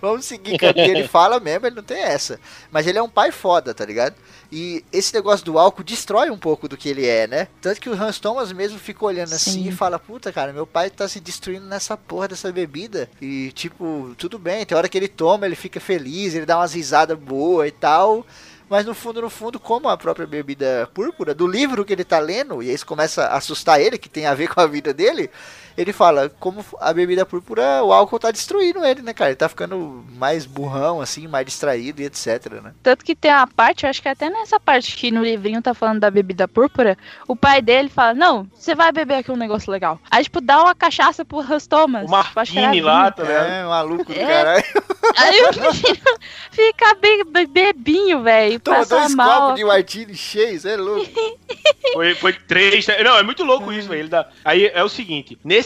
Vamos 0.00 0.24
seguir 0.24 0.58
que 0.58 0.64
ele 0.64 1.06
fala 1.06 1.38
mesmo, 1.38 1.66
ele 1.66 1.76
não 1.76 1.82
tem 1.82 2.02
essa. 2.02 2.40
Mas 2.70 2.86
ele 2.86 2.98
é 2.98 3.02
um 3.02 3.08
pai 3.08 3.30
foda, 3.30 3.74
tá 3.74 3.84
ligado? 3.84 4.14
E 4.50 4.84
esse 4.92 5.12
negócio 5.14 5.44
do 5.44 5.58
álcool 5.58 5.82
destrói 5.82 6.30
um 6.30 6.38
pouco 6.38 6.68
do 6.68 6.76
que 6.76 6.88
ele 6.88 7.06
é, 7.06 7.26
né? 7.26 7.48
Tanto 7.60 7.80
que 7.80 7.90
o 7.90 7.94
Hans 7.94 8.18
Thomas 8.18 8.52
mesmo 8.52 8.78
fica 8.78 9.04
olhando 9.04 9.28
Sim. 9.30 9.34
assim 9.34 9.68
e 9.68 9.72
fala: 9.72 9.98
Puta, 9.98 10.32
cara, 10.32 10.52
meu 10.52 10.66
pai 10.66 10.90
tá 10.90 11.08
se 11.08 11.20
destruindo 11.20 11.66
nessa 11.66 11.96
porra 11.96 12.28
dessa 12.28 12.50
bebida. 12.52 13.10
E, 13.20 13.52
tipo, 13.52 14.14
tudo 14.16 14.38
bem, 14.38 14.64
tem 14.64 14.76
hora 14.76 14.88
que 14.88 14.96
ele 14.96 15.08
toma, 15.08 15.46
ele 15.46 15.56
fica 15.56 15.80
feliz, 15.80 16.34
ele 16.34 16.46
dá 16.46 16.58
umas 16.58 16.74
risadas 16.74 17.18
boas 17.18 17.68
e 17.68 17.72
tal 17.72 18.24
mas 18.68 18.84
no 18.84 18.94
fundo, 18.94 19.22
no 19.22 19.30
fundo, 19.30 19.60
como 19.60 19.88
a 19.88 19.96
própria 19.96 20.26
bebida 20.26 20.90
púrpura 20.92 21.32
do 21.32 21.46
livro 21.46 21.84
que 21.84 21.92
ele 21.92 22.04
tá 22.04 22.18
lendo, 22.18 22.62
e 22.62 22.72
isso 22.72 22.84
começa 22.84 23.24
a 23.26 23.36
assustar 23.36 23.80
ele, 23.80 23.96
que 23.96 24.08
tem 24.08 24.26
a 24.26 24.34
ver 24.34 24.48
com 24.48 24.60
a 24.60 24.66
vida 24.66 24.92
dele, 24.92 25.30
ele 25.76 25.92
fala, 25.92 26.28
como 26.40 26.64
a 26.80 26.92
bebida 26.92 27.26
púrpura, 27.26 27.82
o 27.82 27.92
álcool 27.92 28.18
tá 28.18 28.30
destruindo 28.30 28.84
ele, 28.84 29.02
né, 29.02 29.12
cara? 29.12 29.30
Ele 29.30 29.36
tá 29.36 29.48
ficando 29.48 30.04
mais 30.12 30.46
burrão, 30.46 31.00
assim, 31.00 31.26
mais 31.26 31.44
distraído 31.44 32.00
e 32.00 32.06
etc, 32.06 32.60
né? 32.62 32.72
Tanto 32.82 33.04
que 33.04 33.14
tem 33.14 33.30
a 33.30 33.46
parte, 33.46 33.84
eu 33.84 33.90
acho 33.90 34.00
que 34.00 34.08
até 34.08 34.30
nessa 34.30 34.58
parte 34.58 34.96
que 34.96 35.10
no 35.10 35.22
livrinho 35.22 35.60
tá 35.60 35.74
falando 35.74 36.00
da 36.00 36.10
bebida 36.10 36.48
púrpura, 36.48 36.96
o 37.28 37.36
pai 37.36 37.60
dele 37.60 37.88
fala, 37.88 38.14
não, 38.14 38.48
você 38.54 38.74
vai 38.74 38.90
beber 38.92 39.16
aqui 39.16 39.30
um 39.30 39.36
negócio 39.36 39.70
legal. 39.70 40.00
Aí, 40.10 40.24
tipo, 40.24 40.40
dá 40.40 40.62
uma 40.62 40.74
cachaça 40.74 41.24
pro 41.24 41.40
Hans 41.40 41.66
Thomas. 41.66 42.06
O 42.06 42.10
Martini 42.10 42.80
lá, 42.80 43.10
tá 43.10 43.22
vendo? 43.22 43.46
É, 43.46 43.64
maluco 43.64 44.12
do 44.12 44.18
é. 44.20 44.26
caralho. 44.26 44.64
Aí 45.16 45.40
o 45.42 45.52
menino 45.52 46.18
fica 46.50 46.94
bem 46.94 47.22
bebinho, 47.46 48.22
velho. 48.22 48.58
Toma 48.60 48.84
dois 48.84 49.14
mal. 49.14 49.40
copos 49.40 49.56
de 49.56 49.64
martini 49.64 50.14
cheios, 50.14 50.64
é 50.64 50.76
louco. 50.76 51.06
Foi, 51.92 52.14
foi 52.14 52.32
três. 52.32 52.86
Né? 52.86 53.02
Não, 53.02 53.16
é 53.16 53.22
muito 53.22 53.42
louco 53.44 53.72
isso, 53.72 53.88
velho. 53.88 54.08
Dá... 54.08 54.28
Aí 54.44 54.66
é 54.66 54.82
o 54.82 54.88
seguinte: 54.88 55.38
nesse, 55.42 55.65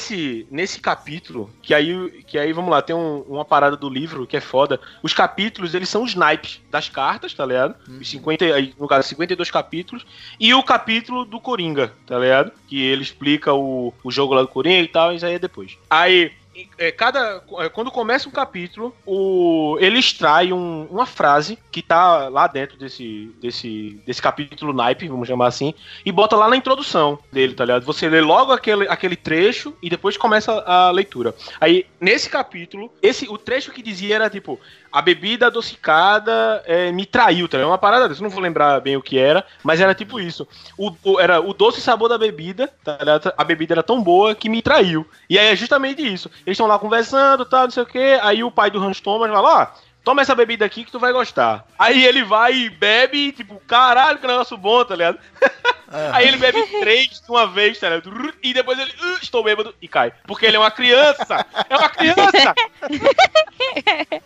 nesse 0.50 0.80
capítulo, 0.80 1.50
que 1.62 1.74
aí, 1.74 2.22
que 2.26 2.38
aí, 2.38 2.52
vamos 2.52 2.70
lá, 2.70 2.80
tem 2.80 2.94
um, 2.94 3.20
uma 3.28 3.44
parada 3.44 3.76
do 3.76 3.88
livro 3.88 4.26
que 4.26 4.36
é 4.36 4.40
foda. 4.40 4.80
Os 5.02 5.12
capítulos, 5.12 5.74
eles 5.74 5.88
são 5.88 6.02
os 6.02 6.14
naipes 6.14 6.60
das 6.70 6.88
cartas, 6.88 7.34
tá 7.34 7.44
ligado? 7.44 7.74
Uhum. 7.88 8.02
50, 8.02 8.44
aí, 8.44 8.74
no 8.78 8.88
caso, 8.88 9.08
52 9.08 9.50
capítulos. 9.50 10.06
E 10.38 10.54
o 10.54 10.62
capítulo 10.62 11.24
do 11.24 11.40
Coringa, 11.40 11.92
tá 12.06 12.18
ligado? 12.18 12.52
Que 12.68 12.82
ele 12.82 13.02
explica 13.02 13.52
o, 13.52 13.92
o 14.02 14.10
jogo 14.10 14.34
lá 14.34 14.42
do 14.42 14.48
Coringa 14.48 14.82
e 14.82 14.88
tal, 14.88 15.12
isso 15.12 15.26
aí 15.26 15.34
é 15.34 15.38
depois. 15.38 15.76
Aí, 15.88 16.32
é, 16.78 16.90
cada 16.90 17.42
é, 17.58 17.68
quando 17.68 17.90
começa 17.90 18.28
um 18.28 18.32
capítulo, 18.32 18.94
o, 19.06 19.76
ele 19.80 19.98
extrai 19.98 20.52
um, 20.52 20.86
uma 20.90 21.06
frase 21.06 21.58
que 21.70 21.82
tá 21.82 22.28
lá 22.28 22.46
dentro 22.46 22.76
desse, 22.76 23.32
desse, 23.40 24.00
desse 24.06 24.20
capítulo 24.20 24.72
naipe, 24.72 25.08
vamos 25.08 25.28
chamar 25.28 25.46
assim, 25.46 25.74
e 26.04 26.10
bota 26.10 26.36
lá 26.36 26.48
na 26.48 26.56
introdução 26.56 27.18
dele, 27.32 27.54
tá 27.54 27.64
ligado? 27.64 27.84
Você 27.84 28.08
lê 28.08 28.20
logo 28.20 28.52
aquele, 28.52 28.88
aquele 28.88 29.16
trecho 29.16 29.74
e 29.82 29.88
depois 29.88 30.16
começa 30.16 30.52
a 30.66 30.90
leitura. 30.90 31.34
Aí, 31.60 31.86
nesse 32.00 32.28
capítulo, 32.28 32.92
esse 33.02 33.28
o 33.28 33.38
trecho 33.38 33.72
que 33.72 33.82
dizia 33.82 34.16
era 34.16 34.30
tipo: 34.30 34.58
a 34.92 35.00
bebida 35.02 35.46
adocicada 35.48 36.62
é, 36.66 36.90
me 36.92 37.06
traiu, 37.06 37.48
tá? 37.48 37.58
É 37.58 37.64
uma 37.64 37.78
parada 37.78 38.08
dessa, 38.08 38.22
não 38.22 38.30
vou 38.30 38.40
lembrar 38.40 38.80
bem 38.80 38.96
o 38.96 39.02
que 39.02 39.18
era, 39.18 39.44
mas 39.62 39.80
era 39.80 39.94
tipo 39.94 40.20
isso. 40.20 40.46
O, 40.76 40.92
o- 41.04 41.20
era 41.20 41.40
o 41.40 41.52
doce 41.54 41.80
sabor 41.80 42.08
da 42.08 42.18
bebida, 42.18 42.68
tá? 42.84 42.98
A 43.36 43.44
bebida 43.44 43.74
era 43.74 43.82
tão 43.82 44.02
boa 44.02 44.34
que 44.34 44.48
me 44.48 44.62
traiu. 44.62 45.06
E 45.28 45.38
aí 45.38 45.46
é 45.48 45.56
justamente 45.56 46.02
isso. 46.02 46.28
Eles 46.46 46.54
estão 46.54 46.66
lá 46.66 46.78
conversando, 46.78 47.44
tal, 47.44 47.64
não 47.64 47.70
sei 47.70 47.82
o 47.82 47.86
que. 47.86 48.18
Aí 48.22 48.42
o 48.44 48.50
pai 48.50 48.70
do 48.70 48.82
Hans 48.82 49.00
Thomas 49.00 49.30
fala, 49.30 49.62
ó. 49.62 49.89
Toma 50.02 50.22
essa 50.22 50.34
bebida 50.34 50.64
aqui 50.64 50.84
que 50.84 50.90
tu 50.90 50.98
vai 50.98 51.12
gostar. 51.12 51.66
Aí 51.78 52.04
ele 52.04 52.24
vai 52.24 52.54
e 52.54 52.70
bebe, 52.70 53.32
tipo, 53.32 53.60
caralho, 53.66 54.18
que 54.18 54.26
negócio 54.26 54.56
bom, 54.56 54.84
tá 54.84 54.96
ligado? 54.96 55.18
Aí 56.12 56.28
ele 56.28 56.36
bebe 56.36 56.62
três 56.80 57.20
de 57.20 57.28
uma 57.28 57.48
vez, 57.48 57.78
tá 57.78 57.88
ligado? 57.88 58.32
E 58.42 58.54
depois 58.54 58.78
ele, 58.78 58.92
"Uh, 58.92 59.18
estou 59.20 59.42
bêbado, 59.42 59.74
e 59.82 59.88
cai. 59.88 60.12
Porque 60.24 60.46
ele 60.46 60.56
é 60.56 60.58
uma 60.60 60.70
criança! 60.70 61.44
É 61.68 61.76
uma 61.76 61.88
criança! 61.88 62.54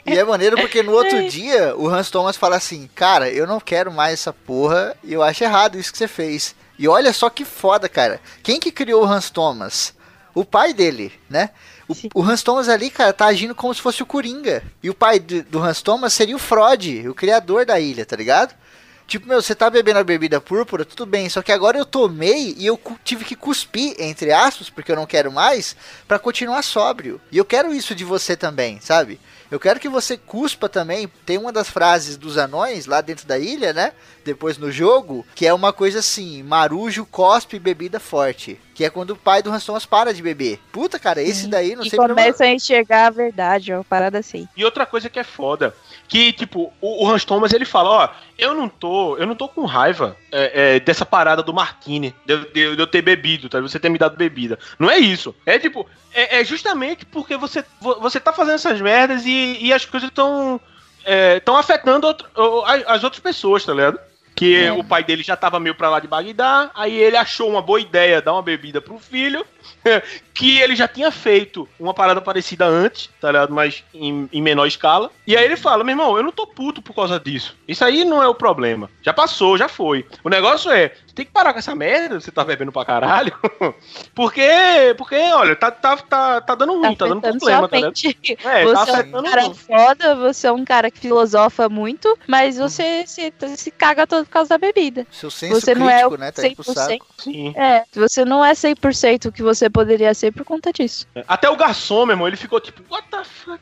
E 0.06 0.16
é 0.16 0.24
maneiro 0.24 0.56
porque 0.56 0.82
no 0.82 0.92
outro 0.92 1.28
dia 1.28 1.74
o 1.76 1.88
Hans 1.88 2.10
Thomas 2.10 2.36
fala 2.36 2.56
assim: 2.56 2.88
Cara, 2.94 3.28
eu 3.28 3.46
não 3.46 3.58
quero 3.58 3.92
mais 3.92 4.14
essa 4.14 4.32
porra 4.32 4.96
e 5.02 5.12
eu 5.12 5.22
acho 5.22 5.42
errado 5.42 5.78
isso 5.78 5.90
que 5.90 5.98
você 5.98 6.06
fez. 6.08 6.54
E 6.78 6.86
olha 6.86 7.12
só 7.12 7.28
que 7.28 7.44
foda, 7.44 7.88
cara. 7.88 8.20
Quem 8.42 8.60
que 8.60 8.70
criou 8.70 9.02
o 9.02 9.06
Hans 9.06 9.30
Thomas? 9.30 9.94
O 10.34 10.44
pai 10.44 10.72
dele, 10.72 11.12
né? 11.28 11.50
O, 11.88 11.94
Sim. 11.94 12.08
o 12.14 12.22
Hans 12.22 12.42
Thomas 12.42 12.68
ali, 12.68 12.90
cara, 12.90 13.12
tá 13.12 13.26
agindo 13.26 13.54
como 13.54 13.74
se 13.74 13.80
fosse 13.80 14.02
o 14.02 14.06
Coringa. 14.06 14.62
E 14.82 14.88
o 14.88 14.94
pai 14.94 15.18
do, 15.18 15.42
do 15.42 15.62
Hans 15.62 15.82
Thomas 15.82 16.12
seria 16.12 16.36
o 16.36 16.38
Freud, 16.38 17.08
o 17.08 17.14
criador 17.14 17.66
da 17.66 17.78
ilha, 17.78 18.06
tá 18.06 18.16
ligado? 18.16 18.54
Tipo, 19.06 19.28
meu, 19.28 19.42
você 19.42 19.54
tá 19.54 19.68
bebendo 19.68 19.98
a 19.98 20.04
bebida 20.04 20.40
púrpura, 20.40 20.84
tudo 20.84 21.04
bem, 21.04 21.28
só 21.28 21.42
que 21.42 21.52
agora 21.52 21.76
eu 21.76 21.84
tomei 21.84 22.54
e 22.56 22.64
eu 22.64 22.80
tive 23.04 23.24
que 23.24 23.36
cuspir, 23.36 23.94
entre 23.98 24.32
aspas, 24.32 24.70
porque 24.70 24.90
eu 24.90 24.96
não 24.96 25.04
quero 25.04 25.30
mais, 25.30 25.76
pra 26.08 26.18
continuar 26.18 26.62
sóbrio. 26.62 27.20
E 27.30 27.36
eu 27.36 27.44
quero 27.44 27.74
isso 27.74 27.94
de 27.94 28.02
você 28.02 28.34
também, 28.34 28.80
sabe? 28.80 29.20
Eu 29.54 29.60
quero 29.60 29.78
que 29.78 29.88
você 29.88 30.16
cuspa 30.18 30.68
também. 30.68 31.08
Tem 31.24 31.38
uma 31.38 31.52
das 31.52 31.70
frases 31.70 32.16
dos 32.16 32.36
anões 32.36 32.86
lá 32.86 33.00
dentro 33.00 33.24
da 33.24 33.38
ilha, 33.38 33.72
né? 33.72 33.92
Depois 34.24 34.58
no 34.58 34.72
jogo, 34.72 35.24
que 35.34 35.46
é 35.46 35.54
uma 35.54 35.72
coisa 35.72 36.00
assim: 36.00 36.42
Marujo 36.42 37.06
cospe 37.06 37.58
bebida 37.60 38.00
forte. 38.00 38.60
Que 38.74 38.84
é 38.84 38.90
quando 38.90 39.10
o 39.10 39.16
pai 39.16 39.40
do 39.40 39.52
Hans 39.52 39.64
Thomas 39.64 39.86
para 39.86 40.12
de 40.12 40.20
beber. 40.20 40.58
Puta, 40.72 40.98
cara, 40.98 41.22
esse 41.22 41.46
daí 41.46 41.76
não 41.76 41.84
e 41.84 41.90
sei 41.90 41.96
começa 41.96 42.42
a 42.42 42.48
enxergar 42.48 43.06
a 43.06 43.10
verdade, 43.10 43.72
ó, 43.72 43.76
uma 43.76 43.84
parada 43.84 44.18
assim. 44.18 44.48
E 44.56 44.64
outra 44.64 44.84
coisa 44.84 45.08
que 45.08 45.16
é 45.20 45.22
foda, 45.22 45.72
que, 46.08 46.32
tipo, 46.32 46.72
o, 46.80 47.04
o 47.04 47.08
Hans 47.08 47.24
Thomas, 47.24 47.52
ele 47.52 47.64
fala, 47.64 47.88
ó, 47.90 48.08
eu 48.36 48.52
não 48.52 48.68
tô, 48.68 49.16
eu 49.16 49.28
não 49.28 49.36
tô 49.36 49.48
com 49.48 49.64
raiva 49.64 50.16
é, 50.32 50.74
é, 50.76 50.80
dessa 50.80 51.06
parada 51.06 51.40
do 51.40 51.54
Martini, 51.54 52.12
de, 52.26 52.32
eu- 52.34 52.40
de 52.52 52.74
de 52.74 52.82
eu 52.82 52.86
ter 52.88 53.00
bebido, 53.00 53.48
tá? 53.48 53.60
Você 53.60 53.78
ter 53.78 53.88
me 53.88 53.98
dado 53.98 54.16
bebida. 54.16 54.58
Não 54.76 54.90
é 54.90 54.98
isso. 54.98 55.32
É, 55.46 55.56
tipo, 55.56 55.86
é, 56.12 56.40
é 56.40 56.44
justamente 56.44 57.06
porque 57.06 57.36
você, 57.36 57.64
vo- 57.80 58.00
você 58.00 58.18
tá 58.18 58.32
fazendo 58.32 58.56
essas 58.56 58.80
merdas 58.80 59.24
e, 59.24 59.30
e 59.60 59.72
as 59.72 59.84
coisas 59.84 60.08
estão 60.08 60.60
estão 61.36 61.56
afetando 61.56 62.06
outro- 62.06 62.26
as 62.86 63.04
outras 63.04 63.20
pessoas, 63.20 63.64
tá 63.64 63.72
ligado? 63.74 63.98
Que 64.34 64.64
É. 64.64 64.72
o 64.72 64.82
pai 64.82 65.04
dele 65.04 65.22
já 65.22 65.36
tava 65.36 65.60
meio 65.60 65.74
pra 65.74 65.90
lá 65.90 66.00
de 66.00 66.08
Bagdá, 66.08 66.70
aí 66.74 66.96
ele 66.96 67.16
achou 67.16 67.48
uma 67.50 67.60
boa 67.62 67.78
ideia 67.80 68.22
dar 68.22 68.32
uma 68.32 68.42
bebida 68.42 68.80
pro 68.80 68.98
filho, 68.98 69.44
que 70.34 70.58
ele 70.60 70.74
já 70.74 70.88
tinha 70.88 71.10
feito 71.10 71.68
uma 71.78 71.94
parada 71.94 72.20
parecida 72.20 72.66
antes, 72.66 73.08
tá 73.20 73.30
ligado? 73.30 73.54
Mas 73.54 73.84
em, 73.94 74.28
em 74.32 74.42
menor 74.42 74.66
escala. 74.66 75.10
E 75.26 75.36
aí 75.36 75.44
ele 75.44 75.56
fala, 75.56 75.84
meu 75.84 75.92
irmão, 75.92 76.16
eu 76.16 76.22
não 76.22 76.32
tô 76.32 76.46
puto 76.46 76.82
por 76.82 76.94
causa 76.94 77.20
disso. 77.20 77.56
Isso 77.68 77.84
aí 77.84 78.04
não 78.04 78.22
é 78.22 78.26
o 78.26 78.34
problema. 78.34 78.90
Já 79.00 79.12
passou, 79.12 79.56
já 79.56 79.68
foi. 79.68 80.04
O 80.24 80.28
negócio 80.28 80.70
é, 80.70 80.92
você 81.06 81.14
tem 81.14 81.24
que 81.24 81.30
parar 81.30 81.52
com 81.52 81.60
essa 81.60 81.74
merda, 81.74 82.20
você 82.20 82.32
tá 82.32 82.44
bebendo 82.44 82.72
pra 82.72 82.84
caralho. 82.84 83.32
porque, 84.14 84.42
porque, 84.98 85.14
olha, 85.14 85.54
tá, 85.54 85.70
tá, 85.70 85.96
tá, 85.96 86.40
tá 86.40 86.54
dando 86.56 86.72
ruim, 86.80 86.96
tá, 86.96 87.06
dando 87.06 87.18
afetando 87.18 87.38
problema, 87.38 87.68
tá 87.68 87.76
ligado? 87.76 87.94
É, 88.44 88.64
você 88.64 88.92
tá 88.92 88.98
é 89.00 89.16
um 89.16 89.22
cara 89.22 89.42
muito. 89.42 89.56
foda, 89.58 90.14
você 90.16 90.46
é 90.46 90.52
um 90.52 90.64
cara 90.64 90.90
que 90.90 90.98
filosofa 90.98 91.68
muito, 91.68 92.18
mas 92.26 92.56
você 92.56 93.04
se, 93.06 93.32
se 93.56 93.70
caga 93.70 94.06
todo 94.06 94.24
por 94.24 94.30
causa 94.30 94.50
da 94.50 94.58
bebida. 94.58 95.06
Seu 95.10 95.30
senso 95.30 95.60
Você 95.60 95.74
não 95.74 95.86
crítico, 95.86 96.14
é 96.14 96.16
o 96.16 96.18
né? 96.18 96.32
Tá 96.32 96.46
indo 96.46 96.56
pro 96.56 96.64
100%. 96.64 96.74
saco. 96.74 97.06
Sim. 97.18 97.54
É, 97.56 97.84
você 97.94 98.24
não 98.24 98.44
é 98.44 98.52
100% 98.52 99.26
o 99.26 99.32
que 99.32 99.42
você 99.42 99.53
poderia 99.70 100.12
ser 100.14 100.32
por 100.32 100.44
conta 100.44 100.72
disso. 100.72 101.06
Até 101.26 101.48
o 101.48 101.56
garçom, 101.56 102.06
meu 102.06 102.14
irmão, 102.14 102.28
ele 102.28 102.36
ficou 102.36 102.60
tipo, 102.60 102.82
what 102.92 103.06
the 103.08 103.24
fuck? 103.24 103.60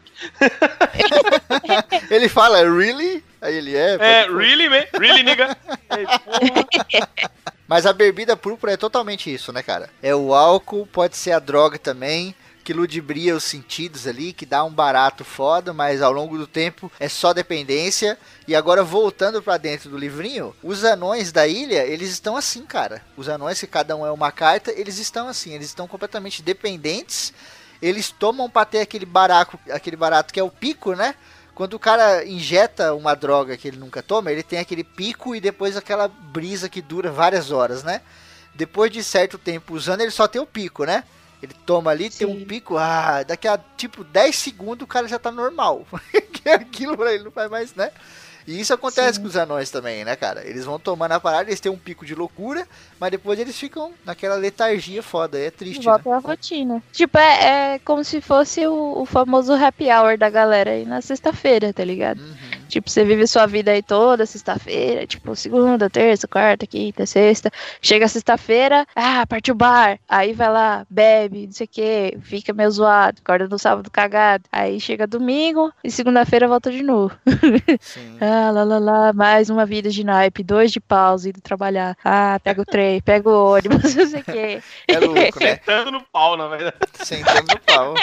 Ele 2.11 2.29
fala, 2.29 2.63
really? 2.63 3.25
Aí 3.41 3.57
ele 3.57 3.77
é. 3.77 3.97
É, 4.01 4.27
really, 4.29 4.69
man? 4.69 4.85
Really, 4.95 5.23
nigga? 5.23 5.57
É. 5.91 7.43
Mas 7.67 7.87
a 7.87 7.93
bebida 7.93 8.37
púrpura 8.37 8.73
é 8.73 8.77
totalmente 8.77 9.33
isso, 9.33 9.53
né, 9.53 9.63
cara? 9.63 9.89
É 10.03 10.15
o 10.15 10.35
álcool, 10.35 10.87
pode 10.87 11.17
ser 11.17 11.33
a 11.33 11.39
droga 11.39 11.79
também, 11.79 12.35
que 12.63 12.73
ludibria 12.73 13.35
os 13.35 13.45
sentidos 13.45 14.07
ali, 14.07 14.33
que 14.33 14.47
dá 14.47 14.65
um 14.65 14.71
barato 14.71 15.25
foda, 15.25 15.73
mas 15.73 16.01
ao 16.01 16.13
longo 16.13 16.39
do 16.39 16.47
tempo 16.47 16.91
é 16.99 17.09
só 17.09 17.33
dependência. 17.33 18.19
E 18.47 18.55
agora 18.55 18.83
voltando 18.83 19.43
pra 19.43 19.57
dentro 19.57 19.91
do 19.91 19.99
livrinho, 19.99 20.55
os 20.63 20.85
anões 20.85 21.33
da 21.33 21.47
ilha, 21.47 21.85
eles 21.85 22.11
estão 22.11 22.37
assim, 22.37 22.65
cara. 22.65 23.03
Os 23.17 23.29
anões 23.29 23.61
que 23.61 23.67
cada 23.67 23.97
um 23.97 24.07
é 24.07 24.11
uma 24.11 24.33
carta, 24.33 24.73
eles 24.73 24.99
estão 24.99 25.29
assim, 25.29 25.53
eles 25.53 25.67
estão 25.67 25.89
completamente 25.89 26.43
dependentes. 26.43 27.33
Eles 27.81 28.11
tomam 28.11 28.49
pra 28.49 28.65
ter 28.65 28.81
aquele 28.81 29.05
baraco, 29.05 29.59
aquele 29.71 29.97
barato 29.97 30.33
que 30.33 30.39
é 30.39 30.43
o 30.43 30.51
pico, 30.51 30.95
né? 30.95 31.17
Quando 31.55 31.75
o 31.75 31.79
cara 31.79 32.25
injeta 32.25 32.95
uma 32.95 33.15
droga 33.15 33.57
que 33.57 33.69
ele 33.69 33.77
nunca 33.77 34.03
toma, 34.03 34.33
ele 34.33 34.43
tem 34.43 34.59
aquele 34.59 34.85
pico 34.85 35.35
e 35.35 35.41
depois 35.41 35.77
aquela 35.77 36.09
brisa 36.09 36.69
que 36.69 36.81
dura 36.81 37.11
várias 37.11 37.51
horas, 37.51 37.83
né? 37.83 38.01
Depois 38.55 38.91
de 38.91 39.03
certo 39.03 39.37
tempo 39.37 39.75
usando, 39.75 40.01
ele 40.01 40.11
só 40.11 40.29
tem 40.29 40.41
o 40.41 40.47
pico, 40.47 40.85
né? 40.85 41.05
Ele 41.43 41.55
toma 41.67 41.91
ali, 41.91 42.09
tem 42.09 42.27
um 42.27 42.39
Sim. 42.39 42.45
pico, 42.45 42.77
ah, 42.79 43.25
daqui 43.25 43.49
a 43.49 43.59
tipo 43.77 44.05
10 44.05 44.37
segundos 44.37 44.85
o 44.85 44.87
cara 44.87 45.09
já 45.09 45.19
tá 45.19 45.33
normal. 45.33 45.85
que 46.33 46.49
aquilo 46.49 46.97
pra 46.97 47.13
ele 47.13 47.25
não 47.25 47.33
faz 47.33 47.51
mais, 47.51 47.75
né? 47.75 47.91
E 48.47 48.61
isso 48.61 48.75
acontece 48.75 49.17
Sim. 49.17 49.23
com 49.23 49.29
os 49.29 49.37
anões 49.37 49.71
também, 49.71 50.05
né, 50.05 50.17
cara? 50.17 50.45
Eles 50.47 50.65
vão 50.65 50.79
tomando 50.79 51.13
a 51.13 51.21
parada, 51.21 51.49
eles 51.49 51.61
têm 51.61 51.71
um 51.71 51.79
pico 51.79 52.05
de 52.05 52.15
loucura, 52.15 52.67
mas 52.99 53.11
depois 53.11 53.39
eles 53.39 53.57
ficam 53.57 53.93
naquela 54.05 54.35
letargia 54.35 55.03
foda. 55.03 55.39
É 55.39 55.51
triste, 55.51 55.79
né? 55.79 55.85
Volta 55.85 56.15
à 56.15 56.19
rotina. 56.19 56.83
Tipo, 56.93 57.19
é, 57.19 57.75
é 57.75 57.79
como 57.81 58.03
se 58.03 58.21
fosse 58.21 58.67
o, 58.67 59.01
o 59.01 59.07
famoso 59.07 59.53
happy 59.53 59.91
hour 59.91 60.19
da 60.19 60.29
galera 60.29 60.73
aí 60.73 60.85
na 60.85 61.01
sexta-feira, 61.01 61.73
tá 61.73 61.85
ligado? 61.85 62.21
Uhum. 62.21 62.52
Tipo, 62.73 62.89
você 62.89 63.05
vive 63.05 63.27
sua 63.27 63.45
vida 63.45 63.71
aí 63.71 63.83
toda 63.83 64.25
sexta-feira, 64.25 65.07
tipo, 65.07 65.37
segunda, 65.37 65.91
terça, 65.91 66.27
quarta, 66.27 66.67
quinta, 66.67 67.05
sexta. 67.05 67.51
Chega 67.83 68.09
sexta-feira, 68.09 68.87
ah, 68.97 69.27
parte 69.27 69.53
o 69.53 69.55
bar. 69.55 69.99
Aí 70.09 70.33
vai 70.33 70.51
lá, 70.51 70.87
bebe, 70.89 71.45
não 71.45 71.53
sei 71.53 71.67
o 71.67 71.69
que, 71.69 72.19
fica 72.23 72.55
meio 72.55 72.71
zoado, 72.71 73.21
acorda 73.23 73.47
no 73.47 73.59
sábado 73.59 73.91
cagado. 73.91 74.45
Aí 74.51 74.81
chega 74.81 75.07
domingo 75.07 75.71
e 75.85 75.91
segunda-feira 75.91 76.49
volta 76.49 76.71
de 76.71 76.83
novo. 76.83 77.15
Sim. 77.79 78.17
Ah, 78.23 78.51
lá, 78.53 78.63
lá, 78.63 78.79
lá, 78.79 79.13
mais 79.13 79.51
uma 79.51 79.67
vida 79.67 79.91
de 79.91 80.05
naipe, 80.05 80.45
dois 80.45 80.71
de 80.71 80.79
pausa, 80.81 81.29
indo 81.29 81.41
trabalhar. 81.41 81.97
Ah, 82.05 82.39
pega 82.43 82.63
o 82.63 82.65
trem, 82.65 83.01
pega 83.03 83.29
o 83.29 83.55
ônibus, 83.55 83.95
não 83.97 84.07
sei 84.07 84.21
o 84.21 84.25
que. 84.25 84.63
É 84.87 84.99
louco, 85.01 85.41
né? 85.41 85.57
Sentando 85.57 85.91
no 85.91 86.03
pau, 86.03 86.37
na 86.37 86.47
verdade. 86.47 86.77
Sentando 87.03 87.53
no 87.53 87.61
pau. 87.61 87.95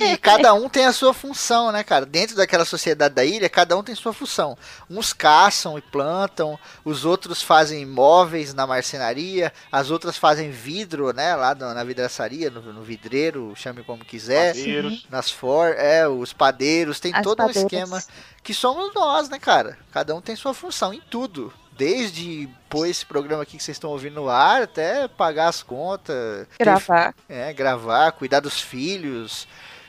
E, 0.00 0.12
e 0.12 0.16
cada 0.16 0.52
um 0.54 0.68
tem 0.68 0.86
a 0.86 0.92
sua 0.92 1.14
função, 1.14 1.70
né, 1.70 1.84
cara? 1.84 2.04
Dentro 2.04 2.36
daquela 2.36 2.64
sociedade 2.64 3.14
da 3.14 3.24
ilha, 3.24 3.45
cada 3.48 3.76
um 3.76 3.82
tem 3.82 3.94
sua 3.94 4.12
função. 4.12 4.56
Uns 4.88 5.12
caçam 5.12 5.78
e 5.78 5.82
plantam, 5.82 6.58
os 6.84 7.04
outros 7.04 7.42
fazem 7.42 7.84
móveis 7.84 8.54
na 8.54 8.66
marcenaria, 8.66 9.52
as 9.70 9.90
outras 9.90 10.16
fazem 10.16 10.50
vidro, 10.50 11.12
né, 11.12 11.34
lá 11.34 11.54
na 11.54 11.84
vidraçaria, 11.84 12.50
no, 12.50 12.60
no 12.72 12.82
vidreiro, 12.82 13.52
chame 13.56 13.82
como 13.82 14.04
quiser. 14.04 14.54
Padeiros. 14.54 15.06
Nas 15.10 15.30
for, 15.30 15.74
é, 15.76 16.06
os 16.08 16.32
padeiros, 16.32 17.00
tem 17.00 17.14
As 17.14 17.22
todo 17.22 17.42
um 17.42 17.46
padeiras. 17.46 17.72
esquema 17.72 18.02
que 18.42 18.54
somos 18.54 18.94
nós, 18.94 19.28
né, 19.28 19.40
cara? 19.40 19.76
Cada 19.90 20.14
um 20.14 20.20
tem 20.20 20.36
sua 20.36 20.54
função 20.54 20.94
em 20.94 21.00
tudo. 21.10 21.52
Desde 21.72 22.48
pôr 22.70 22.86
esse 22.86 23.04
programa 23.04 23.42
aqui 23.42 23.56
que 23.56 23.62
vocês 23.62 23.76
estão 23.76 23.90
ouvindo 23.90 24.14
no 24.14 24.30
ar, 24.30 24.62
até 24.62 25.08
pagar 25.08 25.48
as 25.48 25.62
contas, 25.62 26.46
ter 26.56 26.64
Gravar. 26.64 27.12
é, 27.28 27.52
gravar, 27.52 28.12
cuidar 28.12 28.40
dos 28.40 28.60
filhos, 28.60 29.46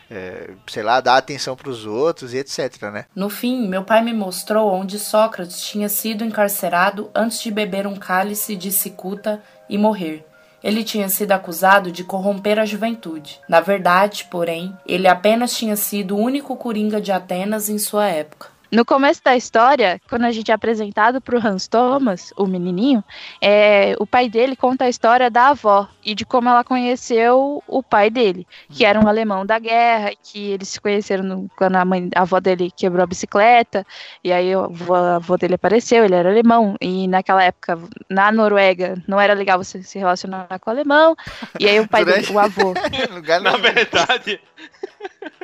é, 0.09 0.51
sei 0.67 0.83
lá, 0.83 1.01
dar 1.01 1.17
atenção 1.17 1.55
pros 1.55 1.85
outros 1.85 2.33
e 2.33 2.37
etc, 2.37 2.83
né? 2.91 3.05
No 3.15 3.29
fim, 3.29 3.67
meu 3.67 3.83
pai 3.83 4.03
me 4.03 4.13
mostrou 4.13 4.71
onde 4.71 4.97
Sócrates 4.99 5.61
tinha 5.61 5.89
sido 5.89 6.23
encarcerado 6.23 7.09
antes 7.13 7.41
de 7.41 7.51
beber 7.51 7.85
um 7.85 7.95
cálice 7.95 8.55
de 8.55 8.71
cicuta 8.71 9.41
e 9.69 9.77
morrer. 9.77 10.25
Ele 10.63 10.83
tinha 10.83 11.07
sido 11.07 11.31
acusado 11.33 11.91
de 11.91 12.03
corromper 12.03 12.59
a 12.59 12.65
juventude. 12.65 13.39
Na 13.47 13.61
verdade, 13.61 14.27
porém, 14.29 14.75
ele 14.85 15.07
apenas 15.07 15.55
tinha 15.55 15.75
sido 15.75 16.15
o 16.15 16.19
único 16.19 16.55
coringa 16.55 16.99
de 16.99 17.11
Atenas 17.11 17.69
em 17.69 17.77
sua 17.77 18.07
época. 18.07 18.56
No 18.69 18.83
começo 18.83 19.21
da 19.23 19.35
história, 19.35 20.01
quando 20.09 20.25
a 20.25 20.31
gente 20.31 20.51
é 20.51 20.53
apresentado 20.53 21.21
pro 21.21 21.37
Hans 21.45 21.67
Thomas, 21.67 22.33
o 22.35 22.45
menininho, 22.45 23.01
é, 23.41 23.95
o 23.97 24.05
pai 24.05 24.27
dele 24.27 24.55
conta 24.57 24.83
a 24.85 24.89
história 24.89 25.29
da 25.29 25.49
avó 25.49 25.87
e 26.03 26.13
de 26.13 26.25
como 26.25 26.49
ela 26.49 26.63
conheceu 26.65 27.63
o 27.65 27.81
pai 27.81 28.09
dele, 28.09 28.45
que 28.69 28.83
era 28.83 28.99
um 28.99 29.07
alemão 29.07 29.45
da 29.45 29.57
guerra, 29.57 30.11
que 30.21 30.51
eles 30.51 30.67
se 30.69 30.81
conheceram 30.81 31.23
no- 31.23 31.49
quando 31.55 31.77
a, 31.77 31.85
mãe, 31.85 32.09
a 32.13 32.21
avó 32.23 32.39
dele 32.41 32.69
quebrou 32.75 33.03
a 33.03 33.07
bicicleta, 33.07 33.85
e 34.21 34.33
aí 34.33 34.53
a 34.53 34.59
avó, 34.59 34.95
a 34.95 35.15
avó 35.15 35.37
dele 35.37 35.55
apareceu, 35.55 36.03
ele 36.03 36.15
era 36.15 36.29
alemão, 36.29 36.75
e 36.81 37.07
naquela 37.07 37.43
época, 37.43 37.79
na 38.09 38.31
Noruega, 38.33 39.01
não 39.07 39.19
era 39.19 39.33
legal 39.33 39.57
você 39.63 39.81
se 39.81 39.97
relacionar 39.97 40.47
com 40.59 40.69
o 40.69 40.73
alemão, 40.73 41.15
e 41.59 41.67
aí 41.69 41.79
o 41.79 41.87
pai 41.87 42.03
Durante- 42.05 42.21
dele, 42.27 42.33
o 42.35 42.39
avô, 42.39 42.73
Na 43.43 43.57
verdade, 43.57 44.41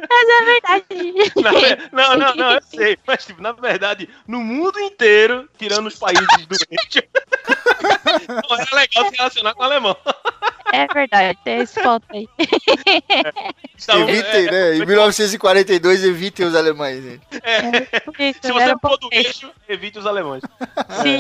Mas 0.10 0.30
é 0.30 0.45
verdade. 0.45 1.32
Na 1.41 1.51
não, 1.91 2.18
não, 2.18 2.36
não, 2.36 2.51
eu 2.54 2.62
sei. 2.64 2.97
Mas, 3.06 3.26
tipo, 3.26 3.41
na 3.41 3.51
verdade, 3.51 4.10
no 4.28 4.39
mundo 4.39 4.80
inteiro, 4.80 5.49
tirando 5.58 5.88
os 5.88 5.95
países 5.97 6.28
doentes, 6.47 7.04
não 8.30 8.58
era 8.60 8.76
legal 8.76 9.10
se 9.10 9.18
relacionar 9.18 9.54
com 9.54 9.62
o 9.62 9.66
alemão. 9.66 9.97
É 10.74 10.88
verdade, 10.92 11.38
tem 11.44 11.60
esse 11.60 11.80
ponto 11.80 12.04
aí. 12.10 12.28
Então, 13.84 14.08
evitem, 14.08 14.48
é, 14.48 14.52
né? 14.52 14.76
Em 14.78 14.86
1942, 14.86 16.06
evitem 16.06 16.46
os 16.46 16.56
alemães. 16.56 17.04
Né? 17.04 17.20
Por 18.06 18.22
isso, 18.22 18.40
Se 18.42 18.52
você 18.52 18.70
é 18.70 18.78
português, 18.78 19.42
evite 19.68 20.00
os 20.00 20.06
alemães. 20.06 20.42
Sim. 21.02 21.20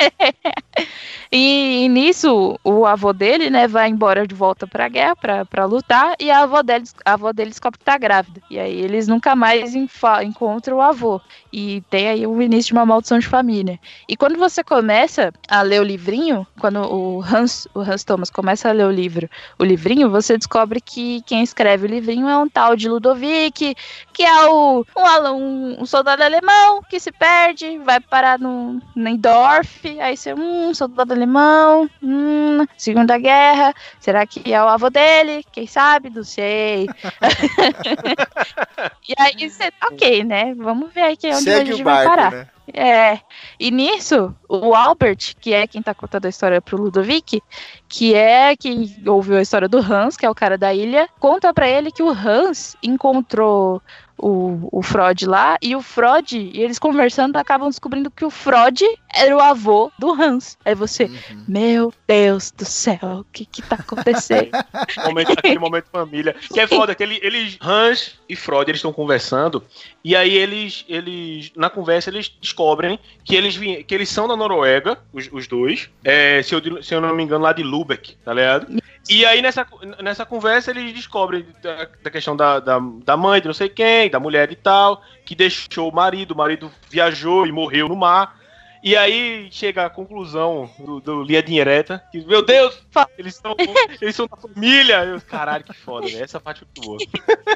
e, 1.30 1.84
e 1.84 1.88
nisso, 1.88 2.58
o 2.64 2.84
avô 2.84 3.12
dele, 3.12 3.48
né, 3.48 3.68
vai 3.68 3.88
embora 3.88 4.26
de 4.26 4.34
volta 4.34 4.66
pra 4.66 4.88
guerra 4.88 5.14
pra, 5.14 5.44
pra 5.44 5.64
lutar, 5.66 6.14
e 6.18 6.30
a 6.30 6.40
avó, 6.40 6.62
dele, 6.62 6.84
a 7.04 7.12
avó 7.12 7.32
dele 7.32 7.50
descobre 7.50 7.78
que 7.78 7.84
tá 7.84 7.96
grávida. 7.96 8.40
E 8.50 8.58
aí 8.58 8.80
eles 8.80 9.06
nunca 9.06 9.36
mais 9.36 9.74
encontram 9.74 10.78
o 10.78 10.82
avô. 10.82 11.20
E 11.52 11.80
tem 11.90 12.08
aí 12.08 12.26
o 12.26 12.42
início 12.42 12.68
de 12.68 12.72
uma 12.72 12.86
maldição 12.86 13.20
de 13.20 13.28
família. 13.28 13.78
E 14.08 14.16
quando 14.16 14.36
você 14.36 14.64
começa 14.64 15.32
a 15.48 15.62
ler 15.62 15.80
o 15.80 15.84
livrinho, 15.84 16.44
quando 16.58 16.80
o 16.80 17.22
Hans, 17.22 17.68
o 17.72 17.80
Hans 17.80 18.02
Thomas 18.02 18.30
começa 18.30 18.68
a 18.68 18.72
ler 18.74 18.86
o 18.86 18.90
livro, 18.90 19.28
o 19.58 19.64
livrinho, 19.64 20.10
você 20.10 20.36
descobre 20.36 20.80
que 20.80 21.22
quem 21.22 21.42
escreve 21.42 21.86
o 21.86 21.90
livrinho 21.90 22.28
é 22.28 22.36
um 22.36 22.48
tal 22.48 22.76
de 22.76 22.88
Ludovic, 22.88 23.74
que 24.12 24.22
é 24.22 24.46
o, 24.46 24.84
um, 24.96 25.82
um, 25.82 25.86
soldado 25.86 26.22
alemão 26.22 26.82
que 26.88 27.00
se 27.00 27.10
perde, 27.10 27.78
vai 27.78 28.00
parar 28.00 28.38
no, 28.38 28.80
Dorf, 29.18 29.84
aí 30.00 30.16
você, 30.16 30.34
hum, 30.34 30.72
soldado 30.74 31.12
alemão, 31.12 31.88
hum, 32.02 32.66
Segunda 32.76 33.18
Guerra, 33.18 33.74
será 34.00 34.26
que 34.26 34.52
é 34.52 34.62
o 34.62 34.68
avô 34.68 34.90
dele? 34.90 35.44
Quem 35.52 35.66
sabe? 35.66 36.10
Não 36.10 36.24
sei. 36.24 36.86
e 39.08 39.14
aí 39.18 39.48
você, 39.48 39.72
ok, 39.90 40.24
né? 40.24 40.54
Vamos 40.54 40.92
ver 40.92 41.12
aqui 41.12 41.28
onde 41.28 41.50
a 41.50 41.50
Segue 41.56 41.72
gente 41.72 41.82
o 41.82 41.84
vai 41.84 42.06
parar. 42.06 42.30
barco, 42.30 42.36
né? 42.36 42.54
É, 42.72 43.20
e 43.60 43.70
nisso, 43.70 44.34
o 44.48 44.74
Albert, 44.74 45.34
que 45.38 45.52
é 45.52 45.66
quem 45.66 45.82
tá 45.82 45.92
contando 45.92 46.24
a 46.24 46.30
história 46.30 46.62
pro 46.62 46.80
Ludovic, 46.80 47.42
que 47.88 48.14
é 48.14 48.56
quem 48.56 48.94
ouviu 49.06 49.36
a 49.36 49.42
história 49.42 49.68
do 49.68 49.78
Hans, 49.78 50.16
que 50.16 50.26
é 50.26 50.30
o 50.30 50.34
cara 50.34 50.58
da 50.58 50.74
ilha, 50.74 51.08
conta 51.20 51.52
pra 51.52 51.68
ele 51.68 51.92
que 51.92 52.02
o 52.02 52.10
Hans 52.10 52.76
encontrou 52.82 53.80
o, 54.16 54.68
o 54.70 54.82
Freud 54.82 55.26
lá, 55.26 55.58
e 55.60 55.74
o 55.74 55.82
Freud, 55.82 56.38
e 56.38 56.62
eles 56.62 56.78
conversando, 56.78 57.36
acabam 57.36 57.68
descobrindo 57.68 58.10
que 58.10 58.24
o 58.24 58.30
Freud 58.30 58.84
era 59.12 59.36
o 59.36 59.40
avô 59.40 59.90
do 59.98 60.12
Hans. 60.12 60.56
Aí 60.64 60.74
você, 60.74 61.04
Uhum. 61.04 61.44
meu 61.46 61.92
Deus 62.06 62.50
do 62.50 62.64
céu, 62.64 62.98
o 63.02 63.26
que 63.32 63.44
que 63.44 63.60
tá 63.60 63.76
acontecendo? 63.76 64.50
Momento, 65.04 65.32
aquele 65.32 65.58
momento 65.58 65.86
família. 65.90 66.34
Que 66.52 66.60
é 66.60 66.66
foda, 66.66 66.94
que 66.94 67.02
ele, 67.02 67.18
eles, 67.22 67.58
Hans 67.60 68.18
e 68.28 68.36
Freud, 68.36 68.70
eles 68.70 68.78
estão 68.78 68.92
conversando, 68.92 69.62
e 70.02 70.14
aí 70.14 70.36
eles, 70.36 70.84
eles, 70.88 71.52
na 71.56 71.68
conversa, 71.68 72.10
eles 72.10 72.32
descobrem 72.40 72.98
que 73.24 73.34
eles, 73.34 73.56
que 73.56 73.94
eles 73.94 74.08
são 74.08 74.28
da 74.28 74.36
Noruega, 74.36 74.98
os, 75.12 75.28
os 75.32 75.46
dois, 75.46 75.90
é, 76.04 76.40
se, 76.42 76.54
eu, 76.54 76.82
se 76.82 76.94
eu 76.94 77.00
não 77.00 77.14
me 77.14 77.22
engano, 77.22 77.44
lá 77.44 77.52
de 77.52 77.62
Lubeck, 77.74 78.16
tá 78.24 78.32
ligado? 78.32 78.66
E 79.08 79.26
aí 79.26 79.42
nessa, 79.42 79.66
nessa 80.02 80.24
conversa 80.24 80.70
eles 80.70 80.94
descobrem 80.94 81.46
da, 81.62 81.88
da 82.02 82.10
questão 82.10 82.36
da, 82.36 82.58
da, 82.58 82.78
da 83.04 83.16
mãe 83.16 83.40
de 83.40 83.46
não 83.46 83.54
sei 83.54 83.68
quem, 83.68 84.08
da 84.08 84.18
mulher 84.18 84.50
e 84.50 84.56
tal, 84.56 85.02
que 85.26 85.34
deixou 85.34 85.90
o 85.90 85.94
marido, 85.94 86.32
o 86.32 86.36
marido 86.36 86.70
viajou 86.88 87.46
e 87.46 87.52
morreu 87.52 87.88
no 87.88 87.96
mar. 87.96 88.40
E 88.84 88.94
aí 88.98 89.48
chega 89.50 89.86
a 89.86 89.88
conclusão 89.88 90.68
do, 90.78 91.00
do 91.00 91.22
Linha 91.22 91.42
Direta, 91.42 92.04
que, 92.12 92.22
meu 92.26 92.44
Deus, 92.44 92.78
eles 93.16 93.34
são, 93.34 93.56
eles 93.98 94.14
são 94.14 94.26
da 94.26 94.36
família. 94.36 95.02
Eu, 95.06 95.18
caralho, 95.22 95.64
que 95.64 95.72
foda, 95.72 96.06
né? 96.06 96.20
Essa 96.20 96.38
parte 96.38 96.60
foi 96.60 96.68
muito 96.68 96.82
boa. 96.82 96.98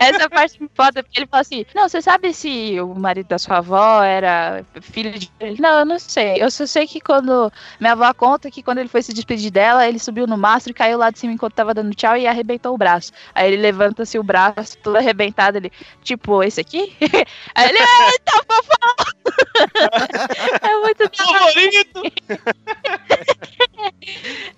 Essa 0.01 0.31
parte 0.31 0.63
me 0.63 0.71
foda, 0.75 1.03
porque 1.03 1.21
ele 1.21 1.27
fala 1.27 1.43
assim: 1.43 1.67
Não, 1.75 1.87
você 1.87 2.01
sabe 2.01 2.33
se 2.33 2.81
o 2.81 2.95
marido 2.95 3.27
da 3.29 3.39
sua 3.39 3.59
avó 3.59 4.03
era 4.03 4.65
filho 4.81 5.13
de. 5.19 5.31
Não, 5.61 5.81
eu 5.81 5.85
não 5.85 5.99
sei. 5.99 6.43
Eu 6.43 6.51
só 6.51 6.65
sei 6.65 6.87
que 6.87 6.99
quando. 6.99 7.53
Minha 7.79 7.93
avó 7.93 8.11
conta 8.15 8.51
que 8.51 8.63
quando 8.63 8.79
ele 8.79 8.89
foi 8.89 9.03
se 9.03 9.13
despedir 9.13 9.51
dela, 9.51 9.87
ele 9.87 9.99
subiu 9.99 10.27
no 10.27 10.39
mastro 10.39 10.71
e 10.71 10.75
caiu 10.75 10.97
lá 10.97 11.11
de 11.11 11.19
cima 11.19 11.35
enquanto 11.35 11.53
tava 11.53 11.75
dando 11.75 11.95
tchau 11.95 12.17
e 12.17 12.27
arrebentou 12.27 12.75
o 12.75 12.79
braço. 12.79 13.13
Aí 13.35 13.53
ele 13.53 13.61
levanta-se 13.61 14.19
o 14.19 14.23
braço, 14.23 14.79
todo 14.79 14.97
arrebentado. 14.97 15.59
Ele, 15.59 15.71
tipo, 16.03 16.43
esse 16.43 16.59
aqui? 16.59 16.97
Aí 17.55 17.69
ele, 17.69 17.79
eita, 17.79 18.33
fofão! 18.47 19.18
é 20.63 20.81
muito 20.81 21.11
Favorito! 21.17 22.03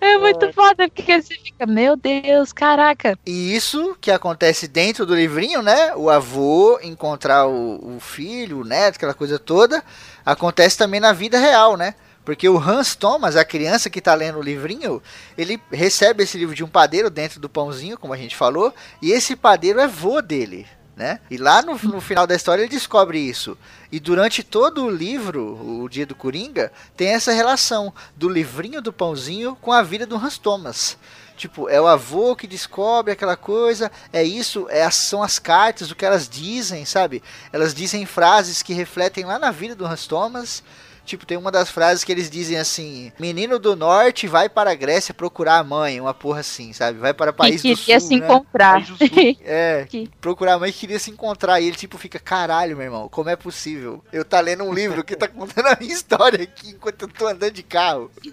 É 0.01 0.17
muito 0.17 0.53
foda, 0.53 0.89
porque 0.89 1.21
você 1.21 1.35
fica, 1.35 1.67
meu 1.67 1.97
Deus, 1.97 2.53
caraca. 2.53 3.19
E 3.27 3.55
isso 3.55 3.97
que 4.01 4.11
acontece 4.11 4.67
dentro 4.67 5.05
do 5.05 5.15
livrinho, 5.15 5.61
né? 5.61 5.95
O 5.95 6.09
avô 6.09 6.79
encontrar 6.83 7.47
o, 7.47 7.97
o 7.97 8.01
filho, 8.01 8.61
o 8.61 8.65
neto, 8.65 8.97
aquela 8.97 9.13
coisa 9.13 9.39
toda, 9.39 9.85
acontece 10.25 10.79
também 10.79 11.01
na 11.01 11.13
vida 11.13 11.39
real, 11.39 11.77
né? 11.77 11.95
Porque 12.25 12.49
o 12.49 12.59
Hans 12.59 12.95
Thomas, 12.95 13.37
a 13.37 13.45
criança 13.45 13.91
que 13.91 14.01
tá 14.01 14.15
lendo 14.15 14.39
o 14.39 14.43
livrinho, 14.43 15.03
ele 15.37 15.61
recebe 15.71 16.23
esse 16.23 16.39
livro 16.39 16.55
de 16.55 16.65
um 16.65 16.69
padeiro 16.69 17.11
dentro 17.11 17.41
do 17.41 17.49
pãozinho, 17.49 17.99
como 17.99 18.15
a 18.15 18.17
gente 18.17 18.37
falou, 18.37 18.73
e 19.03 19.13
esse 19.13 19.35
padeiro 19.35 19.81
é 19.81 19.89
vô 19.89 20.23
dele, 20.23 20.67
né? 21.01 21.19
E 21.31 21.39
lá 21.39 21.63
no, 21.63 21.79
no 21.79 21.99
final 21.99 22.27
da 22.27 22.35
história 22.37 22.61
ele 22.61 22.69
descobre 22.71 23.19
isso. 23.19 23.57
E 23.91 23.99
durante 23.99 24.43
todo 24.43 24.85
o 24.85 24.91
livro, 24.91 25.59
o 25.83 25.89
Dia 25.89 26.05
do 26.05 26.15
Coringa, 26.15 26.71
tem 26.95 27.09
essa 27.09 27.33
relação 27.33 27.91
do 28.15 28.29
livrinho 28.29 28.83
do 28.83 28.93
pãozinho 28.93 29.57
com 29.57 29.73
a 29.73 29.83
vida 29.83 30.05
do 30.05 30.17
Hans 30.17 30.37
Thomas. 30.37 30.99
Tipo, 31.39 31.71
é 31.71 31.81
o 31.81 31.87
avô 31.87 32.37
que 32.37 32.47
descobre 32.47 33.15
aquela 33.15 33.35
coisa, 33.35 33.91
é 34.13 34.23
isso, 34.23 34.67
é 34.69 34.91
são 34.91 35.23
as 35.23 35.39
cartas, 35.39 35.91
o 35.91 35.97
que 35.97 36.05
elas 36.05 36.29
dizem, 36.29 36.85
sabe? 36.85 37.23
Elas 37.51 37.73
dizem 37.73 38.05
frases 38.05 38.63
que 38.63 38.75
refletem 38.75 39.25
lá 39.25 39.39
na 39.39 39.51
vida 39.51 39.75
do 39.75 39.87
Hans 39.87 40.07
Thomas. 40.07 40.63
Tipo, 41.05 41.27
tem 41.27 41.37
uma 41.37 41.51
das 41.51 41.71
frases 41.71 42.05
que 42.05 42.13
eles 42.13 42.31
dizem 42.31 42.59
assim: 42.59 43.13
Menino 43.19 43.59
do 43.59 43.75
norte 43.75 44.27
vai 44.27 44.49
para 44.49 44.71
a 44.71 44.75
Grécia 44.75 45.13
procurar 45.15 45.59
a 45.59 45.65
mãe, 45.65 46.01
uma 46.01 46.15
porra 46.15 46.41
assim, 46.41 46.73
sabe? 46.73 46.99
Vai 46.99 47.13
para 47.15 47.31
o 47.31 47.35
país 47.35 47.63
que 47.63 47.73
do 47.75 47.79
queria 47.79 48.01
sul. 48.01 48.09
se 48.09 48.17
né? 48.21 48.27
encontrar. 48.27 48.73
País 48.75 48.89
do 48.89 48.97
Sul. 48.97 49.09
É, 49.45 49.87
Que- 49.89 50.09
procurar 50.21 50.55
a 50.55 50.59
mãe 50.59 50.73
que 50.73 50.79
queria 50.81 50.99
se 50.99 51.11
encontrar. 51.11 51.61
E 51.61 51.67
ele, 51.67 51.77
tipo, 51.77 51.99
fica, 51.99 52.19
caralho, 52.19 52.77
meu 52.77 52.85
irmão, 52.87 53.09
como 53.09 53.29
é 53.29 53.37
possível? 53.37 54.03
Eu 54.13 54.25
tá 54.25 54.41
lendo 54.41 54.65
um 54.65 54.73
livro 54.73 55.03
que 55.03 55.17
tá 55.17 55.27
contando 55.29 55.67
a 55.67 55.77
minha 55.81 55.93
história 55.93 56.43
aqui 56.45 56.71
enquanto 56.71 57.03
eu 57.03 57.09
tô 57.09 57.27
andando 57.27 57.53
de 57.53 57.63
carro. 57.63 58.11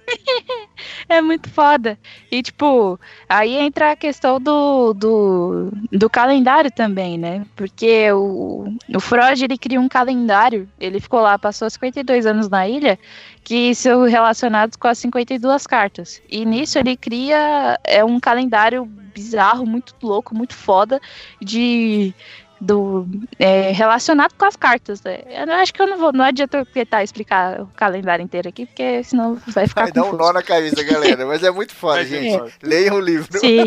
É 1.10 1.22
muito 1.22 1.50
foda. 1.50 1.98
E, 2.32 2.42
tipo, 2.44 3.00
aí 3.28 3.56
entra 3.56 3.92
a 3.92 3.96
questão 3.96 4.40
do, 4.40 4.94
do, 4.94 5.72
do 5.92 6.10
calendário 6.10 6.70
também, 6.72 7.18
né? 7.18 7.46
Porque 7.56 8.12
o, 8.12 8.74
o 8.94 9.00
Freud, 9.00 9.44
ele 9.44 9.58
cria 9.58 9.80
um 9.80 9.88
calendário. 9.90 10.68
Ele 10.80 11.00
ficou 11.00 11.20
lá, 11.22 11.38
passou 11.40 11.70
52 11.70 12.26
anos 12.26 12.50
na 12.50 12.57
ilha, 12.66 12.98
que 13.44 13.76
são 13.76 14.06
relacionados 14.06 14.78
com 14.78 14.88
as 14.88 14.98
52 15.00 15.68
cartas. 15.68 16.22
E 16.30 16.46
nisso 16.46 16.80
ele 16.80 16.96
cria 16.96 17.78
é 17.84 18.04
um 18.06 18.20
calendário 18.20 18.86
bizarro, 18.86 19.66
muito 19.66 19.94
louco, 20.02 20.34
muito 20.34 20.54
foda, 20.54 21.02
de 21.42 22.14
do 22.60 23.08
é, 23.38 23.72
relacionado 23.72 24.34
com 24.38 24.46
as 24.46 24.56
cartas. 24.56 25.02
né? 25.04 25.20
Eu 25.28 25.52
acho 25.54 25.74
que 25.74 25.82
eu 25.82 25.88
não 25.88 25.98
vou, 25.98 26.12
não 26.12 26.26
adianta 26.26 26.58
eu 26.58 26.66
tentar 26.66 27.04
explicar 27.04 27.62
o 27.62 27.68
calendário 27.76 28.24
inteiro 28.24 28.50
aqui, 28.50 28.66
porque 28.66 29.04
senão 29.04 29.36
vai 29.48 29.68
ficar 29.68 29.84
Vai 29.84 29.92
dar 29.92 30.02
um 30.02 30.12
confuso. 30.12 30.24
nó 30.24 30.34
na 30.34 30.42
cabeça, 30.44 30.84
galera. 30.84 31.26
Mas 31.26 31.44
é 31.44 31.52
muito 31.52 31.74
foda, 31.76 32.02
é 32.02 32.06
gente. 32.06 32.38
foda. 32.38 32.52
Leiam 32.64 32.96
o 32.96 33.00
livro. 33.00 33.40
Sim, 33.40 33.66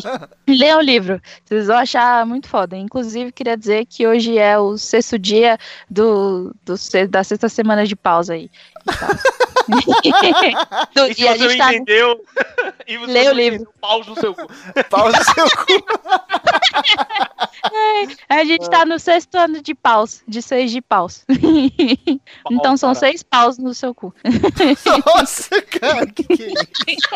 leiam 0.49 0.79
o 0.79 0.83
livro. 0.83 1.21
Vocês 1.45 1.67
vão 1.67 1.77
achar 1.77 2.27
muito 2.27 2.49
foda. 2.49 2.77
Inclusive, 2.77 3.33
queria 3.33 3.57
dizer 3.57 3.87
que 3.87 4.07
hoje 4.07 4.39
é 4.39 4.59
o 4.59 4.77
sexto 4.77 5.19
dia 5.19 5.57
do, 5.89 6.55
do 6.65 6.75
da 7.09 7.23
sexta 7.23 7.49
semana 7.49 7.87
de 7.87 7.95
pausa 7.97 8.35
aí. 8.35 8.51
Do- 10.95 11.07
E 11.07 11.15
se 11.15 11.23
e 11.23 11.29
a 11.29 11.33
você 11.33 11.39
não 11.43 11.49
gente 11.51 11.59
tá. 11.59 11.75
entendeu, 11.75 12.25
e 12.87 12.97
você 12.99 13.13
Lê 13.13 13.29
o 13.29 13.33
livro. 13.33 13.69
pause 13.81 14.09
no 14.11 14.17
seu 14.21 14.35
cu. 14.35 14.47
Pausa 14.91 15.23
seu 15.25 15.45
cu. 15.45 15.85
A 18.29 18.45
gente 18.45 18.69
tá 18.71 18.85
no 18.85 18.99
sexto 18.99 19.35
ano 19.37 19.63
de 19.63 19.75
paus, 19.75 20.23
de 20.27 20.41
seis 20.43 20.71
de 20.71 20.81
paus. 20.81 21.25
então 22.51 22.77
são 22.77 22.91
Cara. 22.91 23.01
seis 23.01 23.23
paus 23.23 23.59
no 23.59 23.75
seu 23.75 23.95
cu. 23.95 24.15
Nossa, 25.07 25.61
cara, 25.63 26.07
que 26.07 26.25
que 26.25 26.43
é 26.43 26.47
isso? 26.53 27.09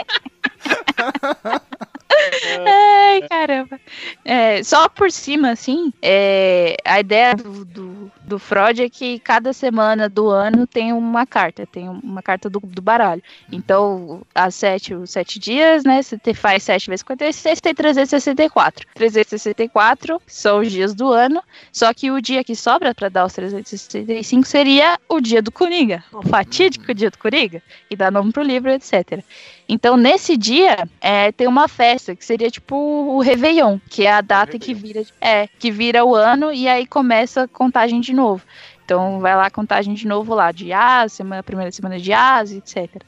Ai, 2.66 3.22
caramba. 3.28 3.80
É, 4.24 4.62
só 4.62 4.88
por 4.88 5.10
cima, 5.10 5.50
assim, 5.50 5.92
é, 6.00 6.76
a 6.84 7.00
ideia 7.00 7.34
do, 7.34 7.64
do, 7.64 8.12
do 8.22 8.38
Freud 8.38 8.82
é 8.82 8.88
que 8.88 9.18
cada 9.18 9.52
semana 9.52 10.08
do 10.08 10.28
ano 10.28 10.66
tem 10.66 10.92
uma 10.92 11.26
carta, 11.26 11.66
tem 11.66 11.88
uma 11.88 12.22
carta 12.22 12.48
do, 12.48 12.60
do 12.60 12.82
baralho. 12.82 13.22
Então, 13.52 14.22
as 14.34 14.54
sete, 14.54 14.94
os 14.94 15.10
sete 15.10 15.38
dias, 15.38 15.84
né? 15.84 16.02
Você 16.02 16.34
faz 16.34 16.62
7 16.62 16.88
vezes 16.88 17.00
56, 17.00 17.60
tem 17.60 17.74
364. 17.74 18.86
364 18.94 20.22
são 20.26 20.60
os 20.60 20.70
dias 20.70 20.94
do 20.94 21.12
ano, 21.12 21.42
só 21.72 21.92
que 21.92 22.10
o 22.10 22.20
dia 22.20 22.42
que 22.42 22.54
sobra 22.56 22.94
para 22.94 23.08
dar 23.08 23.26
os 23.26 23.32
365 23.32 24.46
seria 24.46 24.98
o 25.08 25.20
dia 25.20 25.42
do 25.42 25.52
Coringa, 25.52 26.02
o 26.12 26.22
fatídico 26.22 26.94
dia 26.94 27.10
do 27.10 27.18
Coringa, 27.18 27.62
que 27.88 27.96
dá 27.96 28.10
nome 28.10 28.32
pro 28.32 28.42
livro, 28.42 28.70
etc. 28.70 29.22
Então, 29.68 29.96
nesse 29.96 30.36
dia, 30.36 30.53
é, 31.00 31.32
tem 31.32 31.46
uma 31.46 31.68
festa 31.68 32.14
que 32.14 32.24
seria 32.24 32.50
tipo 32.50 32.76
o 32.76 33.20
Réveillon, 33.20 33.78
que 33.88 34.06
é 34.06 34.12
a 34.12 34.20
data 34.20 34.58
que 34.58 34.74
vira, 34.74 35.02
é, 35.20 35.46
que 35.46 35.70
vira 35.70 36.04
o 36.04 36.14
ano 36.14 36.52
e 36.52 36.68
aí 36.68 36.86
começa 36.86 37.42
a 37.42 37.48
contagem 37.48 38.00
de 38.00 38.12
novo. 38.12 38.42
Então, 38.84 39.18
vai 39.18 39.34
lá 39.34 39.46
a 39.46 39.50
contagem 39.50 39.94
de 39.94 40.06
novo 40.06 40.34
lá, 40.34 40.52
de 40.52 40.70
A, 40.72 41.08
semana, 41.08 41.42
primeira 41.42 41.72
semana 41.72 41.98
de 41.98 42.12
A, 42.12 42.42
etc. 42.42 43.02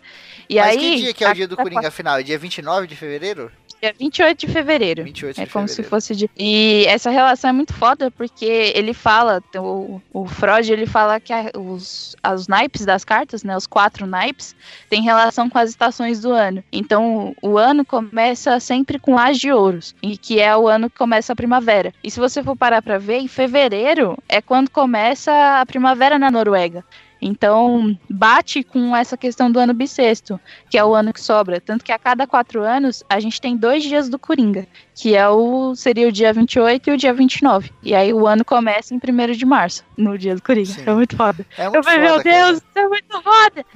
E 0.48 0.56
Mas 0.56 0.68
aí, 0.68 0.78
que 0.78 0.96
dia 0.96 1.14
que 1.14 1.24
é 1.24 1.30
o 1.30 1.34
dia 1.34 1.48
do 1.48 1.56
Coringa 1.56 1.88
afinal? 1.88 2.18
É 2.18 2.22
dia 2.22 2.38
29 2.38 2.86
de 2.86 2.96
fevereiro? 2.96 3.52
Dia 3.80 3.94
28 3.98 4.46
de 4.46 4.52
fevereiro. 4.52 5.04
28 5.04 5.40
É 5.40 5.44
de 5.44 5.50
como 5.50 5.68
se 5.68 5.76
fevereiro. 5.76 5.90
fosse 5.90 6.16
de. 6.16 6.30
E 6.36 6.84
essa 6.86 7.10
relação 7.10 7.50
é 7.50 7.52
muito 7.52 7.72
foda, 7.74 8.10
porque 8.10 8.72
ele 8.74 8.94
fala, 8.94 9.42
o, 9.56 10.00
o 10.12 10.26
Freud, 10.26 10.72
ele 10.72 10.86
fala 10.86 11.20
que 11.20 11.32
a- 11.32 11.50
os, 11.56 12.16
os 12.34 12.48
naipes 12.48 12.84
das 12.84 13.04
cartas, 13.04 13.44
né? 13.44 13.56
Os 13.56 13.66
quatro 13.66 14.06
naipes, 14.06 14.56
tem 14.88 15.02
relação 15.02 15.48
com 15.50 15.58
as 15.58 15.70
estações 15.70 16.20
do 16.20 16.30
ano. 16.32 16.64
Então, 16.72 17.34
o 17.42 17.58
ano 17.58 17.84
começa 17.84 18.58
sempre 18.60 18.98
com 18.98 19.18
as 19.18 19.38
de 19.38 19.52
ouros, 19.52 19.94
e 20.02 20.16
que 20.16 20.40
é 20.40 20.56
o 20.56 20.66
ano 20.68 20.88
que 20.90 20.96
começa 20.96 21.32
a 21.32 21.36
primavera. 21.36 21.92
E 22.02 22.10
se 22.10 22.18
você 22.18 22.42
for 22.42 22.56
parar 22.56 22.80
pra 22.82 22.98
ver, 22.98 23.18
em 23.18 23.28
fevereiro 23.28 24.16
é 24.28 24.40
quando 24.40 24.70
começa 24.70 25.32
a 25.60 25.66
primavera 25.66 26.18
na 26.18 26.30
Noruega. 26.30 26.84
Então, 27.20 27.98
bate 28.08 28.62
com 28.62 28.94
essa 28.94 29.16
questão 29.16 29.50
do 29.50 29.58
ano 29.58 29.72
bissexto, 29.72 30.38
que 30.70 30.76
é 30.76 30.84
o 30.84 30.94
ano 30.94 31.12
que 31.12 31.20
sobra. 31.20 31.60
Tanto 31.60 31.84
que 31.84 31.92
a 31.92 31.98
cada 31.98 32.26
quatro 32.26 32.62
anos, 32.62 33.02
a 33.08 33.18
gente 33.20 33.40
tem 33.40 33.56
dois 33.56 33.82
dias 33.82 34.08
do 34.08 34.18
Coringa, 34.18 34.66
que 34.96 35.14
é 35.14 35.28
o 35.28 35.74
seria 35.76 36.08
o 36.08 36.12
dia 36.12 36.32
28 36.32 36.88
e 36.88 36.92
o 36.94 36.96
dia 36.96 37.12
29. 37.12 37.70
E 37.82 37.94
aí 37.94 38.14
o 38.14 38.26
ano 38.26 38.42
começa 38.42 38.94
em 38.94 38.96
1 38.96 39.32
de 39.32 39.44
março, 39.44 39.84
no 39.94 40.16
dia 40.16 40.34
do 40.34 40.40
Coringa. 40.40 40.72
Sim. 40.72 40.84
É 40.86 40.94
muito 40.94 41.14
foda. 41.14 41.46
É 41.58 41.66
Eu 41.66 41.72
muito 41.72 41.84
falei, 41.84 42.00
meu 42.00 42.22
cara. 42.22 42.22
Deus, 42.22 42.56
isso 42.56 42.66
é 42.74 42.88
muito 42.88 43.22
foda! 43.22 43.66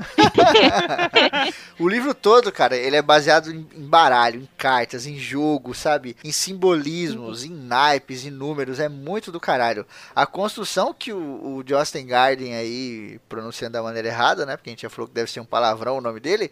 O 1.79 1.89
livro 1.89 2.15
todo, 2.15 2.53
cara, 2.53 2.77
ele 2.77 2.97
é 2.97 3.01
baseado 3.01 3.51
em, 3.51 3.67
em 3.75 3.87
baralho, 3.87 4.43
em 4.43 4.49
cartas, 4.59 5.07
em 5.07 5.17
jogo, 5.17 5.75
sabe? 5.75 6.15
Em 6.23 6.31
simbolismos, 6.31 7.43
em 7.43 7.51
naipes, 7.51 8.27
em 8.27 8.31
números. 8.31 8.79
É 8.79 8.89
muito 8.89 9.33
do 9.33 9.41
caralho. 9.41 9.87
A 10.15 10.27
construção 10.27 10.93
que 10.93 11.11
o, 11.11 11.19
o 11.19 11.65
Justin 11.67 12.07
Garden 12.07 12.55
aí, 12.55 13.19
pronunciando 13.31 13.73
da 13.73 13.83
maneira 13.83 14.09
errada, 14.09 14.45
né? 14.45 14.57
Porque 14.57 14.69
a 14.69 14.73
gente 14.73 14.83
já 14.83 14.91
falou 14.91 15.09
que 15.09 15.15
deve 15.15 15.31
ser 15.31 15.41
um 15.41 15.45
palavrão 15.47 15.97
o 15.97 16.03
nome 16.03 16.21
dele. 16.21 16.51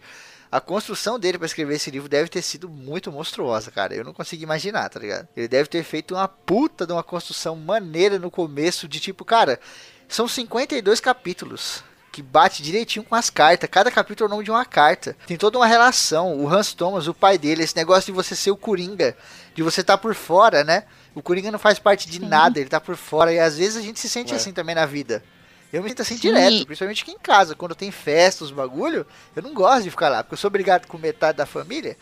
A 0.51 0.59
construção 0.59 1.19
dele 1.19 1.37
pra 1.37 1.45
escrever 1.45 1.75
esse 1.75 1.91
livro 1.91 2.09
deve 2.09 2.27
ter 2.29 2.41
sido 2.41 2.67
muito 2.67 3.11
monstruosa, 3.11 3.69
cara. 3.69 3.93
Eu 3.93 4.03
não 4.03 4.13
consigo 4.13 4.41
imaginar, 4.41 4.89
tá 4.89 4.99
ligado? 4.99 5.27
Ele 5.37 5.47
deve 5.47 5.69
ter 5.69 5.83
feito 5.83 6.15
uma 6.15 6.27
puta 6.27 6.87
de 6.87 6.91
uma 6.93 7.03
construção 7.03 7.55
maneira 7.55 8.17
no 8.17 8.31
começo, 8.31 8.87
de 8.87 8.99
tipo, 8.99 9.23
cara, 9.23 9.59
são 10.07 10.27
52 10.27 10.99
capítulos 10.99 11.83
que 12.11 12.23
bate 12.23 12.63
direitinho 12.63 13.05
com 13.05 13.13
as 13.13 13.29
cartas. 13.29 13.69
Cada 13.69 13.91
capítulo 13.91 14.25
é 14.25 14.27
o 14.27 14.31
nome 14.31 14.43
de 14.43 14.49
uma 14.49 14.65
carta. 14.65 15.15
Tem 15.27 15.37
toda 15.37 15.59
uma 15.59 15.67
relação. 15.67 16.35
O 16.35 16.49
Hans 16.49 16.73
Thomas, 16.73 17.07
o 17.07 17.13
pai 17.13 17.37
dele, 17.37 17.61
esse 17.63 17.75
negócio 17.75 18.07
de 18.07 18.11
você 18.11 18.35
ser 18.35 18.49
o 18.49 18.57
Coringa, 18.57 19.15
de 19.53 19.61
você 19.61 19.81
estar 19.81 19.99
por 19.99 20.15
fora, 20.15 20.63
né? 20.63 20.85
O 21.13 21.21
Coringa 21.21 21.51
não 21.51 21.59
faz 21.59 21.77
parte 21.77 22.09
de 22.09 22.17
Sim. 22.17 22.27
nada, 22.27 22.59
ele 22.59 22.69
tá 22.69 22.81
por 22.81 22.95
fora. 22.95 23.31
E 23.31 23.39
às 23.39 23.55
vezes 23.59 23.77
a 23.77 23.81
gente 23.81 23.99
se 23.99 24.09
sente 24.09 24.33
É. 24.33 24.35
assim 24.35 24.51
também 24.51 24.73
na 24.73 24.87
vida. 24.87 25.23
Eu 25.71 25.83
me 25.83 25.89
sinto 25.89 26.01
assim 26.01 26.15
Sim. 26.15 26.21
direto, 26.21 26.65
principalmente 26.65 27.03
aqui 27.03 27.11
em 27.11 27.19
casa. 27.19 27.55
Quando 27.55 27.75
tem 27.75 27.91
festa, 27.91 28.43
os 28.43 28.51
bagulho, 28.51 29.05
eu 29.35 29.43
não 29.43 29.53
gosto 29.53 29.83
de 29.83 29.91
ficar 29.91 30.09
lá, 30.09 30.23
porque 30.23 30.33
eu 30.33 30.37
sou 30.37 30.47
obrigado 30.47 30.87
com 30.87 30.97
metade 30.97 31.37
da 31.37 31.45
família. 31.45 31.95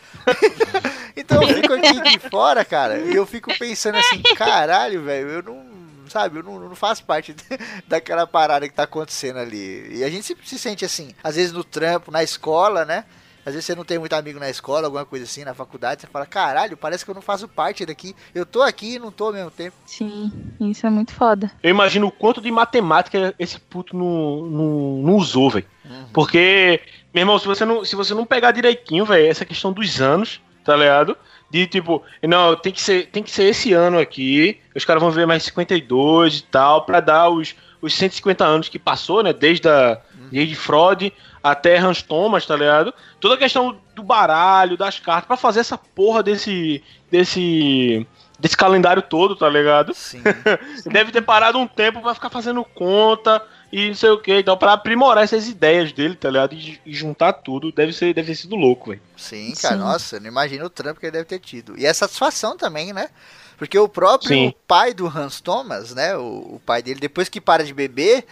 então 1.14 1.42
eu 1.42 1.54
fico 1.54 1.74
aqui 1.74 2.00
de 2.00 2.18
fora, 2.30 2.64
cara, 2.64 2.98
e 2.98 3.14
eu 3.14 3.26
fico 3.26 3.56
pensando 3.58 3.98
assim, 3.98 4.22
caralho, 4.36 5.02
velho, 5.02 5.28
eu 5.28 5.42
não. 5.42 5.68
Sabe, 6.08 6.38
eu 6.38 6.42
não, 6.42 6.58
não 6.58 6.74
faço 6.74 7.04
parte 7.04 7.36
daquela 7.86 8.26
parada 8.26 8.66
que 8.66 8.74
tá 8.74 8.84
acontecendo 8.84 9.40
ali. 9.40 9.98
E 9.98 10.02
a 10.02 10.08
gente 10.08 10.24
se, 10.24 10.36
se 10.42 10.58
sente 10.58 10.82
assim, 10.82 11.10
às 11.22 11.36
vezes 11.36 11.52
no 11.52 11.62
trampo, 11.62 12.10
na 12.10 12.22
escola, 12.22 12.86
né? 12.86 13.04
Às 13.48 13.54
vezes 13.54 13.64
você 13.64 13.74
não 13.74 13.84
tem 13.84 13.98
muito 13.98 14.12
amigo 14.12 14.38
na 14.38 14.50
escola, 14.50 14.86
alguma 14.86 15.06
coisa 15.06 15.24
assim, 15.24 15.42
na 15.42 15.54
faculdade, 15.54 16.02
você 16.02 16.06
fala, 16.06 16.26
caralho, 16.26 16.76
parece 16.76 17.02
que 17.02 17.10
eu 17.10 17.14
não 17.14 17.22
faço 17.22 17.48
parte 17.48 17.86
daqui. 17.86 18.14
Eu 18.34 18.44
tô 18.44 18.60
aqui 18.60 18.96
e 18.96 18.98
não 18.98 19.10
tô 19.10 19.24
ao 19.24 19.32
mesmo 19.32 19.50
tempo. 19.50 19.74
Sim, 19.86 20.30
isso 20.60 20.86
é 20.86 20.90
muito 20.90 21.14
foda. 21.14 21.50
Eu 21.62 21.70
imagino 21.70 22.08
o 22.08 22.12
quanto 22.12 22.42
de 22.42 22.50
matemática 22.50 23.34
esse 23.38 23.58
puto 23.58 23.96
não, 23.96 24.44
não, 24.44 25.02
não 25.02 25.16
usou, 25.16 25.48
velho. 25.48 25.64
Porque, 26.12 26.82
meu 27.14 27.22
irmão, 27.22 27.38
se 27.38 27.46
você 27.46 27.64
não, 27.64 27.82
se 27.86 27.96
você 27.96 28.12
não 28.12 28.26
pegar 28.26 28.52
direitinho, 28.52 29.06
velho, 29.06 29.26
essa 29.26 29.46
questão 29.46 29.72
dos 29.72 29.98
anos, 29.98 30.42
tá 30.62 30.76
ligado? 30.76 31.16
De 31.50 31.66
tipo, 31.66 32.02
não, 32.22 32.54
tem 32.54 32.70
que 32.70 32.82
ser, 32.82 33.06
tem 33.06 33.22
que 33.22 33.30
ser 33.30 33.44
esse 33.44 33.72
ano 33.72 33.98
aqui, 33.98 34.60
os 34.76 34.84
caras 34.84 35.02
vão 35.02 35.10
ver 35.10 35.26
mais 35.26 35.42
52 35.44 36.40
e 36.40 36.42
tal, 36.42 36.84
pra 36.84 37.00
dar 37.00 37.30
os, 37.30 37.56
os 37.80 37.94
150 37.94 38.44
anos 38.44 38.68
que 38.68 38.78
passou, 38.78 39.22
né? 39.22 39.32
Desde, 39.32 39.66
a, 39.66 39.98
desde 40.30 40.54
Freud 40.54 41.10
até 41.50 41.78
Hans 41.78 42.02
Thomas, 42.02 42.46
tá 42.46 42.56
ligado? 42.56 42.92
Toda 43.20 43.34
a 43.34 43.38
questão 43.38 43.78
do 43.94 44.02
baralho, 44.02 44.76
das 44.76 44.98
cartas, 44.98 45.26
pra 45.26 45.36
fazer 45.36 45.60
essa 45.60 45.78
porra 45.78 46.22
desse. 46.22 46.82
desse. 47.10 48.06
desse 48.38 48.56
calendário 48.56 49.02
todo, 49.02 49.36
tá 49.36 49.48
ligado? 49.48 49.94
Sim. 49.94 50.22
Deve 50.90 51.12
ter 51.12 51.22
parado 51.22 51.58
um 51.58 51.66
tempo 51.66 52.00
pra 52.00 52.14
ficar 52.14 52.30
fazendo 52.30 52.64
conta 52.64 53.42
e 53.70 53.88
não 53.88 53.94
sei 53.94 54.10
o 54.10 54.18
que, 54.18 54.38
então 54.38 54.56
pra 54.56 54.72
aprimorar 54.72 55.24
essas 55.24 55.46
ideias 55.46 55.92
dele, 55.92 56.14
tá 56.14 56.30
ligado? 56.30 56.54
E, 56.54 56.80
e 56.86 56.94
juntar 56.94 57.34
tudo, 57.34 57.70
deve, 57.70 57.92
ser, 57.92 58.14
deve 58.14 58.28
ter 58.28 58.34
sido 58.34 58.56
louco, 58.56 58.90
velho. 58.90 59.02
Sim, 59.16 59.52
cara, 59.60 59.76
Sim. 59.76 59.82
nossa, 59.82 60.16
eu 60.16 60.20
não 60.20 60.28
imagino 60.28 60.64
o 60.64 60.70
trampo 60.70 60.98
que 60.98 61.06
ele 61.06 61.12
deve 61.12 61.26
ter 61.26 61.38
tido. 61.38 61.78
E 61.78 61.86
a 61.86 61.92
satisfação 61.92 62.56
também, 62.56 62.92
né? 62.94 63.10
Porque 63.58 63.78
o 63.78 63.88
próprio 63.88 64.28
Sim. 64.28 64.54
pai 64.66 64.94
do 64.94 65.06
Hans 65.06 65.40
Thomas, 65.40 65.94
né? 65.94 66.16
O, 66.16 66.54
o 66.54 66.62
pai 66.64 66.82
dele, 66.82 67.00
depois 67.00 67.28
que 67.28 67.40
para 67.40 67.64
de 67.64 67.74
beber, 67.74 68.24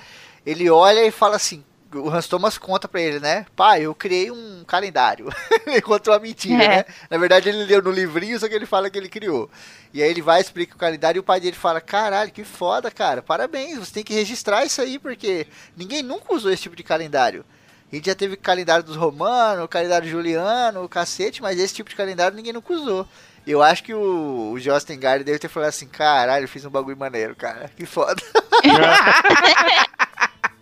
ele 0.47 0.71
olha 0.71 1.05
e 1.05 1.11
fala 1.11 1.37
assim. 1.37 1.63
O 1.97 2.11
Hans 2.11 2.27
Thomas 2.29 2.59
conta 2.59 2.87
pra 2.89 3.01
ele, 3.01 3.21
né? 3.21 3.47
Pai, 3.57 3.83
eu 3.83 3.95
criei 3.95 4.31
um 4.31 4.65
calendário. 4.67 5.29
ele 5.67 5.81
contou 5.81 6.13
uma 6.15 6.21
mentira, 6.21 6.63
É. 6.63 6.69
né? 6.69 6.85
Na 7.11 7.19
verdade, 7.19 7.49
ele 7.49 7.65
leu 7.65 7.83
no 7.83 7.91
livrinho, 7.91 8.39
só 8.39 8.49
que 8.49 8.55
ele 8.55 8.67
fala 8.67 8.89
que 8.91 8.99
ele 8.99 9.09
criou. 9.09 9.51
E 9.93 10.03
aí 10.03 10.11
ele 10.11 10.23
vai 10.23 10.41
explica 10.41 10.75
o 10.75 10.79
calendário 10.79 11.19
e 11.19 11.21
o 11.21 11.25
pai 11.25 11.41
dele 11.41 11.57
fala: 11.57 11.81
Caralho, 11.81 12.31
que 12.31 12.45
foda, 12.45 12.91
cara. 12.91 13.23
Parabéns, 13.23 13.79
você 13.79 13.93
tem 13.95 14.05
que 14.05 14.15
registrar 14.15 14.65
isso 14.65 14.81
aí, 14.81 14.99
porque 14.99 15.47
ninguém 15.77 16.03
nunca 16.03 16.35
usou 16.35 16.51
esse 16.53 16.63
tipo 16.63 16.77
de 16.77 16.83
calendário. 16.83 17.45
A 17.91 17.95
gente 17.95 18.07
já 18.07 18.15
teve 18.17 18.37
calendário 18.37 18.85
dos 18.85 18.97
romanos, 18.97 19.69
calendário 19.71 20.09
juliano, 20.09 20.83
o 20.83 20.89
cacete, 20.89 21.41
mas 21.41 21.59
esse 21.59 21.73
tipo 21.73 21.89
de 21.89 21.95
calendário 21.97 22.37
ninguém 22.37 22.53
nunca 22.53 22.73
usou. 22.73 23.07
Eu 23.47 23.63
acho 23.63 23.85
que 23.85 23.95
o, 23.95 24.51
o 24.53 24.59
Justin 24.59 24.99
Gard 24.99 25.23
deve 25.23 25.39
ter 25.39 25.47
falado 25.49 25.69
assim, 25.69 25.87
caralho, 25.87 26.45
eu 26.45 26.49
fiz 26.49 26.65
um 26.65 26.71
bagulho 26.71 26.97
maneiro, 26.97 27.37
cara. 27.37 27.71
Que 27.77 27.87
foda. 27.87 28.21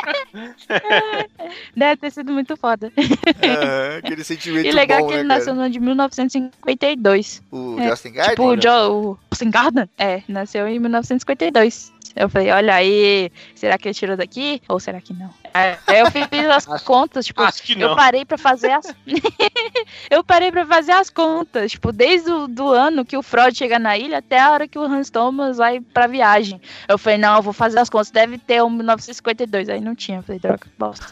Deve 1.77 1.97
ter 1.97 2.11
sido 2.11 2.33
muito 2.33 2.57
foda. 2.57 2.93
Aham, 2.97 3.99
Aquele 3.99 4.25
sentimento 4.25 4.67
E 4.67 4.73
legal 4.73 5.01
bom, 5.01 5.09
que 5.09 5.15
ele 5.15 5.23
né, 5.23 5.35
nasceu 5.37 5.55
no 5.55 5.63
ano 5.63 5.71
de 5.71 5.81
1952. 5.81 7.43
O 7.51 7.79
é, 7.79 7.89
Justin 7.89 8.13
Gard? 8.13 8.31
Tipo, 8.31 8.43
o, 8.43 9.11
o 9.13 9.19
Justin 9.31 9.51
Garden, 9.51 9.89
é, 9.99 10.23
nasceu 10.29 10.67
em 10.69 10.79
1952. 10.79 11.93
Eu 12.17 12.29
falei, 12.29 12.51
olha 12.51 12.75
aí, 12.75 13.31
será 13.55 13.77
que 13.77 13.89
ele 13.89 13.95
tirou 13.95 14.17
daqui? 14.17 14.63
Ou 14.69 14.79
será 14.79 15.01
que 15.01 15.13
não? 15.13 15.31
Aí 15.55 16.01
eu 16.01 16.11
fiz 16.11 16.49
as 16.49 16.83
contas, 16.83 17.25
tipo, 17.25 17.41
Acho 17.41 17.63
que 17.63 17.81
eu 17.81 17.95
parei 17.95 18.25
pra 18.25 18.37
fazer 18.37 18.73
as. 18.73 18.93
eu 20.11 20.25
parei 20.25 20.51
pra 20.51 20.67
fazer 20.67 20.91
as 20.91 21.09
contas, 21.09 21.71
tipo, 21.71 21.93
desde 21.93 22.29
o 22.29 22.49
do 22.49 22.73
ano 22.73 23.05
que 23.05 23.17
o 23.17 23.23
Freud 23.23 23.57
chega 23.57 23.79
na 23.79 23.97
ilha 23.97 24.19
até 24.19 24.41
a 24.41 24.51
hora 24.51 24.67
que 24.67 24.77
o 24.77 24.83
Hans 24.83 25.11
Thomas 25.11 25.59
vai 25.59 25.81
pra 25.81 26.09
viagem. 26.09 26.61
Eu 26.89 26.99
falei, 26.99 27.19
não, 27.19 27.37
eu 27.37 27.43
vou 27.43 27.53
fazer 27.53 27.79
as 27.79 27.89
contas, 27.89 28.11
deve 28.11 28.37
ter 28.37 28.65
um 28.65 28.71
1952. 28.71 29.69
Aí 29.69 29.81
não 29.81 29.95
tinha, 29.95 30.19
eu 30.19 30.23
falei, 30.25 30.41
droga, 30.41 30.67
bosta. 30.77 31.07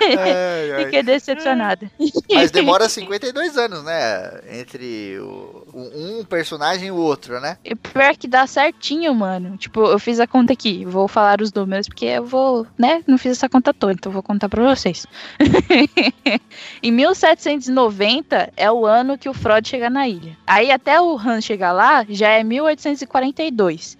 Ai, 0.00 0.72
ai. 0.72 0.84
Fiquei 0.84 1.02
decepcionada. 1.02 1.90
Mas 2.32 2.50
demora 2.50 2.88
52 2.88 3.56
anos, 3.56 3.84
né? 3.84 4.40
Entre 4.50 5.18
o, 5.20 5.66
um 5.74 6.24
personagem 6.24 6.88
e 6.88 6.90
o 6.90 6.96
outro, 6.96 7.40
né? 7.40 7.56
E 7.64 7.74
pior 7.74 8.16
que 8.16 8.28
dá 8.28 8.46
certinho, 8.46 9.14
mano. 9.14 9.56
Tipo, 9.56 9.86
eu 9.86 9.98
fiz 9.98 10.20
a 10.20 10.26
conta 10.26 10.52
aqui. 10.52 10.84
Vou 10.84 11.08
falar 11.08 11.40
os 11.40 11.52
números, 11.52 11.88
porque 11.88 12.06
eu 12.06 12.24
vou, 12.24 12.66
né? 12.78 13.02
Não 13.06 13.18
fiz 13.18 13.32
essa 13.32 13.48
conta 13.48 13.72
toda, 13.72 13.92
então 13.92 14.12
vou 14.12 14.22
contar 14.22 14.48
pra 14.48 14.62
vocês. 14.62 15.06
em 16.82 16.90
1790 16.92 18.52
é 18.56 18.70
o 18.70 18.86
ano 18.86 19.18
que 19.18 19.28
o 19.28 19.34
Freud 19.34 19.66
chega 19.66 19.88
na 19.88 20.08
ilha. 20.08 20.36
Aí 20.46 20.70
até 20.70 21.00
o 21.00 21.16
Hans 21.16 21.44
chegar 21.44 21.72
lá, 21.72 22.04
já 22.08 22.28
é 22.28 22.42
1842. 22.42 23.96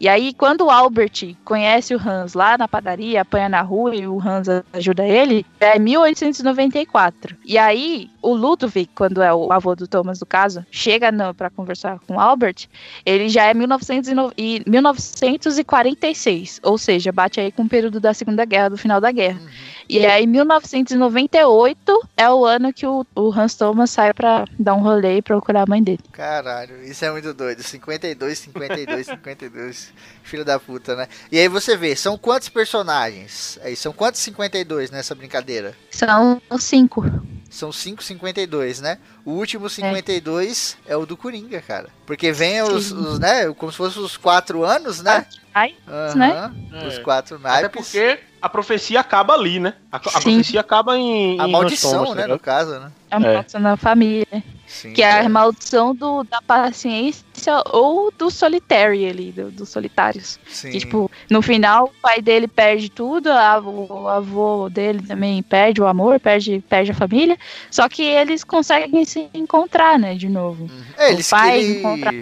E 0.00 0.08
aí, 0.08 0.32
quando 0.32 0.64
o 0.66 0.70
Albert 0.70 1.34
conhece 1.44 1.94
o 1.94 1.98
Hans 1.98 2.34
lá 2.34 2.56
na 2.56 2.68
padaria, 2.68 3.22
apanha 3.22 3.48
na 3.48 3.62
rua 3.62 3.96
e 3.96 4.06
o 4.06 4.20
Hans 4.20 4.46
ajuda 4.72 5.04
ele, 5.04 5.44
é 5.58 5.76
1894. 5.78 7.36
E 7.44 7.58
aí, 7.58 8.08
o 8.22 8.34
Ludwig, 8.34 8.88
quando 8.94 9.20
é 9.22 9.34
o 9.34 9.52
avô 9.52 9.74
do 9.74 9.88
Thomas 9.88 10.20
do 10.20 10.26
caso, 10.26 10.64
chega 10.70 11.08
para 11.34 11.50
conversar 11.50 11.98
com 12.06 12.14
o 12.14 12.20
Albert, 12.20 12.68
ele 13.04 13.28
já 13.28 13.44
é 13.44 13.54
1909 13.54 14.34
e 14.36 14.62
1946, 14.66 16.60
ou 16.62 16.78
seja, 16.78 17.10
bate 17.10 17.40
aí 17.40 17.50
com 17.50 17.62
o 17.62 17.68
período 17.68 17.98
da 17.98 18.14
Segunda 18.14 18.44
Guerra, 18.44 18.70
do 18.70 18.78
final 18.78 19.00
da 19.00 19.10
guerra. 19.10 19.40
Uhum. 19.40 19.48
E 19.88 20.04
aí, 20.04 20.26
1998 20.26 22.08
é 22.16 22.30
o 22.30 22.44
ano 22.44 22.72
que 22.72 22.86
o, 22.86 23.06
o 23.14 23.32
Hans 23.32 23.54
Thomas 23.54 23.90
sai 23.90 24.12
pra 24.12 24.44
dar 24.58 24.74
um 24.74 24.82
rolê 24.82 25.16
e 25.16 25.22
procurar 25.22 25.62
a 25.62 25.66
mãe 25.66 25.82
dele. 25.82 26.00
Caralho, 26.12 26.82
isso 26.84 27.04
é 27.04 27.10
muito 27.10 27.32
doido. 27.32 27.62
52, 27.62 28.38
52, 28.38 29.06
52. 29.06 29.87
Filho 30.22 30.44
da 30.44 30.58
puta, 30.58 30.94
né? 30.94 31.08
E 31.32 31.38
aí 31.38 31.48
você 31.48 31.76
vê, 31.76 31.96
são 31.96 32.18
quantos 32.18 32.48
personagens? 32.48 33.58
Aí, 33.62 33.74
são 33.74 33.92
quantos 33.92 34.20
52 34.20 34.90
nessa 34.90 35.14
brincadeira? 35.14 35.74
São 35.90 36.40
cinco. 36.58 37.02
São 37.50 37.70
5,52, 37.70 38.80
né? 38.82 38.98
O 39.24 39.30
último 39.30 39.70
52 39.70 40.76
é. 40.86 40.92
é 40.92 40.96
o 40.98 41.06
do 41.06 41.16
Coringa, 41.16 41.62
cara. 41.62 41.88
Porque 42.04 42.30
vem 42.30 42.60
os, 42.62 42.92
os, 42.92 43.18
né? 43.18 43.50
Como 43.54 43.72
se 43.72 43.78
fossem 43.78 44.02
os 44.02 44.18
quatro 44.18 44.64
anos, 44.64 45.00
né? 45.02 45.24
Ai, 45.54 45.74
Aham, 45.88 46.14
né? 46.14 46.52
Os 46.86 46.98
É. 46.98 47.00
quatro 47.00 47.36
Até 47.36 47.48
naipes. 47.48 47.70
porque 47.70 48.20
a 48.40 48.48
profecia 48.50 49.00
acaba 49.00 49.32
ali, 49.32 49.58
né? 49.58 49.74
A, 49.90 49.96
a 49.96 50.00
profecia 50.00 50.60
acaba 50.60 50.96
em. 50.98 51.40
A 51.40 51.48
em 51.48 51.50
maldição, 51.52 52.04
Thomas, 52.04 52.16
né? 52.16 52.22
tá 52.22 52.28
No 52.28 52.38
caso, 52.38 52.78
né? 52.78 52.92
É 53.10 53.16
uma 53.16 53.32
maldição 53.32 53.60
na 53.62 53.76
família. 53.78 54.44
Sim, 54.66 54.92
Que 54.92 55.02
é 55.02 55.10
a 55.10 55.14
cara. 55.16 55.28
maldição 55.30 55.94
do, 55.94 56.24
da 56.24 56.42
paciência 56.42 57.24
ou 57.72 58.12
do 58.16 58.30
solitário 58.30 59.08
ali, 59.08 59.32
do- 59.32 59.50
dos 59.50 59.68
solitários. 59.68 60.38
Sim. 60.48 60.70
Que, 60.70 60.78
tipo, 60.80 61.10
no 61.30 61.40
final, 61.42 61.84
o 61.86 62.00
pai 62.02 62.20
dele 62.20 62.46
perde 62.48 62.88
tudo, 62.90 63.30
a- 63.30 63.60
o 63.60 64.08
avô 64.08 64.68
dele 64.70 65.02
também 65.06 65.42
perde 65.42 65.80
o 65.80 65.86
amor, 65.86 66.18
perde, 66.20 66.62
perde 66.68 66.90
a 66.90 66.94
família. 66.94 67.36
Só 67.70 67.88
que 67.88 68.02
eles 68.02 68.42
conseguem 68.44 69.04
se 69.04 69.28
encontrar, 69.34 69.98
né, 69.98 70.14
de 70.14 70.28
novo. 70.28 70.64
Uhum. 70.64 70.82
É, 70.96 71.10
eles 71.12 71.26
o 71.26 71.30
pai 71.30 71.60
que- 71.60 71.66
encontra- 71.78 72.12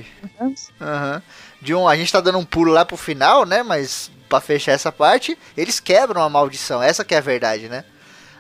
Aham. 0.81 1.23
De 1.61 1.75
um, 1.75 1.89
a 1.89 1.97
gente 1.97 2.13
tá 2.13 2.21
dando 2.21 2.39
um 2.39 2.45
pulo 2.45 2.71
lá 2.73 2.85
pro 2.85 2.97
final, 2.97 3.45
né? 3.47 3.63
Mas 3.63 4.11
pra 4.29 4.41
fechar 4.41 4.73
essa 4.73 4.93
parte, 4.93 5.37
eles 5.57 5.81
quebram 5.81 6.23
a 6.23 6.29
maldição. 6.29 6.83
Essa 6.83 7.05
que 7.05 7.15
é 7.15 7.19
a 7.19 7.23
verdade, 7.23 7.69
né? 7.69 7.85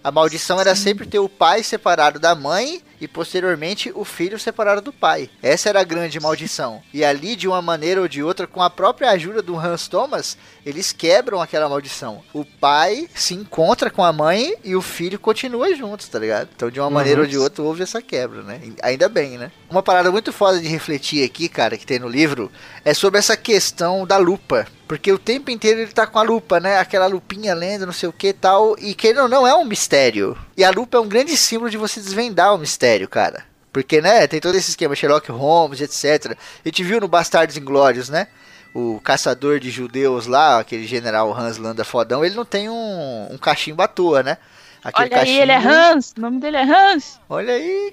A 0.06 0.12
maldição 0.12 0.60
era 0.60 0.76
sempre 0.76 1.04
ter 1.04 1.18
o 1.18 1.28
pai 1.28 1.64
separado 1.64 2.20
da 2.20 2.32
mãe 2.32 2.80
e 3.00 3.08
posteriormente 3.08 3.90
o 3.92 4.04
filho 4.04 4.38
separado 4.38 4.80
do 4.80 4.92
pai. 4.92 5.28
Essa 5.42 5.68
era 5.68 5.80
a 5.80 5.84
grande 5.84 6.20
maldição. 6.20 6.80
E 6.94 7.04
ali, 7.04 7.34
de 7.34 7.48
uma 7.48 7.60
maneira 7.60 8.00
ou 8.00 8.06
de 8.06 8.22
outra, 8.22 8.46
com 8.46 8.62
a 8.62 8.70
própria 8.70 9.10
ajuda 9.10 9.42
do 9.42 9.58
Hans 9.58 9.88
Thomas, 9.88 10.38
eles 10.64 10.92
quebram 10.92 11.42
aquela 11.42 11.68
maldição. 11.68 12.22
O 12.32 12.44
pai 12.44 13.08
se 13.16 13.34
encontra 13.34 13.90
com 13.90 14.04
a 14.04 14.12
mãe 14.12 14.54
e 14.62 14.76
o 14.76 14.80
filho 14.80 15.18
continua 15.18 15.74
juntos, 15.74 16.06
tá 16.06 16.20
ligado? 16.20 16.50
Então, 16.54 16.70
de 16.70 16.78
uma 16.78 16.88
maneira 16.88 17.22
ou 17.22 17.26
de 17.26 17.36
outra, 17.36 17.64
houve 17.64 17.82
essa 17.82 18.00
quebra, 18.00 18.42
né? 18.42 18.60
Ainda 18.84 19.08
bem, 19.08 19.36
né? 19.36 19.50
Uma 19.68 19.82
parada 19.82 20.12
muito 20.12 20.32
foda 20.32 20.60
de 20.60 20.68
refletir 20.68 21.24
aqui, 21.24 21.48
cara, 21.48 21.76
que 21.76 21.84
tem 21.84 21.98
no 21.98 22.08
livro, 22.08 22.48
é 22.84 22.94
sobre 22.94 23.18
essa 23.18 23.36
questão 23.36 24.06
da 24.06 24.18
lupa. 24.18 24.68
Porque 24.86 25.10
o 25.10 25.18
tempo 25.18 25.50
inteiro 25.50 25.80
ele 25.80 25.92
tá 25.92 26.06
com 26.06 26.18
a 26.18 26.22
lupa, 26.22 26.60
né? 26.60 26.78
Aquela 26.78 27.06
lupinha 27.06 27.54
lendo, 27.54 27.86
não 27.86 27.92
sei 27.92 28.08
o 28.08 28.12
que 28.12 28.32
tal. 28.32 28.76
E 28.78 28.94
que 28.94 29.12
não 29.12 29.46
é 29.46 29.54
um 29.54 29.64
mistério. 29.64 30.38
E 30.56 30.62
a 30.62 30.70
lupa 30.70 30.98
é 30.98 31.00
um 31.00 31.08
grande 31.08 31.36
símbolo 31.36 31.70
de 31.70 31.76
você 31.76 32.00
desvendar 32.00 32.54
o 32.54 32.58
mistério, 32.58 33.08
cara. 33.08 33.44
Porque, 33.72 34.00
né, 34.00 34.26
tem 34.26 34.40
todo 34.40 34.54
esse 34.54 34.70
esquema, 34.70 34.94
Sherlock 34.94 35.30
Holmes, 35.30 35.80
etc. 35.80 36.36
A 36.64 36.68
gente 36.68 36.82
viu 36.84 37.00
no 37.00 37.08
Bastardos 37.08 37.56
Inglórios, 37.56 38.08
né? 38.08 38.28
O 38.72 39.00
caçador 39.02 39.58
de 39.58 39.70
judeus 39.70 40.26
lá, 40.26 40.60
aquele 40.60 40.86
general 40.86 41.36
Hans 41.36 41.58
Landa 41.58 41.84
fodão, 41.84 42.24
ele 42.24 42.34
não 42.34 42.44
tem 42.44 42.70
um, 42.70 43.28
um 43.30 43.36
cachimbo 43.36 43.82
à 43.82 43.88
toa, 43.88 44.22
né? 44.22 44.38
Aquele 44.84 45.14
Olha 45.14 45.22
aí, 45.22 45.38
ele 45.40 45.52
é 45.52 45.56
Hans, 45.58 46.14
o 46.16 46.20
nome 46.20 46.38
dele 46.40 46.56
é 46.58 46.62
Hans. 46.62 47.20
Olha 47.28 47.54
aí, 47.54 47.92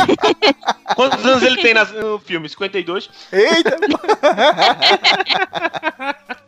Quantos 0.94 1.24
anos 1.26 1.42
ele 1.42 1.60
tem 1.60 1.74
no 1.74 2.18
filme? 2.20 2.48
52? 2.48 3.10
Eita! 3.32 3.76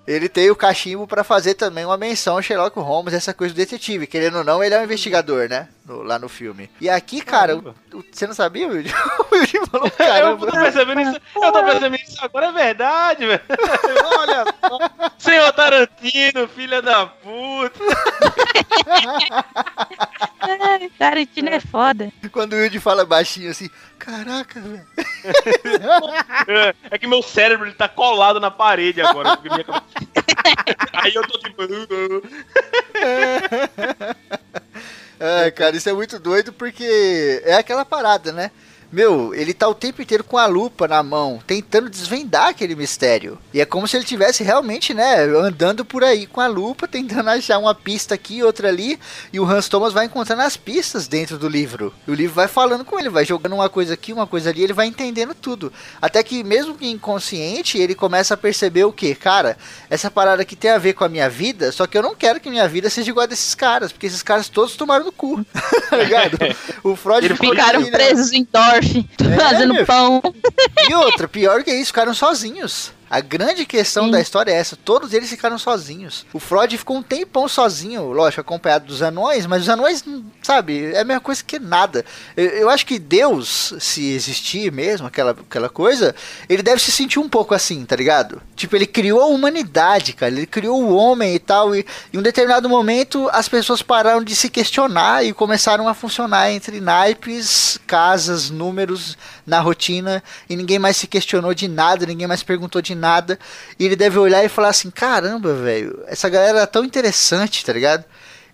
ele 0.06 0.28
tem 0.28 0.50
o 0.50 0.56
cachimbo 0.56 1.06
pra 1.06 1.24
fazer 1.24 1.54
também 1.54 1.84
uma 1.84 1.96
menção 1.96 2.36
ao 2.36 2.42
Sherlock 2.42 2.78
Holmes, 2.78 3.12
essa 3.12 3.34
coisa 3.34 3.52
do 3.52 3.56
detetive. 3.56 4.06
Querendo 4.06 4.38
ou 4.38 4.44
não, 4.44 4.62
ele 4.62 4.74
é 4.74 4.78
um 4.78 4.84
investigador, 4.84 5.48
né? 5.48 5.68
No- 5.84 6.02
lá 6.02 6.18
no 6.18 6.28
filme. 6.28 6.70
E 6.80 6.88
aqui, 6.88 7.20
cara, 7.20 7.56
o- 7.56 7.74
o- 7.92 8.04
você 8.12 8.26
não 8.26 8.34
sabia, 8.34 8.68
Wilde? 8.68 8.94
O 9.30 9.34
Wilde 9.34 9.58
falou, 9.70 9.86
Eu 9.86 9.90
caramba. 9.90 10.46
tô 10.46 10.52
percebendo 10.52 11.00
isso. 11.00 11.20
Eu 11.36 11.52
tô 11.52 11.64
percebendo 11.64 11.96
isso 11.96 12.24
agora, 12.24 12.46
é 12.46 12.52
verdade, 12.52 13.26
velho. 13.26 13.40
Senhor 15.47 15.52
Tarantino, 15.52 16.48
filha 16.48 16.82
da 16.82 17.06
puta. 17.06 17.78
Ai, 20.40 20.90
Tarantino 20.98 21.48
é 21.51 21.60
foda. 21.60 22.12
Quando 22.32 22.55
o 22.55 22.56
Wilde 22.56 22.81
fala 22.81 23.05
baixinho 23.05 23.51
assim, 23.51 23.70
caraca, 23.98 24.60
velho. 24.60 24.86
É, 26.48 26.74
É 26.90 26.98
que 26.98 27.06
meu 27.06 27.23
cérebro 27.23 27.66
ele 27.66 27.74
tá 27.74 27.89
colado 27.89 28.40
na 28.40 28.51
parede 28.51 29.01
agora. 29.01 29.39
minha 29.43 29.64
Aí 30.94 31.14
eu 31.14 31.23
tô 31.23 31.39
tipo. 31.39 31.62
É, 35.18 35.51
cara, 35.51 35.74
isso 35.74 35.89
é 35.89 35.94
muito 35.94 36.18
doido 36.18 36.52
porque 36.52 37.40
é 37.43 37.55
aquela 37.55 37.86
parada, 37.86 38.32
né? 38.32 38.51
Meu, 38.90 39.34
ele 39.34 39.52
tá 39.52 39.68
o 39.68 39.74
tempo 39.74 40.00
inteiro 40.00 40.22
com 40.22 40.38
a 40.38 40.46
lupa 40.46 40.86
na 40.86 41.02
mão, 41.02 41.40
tentando 41.46 41.90
desvendar 41.90 42.48
aquele 42.48 42.74
mistério. 42.74 43.38
E 43.52 43.60
é 43.60 43.64
como 43.64 43.86
se 43.88 43.96
ele 43.96 44.04
tivesse 44.04 44.44
realmente, 44.44 44.94
né, 44.94 45.24
andando 45.24 45.84
por 45.84 46.04
aí 46.04 46.26
com 46.26 46.40
a 46.40 46.46
lupa, 46.46 46.86
tentando 46.86 47.30
achar 47.30 47.58
uma 47.58 47.74
pista 47.74 48.14
aqui, 48.14 48.42
outra 48.42 48.68
ali, 48.68 48.98
e 49.32 49.40
o 49.40 49.44
Hans 49.44 49.68
Thomas 49.68 49.92
vai 49.92 50.06
encontrando 50.06 50.42
as 50.42 50.56
pistas 50.56 51.08
dentro 51.08 51.38
do 51.38 51.48
livro. 51.48 51.92
E 52.06 52.10
o 52.10 52.14
livro 52.14 52.34
vai 52.34 52.48
falando 52.48 52.84
com 52.84 52.98
ele, 52.98 53.08
vai 53.08 53.24
jogando 53.24 53.54
uma 53.54 53.68
coisa 53.68 53.94
aqui, 53.94 54.12
uma 54.12 54.26
coisa 54.26 54.50
ali, 54.50 54.62
ele 54.62 54.72
vai 54.72 54.86
entendendo 54.86 55.34
tudo. 55.34 55.72
Até 56.00 56.22
que 56.22 56.44
mesmo 56.44 56.74
que 56.74 56.88
inconsciente, 56.88 57.78
ele 57.78 57.94
começa 57.94 58.34
a 58.34 58.36
perceber 58.36 58.84
o 58.84 58.92
que, 58.92 59.14
cara, 59.14 59.56
essa 59.90 60.10
parada 60.10 60.42
aqui 60.42 60.54
tem 60.54 60.70
a 60.70 60.78
ver 60.78 60.92
com 60.92 61.04
a 61.04 61.08
minha 61.08 61.28
vida, 61.28 61.72
só 61.72 61.86
que 61.86 61.98
eu 61.98 62.02
não 62.02 62.14
quero 62.14 62.40
que 62.40 62.48
minha 62.48 62.68
vida 62.68 62.88
seja 62.88 63.10
igual 63.10 63.24
a 63.24 63.26
desses 63.26 63.54
caras, 63.54 63.90
porque 63.90 64.06
esses 64.06 64.22
caras 64.22 64.48
todos 64.48 64.76
tomaram 64.76 65.04
no 65.04 65.12
cu. 65.12 65.44
tá 65.90 65.96
ligado? 65.96 66.38
O 66.82 66.94
Freud 66.94 67.28
ficou 67.28 67.50
Ficaram 67.50 67.80
ali, 67.80 67.90
né? 67.90 67.98
presos 67.98 68.32
Dorf, 68.81 69.05
fazendo 69.39 69.74
meu. 69.74 69.86
pão. 69.86 70.23
E 70.89 70.94
outra, 70.94 71.28
pior 71.28 71.62
que 71.62 71.73
isso, 71.73 71.86
ficaram 71.89 72.15
sozinhos. 72.15 72.93
A 73.08 73.20
grande 73.20 73.64
questão 73.64 74.06
Sim. 74.06 74.10
da 74.10 74.20
história 74.20 74.50
é 74.50 74.54
essa, 74.54 74.76
todos 74.76 75.12
eles 75.12 75.30
ficaram 75.30 75.58
sozinhos. 75.58 76.26
O 76.32 76.40
Freud 76.40 76.76
ficou 76.76 76.96
um 76.96 77.02
tempão 77.02 77.48
sozinho, 77.48 78.10
lógico, 78.12 78.40
acompanhado 78.40 78.86
dos 78.86 79.00
anões, 79.00 79.46
mas 79.46 79.62
os 79.62 79.68
anões, 79.68 80.04
sabe, 80.42 80.92
é 80.92 81.00
a 81.00 81.04
mesma 81.04 81.20
coisa 81.20 81.42
que 81.42 81.58
nada. 81.58 82.04
Eu, 82.36 82.46
eu 82.46 82.70
acho 82.70 82.84
que 82.84 82.98
Deus, 82.98 83.74
se 83.78 84.12
existir 84.12 84.72
mesmo, 84.72 85.06
aquela, 85.06 85.30
aquela 85.30 85.68
coisa, 85.68 86.14
ele 86.48 86.62
deve 86.62 86.82
se 86.82 86.90
sentir 86.90 87.20
um 87.20 87.28
pouco 87.28 87.54
assim, 87.54 87.84
tá 87.84 87.94
ligado? 87.94 88.42
Tipo, 88.56 88.74
ele 88.74 88.86
criou 88.86 89.20
a 89.20 89.26
humanidade, 89.26 90.12
cara, 90.12 90.32
ele 90.32 90.46
criou 90.46 90.82
o 90.82 90.96
homem 90.96 91.34
e 91.34 91.38
tal, 91.38 91.76
e 91.76 91.86
em 92.12 92.18
um 92.18 92.22
determinado 92.22 92.68
momento 92.68 93.28
as 93.32 93.48
pessoas 93.48 93.82
pararam 93.82 94.24
de 94.24 94.34
se 94.34 94.48
questionar 94.48 95.24
e 95.24 95.32
começaram 95.32 95.88
a 95.88 95.94
funcionar 95.94 96.50
entre 96.50 96.80
naipes, 96.80 97.78
casas, 97.86 98.50
números 98.50 99.16
na 99.47 99.60
rotina, 99.60 100.23
e 100.51 100.56
ninguém 100.56 100.78
mais 100.78 100.97
se 100.97 101.06
questionou 101.06 101.55
de 101.55 101.68
nada, 101.68 102.05
ninguém 102.05 102.27
mais 102.27 102.43
perguntou 102.43 102.82
de 102.82 102.94
nada, 102.94 103.39
e 103.78 103.85
ele 103.85 103.94
deve 103.94 104.18
olhar 104.18 104.44
e 104.44 104.48
falar 104.48 104.68
assim, 104.68 104.90
caramba, 104.90 105.55
velho, 105.55 106.02
essa 106.06 106.28
galera 106.28 106.59
era 106.59 106.66
tão 106.66 106.85
interessante, 106.85 107.64
tá 107.64 107.73
ligado? 107.73 108.05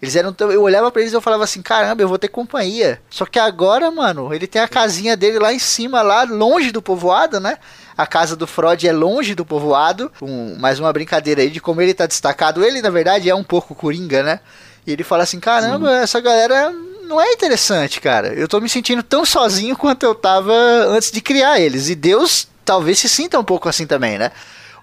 Eles 0.02 0.16
eram 0.16 0.32
tão... 0.32 0.50
Eu 0.50 0.62
olhava 0.62 0.90
pra 0.90 1.00
eles 1.00 1.12
e 1.12 1.16
eu 1.16 1.20
falava 1.20 1.44
assim, 1.44 1.62
caramba, 1.62 2.02
eu 2.02 2.08
vou 2.08 2.18
ter 2.18 2.26
companhia. 2.26 3.00
Só 3.08 3.24
que 3.24 3.38
agora, 3.38 3.88
mano, 3.88 4.34
ele 4.34 4.48
tem 4.48 4.60
a 4.60 4.66
casinha 4.66 5.16
dele 5.16 5.38
lá 5.38 5.52
em 5.52 5.60
cima, 5.60 6.02
lá 6.02 6.24
longe 6.24 6.72
do 6.72 6.82
povoado, 6.82 7.38
né? 7.38 7.56
A 7.96 8.04
casa 8.04 8.34
do 8.34 8.44
Freud 8.44 8.84
é 8.84 8.92
longe 8.92 9.32
do 9.36 9.44
povoado. 9.44 10.10
Um, 10.20 10.56
mais 10.58 10.80
uma 10.80 10.92
brincadeira 10.92 11.42
aí 11.42 11.50
de 11.50 11.60
como 11.60 11.80
ele 11.80 11.94
tá 11.94 12.04
destacado. 12.04 12.64
Ele, 12.64 12.82
na 12.82 12.90
verdade, 12.90 13.30
é 13.30 13.34
um 13.34 13.44
pouco 13.44 13.76
coringa, 13.76 14.24
né? 14.24 14.40
E 14.84 14.92
ele 14.92 15.04
fala 15.04 15.22
assim, 15.22 15.38
caramba, 15.38 15.98
essa 15.98 16.18
galera 16.20 16.74
não 17.02 17.20
é 17.20 17.32
interessante, 17.32 18.00
cara. 18.00 18.32
Eu 18.34 18.48
tô 18.48 18.60
me 18.60 18.68
sentindo 18.68 19.02
tão 19.02 19.24
sozinho 19.24 19.76
quanto 19.76 20.04
eu 20.04 20.14
tava 20.14 20.52
antes 20.52 21.10
de 21.10 21.20
criar 21.20 21.60
eles. 21.60 21.88
E 21.88 21.94
Deus 21.94 22.48
talvez 22.64 22.98
se 22.98 23.08
sinta 23.08 23.38
um 23.38 23.44
pouco 23.44 23.68
assim 23.68 23.86
também, 23.86 24.18
né? 24.18 24.30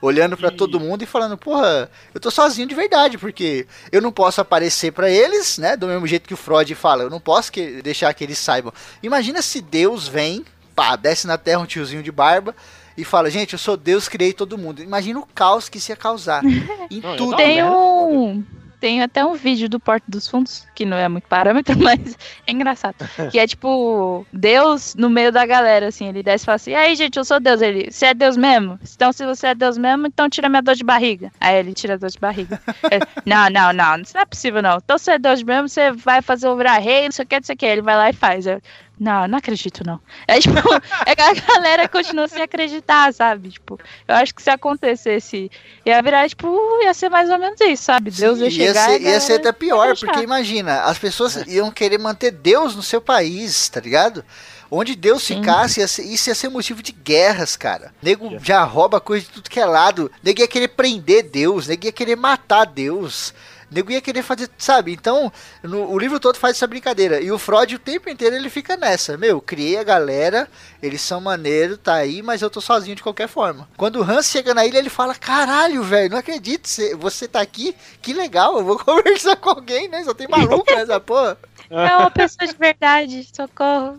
Olhando 0.01 0.37
pra 0.37 0.47
E- 0.49 0.55
todo 0.55 0.79
mundo 0.79 1.01
e 1.03 1.05
falando, 1.05 1.37
porra, 1.37 1.89
eu 2.13 2.19
tô 2.21 2.31
sozinho 2.31 2.67
de 2.67 2.73
verdade, 2.75 3.17
porque 3.17 3.67
eu 3.91 4.01
não 4.01 4.11
posso 4.11 4.39
aparecer 4.39 4.91
pra 4.93 5.09
eles, 5.09 5.57
né? 5.57 5.75
Do 5.75 5.87
mesmo 5.87 6.07
jeito 6.07 6.27
que 6.27 6.33
o 6.33 6.37
Freud 6.37 6.73
fala, 6.75 7.03
eu 7.03 7.09
não 7.09 7.19
posso 7.19 7.51
que- 7.51 7.81
deixar 7.81 8.13
que 8.13 8.23
eles 8.23 8.37
saibam. 8.37 8.71
Imagina 9.03 9.41
se 9.41 9.59
Deus 9.61 10.07
vem, 10.07 10.45
pá, 10.75 10.95
desce 10.95 11.27
na 11.27 11.37
terra 11.37 11.59
um 11.59 11.65
tiozinho 11.65 12.01
de 12.01 12.11
barba 12.13 12.55
e 12.97 13.03
fala, 13.03 13.29
gente, 13.29 13.53
eu 13.53 13.59
sou 13.59 13.75
Deus, 13.75 14.07
criei 14.07 14.31
todo 14.31 14.57
mundo. 14.57 14.81
Imagina 14.81 15.19
o 15.19 15.25
caos 15.35 15.67
que 15.67 15.77
isso 15.79 15.91
ia 15.91 15.97
causar 15.97 16.41
em 16.89 17.01
Não, 17.01 17.17
tudo. 17.17 17.35
Tem 17.35 17.55
merda, 17.55 17.71
um. 17.71 18.43
Tem 18.79 19.01
até 19.01 19.25
um 19.25 19.33
vídeo 19.33 19.67
do 19.67 19.79
Porto 19.79 20.05
dos 20.07 20.27
Fundos, 20.27 20.65
que 20.73 20.85
não 20.85 20.97
é 20.97 21.07
muito 21.09 21.27
parâmetro, 21.27 21.77
mas 21.79 22.17
é 22.47 22.51
engraçado. 22.51 22.95
Que 23.29 23.37
é 23.37 23.45
tipo, 23.45 24.25
Deus 24.31 24.95
no 24.95 25.09
meio 25.09 25.31
da 25.31 25.45
galera, 25.45 25.87
assim. 25.87 26.07
Ele 26.07 26.23
desce 26.23 26.43
e 26.43 26.45
fala 26.45 26.55
assim: 26.55 26.73
aí, 26.73 26.95
gente, 26.95 27.17
eu 27.17 27.25
sou 27.25 27.39
Deus. 27.39 27.61
Ele, 27.61 27.91
você 27.91 28.07
é 28.07 28.13
Deus 28.13 28.37
mesmo? 28.37 28.79
Então, 28.95 29.11
se 29.11 29.25
você 29.25 29.47
é 29.47 29.55
Deus 29.55 29.77
mesmo, 29.77 30.07
então 30.07 30.29
tira 30.29 30.47
minha 30.47 30.61
dor 30.61 30.75
de 30.75 30.83
barriga. 30.83 31.31
Aí 31.39 31.57
ele 31.57 31.73
tira 31.73 31.95
a 31.95 31.97
dor 31.97 32.09
de 32.09 32.19
barriga. 32.19 32.61
Ele, 32.89 33.05
não, 33.25 33.49
não, 33.49 33.73
não, 33.73 34.01
isso 34.01 34.13
não 34.15 34.21
é 34.21 34.25
possível, 34.25 34.61
não. 34.61 34.77
Então, 34.77 34.97
você 34.97 35.11
é 35.11 35.19
Deus 35.19 35.43
mesmo, 35.43 35.67
você 35.67 35.91
vai 35.91 36.21
fazer 36.21 36.47
o 36.47 36.55
virar 36.55 36.77
rei, 36.79 37.05
não 37.05 37.11
sei 37.11 37.25
o 37.25 37.27
que, 37.27 37.35
não 37.35 37.43
sei 37.43 37.55
o 37.55 37.57
que. 37.57 37.65
Ele 37.65 37.81
vai 37.81 37.95
lá 37.95 38.09
e 38.09 38.13
faz. 38.13 38.47
Eu, 38.47 38.61
não, 38.99 39.27
não 39.27 39.37
acredito, 39.37 39.81
não. 39.85 39.99
É 40.27 40.39
tipo, 40.39 40.57
é 41.05 41.15
que 41.15 41.21
a 41.21 41.33
galera 41.33 41.87
continua 41.87 42.27
sem 42.27 42.41
acreditar, 42.41 43.13
sabe? 43.13 43.49
Tipo, 43.49 43.79
eu 44.07 44.15
acho 44.15 44.35
que 44.35 44.41
se 44.41 44.49
acontecesse, 44.49 45.49
ia 45.85 46.01
virar, 46.01 46.27
tipo, 46.27 46.47
ia 46.83 46.93
ser 46.93 47.09
mais 47.09 47.29
ou 47.29 47.37
menos 47.39 47.59
isso, 47.61 47.83
sabe? 47.83 48.11
Deus 48.11 48.39
ia 48.39 48.49
Sim, 48.51 48.57
chegar. 48.57 48.89
ser, 48.89 49.01
e 49.01 49.07
a 49.07 49.11
ia 49.11 49.19
ser 49.19 49.33
até 49.33 49.51
pior, 49.51 49.87
ia 49.87 49.95
porque 49.95 50.19
imagina, 50.21 50.81
as 50.83 50.97
pessoas 50.97 51.35
iam 51.47 51.71
querer 51.71 51.97
manter 51.97 52.31
Deus 52.31 52.75
no 52.75 52.83
seu 52.83 52.99
país, 53.01 53.69
tá 53.69 53.79
ligado? 53.79 54.23
Onde 54.71 54.95
Deus 54.95 55.23
Sim. 55.23 55.37
ficasse, 55.39 55.79
ia 55.79 55.87
ser- 55.87 56.03
isso 56.03 56.29
ia 56.29 56.35
ser 56.35 56.49
motivo 56.49 56.83
de 56.83 56.91
guerras, 56.91 57.55
cara. 57.55 57.91
Nego 58.03 58.37
já 58.39 58.63
rouba 58.63 59.01
coisa 59.01 59.25
de 59.25 59.31
tudo 59.31 59.49
que 59.49 59.59
é 59.59 59.65
lado. 59.65 60.11
Nego 60.21 60.41
ia 60.41 60.47
querer 60.47 60.67
prender 60.67 61.23
Deus, 61.23 61.65
nego 61.67 61.85
ia 61.85 61.91
querer 61.91 62.15
matar 62.15 62.65
Deus. 62.65 63.33
Nego 63.71 63.91
ia 63.91 64.01
querer 64.01 64.23
fazer, 64.23 64.49
sabe? 64.57 64.91
Então, 64.93 65.31
no- 65.63 65.89
o 65.91 65.97
livro 65.99 66.19
todo 66.19 66.37
faz 66.37 66.55
essa 66.57 66.65
brincadeira. 66.67 67.21
E 67.21 67.31
o 67.31 67.37
Freud 67.37 67.75
o 67.75 67.79
tempo 67.79 68.09
inteiro 68.09 68.35
ele 68.35 68.49
fica 68.49 68.75
nessa. 68.75 69.17
Meu, 69.17 69.39
criei 69.39 69.77
a 69.77 69.83
galera, 69.83 70.47
eles 70.81 71.01
são 71.01 71.21
maneiros, 71.21 71.77
tá 71.81 71.93
aí, 71.95 72.21
mas 72.21 72.41
eu 72.41 72.49
tô 72.49 72.59
sozinho 72.61 72.95
de 72.95 73.03
qualquer 73.03 73.27
forma. 73.27 73.67
Quando 73.77 73.97
o 73.97 74.03
Hans 74.03 74.29
chega 74.29 74.53
na 74.53 74.65
ilha, 74.65 74.77
ele 74.79 74.89
fala: 74.89 75.13
Caralho, 75.15 75.83
velho, 75.83 76.09
não 76.11 76.17
acredito, 76.17 76.67
você, 76.67 76.95
você 76.95 77.27
tá 77.27 77.41
aqui, 77.41 77.75
que 78.01 78.13
legal, 78.13 78.57
eu 78.57 78.65
vou 78.65 78.77
conversar 78.83 79.35
com 79.35 79.49
alguém, 79.49 79.87
né? 79.87 80.03
Só 80.03 80.13
tem 80.13 80.27
maluco 80.27 80.65
nessa 80.73 80.99
porra. 80.99 81.37
É 81.69 81.95
uma 81.97 82.09
pessoa 82.09 82.47
de 82.47 82.57
verdade, 82.57 83.27
socorro. 83.31 83.95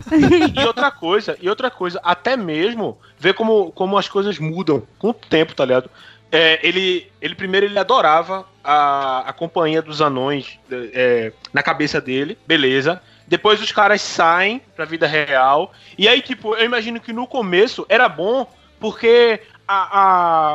E 0.61 0.65
outra 0.65 0.91
coisa, 0.91 1.37
e 1.41 1.47
outra 1.49 1.71
coisa, 1.71 2.01
até 2.03 2.35
mesmo 2.35 2.99
ver 3.17 3.33
como, 3.33 3.71
como 3.71 3.97
as 3.97 4.09
coisas 4.09 4.37
mudam 4.39 4.83
com 4.99 5.11
o 5.11 5.13
tempo, 5.13 5.55
tá 5.55 5.63
ligado? 5.63 5.89
É, 6.29 6.59
ele, 6.67 7.09
ele 7.21 7.33
primeiro 7.35 7.65
ele 7.65 7.79
adorava 7.79 8.45
a, 8.63 9.23
a 9.29 9.33
companhia 9.33 9.81
dos 9.81 10.01
anões 10.01 10.59
é, 10.71 11.31
na 11.53 11.61
cabeça 11.63 11.99
dele, 12.01 12.37
beleza. 12.45 13.01
Depois 13.27 13.61
os 13.61 13.71
caras 13.71 14.01
saem 14.01 14.61
pra 14.75 14.83
vida 14.85 15.07
real. 15.07 15.71
E 15.97 16.07
aí, 16.07 16.21
tipo, 16.21 16.55
eu 16.55 16.65
imagino 16.65 16.99
que 16.99 17.13
no 17.13 17.25
começo 17.25 17.85
era 17.87 18.09
bom 18.09 18.45
porque 18.79 19.39
a, 19.67 19.99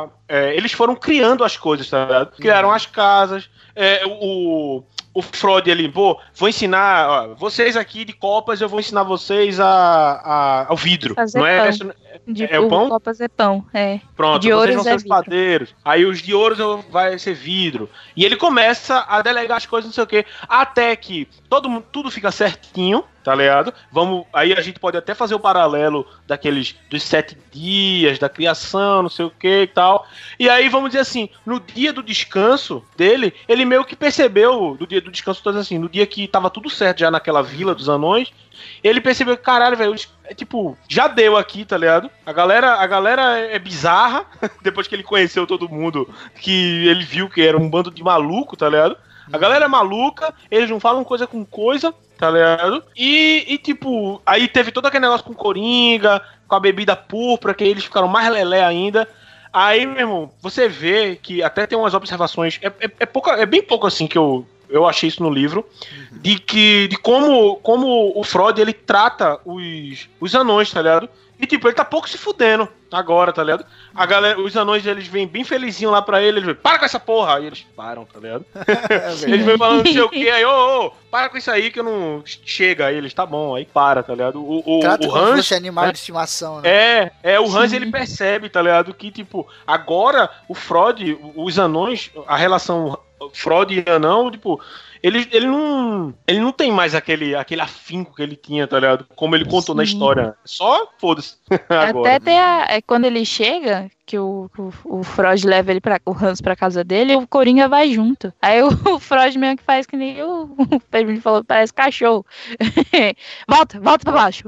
a- 0.03 0.09
é, 0.28 0.55
eles 0.57 0.73
foram 0.73 0.95
criando 0.95 1.43
as 1.45 1.57
coisas, 1.57 1.89
tá 1.89 2.05
ligado? 2.05 2.33
Criaram 2.37 2.70
as 2.73 2.85
casas. 2.87 3.49
é, 3.74 4.03
o, 4.07 4.83
o 5.18 5.22
Freud 5.22 5.70
ali, 5.70 5.88
pô, 5.88 6.18
vou 6.34 6.48
ensinar, 6.48 7.09
ó, 7.09 7.34
vocês 7.34 7.76
aqui 7.76 8.05
de 8.05 8.12
copas, 8.12 8.60
eu 8.60 8.68
vou 8.68 8.78
ensinar 8.80 9.02
vocês 9.02 9.59
a, 9.59 9.66
a- 9.66 10.66
ao 10.68 10.76
vidro. 10.76 11.14
Fazer 11.14 11.38
não 11.38 11.47
é, 11.47 11.70
pão. 11.76 11.93
De, 12.28 12.44
É 12.44 12.59
o 12.59 12.68
pão? 12.68 12.88
Copas 12.88 13.20
é 13.20 13.28
pão, 13.28 13.64
é. 13.72 14.01
Pronto, 14.16 14.43
De 14.43 14.52
vocês 14.52 14.74
vão 14.74 14.84
ser 14.84 14.90
é 14.90 14.94
os 14.97 15.02
vidro. 15.02 15.16
padeiros. 15.16 15.74
Aí 15.84 16.05
os 16.05 16.20
de 16.20 16.34
ouros 16.34 16.59
eu- 16.59 16.84
vai 16.90 17.18
ser 17.18 17.34
vidro. 17.34 17.88
E 18.16 18.24
ele 18.24 18.36
começa 18.36 19.05
a 19.09 19.22
delegar 19.22 19.56
as 19.59 19.66
coisas, 19.66 19.86
não 19.88 19.94
sei 19.94 20.05
o 20.05 20.06
quê. 20.06 20.24
Até 20.48 20.94
que 20.97 21.28
todo 21.48 21.68
mundo, 21.68 21.84
tudo 21.93 22.10
fica 22.10 22.30
certinho, 22.30 23.05
tá 23.27 23.35
ligado? 23.35 23.74
Vamos, 23.90 24.24
aí 24.32 24.53
a 24.53 24.61
gente 24.61 24.78
pode 24.78 24.97
até 24.97 25.12
fazer 25.12 25.35
o 25.35 25.40
paralelo 25.40 26.07
daqueles 26.28 26.77
dos 26.89 27.03
sete 27.03 27.36
dias, 27.51 28.20
da 28.20 28.28
criação, 28.28 29.03
não 29.03 29.11
sei 29.11 29.24
o 29.24 29.32
que 29.32 29.62
e 29.62 29.66
tal. 29.66 30.07
E 30.39 30.48
aí 30.48 30.69
vamos 30.69 30.90
dizer 30.90 31.01
assim, 31.01 31.28
no 31.44 31.59
dia 31.59 31.93
do 31.93 32.05
descanso 32.05 32.85
dele, 32.97 33.35
ele 33.48 33.65
meio 33.65 33.85
que 33.85 33.97
percebeu, 33.97 34.77
do 34.78 34.86
dia 34.86 35.01
do 35.01 35.11
descanso, 35.11 35.40
dizendo 35.40 35.59
assim, 35.59 35.77
no 35.77 35.89
dia 35.89 36.07
que 36.07 36.28
tava 36.28 36.48
tudo 36.48 36.70
certo 36.70 37.01
já 37.01 37.11
naquela 37.11 37.43
vila 37.43 37.74
dos 37.74 37.89
anões, 37.89 38.32
ele 38.81 39.01
percebeu 39.01 39.36
que, 39.36 39.43
caralho, 39.43 39.77
velho, 39.77 39.97
é 40.23 40.32
tipo, 40.32 40.78
já 40.89 41.09
deu 41.09 41.36
aqui, 41.36 41.65
tá 41.65 41.77
ligado? 41.77 42.09
A 42.24 42.32
galera, 42.32 42.74
a 42.74 42.86
galera 42.86 43.40
é 43.40 43.59
bizarra, 43.59 44.24
depois 44.62 44.86
que 44.86 44.94
ele 44.94 45.03
conheceu 45.03 45.48
todo 45.48 45.69
mundo, 45.69 46.09
que 46.40 46.86
ele 46.86 47.03
viu 47.05 47.28
que 47.28 47.43
era 47.43 47.59
um 47.59 47.69
bando 47.69 47.90
de 47.90 48.05
maluco, 48.05 48.57
tá 48.57 48.69
ligado? 48.69 48.97
A 49.32 49.36
galera 49.36 49.65
é 49.65 49.69
maluca, 49.69 50.32
eles 50.48 50.70
não 50.70 50.78
falam 50.78 51.03
coisa 51.03 51.27
com 51.27 51.44
coisa, 51.44 51.93
tá 52.18 52.30
ligado? 52.30 52.82
E, 52.97 53.44
e, 53.48 53.59
tipo, 53.59 54.20
aí 54.24 54.48
teve 54.48 54.72
todo 54.72 54.86
aquele 54.86 55.02
negócio 55.02 55.26
com 55.26 55.34
Coringa, 55.34 56.22
com 56.48 56.55
a 56.55 56.60
bebida 56.60 56.97
púrpura, 56.97 57.55
que 57.55 57.64
eles 57.64 57.84
ficaram 57.84 58.09
mais 58.09 58.30
lelé 58.30 58.64
ainda. 58.64 59.09
Aí, 59.52 59.86
meu 59.86 60.01
irmão, 60.01 60.30
você 60.40 60.68
vê 60.68 61.16
que 61.16 61.43
até 61.43 61.66
tem 61.66 61.78
umas 61.78 61.94
observações, 61.94 62.59
é, 62.62 62.66
é, 62.66 62.90
é, 63.01 63.06
pouca, 63.06 63.32
é 63.32 63.47
bem 63.47 63.62
pouco 63.62 63.86
assim 63.86 64.06
que 64.06 64.18
eu, 64.18 64.47
eu 64.68 64.86
achei 64.86 65.09
isso 65.09 65.22
no 65.22 65.30
livro, 65.30 65.66
de 66.12 66.38
que 66.38 66.88
de 66.88 66.97
como, 66.97 67.56
como 67.56 68.12
o 68.14 68.22
Freud 68.22 68.60
ele 68.60 68.72
trata 68.72 69.38
os, 69.44 70.09
os 70.20 70.34
anões, 70.34 70.70
tá 70.70 70.82
ligado? 70.82 71.09
E 71.39 71.47
tipo, 71.47 71.69
ele 71.69 71.75
tá 71.75 71.85
pouco 71.85 72.09
se 72.09 72.17
fudendo 72.17 72.67
agora, 72.91 73.33
tá 73.33 73.43
ligado? 73.43 73.67
A 73.95 74.07
galera, 74.07 74.41
os 74.41 74.57
anões 74.57 74.87
eles 74.87 75.07
vêm 75.07 75.27
bem 75.27 75.45
felizinho 75.45 75.91
lá 75.91 76.01
pra 76.01 76.23
ele, 76.23 76.39
eles 76.39 76.47
vêm, 76.47 76.55
para 76.55 76.79
com 76.79 76.85
essa 76.85 76.99
porra! 76.99 77.41
E 77.41 77.47
eles 77.47 77.67
param, 77.77 78.07
tá 78.07 78.19
ligado? 78.19 78.45
eles 79.27 79.45
vêm 79.45 79.59
falando 79.59 79.85
não 79.85 79.93
sei 79.93 80.03
o 80.03 80.09
que, 80.09 80.31
aí, 80.31 80.45
ô, 80.45 80.87
ô, 80.87 80.91
para 81.11 81.29
com 81.29 81.37
isso 81.37 81.51
aí 81.51 81.71
que 81.71 81.81
eu 81.81 81.85
não. 81.85 82.23
Chega, 82.25 82.87
aí 82.87 82.97
eles, 82.97 83.13
tá 83.13 83.27
bom, 83.27 83.55
aí 83.55 83.67
para, 83.67 84.03
tá 84.03 84.15
ligado? 84.15 84.43
O, 84.43 84.79
o, 84.79 84.81
Trata 84.81 85.07
o 85.07 85.11
como 85.11 85.43
se 85.43 85.53
Hans. 85.53 85.53
animal 85.53 85.87
né? 85.87 85.93
de 85.93 85.99
estimação, 85.99 86.61
né? 86.61 86.69
É, 86.69 87.13
é, 87.23 87.41
o 87.41 87.55
Hans 87.55 87.73
ele 87.73 87.91
percebe, 87.91 88.49
tá 88.49 88.63
ligado? 88.63 88.95
Que, 88.95 89.11
tipo, 89.11 89.47
agora 89.67 90.31
o 90.49 90.55
Freud, 90.55 91.19
os 91.35 91.59
anões, 91.59 92.11
a 92.27 92.37
relação 92.37 92.99
Freud 93.33 93.85
e 93.87 93.91
anão, 93.91 94.31
tipo, 94.31 94.61
ele, 95.02 95.28
ele 95.31 95.47
não. 95.47 96.14
Ele 96.27 96.40
não 96.40 96.52
tem 96.52 96.73
mais 96.73 96.94
aquele, 96.94 97.35
aquele 97.35 97.60
afinco 97.60 98.14
que 98.14 98.23
ele 98.23 98.36
tinha, 98.36 98.66
tá 98.66 98.78
ligado? 98.78 99.06
Como 99.14 99.35
ele 99.35 99.44
contou 99.44 99.74
na 99.74 99.85
Sim. 99.85 99.93
história. 99.93 100.35
Só 100.44 100.89
foda-se. 100.98 101.36
Até 101.68 102.18
tem 102.18 102.39
a, 102.39 102.66
é 102.68 102.81
quando 102.81 103.05
ele 103.05 103.24
chega, 103.24 103.90
que 104.07 104.19
o, 104.19 104.49
o, 104.57 104.99
o 104.99 105.03
Freud 105.03 105.45
leva 105.47 105.73
ele 105.73 105.81
pra, 105.81 106.01
o 106.07 106.12
Hans 106.12 106.41
pra 106.41 106.55
casa 106.55 106.85
dele, 106.85 107.16
o 107.16 107.27
Coringa 107.27 107.69
vai 107.69 107.91
junto. 107.91 108.33
Aí 108.41 108.62
o, 108.62 108.69
o 108.95 109.01
Freud 109.01 109.37
mesmo 109.37 109.57
que 109.59 109.65
faz 109.65 109.85
que 109.85 109.97
nem 109.97 110.23
o, 110.23 110.45
o 110.57 110.81
Pedro 110.81 111.20
falou, 111.20 111.45
parece 111.45 111.74
cachorro. 111.74 112.24
volta, 113.49 113.81
volta 113.81 114.05
pra 114.05 114.12
baixo. 114.12 114.45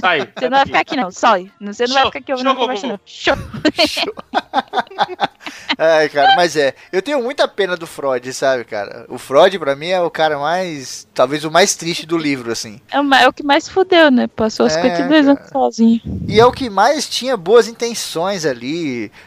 Sai. 0.00 0.28
Você 0.36 0.50
não 0.50 0.58
vai 0.58 0.66
ficar 0.66 0.80
aqui 0.80 0.96
não, 0.96 1.10
sobe. 1.10 1.52
Você 1.60 1.86
não 1.86 1.94
vai 1.94 2.02
Show, 2.02 2.12
ficar 2.12 2.18
aqui 2.18 2.32
ouvindo 2.32 2.50
a 2.50 2.52
show, 2.52 2.60
conversa 2.60 2.86
não. 2.88 3.00
Show. 3.06 3.36
Ai, 5.78 6.08
cara, 6.08 6.34
mas 6.36 6.56
é. 6.56 6.74
Eu 6.92 7.02
tenho 7.02 7.22
muita 7.22 7.46
pena 7.46 7.76
do 7.76 7.86
Freud, 7.86 8.32
sabe, 8.32 8.64
cara? 8.64 9.06
O 9.08 9.18
Freud, 9.18 9.58
pra 9.58 9.76
mim, 9.76 9.88
é 9.88 10.00
o 10.00 10.10
cara 10.10 10.38
mais. 10.38 11.06
Talvez 11.14 11.44
o 11.44 11.50
mais 11.50 11.76
triste 11.76 12.06
do 12.06 12.16
livro, 12.16 12.50
assim. 12.50 12.80
É, 12.90 12.98
é 13.22 13.28
o 13.28 13.32
que 13.32 13.42
mais 13.42 13.68
fudeu, 13.68 14.10
né? 14.10 14.26
Passou 14.26 14.66
É, 14.66 14.70
52 14.70 15.28
anos 15.28 15.48
sozinho. 15.50 16.00
E 16.26 16.40
é 16.40 16.46
o 16.46 16.52
que 16.52 16.68
mais 16.70 17.08
tinha 17.08 17.36
boas 17.36 17.68
intenções 17.68 18.44
ali. 18.44 18.63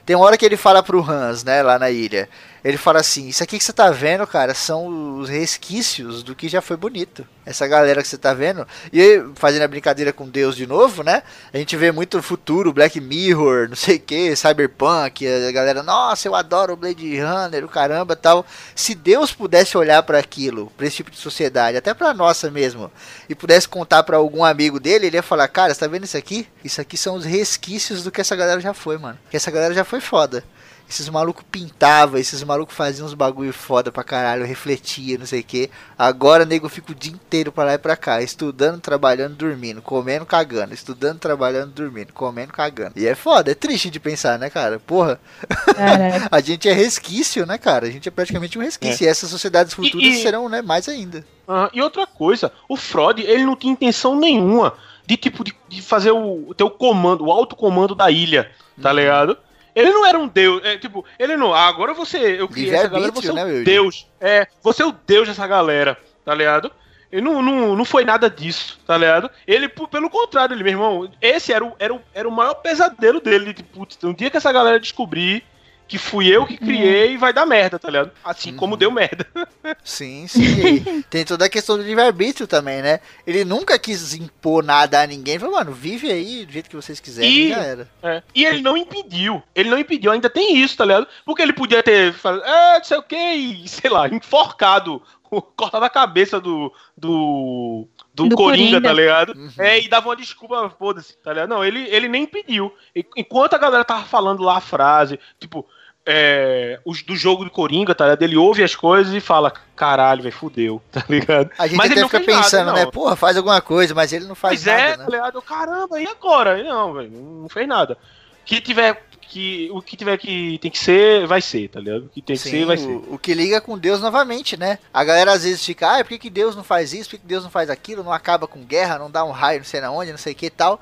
Tem 0.06 0.16
uma 0.16 0.26
hora 0.26 0.38
que 0.38 0.46
ele 0.46 0.58
fala 0.58 0.82
pro 0.82 1.02
Hans, 1.02 1.44
né, 1.44 1.62
lá 1.62 1.78
na 1.78 1.90
ilha. 1.92 2.30
Ele 2.68 2.76
fala 2.76 3.00
assim: 3.00 3.30
Isso 3.30 3.42
aqui 3.42 3.58
que 3.58 3.64
você 3.64 3.72
tá 3.72 3.90
vendo, 3.92 4.28
cara, 4.28 4.54
são 4.54 5.20
os 5.20 5.30
resquícios 5.30 6.22
do 6.22 6.36
que 6.36 6.50
já 6.50 6.62
foi 6.62 6.76
bonito. 6.76 7.26
Essa 7.46 7.66
galera 7.66 8.02
que 8.02 8.10
você 8.10 8.18
tá 8.18 8.34
vendo. 8.34 8.68
E 8.92 9.24
fazendo 9.36 9.62
a 9.62 9.68
brincadeira 9.70 10.12
com 10.12 10.28
Deus 10.28 10.54
de 10.54 10.68
novo, 10.68 11.02
né? 11.02 11.24
A 11.54 11.58
gente 11.58 11.78
vê 11.78 11.94
muito 11.94 12.22
futuro, 12.22 12.74
Black 12.74 13.00
Mirror, 13.00 13.70
não 13.70 13.76
sei 13.78 13.96
o 13.96 14.00
que, 14.02 14.36
Cyberpunk. 14.36 15.26
A 15.26 15.50
galera, 15.54 15.82
nossa, 15.82 16.28
eu 16.28 16.36
adoro 16.36 16.74
o 16.74 16.76
Blade 16.76 17.18
Runner, 17.18 17.64
o 17.64 17.70
caramba 17.70 18.18
tal. 18.18 18.46
Se 18.76 18.94
Deus 18.94 19.32
pudesse 19.32 19.78
olhar 19.78 20.04
para 20.04 20.20
aquilo, 20.20 20.70
pra 20.76 20.88
esse 20.88 20.98
tipo 20.98 21.10
de 21.10 21.16
sociedade, 21.16 21.78
até 21.78 21.94
pra 21.94 22.14
nossa 22.14 22.52
mesmo, 22.52 22.92
e 23.30 23.34
pudesse 23.34 23.66
contar 23.66 24.04
pra 24.04 24.18
algum 24.18 24.44
amigo 24.44 24.78
dele, 24.78 25.08
ele 25.08 25.16
ia 25.16 25.24
falar: 25.24 25.48
Cara, 25.48 25.74
você 25.74 25.80
tá 25.80 25.88
vendo 25.88 26.04
isso 26.04 26.18
aqui? 26.18 26.46
Isso 26.66 26.82
aqui 26.82 26.98
são 26.98 27.16
os 27.16 27.24
resquícios 27.24 28.04
do 28.04 28.12
que 28.12 28.20
essa 28.20 28.36
galera 28.36 28.60
já 28.60 28.74
foi, 28.74 28.98
mano. 28.98 29.18
Que 29.30 29.38
essa 29.38 29.50
galera 29.50 29.74
já 29.74 29.86
foi 29.86 30.02
foda. 30.02 30.44
Esses 30.90 31.10
malucos 31.10 31.44
pintavam, 31.52 32.18
esses 32.18 32.42
malucos 32.44 32.74
faziam 32.74 33.06
uns 33.06 33.14
bagulho 33.14 33.52
foda 33.52 33.92
pra 33.92 34.06
caralho, 34.06 34.46
refletia, 34.46 35.18
não 35.18 35.26
sei 35.26 35.42
o 35.42 35.44
que. 35.44 35.70
Agora, 35.98 36.46
nego, 36.46 36.70
fica 36.70 36.94
o 36.94 36.96
dia 36.96 37.12
inteiro 37.12 37.52
pra 37.52 37.66
lá 37.66 37.74
e 37.74 37.78
pra 37.78 37.98
cá, 37.98 38.22
estudando, 38.22 38.80
trabalhando, 38.80 39.36
dormindo, 39.36 39.82
comendo, 39.82 40.26
cagando, 40.26 40.74
estudando, 40.74 41.20
trabalhando, 41.20 41.72
dormindo, 41.74 42.14
comendo, 42.14 42.54
cagando. 42.54 42.94
E 42.96 43.06
é 43.06 43.16
foda, 43.16 43.52
é 43.52 43.54
triste 43.54 43.90
de 43.90 44.00
pensar, 44.00 44.40
né, 44.40 44.50
cara? 44.50 44.80
Porra, 44.80 45.20
a 46.32 46.40
gente 46.40 46.70
é 46.70 46.74
resquício, 46.74 47.46
né, 47.46 47.58
cara? 47.58 47.88
A 47.88 47.92
gente 47.92 48.08
é 48.08 48.12
praticamente 48.12 48.58
um 48.58 48.62
resquício. 48.62 49.04
E 49.06 49.08
essas 49.10 49.30
sociedades 49.30 49.74
futuras 49.74 50.08
e- 50.08 50.22
serão, 50.22 50.48
né, 50.48 50.62
mais 50.62 50.88
ainda. 50.88 51.26
Ah, 51.48 51.70
e 51.74 51.82
outra 51.82 52.08
coisa, 52.08 52.52
o 52.70 52.76
Freud, 52.78 53.22
ele 53.22 53.46
não 53.46 53.56
tinha 53.56 53.74
intenção 53.74 54.18
nenhuma 54.18 54.74
de 55.06 55.16
tipo 55.18 55.44
de, 55.44 55.54
de 55.70 55.82
fazer 55.82 56.12
o 56.12 56.54
ter 56.56 56.64
o 56.64 56.70
comando, 56.70 57.26
o 57.26 57.32
autocomando 57.32 57.96
da 57.96 58.12
ilha, 58.12 58.52
tá 58.82 58.90
Uhum. 58.92 58.96
ligado? 58.98 59.38
Ele 59.78 59.92
não 59.92 60.08
era 60.08 60.18
um 60.18 60.28
deus, 60.28 60.60
é, 60.66 60.76
tipo, 60.76 61.06
ele 61.20 61.38
não, 61.38 61.54
ah, 61.54 61.68
agora 61.68 61.94
você, 61.94 62.42
eu 62.42 62.50
criei 62.50 62.74
essa 62.74 62.88
galera, 62.88 63.12
você 63.12 63.28
é 63.28 63.32
o 63.32 63.36
né, 63.36 63.46
meu? 63.46 63.64
deus, 63.64 64.08
é, 64.20 64.48
você 64.64 64.82
é 64.82 64.86
o 64.88 64.92
deus 64.92 65.28
dessa 65.28 65.46
galera, 65.46 65.96
tá 66.26 66.34
ligado? 66.34 66.72
Ele 67.12 67.22
não, 67.22 67.44
não, 67.44 67.76
não 67.76 67.86
foi 67.86 68.04
nada 68.04 68.28
disso, 68.28 68.80
tá 68.88 68.98
ligado? 68.98 69.30
Ele, 69.46 69.70
pelo 69.70 70.10
contrário, 70.10 70.56
ele, 70.56 70.64
meu 70.64 70.74
irmão, 70.74 71.12
esse 71.22 71.54
era 71.54 71.64
o, 71.64 71.74
era 71.78 71.94
o, 71.94 72.02
era 72.12 72.28
o 72.28 72.32
maior 72.32 72.56
pesadelo 72.56 73.22
dele, 73.22 73.54
tipo, 73.54 73.78
putz, 73.78 74.04
um 74.04 74.14
dia 74.14 74.32
que 74.32 74.38
essa 74.38 74.52
galera 74.52 74.80
descobrir 74.80 75.44
que 75.88 75.98
fui 75.98 76.28
eu 76.28 76.46
que 76.46 76.58
criei 76.58 77.14
e 77.14 77.18
vai 77.18 77.32
dar 77.32 77.46
merda, 77.46 77.80
tá 77.80 77.90
ligado? 77.90 78.12
Assim 78.24 78.54
como 78.56 78.74
Uhum. 78.74 78.78
deu 78.80 78.92
merda. 78.92 79.26
Sim, 79.84 80.28
sim. 80.28 81.02
Tem 81.10 81.26
toda 81.26 81.46
a 81.46 81.50
questão 81.50 81.78
do 81.78 81.84
livre-arbítrio 81.84 82.48
também, 82.48 82.82
né? 82.82 83.00
Ele 83.26 83.44
nunca 83.44 83.78
quis 83.78 84.14
impor 84.14 84.64
nada 84.64 85.02
a 85.02 85.08
ninguém. 85.08 85.38
Falou, 85.40 85.56
mano, 85.56 85.72
vive 85.74 86.10
aí 86.12 86.46
do 86.46 86.52
jeito 86.54 86.70
que 86.70 86.76
vocês 86.76 87.00
quiserem. 87.00 87.30
E- 87.30 87.46
E 87.48 87.50
já 87.50 87.62
era. 87.64 87.90
É. 88.02 88.24
E 88.34 88.46
ele 88.46 88.62
não 88.62 88.78
impediu. 88.78 89.44
Ele 89.56 89.70
não 89.70 89.78
impediu, 89.78 90.12
ainda 90.12 90.30
tem 90.30 90.58
isso, 90.58 90.78
tá 90.78 90.86
ligado? 90.86 91.08
Porque 91.26 91.42
ele 91.42 91.54
podia 91.54 91.84
ter 91.84 92.14
falado, 92.14 92.44
é, 92.46 92.78
não 92.78 92.84
sei 92.86 92.98
o 92.98 93.04
que, 93.04 93.16
e, 93.16 93.68
sei 93.68 93.90
lá, 93.90 94.08
enforcado, 94.08 95.02
cortado 95.56 95.84
a 95.86 95.90
cabeça 95.90 96.40
do. 96.40 96.72
do. 96.96 97.88
do, 98.14 98.30
Do 98.30 98.36
Coringa, 98.36 98.80
Coringa. 98.80 98.82
tá 98.82 98.94
ligado? 98.94 99.34
Uhum. 99.36 99.50
É, 99.60 99.80
e 99.80 99.88
dava 99.90 100.10
uma 100.10 100.16
desculpa, 100.16 100.70
foda-se, 100.80 101.18
tá 101.18 101.34
ligado? 101.34 101.50
Não, 101.50 101.64
ele, 101.64 101.88
ele 101.90 102.08
nem 102.08 102.24
impediu. 102.24 102.74
E- 102.96 103.06
Enquanto 103.18 103.54
a 103.54 103.58
galera 103.60 103.84
tava 103.84 104.06
falando 104.06 104.44
lá 104.44 104.58
a 104.58 104.62
frase, 104.62 105.20
tipo. 105.40 105.66
É, 106.10 106.80
os, 106.86 107.04
do 107.04 107.18
jogo 107.18 107.44
do 107.44 107.52
Coringa, 107.52 107.94
tá 107.94 108.06
ligado? 108.06 108.22
Ele 108.22 108.38
ouve 108.38 108.64
as 108.64 108.74
coisas 108.74 109.14
e 109.14 109.20
fala: 109.20 109.52
caralho, 109.76 110.24
velho, 110.24 110.34
fudeu, 110.34 110.82
tá 110.90 111.04
ligado? 111.10 111.52
A 111.58 111.68
gente 111.68 111.76
Mas 111.78 111.92
até 111.92 112.04
fica 112.06 112.20
nada, 112.20 112.32
pensando, 112.32 112.68
não. 112.68 112.74
né? 112.74 112.86
Porra, 112.86 113.18
faz 113.18 113.36
alguma 113.36 113.60
coisa, 113.60 113.94
mas 113.94 114.14
ele 114.14 114.26
não 114.26 114.34
faz 114.36 114.64
Pois 114.64 114.68
é, 114.68 114.92
nada, 114.92 114.98
tá 114.98 115.04
né? 115.04 115.18
ligado? 115.18 115.42
Caramba, 115.42 116.00
e 116.00 116.08
agora? 116.08 116.64
Não, 116.64 116.94
velho, 116.94 117.12
não 117.12 117.50
fez 117.50 117.68
nada. 117.68 117.98
Que 118.46 118.62
tiver 118.62 119.04
que 119.28 119.70
o 119.74 119.82
que 119.82 119.98
tiver 119.98 120.18
que 120.18 120.58
tem 120.60 120.72
que 120.72 120.80
ser, 120.80 121.28
vai 121.28 121.42
ser, 121.42 121.68
tá 121.68 121.80
ligado? 121.82 122.06
O 122.06 122.10
que 122.10 122.22
tem 122.22 122.38
que 122.38 122.42
Sim, 122.42 122.50
ser, 122.52 122.66
vai 122.66 122.78
ser. 122.78 122.88
o, 122.88 123.16
o 123.16 123.20
que 123.20 123.34
liga 123.34 123.60
com 123.60 123.78
Deus 123.78 124.00
novamente, 124.00 124.56
né? 124.56 124.80
A 124.94 125.04
galera 125.04 125.34
às 125.34 125.44
vezes 125.44 125.66
fica, 125.66 125.98
ah, 125.98 126.04
por 126.04 126.08
que, 126.08 126.18
que 126.18 126.30
Deus 126.30 126.56
não 126.56 126.64
faz 126.64 126.94
isso? 126.94 127.10
Por 127.10 127.18
que, 127.18 127.22
que 127.24 127.28
Deus 127.28 127.44
não 127.44 127.52
faz 127.52 127.70
aquilo? 127.70 128.04
Não 128.04 128.14
acaba 128.14 128.48
com 128.48 128.64
guerra, 128.64 128.98
não 128.98 129.12
dá 129.12 129.26
um 129.26 129.32
raio, 129.32 129.60
não 129.60 129.66
sei 129.66 129.82
na 129.82 129.92
onde, 129.92 130.12
não 130.12 130.18
sei 130.18 130.32
o 130.32 130.36
que 130.36 130.46
e 130.46 130.50
tal. 130.50 130.80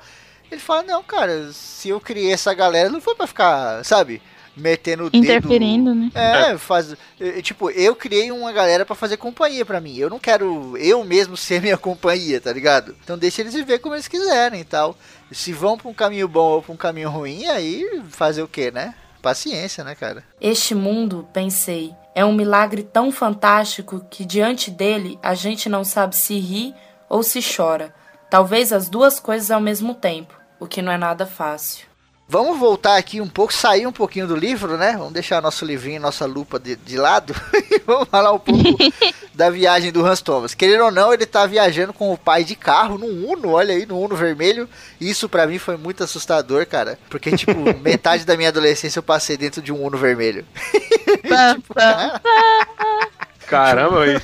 Ele 0.50 0.60
fala, 0.60 0.84
não, 0.84 1.02
cara, 1.02 1.50
se 1.52 1.88
eu 1.88 2.00
criei 2.00 2.32
essa 2.32 2.54
galera, 2.54 2.88
não 2.88 3.00
foi 3.00 3.16
pra 3.16 3.26
ficar, 3.26 3.84
sabe, 3.84 4.22
metendo 4.56 5.04
o 5.04 5.10
dedo... 5.10 5.22
Interferindo, 5.22 5.94
né? 5.94 6.10
É, 6.14 6.56
faz, 6.56 6.96
eh, 7.20 7.42
tipo, 7.42 7.70
eu 7.70 7.94
criei 7.94 8.32
uma 8.32 8.50
galera 8.52 8.86
pra 8.86 8.96
fazer 8.96 9.16
companhia 9.16 9.64
pra 9.64 9.80
mim. 9.80 9.96
Eu 9.96 10.08
não 10.08 10.18
quero 10.18 10.76
eu 10.78 11.04
mesmo 11.04 11.36
ser 11.36 11.60
minha 11.60 11.76
companhia, 11.76 12.40
tá 12.40 12.52
ligado? 12.52 12.96
Então 13.04 13.18
deixa 13.18 13.42
eles 13.42 13.54
viver 13.54 13.78
como 13.78 13.94
eles 13.94 14.08
quiserem 14.08 14.60
e 14.60 14.64
tal. 14.64 14.96
Se 15.30 15.52
vão 15.52 15.76
pra 15.76 15.88
um 15.88 15.94
caminho 15.94 16.28
bom 16.28 16.52
ou 16.52 16.62
pra 16.62 16.72
um 16.72 16.76
caminho 16.76 17.10
ruim, 17.10 17.46
aí 17.46 18.02
fazer 18.08 18.42
o 18.42 18.48
quê, 18.48 18.70
né? 18.70 18.94
Paciência, 19.20 19.82
né, 19.82 19.94
cara? 19.94 20.24
Este 20.40 20.74
mundo, 20.74 21.28
pensei, 21.32 21.92
é 22.14 22.24
um 22.24 22.32
milagre 22.32 22.82
tão 22.82 23.10
fantástico 23.10 24.04
que 24.08 24.24
diante 24.24 24.70
dele 24.70 25.18
a 25.22 25.34
gente 25.34 25.68
não 25.68 25.84
sabe 25.84 26.16
se 26.16 26.38
ri 26.38 26.74
ou 27.08 27.22
se 27.22 27.40
chora. 27.40 27.92
Talvez 28.30 28.72
as 28.72 28.88
duas 28.88 29.20
coisas 29.20 29.50
ao 29.50 29.60
mesmo 29.60 29.94
tempo, 29.94 30.38
o 30.58 30.66
que 30.66 30.82
não 30.82 30.92
é 30.92 30.96
nada 30.96 31.26
fácil. 31.26 31.85
Vamos 32.28 32.58
voltar 32.58 32.96
aqui 32.96 33.20
um 33.20 33.28
pouco, 33.28 33.54
sair 33.54 33.86
um 33.86 33.92
pouquinho 33.92 34.26
do 34.26 34.34
livro, 34.34 34.76
né? 34.76 34.96
Vamos 34.98 35.12
deixar 35.12 35.40
nosso 35.40 35.64
livrinho, 35.64 36.00
nossa 36.00 36.26
lupa 36.26 36.58
de, 36.58 36.74
de 36.74 36.96
lado 36.96 37.32
e 37.70 37.80
vamos 37.86 38.08
falar 38.08 38.32
um 38.32 38.38
pouco 38.38 38.60
da 39.32 39.48
viagem 39.48 39.92
do 39.92 40.04
Hans 40.04 40.20
Thomas. 40.20 40.52
Querendo 40.52 40.86
ou 40.86 40.90
não, 40.90 41.14
ele 41.14 41.24
tá 41.24 41.46
viajando 41.46 41.92
com 41.92 42.12
o 42.12 42.18
pai 42.18 42.42
de 42.42 42.56
carro 42.56 42.98
no 42.98 43.06
Uno, 43.06 43.50
olha 43.52 43.74
aí, 43.74 43.86
no 43.86 44.00
Uno 44.00 44.16
vermelho. 44.16 44.68
Isso 45.00 45.28
pra 45.28 45.46
mim 45.46 45.58
foi 45.58 45.76
muito 45.76 46.02
assustador, 46.02 46.66
cara. 46.66 46.98
Porque, 47.08 47.30
tipo, 47.36 47.52
metade 47.80 48.24
da 48.24 48.36
minha 48.36 48.48
adolescência 48.48 48.98
eu 48.98 49.04
passei 49.04 49.36
dentro 49.36 49.62
de 49.62 49.72
um 49.72 49.84
Uno 49.84 49.96
vermelho. 49.96 50.44
Pam, 51.28 51.60
pam. 51.60 52.20
Caramba, 53.46 54.00
velho. 54.06 54.20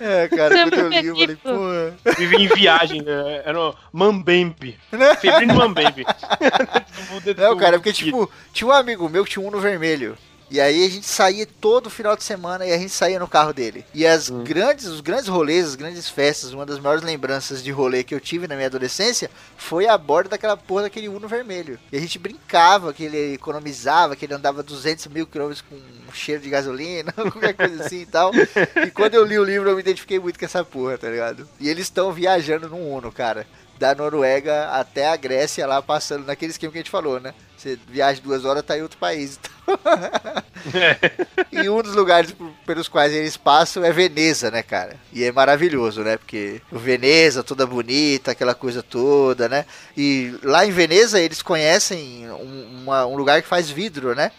É, 0.00 0.28
cara, 0.28 0.54
quando 0.54 0.74
eu 0.74 0.88
li, 0.88 1.06
eu 1.06 1.14
falei, 1.16 1.36
Tipo, 1.36 1.48
porra. 1.50 1.96
vive 2.16 2.36
em 2.36 2.48
viagem, 2.48 3.02
né? 3.02 3.42
Era 3.44 3.58
o 3.58 3.74
Mambembe. 3.92 4.78
Né? 4.92 5.14
Febrino 5.16 5.54
Mambembe. 5.54 6.04
Não, 7.36 7.56
cara, 7.56 7.78
porque, 7.78 7.92
tipo, 7.92 8.30
tinha 8.52 8.68
um 8.68 8.72
amigo 8.72 9.08
meu 9.08 9.24
que 9.24 9.30
tinha 9.30 9.44
um 9.44 9.48
Uno 9.48 9.60
vermelho. 9.60 10.16
E 10.50 10.60
aí 10.60 10.86
a 10.86 10.88
gente 10.88 11.06
saía 11.06 11.46
todo 11.60 11.90
final 11.90 12.16
de 12.16 12.24
semana 12.24 12.64
e 12.64 12.72
a 12.72 12.78
gente 12.78 12.90
saía 12.90 13.18
no 13.18 13.28
carro 13.28 13.52
dele. 13.52 13.84
E 13.92 14.06
as 14.06 14.30
grandes, 14.30 14.86
os 14.86 15.00
grandes 15.00 15.28
rolês, 15.28 15.66
as 15.66 15.74
grandes 15.74 16.08
festas, 16.08 16.52
uma 16.52 16.64
das 16.64 16.78
maiores 16.78 17.04
lembranças 17.04 17.62
de 17.62 17.70
rolê 17.70 18.02
que 18.02 18.14
eu 18.14 18.20
tive 18.20 18.48
na 18.48 18.54
minha 18.54 18.66
adolescência 18.66 19.30
foi 19.56 19.86
a 19.86 19.98
bordo 19.98 20.30
daquela 20.30 20.56
porra 20.56 20.82
daquele 20.82 21.08
Uno 21.08 21.28
vermelho. 21.28 21.78
E 21.92 21.96
a 21.96 22.00
gente 22.00 22.18
brincava 22.18 22.92
que 22.94 23.04
ele 23.04 23.34
economizava, 23.34 24.16
que 24.16 24.24
ele 24.24 24.34
andava 24.34 24.62
200 24.62 25.06
mil 25.08 25.26
quilômetros 25.26 25.62
com 25.62 25.74
um 25.74 26.12
cheiro 26.12 26.42
de 26.42 26.48
gasolina, 26.48 27.12
qualquer 27.12 27.52
coisa 27.52 27.84
assim 27.84 28.00
e 28.00 28.06
tal. 28.06 28.32
E 28.34 28.90
quando 28.90 29.14
eu 29.14 29.24
li 29.24 29.38
o 29.38 29.44
livro 29.44 29.68
eu 29.68 29.74
me 29.74 29.82
identifiquei 29.82 30.18
muito 30.18 30.38
com 30.38 30.44
essa 30.46 30.64
porra, 30.64 30.96
tá 30.96 31.10
ligado? 31.10 31.46
E 31.60 31.68
eles 31.68 31.84
estão 31.84 32.10
viajando 32.12 32.68
num 32.68 32.90
Uno, 32.90 33.12
cara. 33.12 33.46
Da 33.78 33.94
Noruega 33.94 34.70
até 34.70 35.08
a 35.08 35.14
Grécia 35.14 35.64
lá, 35.64 35.80
passando 35.80 36.26
naquele 36.26 36.50
esquema 36.50 36.72
que 36.72 36.78
a 36.78 36.80
gente 36.80 36.90
falou, 36.90 37.20
né? 37.20 37.32
Você 37.56 37.78
viaja 37.88 38.20
duas 38.20 38.44
horas, 38.44 38.64
tá 38.64 38.76
em 38.76 38.82
outro 38.82 38.98
país. 38.98 39.38
E 41.52 41.68
um 41.68 41.82
dos 41.82 41.94
lugares 41.94 42.34
pelos 42.66 42.88
quais 42.88 43.12
eles 43.12 43.36
passam 43.36 43.84
é 43.84 43.92
Veneza, 43.92 44.50
né, 44.50 44.62
cara? 44.62 44.96
E 45.12 45.24
é 45.24 45.32
maravilhoso, 45.32 46.02
né? 46.02 46.16
Porque 46.16 46.60
Veneza, 46.70 47.42
toda 47.42 47.66
bonita, 47.66 48.32
aquela 48.32 48.54
coisa 48.54 48.82
toda, 48.82 49.48
né? 49.48 49.64
E 49.96 50.34
lá 50.42 50.66
em 50.66 50.70
Veneza 50.70 51.20
eles 51.20 51.42
conhecem 51.42 52.28
um, 52.30 52.82
uma- 52.82 53.06
um 53.06 53.16
lugar 53.16 53.40
que 53.42 53.48
faz 53.48 53.70
vidro, 53.70 54.14
né? 54.14 54.30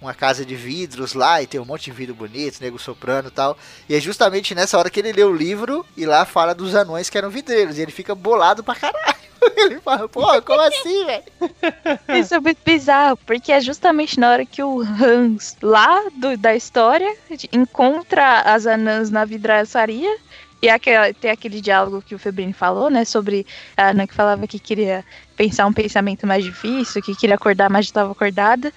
Uma 0.00 0.12
casa 0.12 0.44
de 0.44 0.54
vidros 0.54 1.14
lá 1.14 1.40
e 1.40 1.46
tem 1.46 1.58
um 1.60 1.64
monte 1.64 1.84
de 1.86 1.92
vidro 1.92 2.14
bonito, 2.14 2.60
nego 2.60 2.78
soprano 2.78 3.28
e 3.28 3.30
tal. 3.30 3.56
E 3.88 3.94
é 3.94 4.00
justamente 4.00 4.54
nessa 4.54 4.76
hora 4.78 4.90
que 4.90 5.00
ele 5.00 5.12
lê 5.12 5.24
o 5.24 5.32
livro 5.34 5.86
e 5.96 6.04
lá 6.04 6.24
fala 6.26 6.54
dos 6.54 6.74
anões 6.74 7.08
que 7.08 7.16
eram 7.16 7.30
vidreiros. 7.30 7.78
E 7.78 7.82
ele 7.82 7.92
fica 7.92 8.14
bolado 8.14 8.62
pra 8.62 8.74
caralho. 8.74 9.15
Ele 9.56 9.80
fala, 9.80 10.08
pô, 10.08 10.42
como 10.42 10.60
assim, 10.60 11.04
velho? 11.04 11.24
Isso 12.20 12.34
é 12.34 12.40
muito 12.40 12.58
bizarro, 12.64 13.16
porque 13.26 13.52
é 13.52 13.60
justamente 13.60 14.18
na 14.18 14.30
hora 14.30 14.46
que 14.46 14.62
o 14.62 14.80
Hans, 14.80 15.56
lá 15.62 16.02
do- 16.16 16.36
da 16.36 16.54
história, 16.54 17.12
encontra 17.52 18.40
as 18.42 18.66
anãs 18.66 19.10
na 19.10 19.24
vidraçaria. 19.24 20.16
E 20.62 20.68
tem 21.20 21.30
aquele 21.30 21.60
diálogo 21.60 22.02
que 22.02 22.14
o 22.14 22.18
Febrini 22.18 22.52
falou, 22.52 22.88
né? 22.88 23.04
Sobre 23.04 23.46
a 23.76 23.90
Anã 23.90 24.06
que 24.06 24.14
falava 24.14 24.46
que 24.46 24.58
queria 24.58 25.04
pensar 25.36 25.66
um 25.66 25.72
pensamento 25.72 26.26
mais 26.26 26.42
difícil, 26.42 27.02
que 27.02 27.14
queria 27.14 27.36
acordar, 27.36 27.68
mas 27.68 27.84
estava 27.84 28.10
acordada. 28.10 28.72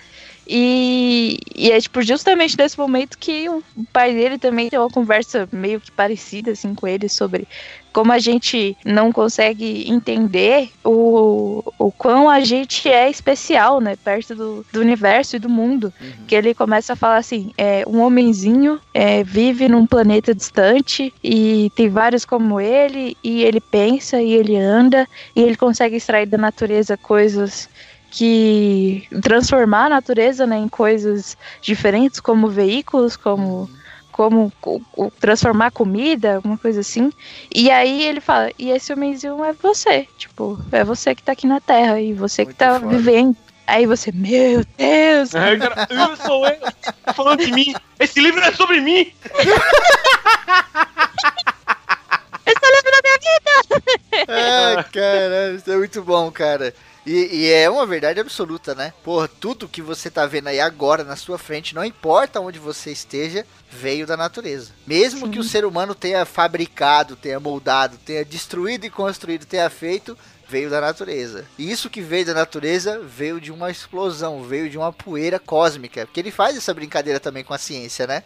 E, 0.45 1.37
e 1.55 1.71
é 1.71 1.79
tipo 1.79 2.01
justamente 2.01 2.57
nesse 2.57 2.77
momento 2.77 3.17
que 3.17 3.47
o 3.47 3.63
pai 3.93 4.13
dele 4.13 4.37
também 4.37 4.67
tem 4.67 4.79
uma 4.79 4.89
conversa 4.89 5.47
meio 5.51 5.79
que 5.79 5.91
parecida 5.91 6.51
assim 6.51 6.73
com 6.75 6.87
ele 6.87 7.07
sobre 7.07 7.47
como 7.91 8.11
a 8.11 8.19
gente 8.19 8.77
não 8.85 9.11
consegue 9.11 9.89
entender 9.89 10.69
o, 10.83 11.63
o 11.77 11.91
quão 11.91 12.29
a 12.29 12.39
gente 12.41 12.87
é 12.87 13.09
especial, 13.09 13.81
né, 13.81 13.95
perto 13.95 14.35
do, 14.35 14.65
do 14.71 14.79
universo 14.79 15.35
e 15.35 15.39
do 15.39 15.49
mundo. 15.49 15.93
Que 16.27 16.35
ele 16.35 16.53
começa 16.53 16.93
a 16.93 16.95
falar 16.95 17.17
assim: 17.17 17.51
é, 17.57 17.83
um 17.87 18.01
homenzinho 18.01 18.79
é, 18.93 19.23
vive 19.23 19.67
num 19.67 19.85
planeta 19.85 20.33
distante 20.33 21.13
e 21.23 21.71
tem 21.75 21.89
vários 21.89 22.25
como 22.25 22.59
ele, 22.59 23.17
e 23.23 23.43
ele 23.43 23.59
pensa 23.59 24.21
e 24.21 24.33
ele 24.33 24.55
anda, 24.55 25.07
e 25.35 25.41
ele 25.41 25.55
consegue 25.55 25.95
extrair 25.95 26.25
da 26.25 26.37
natureza 26.37 26.97
coisas 26.97 27.69
que 28.11 29.07
transformar 29.21 29.85
a 29.85 29.89
natureza 29.89 30.45
né, 30.47 30.57
em 30.57 30.67
coisas 30.67 31.37
diferentes, 31.61 32.19
como 32.19 32.47
veículos, 32.47 33.15
como 33.15 33.69
como 34.19 34.51
co- 34.59 34.81
co- 34.91 35.09
transformar 35.17 35.71
comida, 35.71 36.35
alguma 36.35 36.57
coisa 36.57 36.81
assim. 36.81 37.09
E 37.55 37.71
aí 37.71 38.03
ele 38.03 38.19
fala, 38.19 38.51
e 38.59 38.69
esse 38.69 38.91
homenzinho 38.91 39.41
é 39.45 39.53
você, 39.53 40.09
tipo, 40.17 40.59
é 40.73 40.83
você 40.83 41.15
que 41.15 41.23
tá 41.23 41.31
aqui 41.31 41.47
na 41.47 41.61
Terra 41.61 42.01
e 42.01 42.13
você 42.13 42.41
que 42.41 42.47
Muito 42.47 42.57
tá 42.57 42.77
foda. 42.81 42.97
vivendo. 42.97 43.33
Aí 43.65 43.85
você, 43.85 44.11
meu 44.11 44.65
Deus, 44.77 45.29
o 45.29 45.37
cara, 45.57 45.87
eu 45.89 46.17
sou 46.17 46.45
eu, 46.45 46.59
tá 47.05 47.13
falando 47.13 47.45
de 47.45 47.51
mim. 47.53 47.73
Esse 47.97 48.19
livro 48.19 48.41
é 48.41 48.51
sobre 48.51 48.81
mim. 48.81 49.09
Ai, 54.27 54.83
caralho, 54.91 55.55
isso 55.55 55.71
é 55.71 55.77
muito 55.77 56.03
bom, 56.03 56.29
cara. 56.29 56.73
E, 57.05 57.29
e 57.31 57.51
é 57.51 57.69
uma 57.69 57.85
verdade 57.85 58.19
absoluta, 58.19 58.75
né? 58.75 58.93
Porra, 59.03 59.27
tudo 59.27 59.67
que 59.67 59.81
você 59.81 60.09
tá 60.09 60.25
vendo 60.25 60.47
aí 60.47 60.59
agora 60.59 61.03
na 61.03 61.15
sua 61.15 61.37
frente, 61.37 61.73
não 61.73 61.83
importa 61.83 62.39
onde 62.39 62.59
você 62.59 62.91
esteja, 62.91 63.45
veio 63.71 64.05
da 64.05 64.17
natureza. 64.17 64.71
Mesmo 64.85 65.29
que 65.29 65.39
o 65.39 65.43
ser 65.43 65.65
humano 65.65 65.95
tenha 65.95 66.25
fabricado, 66.25 67.15
tenha 67.15 67.39
moldado, 67.39 67.97
tenha 67.97 68.25
destruído 68.25 68.85
e 68.85 68.89
construído, 68.89 69.45
tenha 69.45 69.69
feito, 69.69 70.17
veio 70.47 70.69
da 70.69 70.81
natureza. 70.81 71.45
E 71.57 71.71
isso 71.71 71.89
que 71.89 72.01
veio 72.01 72.25
da 72.25 72.33
natureza 72.33 72.99
veio 72.99 73.39
de 73.39 73.51
uma 73.51 73.69
explosão, 73.69 74.43
veio 74.43 74.69
de 74.69 74.77
uma 74.77 74.91
poeira 74.91 75.39
cósmica. 75.39 76.05
Porque 76.05 76.19
ele 76.19 76.31
faz 76.31 76.57
essa 76.57 76.73
brincadeira 76.73 77.19
também 77.19 77.43
com 77.43 77.53
a 77.53 77.57
ciência, 77.57 78.07
né? 78.07 78.23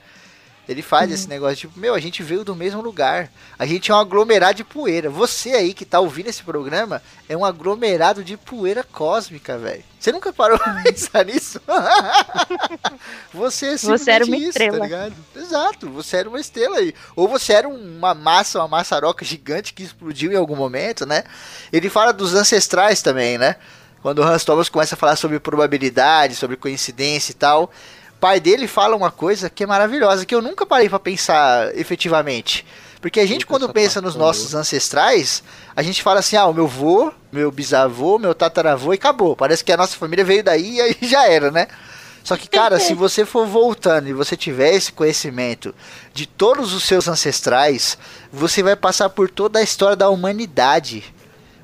Ele 0.67 0.81
faz 0.81 1.11
esse 1.11 1.27
negócio 1.27 1.57
tipo, 1.57 1.77
meu, 1.77 1.93
a 1.93 1.99
gente 1.99 2.23
veio 2.23 2.45
do 2.45 2.55
mesmo 2.55 2.81
lugar. 2.81 3.29
A 3.59 3.65
gente 3.65 3.91
é 3.91 3.93
um 3.93 3.97
aglomerado 3.99 4.55
de 4.55 4.63
poeira. 4.63 5.09
Você 5.09 5.51
aí 5.51 5.73
que 5.73 5.83
tá 5.83 5.99
ouvindo 5.99 6.27
esse 6.29 6.41
programa 6.41 7.01
é 7.27 7.35
um 7.35 7.43
aglomerado 7.43 8.23
de 8.23 8.37
poeira 8.37 8.81
cósmica, 8.83 9.57
velho. 9.57 9.83
Você 9.99 10.11
nunca 10.13 10.31
parou 10.31 10.57
pra 10.57 10.81
pensar 10.81 11.25
nisso? 11.25 11.59
você 13.33 13.67
é 13.67 13.77
Você 13.77 14.11
era 14.11 14.25
uma 14.25 14.37
isso, 14.37 14.49
estrela. 14.49 14.77
tá 14.77 14.83
ligado? 14.83 15.15
Exato, 15.35 15.89
você 15.89 16.17
era 16.17 16.29
uma 16.29 16.39
estrela 16.39 16.77
aí. 16.77 16.93
Ou 17.15 17.27
você 17.27 17.53
era 17.53 17.67
uma 17.67 18.13
massa, 18.13 18.59
uma 18.59 18.67
maçaroca 18.67 19.25
gigante 19.25 19.73
que 19.73 19.83
explodiu 19.83 20.31
em 20.31 20.35
algum 20.37 20.55
momento, 20.55 21.05
né? 21.05 21.23
Ele 21.71 21.89
fala 21.89 22.13
dos 22.13 22.33
ancestrais 22.33 23.01
também, 23.01 23.37
né? 23.37 23.57
Quando 24.01 24.19
o 24.19 24.23
Hans 24.23 24.43
Thomas 24.43 24.67
começa 24.67 24.95
a 24.95 24.97
falar 24.97 25.15
sobre 25.15 25.39
probabilidade, 25.39 26.35
sobre 26.35 26.57
coincidência 26.57 27.31
e 27.31 27.35
tal. 27.35 27.71
Pai 28.23 28.39
dele 28.39 28.69
fala 28.69 28.95
uma 28.95 29.11
coisa 29.11 29.49
que 29.49 29.65
é 29.65 29.67
maravilhosa, 29.67 30.25
que 30.25 30.33
eu 30.33 30.41
nunca 30.41 30.65
parei 30.65 30.87
pra 30.87 30.97
pensar 30.97 31.77
efetivamente. 31.77 32.65
Porque 33.01 33.19
a 33.19 33.25
gente, 33.25 33.45
quando 33.45 33.67
pensa 33.67 33.99
nos 33.99 34.13
boa. 34.13 34.27
nossos 34.27 34.55
ancestrais, 34.55 35.43
a 35.75 35.83
gente 35.83 36.01
fala 36.01 36.21
assim: 36.21 36.37
ah, 36.37 36.45
o 36.45 36.53
meu 36.53 36.65
vô, 36.65 37.11
meu 37.33 37.51
bisavô, 37.51 38.17
meu 38.17 38.33
tataravô 38.33 38.93
e 38.93 38.95
acabou. 38.95 39.35
Parece 39.35 39.61
que 39.61 39.73
a 39.73 39.75
nossa 39.75 39.97
família 39.97 40.23
veio 40.23 40.41
daí 40.41 40.75
e 40.75 40.81
aí 40.81 40.97
já 41.03 41.27
era, 41.27 41.51
né? 41.51 41.67
Só 42.23 42.37
que, 42.37 42.47
cara, 42.47 42.79
se 42.79 42.93
você 42.93 43.25
for 43.25 43.45
voltando 43.45 44.07
e 44.07 44.13
você 44.13 44.37
tiver 44.37 44.73
esse 44.73 44.93
conhecimento 44.93 45.75
de 46.13 46.25
todos 46.25 46.73
os 46.73 46.83
seus 46.85 47.09
ancestrais, 47.09 47.97
você 48.31 48.63
vai 48.63 48.77
passar 48.77 49.09
por 49.09 49.29
toda 49.29 49.59
a 49.59 49.63
história 49.63 49.97
da 49.97 50.07
humanidade. 50.07 51.12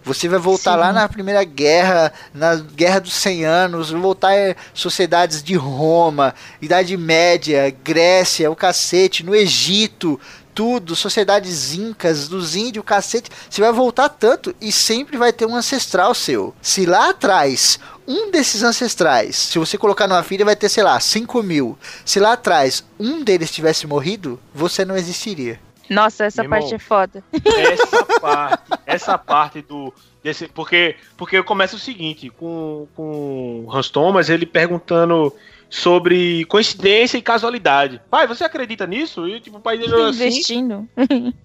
Você 0.09 0.27
vai 0.27 0.39
voltar 0.39 0.73
Sim. 0.73 0.79
lá 0.79 0.91
na 0.91 1.07
Primeira 1.07 1.43
Guerra, 1.43 2.11
na 2.33 2.55
Guerra 2.55 2.99
dos 2.99 3.13
100 3.13 3.45
Anos, 3.45 3.91
voltar 3.91 4.35
em 4.35 4.55
sociedades 4.73 5.43
de 5.43 5.53
Roma, 5.53 6.33
Idade 6.59 6.97
Média, 6.97 7.69
Grécia, 7.83 8.49
o 8.49 8.55
cacete, 8.55 9.23
no 9.23 9.35
Egito, 9.35 10.19
tudo, 10.51 10.95
sociedades 10.95 11.75
incas, 11.75 12.27
dos 12.27 12.55
índios, 12.55 12.81
o 12.81 12.83
cacete. 12.83 13.29
Você 13.47 13.61
vai 13.61 13.71
voltar 13.71 14.09
tanto 14.09 14.55
e 14.59 14.71
sempre 14.71 15.15
vai 15.15 15.31
ter 15.31 15.45
um 15.45 15.55
ancestral 15.55 16.15
seu. 16.15 16.55
Se 16.59 16.87
lá 16.87 17.11
atrás, 17.11 17.77
um 18.07 18.31
desses 18.31 18.63
ancestrais, 18.63 19.35
se 19.35 19.59
você 19.59 19.77
colocar 19.77 20.07
numa 20.07 20.23
filha, 20.23 20.43
vai 20.43 20.55
ter, 20.55 20.69
sei 20.69 20.81
lá, 20.81 20.99
5 20.99 21.43
mil. 21.43 21.77
Se 22.03 22.19
lá 22.19 22.33
atrás 22.33 22.83
um 22.99 23.23
deles 23.23 23.51
tivesse 23.51 23.85
morrido, 23.85 24.39
você 24.55 24.83
não 24.83 24.97
existiria. 24.97 25.59
Nossa, 25.89 26.25
essa 26.25 26.43
Meu 26.43 26.49
parte 26.49 26.65
irmão. 26.65 26.75
é 26.75 26.79
foda. 26.79 27.23
essa 27.57 28.05
parte, 28.19 28.63
essa 28.85 29.17
parte 29.17 29.61
do 29.61 29.93
desse, 30.23 30.47
porque 30.47 30.95
porque 31.17 31.41
começa 31.43 31.75
o 31.75 31.79
seguinte, 31.79 32.29
com 32.29 32.87
com 32.95 33.65
o 33.65 33.75
Hans 33.75 33.89
Thomas, 33.89 34.29
ele 34.29 34.45
perguntando 34.45 35.33
sobre 35.69 36.45
coincidência 36.45 37.17
e 37.17 37.21
casualidade. 37.21 38.01
Pai, 38.09 38.25
você 38.25 38.43
acredita 38.43 38.87
nisso? 38.87 39.27
E 39.27 39.39
tipo, 39.39 39.57
o 39.57 39.61
pai 39.61 39.77
dele 39.77 39.93
assim, 39.93 40.25
Investindo. 40.25 40.89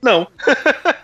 não. 0.03 0.27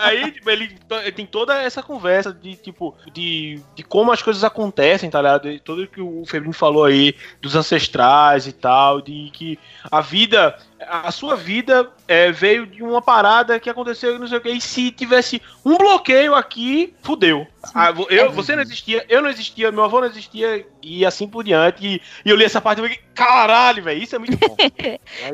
Aí, 0.00 0.30
tipo, 0.30 0.48
ele, 0.48 0.78
tem 1.14 1.26
toda 1.26 1.60
essa 1.60 1.82
conversa 1.82 2.32
de, 2.32 2.54
tipo, 2.56 2.94
de, 3.12 3.60
de 3.74 3.82
como 3.82 4.12
as 4.12 4.22
coisas 4.22 4.42
acontecem, 4.44 5.10
tá 5.10 5.20
ligado? 5.20 5.50
De 5.50 5.60
Tudo 5.60 5.86
que 5.86 6.00
o 6.00 6.24
Febrino 6.24 6.54
falou 6.54 6.84
aí, 6.84 7.14
dos 7.40 7.54
ancestrais 7.54 8.46
e 8.46 8.52
tal, 8.52 9.02
de 9.02 9.30
que 9.32 9.58
a 9.90 10.00
vida, 10.00 10.56
a 10.80 11.10
sua 11.10 11.36
vida 11.36 11.90
é, 12.06 12.30
veio 12.30 12.66
de 12.66 12.82
uma 12.82 13.00
parada 13.00 13.58
que 13.58 13.70
aconteceu 13.70 14.14
e 14.14 14.18
não 14.18 14.28
sei 14.28 14.38
o 14.38 14.40
que, 14.40 14.50
e 14.50 14.60
se 14.60 14.90
tivesse 14.90 15.40
um 15.64 15.76
bloqueio 15.76 16.34
aqui, 16.34 16.94
fudeu. 17.02 17.46
Ah, 17.74 17.92
eu, 18.10 18.30
você 18.30 18.54
não 18.54 18.62
existia, 18.62 19.04
eu 19.08 19.22
não 19.22 19.28
existia, 19.28 19.72
meu 19.72 19.84
avô 19.84 20.00
não 20.00 20.06
existia, 20.06 20.66
e 20.82 21.04
assim 21.04 21.26
por 21.26 21.44
diante. 21.44 21.86
E, 21.86 22.02
e 22.24 22.30
eu 22.30 22.36
li 22.36 22.44
essa 22.44 22.60
parte 22.60 22.78
e 22.78 22.82
falei, 22.82 23.00
caralho, 23.16 23.82
velho, 23.82 24.02
isso 24.02 24.14
é 24.14 24.18
muito 24.18 24.36
bom. 24.36 24.54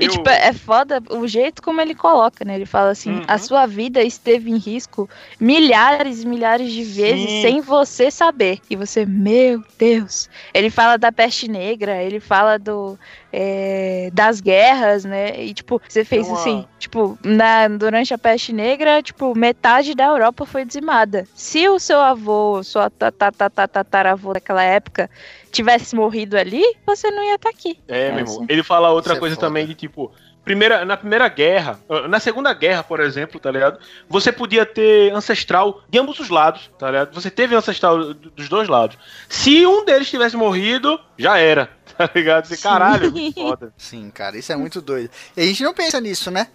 E, 0.00 0.04
eu- 0.04 0.10
tipo, 0.10 0.28
é 0.28 0.52
foda 0.52 1.02
o 1.10 1.26
jeito 1.26 1.60
como 1.62 1.80
ele 1.80 1.94
coloca, 1.94 2.44
né? 2.44 2.54
Ele 2.54 2.64
fala 2.66 2.90
assim: 2.90 3.10
Uhum. 3.16 3.22
a 3.26 3.36
sua 3.38 3.66
vida 3.66 4.02
esteve 4.02 4.50
em 4.50 4.56
risco 4.56 5.08
milhares 5.40 6.22
e 6.22 6.26
milhares 6.26 6.72
de 6.72 6.82
vezes 6.84 7.28
Sim. 7.30 7.42
sem 7.42 7.60
você 7.60 8.10
saber. 8.10 8.60
E 8.70 8.76
você, 8.76 9.04
meu 9.04 9.62
Deus. 9.78 10.28
Ele 10.54 10.70
fala 10.70 10.96
da 10.96 11.10
peste 11.12 11.48
negra, 11.48 12.02
ele 12.02 12.20
fala 12.20 12.58
do. 12.58 12.98
é, 13.32 14.10
das 14.12 14.40
guerras, 14.40 15.04
né? 15.04 15.42
E, 15.42 15.52
tipo, 15.54 15.80
você 15.88 16.04
fez 16.04 16.28
uma- 16.28 16.34
assim: 16.38 16.64
tipo, 16.78 17.18
na, 17.24 17.66
durante 17.68 18.12
a 18.14 18.18
peste 18.18 18.52
negra, 18.52 19.02
tipo, 19.02 19.36
metade 19.36 19.94
da 19.94 20.04
Europa 20.06 20.46
foi 20.46 20.64
dizimada. 20.64 21.26
Se 21.34 21.68
o 21.68 21.78
seu 21.78 22.00
avô, 22.00 22.62
sua 22.62 22.90
tataravô 22.90 24.32
daquela 24.34 24.62
época 24.62 25.10
tivesse 25.52 25.94
morrido 25.94 26.36
ali, 26.36 26.64
você 26.84 27.10
não 27.10 27.22
ia 27.22 27.36
estar 27.36 27.50
aqui. 27.50 27.78
É, 27.86 28.08
meu 28.08 28.18
É, 28.18 28.20
irmão. 28.22 28.34
sim. 28.40 28.46
Ele 28.48 28.62
fala 28.64 28.90
outra 28.90 29.12
Isso 29.12 29.18
é 29.18 29.20
coisa 29.20 29.36
foda. 29.36 29.46
também 29.46 29.66
de 29.66 29.74
tipo. 29.74 30.10
Primeira, 30.44 30.84
na 30.84 30.96
primeira 30.96 31.28
guerra, 31.28 31.78
ah, 31.88 32.08
na 32.08 32.18
segunda 32.18 32.52
guerra, 32.52 32.82
por 32.82 32.98
exemplo, 32.98 33.38
tá 33.38 33.48
ligado? 33.48 33.78
Você 34.08 34.32
podia 34.32 34.66
ter 34.66 35.12
ancestral 35.14 35.84
de 35.88 36.00
ambos 36.00 36.18
os 36.18 36.28
lados, 36.30 36.68
tá 36.76 36.86
ligado? 36.90 37.14
Você 37.14 37.30
teve 37.30 37.54
ancestral 37.54 37.96
do- 37.96 38.14
dos 38.30 38.48
dois 38.48 38.68
lados. 38.68 38.98
Se 39.28 39.64
um 39.64 39.84
deles 39.84 40.10
tivesse 40.10 40.36
morrido, 40.36 40.98
já 41.16 41.38
era, 41.38 41.70
tá 41.96 42.10
ligado? 42.12 42.46
Você, 42.46 42.56
Sim. 42.56 42.62
caralho, 42.64 43.06
é 43.06 43.10
muito 43.10 43.34
foda. 43.40 43.72
Sim, 43.76 44.10
cara, 44.10 44.36
isso 44.36 44.50
é 44.52 44.56
muito 44.56 44.80
doido. 44.80 45.10
E 45.36 45.42
a 45.42 45.44
gente 45.44 45.62
não 45.62 45.72
pensa 45.72 46.00
nisso, 46.00 46.28
né? 46.28 46.48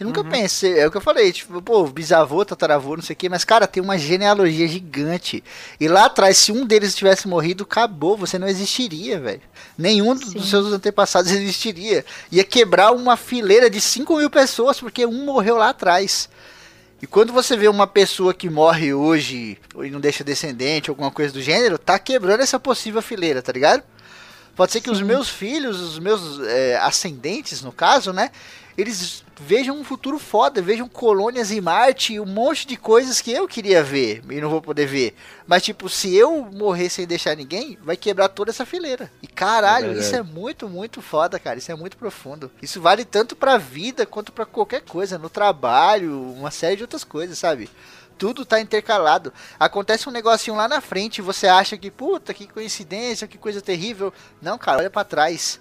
Você 0.00 0.04
nunca 0.04 0.22
Uhum. 0.22 0.30
pensa, 0.30 0.66
é 0.66 0.86
o 0.86 0.90
que 0.90 0.96
eu 0.96 1.00
falei, 1.02 1.30
tipo, 1.30 1.60
pô, 1.60 1.86
bisavô, 1.86 2.42
tataravô, 2.42 2.96
não 2.96 3.02
sei 3.02 3.12
o 3.12 3.16
quê, 3.18 3.28
mas, 3.28 3.44
cara, 3.44 3.66
tem 3.66 3.82
uma 3.82 3.98
genealogia 3.98 4.66
gigante. 4.66 5.44
E 5.78 5.86
lá 5.88 6.06
atrás, 6.06 6.38
se 6.38 6.50
um 6.50 6.64
deles 6.64 6.94
tivesse 6.94 7.28
morrido, 7.28 7.64
acabou, 7.64 8.16
você 8.16 8.38
não 8.38 8.48
existiria, 8.48 9.20
velho. 9.20 9.42
Nenhum 9.76 10.16
Sim. 10.16 10.38
dos 10.38 10.48
seus 10.48 10.72
antepassados 10.72 11.30
existiria. 11.30 12.02
Ia 12.32 12.42
quebrar 12.42 12.92
uma 12.92 13.14
fileira 13.14 13.68
de 13.68 13.78
5 13.78 14.16
mil 14.16 14.30
pessoas, 14.30 14.80
porque 14.80 15.04
um 15.04 15.26
morreu 15.26 15.58
lá 15.58 15.68
atrás. 15.68 16.30
E 17.02 17.06
quando 17.06 17.30
você 17.30 17.54
vê 17.54 17.68
uma 17.68 17.86
pessoa 17.86 18.32
que 18.32 18.48
morre 18.48 18.94
hoje 18.94 19.58
e 19.84 19.90
não 19.90 20.00
deixa 20.00 20.24
descendente, 20.24 20.88
alguma 20.88 21.10
coisa 21.10 21.30
do 21.30 21.42
gênero, 21.42 21.76
tá 21.76 21.98
quebrando 21.98 22.40
essa 22.40 22.58
possível 22.58 23.02
fileira, 23.02 23.42
tá 23.42 23.52
ligado? 23.52 23.82
Pode 24.56 24.72
ser 24.72 24.80
que 24.80 24.90
os 24.90 24.98
Sim. 24.98 25.04
meus 25.04 25.28
filhos, 25.28 25.78
os 25.78 25.98
meus 25.98 26.40
é, 26.40 26.78
ascendentes, 26.78 27.60
no 27.60 27.70
caso, 27.70 28.14
né? 28.14 28.30
Eles 28.78 29.24
vejam 29.40 29.76
um 29.78 29.84
futuro 29.84 30.18
foda, 30.18 30.60
vejam 30.60 30.88
colônias 30.88 31.50
em 31.50 31.60
Marte 31.60 32.14
e 32.14 32.20
um 32.20 32.26
monte 32.26 32.66
de 32.66 32.76
coisas 32.76 33.20
que 33.20 33.32
eu 33.32 33.48
queria 33.48 33.82
ver 33.82 34.22
e 34.30 34.40
não 34.40 34.50
vou 34.50 34.60
poder 34.60 34.86
ver. 34.86 35.14
Mas, 35.46 35.62
tipo, 35.62 35.88
se 35.88 36.14
eu 36.14 36.42
morrer 36.52 36.90
sem 36.90 37.06
deixar 37.06 37.36
ninguém, 37.36 37.78
vai 37.82 37.96
quebrar 37.96 38.28
toda 38.28 38.50
essa 38.50 38.66
fileira. 38.66 39.10
E 39.22 39.26
caralho, 39.26 39.92
É 39.92 39.98
isso 39.98 40.14
é 40.14 40.22
muito, 40.22 40.68
muito 40.68 41.00
foda, 41.00 41.38
cara. 41.38 41.58
Isso 41.58 41.72
é 41.72 41.74
muito 41.74 41.96
profundo. 41.96 42.50
Isso 42.60 42.80
vale 42.80 43.04
tanto 43.04 43.34
pra 43.34 43.56
vida 43.56 44.04
quanto 44.06 44.30
pra 44.30 44.44
qualquer 44.46 44.82
coisa, 44.82 45.18
no 45.18 45.30
trabalho, 45.30 46.32
uma 46.32 46.50
série 46.50 46.76
de 46.76 46.82
outras 46.82 47.02
coisas, 47.02 47.38
sabe? 47.38 47.70
Tudo 48.18 48.44
tá 48.44 48.60
intercalado. 48.60 49.32
Acontece 49.58 50.06
um 50.06 50.12
negocinho 50.12 50.56
lá 50.56 50.68
na 50.68 50.82
frente 50.82 51.18
e 51.18 51.22
você 51.22 51.46
acha 51.46 51.78
que, 51.78 51.90
puta, 51.90 52.34
que 52.34 52.46
coincidência, 52.46 53.26
que 53.26 53.38
coisa 53.38 53.62
terrível. 53.62 54.12
Não, 54.42 54.58
cara, 54.58 54.80
olha 54.80 54.90
pra 54.90 55.04
trás. 55.04 55.58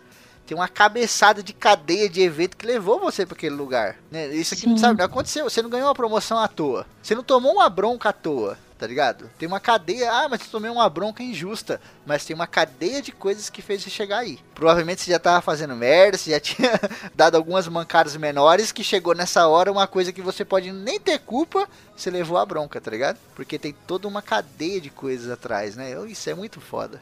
Tem 0.50 0.58
uma 0.58 0.68
cabeçada 0.68 1.44
de 1.44 1.54
cadeia 1.54 2.10
de 2.10 2.22
evento 2.22 2.58
que 2.58 2.66
levou 2.66 3.00
você 3.00 3.24
pra 3.24 3.36
aquele 3.36 3.54
lugar. 3.54 3.98
né? 4.10 4.30
Isso 4.30 4.56
aqui, 4.56 4.64
Sim. 4.64 4.78
sabe, 4.80 4.98
não 4.98 5.06
aconteceu. 5.06 5.48
Você 5.48 5.62
não 5.62 5.70
ganhou 5.70 5.88
uma 5.88 5.94
promoção 5.94 6.40
à 6.40 6.48
toa. 6.48 6.88
Você 7.04 7.14
não 7.14 7.22
tomou 7.22 7.54
uma 7.54 7.70
bronca 7.70 8.10
à 8.10 8.12
toa, 8.12 8.58
tá 8.76 8.88
ligado? 8.88 9.30
Tem 9.38 9.48
uma 9.48 9.60
cadeia. 9.60 10.12
Ah, 10.12 10.28
mas 10.28 10.42
eu 10.42 10.48
tomei 10.48 10.72
uma 10.72 10.90
bronca 10.90 11.22
injusta. 11.22 11.80
Mas 12.04 12.26
tem 12.26 12.34
uma 12.34 12.48
cadeia 12.48 13.00
de 13.00 13.12
coisas 13.12 13.48
que 13.48 13.62
fez 13.62 13.84
você 13.84 13.92
chegar 13.92 14.18
aí. 14.18 14.40
Provavelmente 14.56 15.04
você 15.04 15.12
já 15.12 15.20
tava 15.20 15.40
fazendo 15.40 15.76
merda, 15.76 16.18
você 16.18 16.32
já 16.32 16.40
tinha 16.42 16.72
dado 17.14 17.36
algumas 17.36 17.68
mancadas 17.68 18.16
menores 18.16 18.72
que 18.72 18.84
chegou 18.84 19.14
nessa 19.14 19.48
hora 19.48 19.72
uma 19.72 19.86
coisa 19.86 20.12
que 20.12 20.20
você 20.20 20.44
pode 20.44 20.72
nem 20.72 21.00
ter 21.00 21.20
culpa, 21.20 21.70
você 21.96 22.10
levou 22.10 22.40
a 22.40 22.46
bronca, 22.48 22.82
tá 22.82 22.90
ligado? 22.90 23.20
Porque 23.36 23.60
tem 23.60 23.76
toda 23.86 24.08
uma 24.08 24.24
cadeia 24.24 24.82
de 24.82 24.90
coisas 24.90 25.30
atrás, 25.30 25.76
né? 25.76 25.92
Isso 26.08 26.28
é 26.28 26.34
muito 26.34 26.60
foda. 26.60 27.00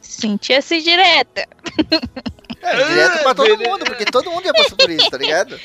Senti 0.00 0.54
essa 0.54 0.80
direta. 0.80 1.46
É, 2.62 2.76
direto 2.88 3.22
pra 3.22 3.34
todo 3.34 3.56
mundo, 3.58 3.84
porque 3.84 4.04
todo 4.06 4.30
mundo 4.30 4.44
já 4.44 4.52
passou 4.52 4.76
por 4.76 4.90
isso, 4.90 5.08
tá 5.10 5.16
ligado? 5.18 5.58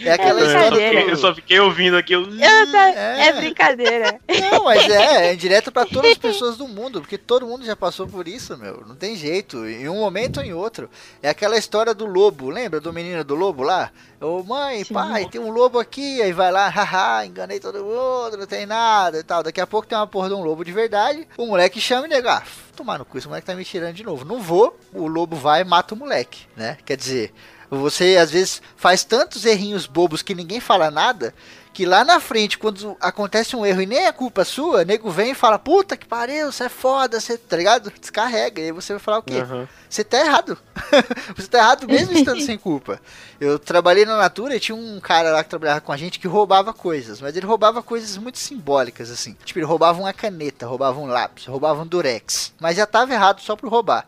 É 0.00 0.12
aquela 0.12 0.40
É 0.40 0.42
eu, 0.42 0.50
só 0.50 0.58
história. 0.64 0.86
fiquei, 0.88 1.04
do- 1.04 1.10
eu 1.10 1.16
só 1.16 1.34
fiquei 1.34 1.60
ouvindo 1.60 1.96
aqui. 1.96 2.12
Eu... 2.12 2.22
Eu 2.22 2.72
tá- 2.72 2.90
É. 2.90 3.28
é. 3.28 3.32
brincadeira. 3.32 4.20
Não, 4.52 4.64
mas 4.64 4.88
é, 4.90 5.32
é 5.32 5.34
direto 5.36 5.72
pra 5.72 5.86
todas 5.86 6.10
as 6.12 6.18
pessoas 6.18 6.56
do 6.56 6.68
mundo, 6.68 7.00
porque 7.00 7.16
todo 7.16 7.46
mundo 7.46 7.64
já 7.64 7.74
passou 7.76 8.06
por 8.06 8.28
isso, 8.28 8.56
meu. 8.58 8.82
Não 8.86 8.94
tem 8.94 9.16
jeito, 9.16 9.66
em 9.66 9.88
um 9.88 9.96
momento 10.00 10.38
ou 10.38 10.44
em 10.44 10.52
outro. 10.52 10.90
É 11.22 11.28
aquela 11.30 11.56
história 11.56 11.94
do 11.94 12.04
lobo, 12.06 12.50
lembra 12.50 12.80
do 12.80 12.92
menino 12.92 13.24
do 13.24 13.34
lobo 13.34 13.62
lá? 13.62 13.90
Ô 14.20 14.42
mãe, 14.42 14.82
Sim. 14.84 14.94
pai, 14.94 15.26
tem 15.30 15.40
um 15.40 15.50
lobo 15.50 15.78
aqui, 15.78 16.20
aí 16.22 16.32
vai 16.32 16.50
lá, 16.50 16.68
haha, 16.68 17.24
enganei 17.26 17.60
todo 17.60 17.84
mundo, 17.84 18.36
não 18.38 18.46
tem 18.46 18.64
nada 18.66 19.18
e 19.18 19.22
tal. 19.22 19.42
Daqui 19.42 19.60
a 19.60 19.66
pouco 19.66 19.86
tem 19.86 19.96
uma 19.96 20.06
porra 20.06 20.28
de 20.28 20.34
um 20.34 20.42
lobo 20.42 20.64
de 20.64 20.72
verdade, 20.72 21.26
o 21.36 21.46
moleque 21.46 21.80
chama 21.80 22.06
e 22.06 22.10
nega, 22.10 22.34
ah, 22.38 22.42
tomar 22.76 22.98
no 22.98 23.04
cu, 23.04 23.18
esse 23.18 23.26
moleque 23.26 23.46
tá 23.46 23.54
me 23.54 23.64
tirando 23.64 23.94
de 23.94 24.04
novo. 24.04 24.24
Não 24.24 24.40
vou, 24.40 24.78
o 24.92 25.06
lobo 25.06 25.36
vai 25.36 25.62
e 25.62 25.64
mata 25.64 25.94
o 25.94 25.96
moleque, 25.96 26.46
né? 26.56 26.78
Quer 26.84 26.96
dizer, 26.96 27.34
você 27.70 28.16
às 28.16 28.30
vezes 28.30 28.62
faz 28.76 29.02
tantos 29.02 29.44
errinhos 29.44 29.86
bobos 29.86 30.22
que 30.22 30.34
ninguém 30.34 30.60
fala 30.60 30.90
nada, 30.90 31.34
que 31.76 31.84
lá 31.84 32.06
na 32.06 32.18
frente, 32.18 32.56
quando 32.56 32.96
acontece 32.98 33.54
um 33.54 33.66
erro 33.66 33.82
e 33.82 33.86
nem 33.86 34.06
é 34.06 34.10
culpa 34.10 34.46
sua, 34.46 34.82
nego 34.82 35.10
vem 35.10 35.32
e 35.32 35.34
fala, 35.34 35.58
puta 35.58 35.94
que 35.94 36.06
pariu, 36.06 36.50
você 36.50 36.64
é 36.64 36.68
foda, 36.70 37.20
você, 37.20 37.36
tá 37.36 37.54
ligado? 37.54 37.92
Descarrega, 38.00 38.62
e 38.62 38.64
aí 38.64 38.72
você 38.72 38.94
vai 38.94 38.98
falar 38.98 39.18
o 39.18 39.22
quê? 39.22 39.40
Aham. 39.40 39.68
Você 39.86 40.02
tá 40.02 40.18
errado. 40.18 40.56
você 41.36 41.46
tá 41.46 41.58
errado 41.58 41.86
mesmo 41.86 42.16
estando 42.16 42.40
sem 42.40 42.56
culpa. 42.56 42.98
Eu 43.38 43.58
trabalhei 43.58 44.06
na 44.06 44.16
Natura 44.16 44.56
e 44.56 44.60
tinha 44.60 44.74
um 44.74 44.98
cara 45.00 45.30
lá 45.30 45.44
que 45.44 45.50
trabalhava 45.50 45.82
com 45.82 45.92
a 45.92 45.98
gente 45.98 46.18
que 46.18 46.26
roubava 46.26 46.72
coisas, 46.72 47.20
mas 47.20 47.36
ele 47.36 47.44
roubava 47.44 47.82
coisas 47.82 48.16
muito 48.16 48.38
simbólicas, 48.38 49.10
assim. 49.10 49.36
Tipo, 49.44 49.58
ele 49.58 49.66
roubava 49.66 50.00
uma 50.00 50.14
caneta, 50.14 50.66
roubava 50.66 50.98
um 50.98 51.04
lápis, 51.04 51.44
roubava 51.44 51.82
um 51.82 51.86
durex. 51.86 52.54
Mas 52.58 52.78
já 52.78 52.86
tava 52.86 53.12
errado 53.12 53.42
só 53.42 53.54
por 53.54 53.68
roubar. 53.68 54.06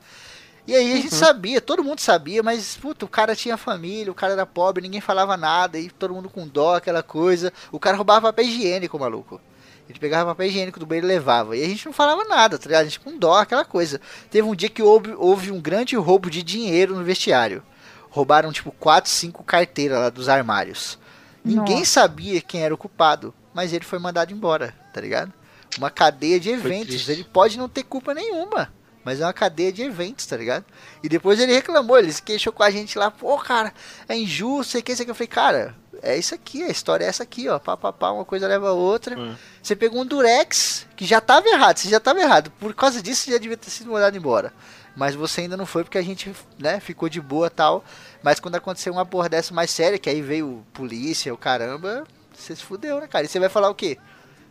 E 0.68 0.74
aí 0.74 0.92
a 0.92 0.96
gente 0.96 1.14
sabia, 1.14 1.62
todo 1.62 1.82
mundo 1.82 2.00
sabia, 2.00 2.42
mas 2.42 2.76
puta, 2.76 3.06
o 3.06 3.08
cara 3.08 3.34
tinha 3.34 3.56
família, 3.56 4.12
o 4.12 4.14
cara 4.14 4.34
era 4.34 4.44
pobre, 4.44 4.82
ninguém 4.82 5.00
falava 5.00 5.34
nada, 5.34 5.78
e 5.78 5.88
todo 5.88 6.12
mundo 6.12 6.28
com 6.28 6.46
dó, 6.46 6.76
aquela 6.76 7.02
coisa. 7.02 7.50
O 7.72 7.80
cara 7.80 7.96
roubava 7.96 8.28
papel 8.28 8.44
higiênico, 8.44 8.98
maluco. 8.98 9.40
Ele 9.88 9.98
pegava 9.98 10.28
papel 10.28 10.48
higiênico 10.48 10.78
do 10.78 10.84
banheiro 10.84 11.06
e 11.06 11.08
levava. 11.08 11.56
E 11.56 11.64
a 11.64 11.66
gente 11.66 11.86
não 11.86 11.92
falava 11.94 12.22
nada, 12.24 12.58
tá 12.58 12.66
ligado? 12.66 12.82
A 12.82 12.84
gente 12.84 13.00
com 13.00 13.16
dó, 13.16 13.38
aquela 13.38 13.64
coisa. 13.64 13.98
Teve 14.30 14.46
um 14.46 14.54
dia 14.54 14.68
que 14.68 14.82
houve, 14.82 15.14
houve 15.16 15.50
um 15.50 15.58
grande 15.58 15.96
roubo 15.96 16.28
de 16.28 16.42
dinheiro 16.42 16.94
no 16.94 17.02
vestiário. 17.02 17.62
Roubaram, 18.10 18.52
tipo, 18.52 18.70
4, 18.70 19.10
5 19.10 19.42
carteiras 19.44 19.98
lá 19.98 20.10
dos 20.10 20.28
armários. 20.28 20.98
Ninguém 21.42 21.78
Nossa. 21.78 21.92
sabia 21.92 22.42
quem 22.42 22.60
era 22.60 22.74
o 22.74 22.78
culpado, 22.78 23.32
mas 23.54 23.72
ele 23.72 23.86
foi 23.86 23.98
mandado 23.98 24.34
embora, 24.34 24.74
tá 24.92 25.00
ligado? 25.00 25.32
Uma 25.78 25.90
cadeia 25.90 26.38
de 26.38 26.50
eventos. 26.50 27.08
Ele 27.08 27.24
pode 27.24 27.56
não 27.56 27.70
ter 27.70 27.84
culpa 27.84 28.12
nenhuma, 28.12 28.70
mas 29.08 29.22
é 29.22 29.24
uma 29.24 29.32
cadeia 29.32 29.72
de 29.72 29.80
eventos, 29.80 30.26
tá 30.26 30.36
ligado? 30.36 30.66
E 31.02 31.08
depois 31.08 31.40
ele 31.40 31.54
reclamou, 31.54 31.98
ele 31.98 32.12
se 32.12 32.20
queixou 32.20 32.52
com 32.52 32.62
a 32.62 32.70
gente 32.70 32.98
lá, 32.98 33.10
pô, 33.10 33.38
cara, 33.38 33.72
é 34.06 34.14
injusto, 34.14 34.72
sei 34.72 34.82
que, 34.82 34.94
sei 34.94 35.06
que. 35.06 35.10
Eu 35.10 35.14
falei, 35.14 35.28
cara, 35.28 35.74
é 36.02 36.14
isso 36.18 36.34
aqui, 36.34 36.62
a 36.62 36.68
história 36.68 37.06
é 37.06 37.08
essa 37.08 37.22
aqui, 37.22 37.48
ó. 37.48 37.58
Pá, 37.58 37.74
pá, 37.74 37.90
pá, 37.90 38.10
uma 38.10 38.26
coisa 38.26 38.46
leva 38.46 38.68
a 38.68 38.72
outra. 38.74 39.18
Hum. 39.18 39.34
Você 39.62 39.74
pegou 39.74 40.02
um 40.02 40.04
Durex 40.04 40.86
que 40.94 41.06
já 41.06 41.22
tava 41.22 41.48
errado, 41.48 41.78
você 41.78 41.88
já 41.88 41.98
tava 41.98 42.20
errado. 42.20 42.50
Por 42.60 42.74
causa 42.74 43.00
disso, 43.00 43.22
você 43.22 43.32
já 43.32 43.38
devia 43.38 43.56
ter 43.56 43.70
sido 43.70 43.90
mandado 43.90 44.14
embora. 44.14 44.52
Mas 44.94 45.14
você 45.14 45.40
ainda 45.40 45.56
não 45.56 45.64
foi 45.64 45.84
porque 45.84 45.96
a 45.96 46.02
gente, 46.02 46.30
né, 46.58 46.78
ficou 46.78 47.08
de 47.08 47.18
boa 47.18 47.48
tal. 47.48 47.82
Mas 48.22 48.38
quando 48.38 48.56
aconteceu 48.56 48.92
uma 48.92 49.06
porra 49.06 49.30
dessa 49.30 49.54
mais 49.54 49.70
séria, 49.70 49.98
que 49.98 50.10
aí 50.10 50.20
veio 50.20 50.62
polícia, 50.74 51.32
o 51.32 51.38
caramba, 51.38 52.04
você 52.34 52.54
se 52.54 52.62
fudeu, 52.62 53.00
né, 53.00 53.06
cara? 53.06 53.24
E 53.24 53.28
você 53.28 53.40
vai 53.40 53.48
falar 53.48 53.70
o 53.70 53.74
quê? 53.74 53.96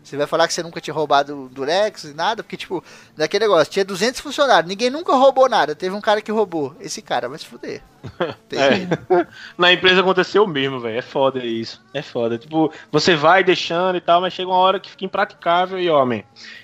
Você 0.07 0.15
vai 0.15 0.25
falar 0.25 0.47
que 0.47 0.53
você 0.53 0.63
nunca 0.63 0.79
tinha 0.79 0.93
roubado 0.93 1.49
Durex 1.51 2.05
e 2.05 2.13
nada? 2.13 2.41
Porque, 2.41 2.55
tipo, 2.55 2.81
daquele 3.17 3.43
negócio, 3.43 3.69
tinha 3.73 3.83
200 3.83 4.21
funcionários, 4.21 4.69
ninguém 4.69 4.89
nunca 4.89 5.13
roubou 5.13 5.49
nada. 5.49 5.75
Teve 5.75 5.93
um 5.93 5.99
cara 5.99 6.21
que 6.21 6.31
roubou. 6.31 6.73
Esse 6.79 7.01
cara 7.01 7.27
vai 7.27 7.37
se 7.37 7.45
fuder. 7.45 7.81
É. 8.51 9.27
Na 9.57 9.73
empresa 9.73 9.99
aconteceu 9.99 10.45
o 10.45 10.47
mesmo, 10.47 10.79
velho. 10.79 10.97
É 10.97 11.01
foda 11.01 11.43
isso. 11.43 11.83
É 11.93 12.01
foda. 12.01 12.37
Tipo, 12.37 12.71
você 12.89 13.17
vai 13.17 13.43
deixando 13.43 13.97
e 13.97 14.01
tal, 14.01 14.21
mas 14.21 14.31
chega 14.31 14.49
uma 14.49 14.57
hora 14.57 14.79
que 14.79 14.89
fica 14.89 15.03
impraticável 15.03 15.77
e, 15.77 15.89
homem, 15.89 16.23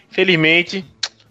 infelizmente, 0.09 0.85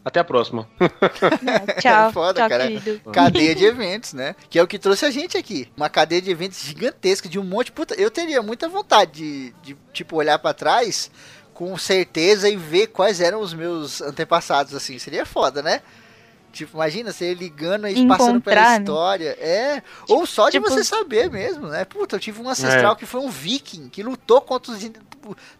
até 0.04 0.20
a 0.20 0.24
próxima. 0.24 0.68
Tchau, 1.80 2.08
É 2.08 2.12
foda, 2.12 2.40
tchau, 2.40 2.48
cara. 2.50 2.68
querido. 2.68 3.10
cadeia 3.10 3.54
de 3.54 3.64
eventos, 3.64 4.12
né? 4.12 4.36
Que 4.50 4.58
é 4.58 4.62
o 4.62 4.66
que 4.66 4.78
trouxe 4.78 5.06
a 5.06 5.10
gente 5.10 5.38
aqui. 5.38 5.70
Uma 5.76 5.88
cadeia 5.88 6.20
de 6.20 6.30
eventos 6.30 6.60
gigantesca, 6.60 7.28
de 7.28 7.38
um 7.38 7.44
monte. 7.44 7.72
Puta, 7.72 7.94
eu 7.94 8.10
teria 8.10 8.42
muita 8.42 8.68
vontade 8.68 9.12
de, 9.12 9.54
de 9.62 9.76
tipo, 9.94 10.16
olhar 10.16 10.38
pra 10.38 10.52
trás 10.52 11.10
com 11.54 11.76
certeza 11.76 12.48
e 12.48 12.56
ver 12.56 12.88
quais 12.88 13.20
eram 13.20 13.40
os 13.40 13.54
meus 13.54 14.00
antepassados, 14.00 14.74
assim. 14.74 14.98
Seria 14.98 15.26
foda, 15.26 15.62
né? 15.62 15.82
Tipo, 16.52 16.76
imagina 16.76 17.10
você 17.12 17.32
ligando 17.34 17.88
e 17.88 18.06
passando 18.06 18.40
pela 18.40 18.60
né? 18.72 18.78
história. 18.78 19.30
É. 19.40 19.82
Ou 20.08 20.26
só 20.26 20.46
de 20.50 20.58
tipo- 20.58 20.68
você 20.68 20.84
saber 20.84 21.30
mesmo, 21.30 21.66
né? 21.68 21.84
Puta, 21.84 22.16
eu 22.16 22.20
tive 22.20 22.40
um 22.42 22.48
ancestral 22.48 22.92
É. 22.92 22.96
que 22.96 23.06
foi 23.06 23.20
um 23.20 23.30
viking, 23.30 23.88
que 23.88 24.02
lutou 24.02 24.40
contra 24.40 24.72
os. 24.72 24.90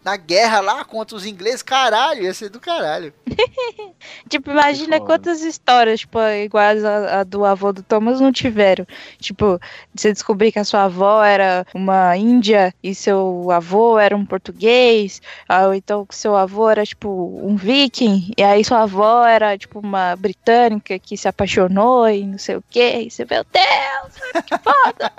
Na 0.03 0.17
guerra 0.17 0.59
lá 0.59 0.83
contra 0.83 1.15
os 1.15 1.25
ingleses, 1.25 1.61
caralho, 1.63 2.23
ia 2.23 2.33
ser 2.33 2.49
do 2.49 2.59
caralho. 2.59 3.13
Tipo, 4.27 4.51
imagina 4.51 4.99
quantas 4.99 5.41
histórias, 5.41 6.01
tipo, 6.01 6.19
iguais 6.19 6.83
a, 6.83 7.21
a 7.21 7.23
do 7.23 7.45
avô 7.45 7.71
do 7.71 7.81
Thomas 7.81 8.19
não 8.19 8.29
tiveram. 8.31 8.85
Tipo, 9.19 9.57
você 9.95 10.11
descobrir 10.11 10.51
que 10.51 10.59
a 10.59 10.65
sua 10.65 10.83
avó 10.83 11.23
era 11.23 11.65
uma 11.73 12.15
índia 12.17 12.73
e 12.83 12.93
seu 12.93 13.49
avô 13.51 13.97
era 13.97 14.17
um 14.17 14.25
português, 14.25 15.21
ah, 15.47 15.67
ou 15.67 15.73
então 15.73 16.05
que 16.05 16.15
seu 16.15 16.35
avô 16.35 16.69
era, 16.69 16.85
tipo, 16.85 17.39
um 17.41 17.55
viking, 17.55 18.33
e 18.37 18.43
aí 18.43 18.65
sua 18.65 18.81
avó 18.81 19.23
era, 19.25 19.57
tipo, 19.57 19.79
uma 19.79 20.13
britânica 20.17 20.82
que 20.83 21.17
se 21.17 21.27
apaixonou 21.27 22.07
e 22.09 22.25
não 22.25 22.37
sei 22.37 22.57
o 22.57 22.63
quê. 22.69 23.05
E 23.07 23.11
você, 23.11 23.25
meu 23.29 23.43
Deus, 23.45 24.43
que 24.45 24.57
foda! 24.57 25.11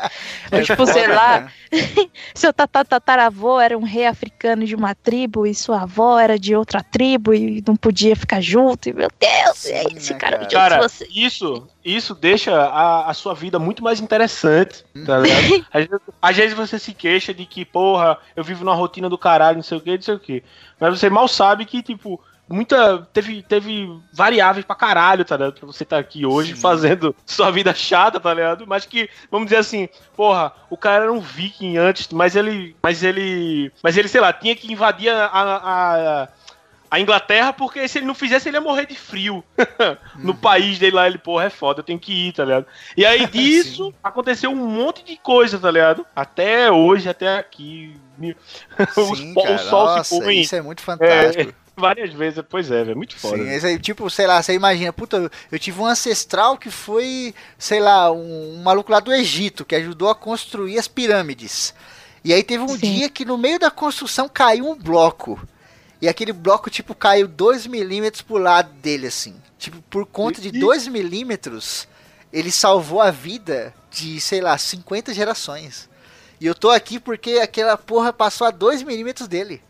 Ou, 0.52 0.60
tipo, 0.62 0.86
sei 0.86 1.08
lá, 1.08 1.40
né? 1.40 1.52
seu 2.34 2.52
tata- 2.52 2.84
tataravô 2.84 3.58
era 3.60 3.76
um 3.76 3.82
rei 3.82 4.06
africano 4.06 4.64
de 4.64 4.74
uma 4.74 4.94
tribo 4.94 5.46
e 5.46 5.54
sua 5.54 5.82
avó 5.82 6.18
era 6.18 6.38
de 6.38 6.54
outra 6.54 6.82
tribo 6.82 7.32
e 7.32 7.62
não 7.66 7.76
podia 7.76 8.14
ficar 8.14 8.40
junto. 8.40 8.88
E 8.88 8.92
meu 8.92 9.08
Deus, 9.18 9.58
Sim, 9.58 9.72
é 9.72 9.84
esse 9.96 10.12
né, 10.12 10.18
cara 10.18 10.36
cara? 10.36 10.44
me 10.44 10.50
Cara, 10.50 10.78
você. 10.88 11.06
isso, 11.10 11.66
isso 11.84 12.14
deixa 12.14 12.54
a, 12.54 13.10
a 13.10 13.14
sua 13.14 13.34
vida 13.34 13.58
muito 13.58 13.82
mais 13.82 14.00
interessante, 14.00 14.84
tá 15.04 15.18
ligado? 15.18 15.64
Às 15.72 15.86
vezes, 15.86 16.00
às 16.22 16.36
vezes 16.36 16.54
você 16.54 16.78
se 16.78 16.94
queixa 16.94 17.34
de 17.34 17.44
que, 17.46 17.64
porra, 17.64 18.18
eu 18.36 18.44
vivo 18.44 18.64
numa 18.64 18.74
rotina 18.74 19.08
do 19.08 19.18
caralho, 19.18 19.56
não 19.56 19.62
sei 19.62 19.78
o 19.78 19.80
que, 19.80 19.94
não 19.96 20.02
sei 20.02 20.14
o 20.14 20.20
que. 20.20 20.42
Mas 20.78 20.98
você 20.98 21.10
mal 21.10 21.28
sabe 21.28 21.64
que, 21.64 21.82
tipo, 21.82 22.20
muita. 22.48 23.06
Teve, 23.12 23.42
teve 23.42 23.88
variáveis 24.12 24.64
pra 24.64 24.74
caralho, 24.76 25.24
tá 25.24 25.36
ligado? 25.36 25.54
Pra 25.58 25.66
você 25.66 25.82
estar 25.82 25.98
aqui 25.98 26.26
hoje 26.26 26.54
Sim. 26.54 26.60
fazendo 26.60 27.14
sua 27.26 27.50
vida 27.50 27.74
chata, 27.74 28.18
tá 28.20 28.32
ligado? 28.34 28.66
Mas 28.66 28.84
que, 28.86 29.08
vamos 29.30 29.46
dizer 29.46 29.58
assim, 29.58 29.88
porra, 30.16 30.52
o 30.70 30.76
cara 30.76 31.04
era 31.04 31.12
um 31.12 31.20
viking 31.20 31.76
antes, 31.76 32.08
mas 32.08 32.36
ele. 32.36 32.76
Mas 32.82 33.02
ele. 33.02 33.72
Mas 33.82 33.96
ele, 33.96 34.08
sei 34.08 34.20
lá, 34.20 34.32
tinha 34.32 34.54
que 34.56 34.72
invadir 34.72 35.08
a- 35.10 35.26
a- 35.26 36.22
a 36.24 36.28
a 36.90 37.00
Inglaterra, 37.00 37.52
porque 37.52 37.88
se 37.88 37.98
ele 37.98 38.06
não 38.06 38.14
fizesse, 38.14 38.48
ele 38.48 38.56
ia 38.56 38.60
morrer 38.60 38.86
de 38.86 38.94
frio. 38.94 39.42
no 40.16 40.32
país 40.32 40.78
dele 40.78 40.94
lá, 40.94 41.08
ele, 41.08 41.18
porra, 41.18 41.46
é 41.46 41.50
foda, 41.50 41.80
eu 41.80 41.84
tenho 41.84 41.98
que 41.98 42.28
ir, 42.28 42.32
tá 42.32 42.44
ligado? 42.44 42.66
E 42.96 43.04
aí 43.04 43.26
disso 43.26 43.92
aconteceu 44.00 44.48
um 44.52 44.54
monte 44.68 45.04
de 45.04 45.16
coisa, 45.16 45.58
tá 45.58 45.72
ligado? 45.72 46.06
Até 46.14 46.70
hoje, 46.70 47.08
até 47.08 47.36
aqui. 47.36 47.96
o, 48.96 49.16
Sim, 49.16 49.32
o 49.36 49.42
cara, 49.42 49.58
sol 49.58 49.86
nossa, 49.86 50.04
se 50.04 50.20
põe 50.20 50.40
isso 50.42 50.54
é 50.54 50.62
muito 50.62 50.82
fantástico. 50.82 51.50
é, 51.50 51.63
várias 51.76 52.12
vezes, 52.12 52.42
pois 52.48 52.70
é, 52.70 52.84
velho, 52.84 52.96
muito 52.96 53.16
foda. 53.16 53.36
Sim, 53.36 53.48
esse 53.50 53.66
aí, 53.66 53.78
tipo, 53.78 54.08
sei 54.08 54.26
lá, 54.26 54.42
você 54.42 54.54
imagina, 54.54 54.92
puta, 54.92 55.30
eu, 55.50 55.58
tive 55.58 55.80
um 55.80 55.86
ancestral 55.86 56.56
que 56.56 56.70
foi, 56.70 57.34
sei 57.58 57.80
lá, 57.80 58.10
um, 58.10 58.54
um 58.54 58.62
maluco 58.62 58.92
lá 58.92 59.00
do 59.00 59.12
Egito, 59.12 59.64
que 59.64 59.74
ajudou 59.74 60.08
a 60.08 60.14
construir 60.14 60.78
as 60.78 60.88
pirâmides. 60.88 61.74
E 62.24 62.32
aí 62.32 62.42
teve 62.42 62.64
um 62.64 62.68
Sim. 62.68 62.78
dia 62.78 63.08
que 63.08 63.24
no 63.24 63.36
meio 63.36 63.58
da 63.58 63.70
construção 63.70 64.28
caiu 64.28 64.68
um 64.68 64.74
bloco. 64.74 65.40
E 66.00 66.08
aquele 66.08 66.32
bloco, 66.32 66.70
tipo, 66.70 66.94
caiu 66.94 67.28
2 67.28 67.66
milímetros 67.66 68.22
pro 68.22 68.36
lado 68.36 68.72
dele, 68.74 69.06
assim. 69.06 69.34
Tipo, 69.58 69.82
por 69.82 70.06
conta 70.06 70.40
de 70.40 70.48
Ih. 70.48 70.58
2 70.58 70.88
milímetros, 70.88 71.88
ele 72.32 72.50
salvou 72.50 73.00
a 73.00 73.10
vida 73.10 73.74
de, 73.90 74.20
sei 74.20 74.40
lá, 74.40 74.56
50 74.56 75.12
gerações. 75.14 75.88
E 76.40 76.46
eu 76.46 76.54
tô 76.54 76.70
aqui 76.70 76.98
porque 76.98 77.38
aquela 77.42 77.76
porra 77.76 78.12
passou 78.12 78.46
a 78.46 78.50
2 78.50 78.82
milímetros 78.82 79.28
dele. 79.28 79.62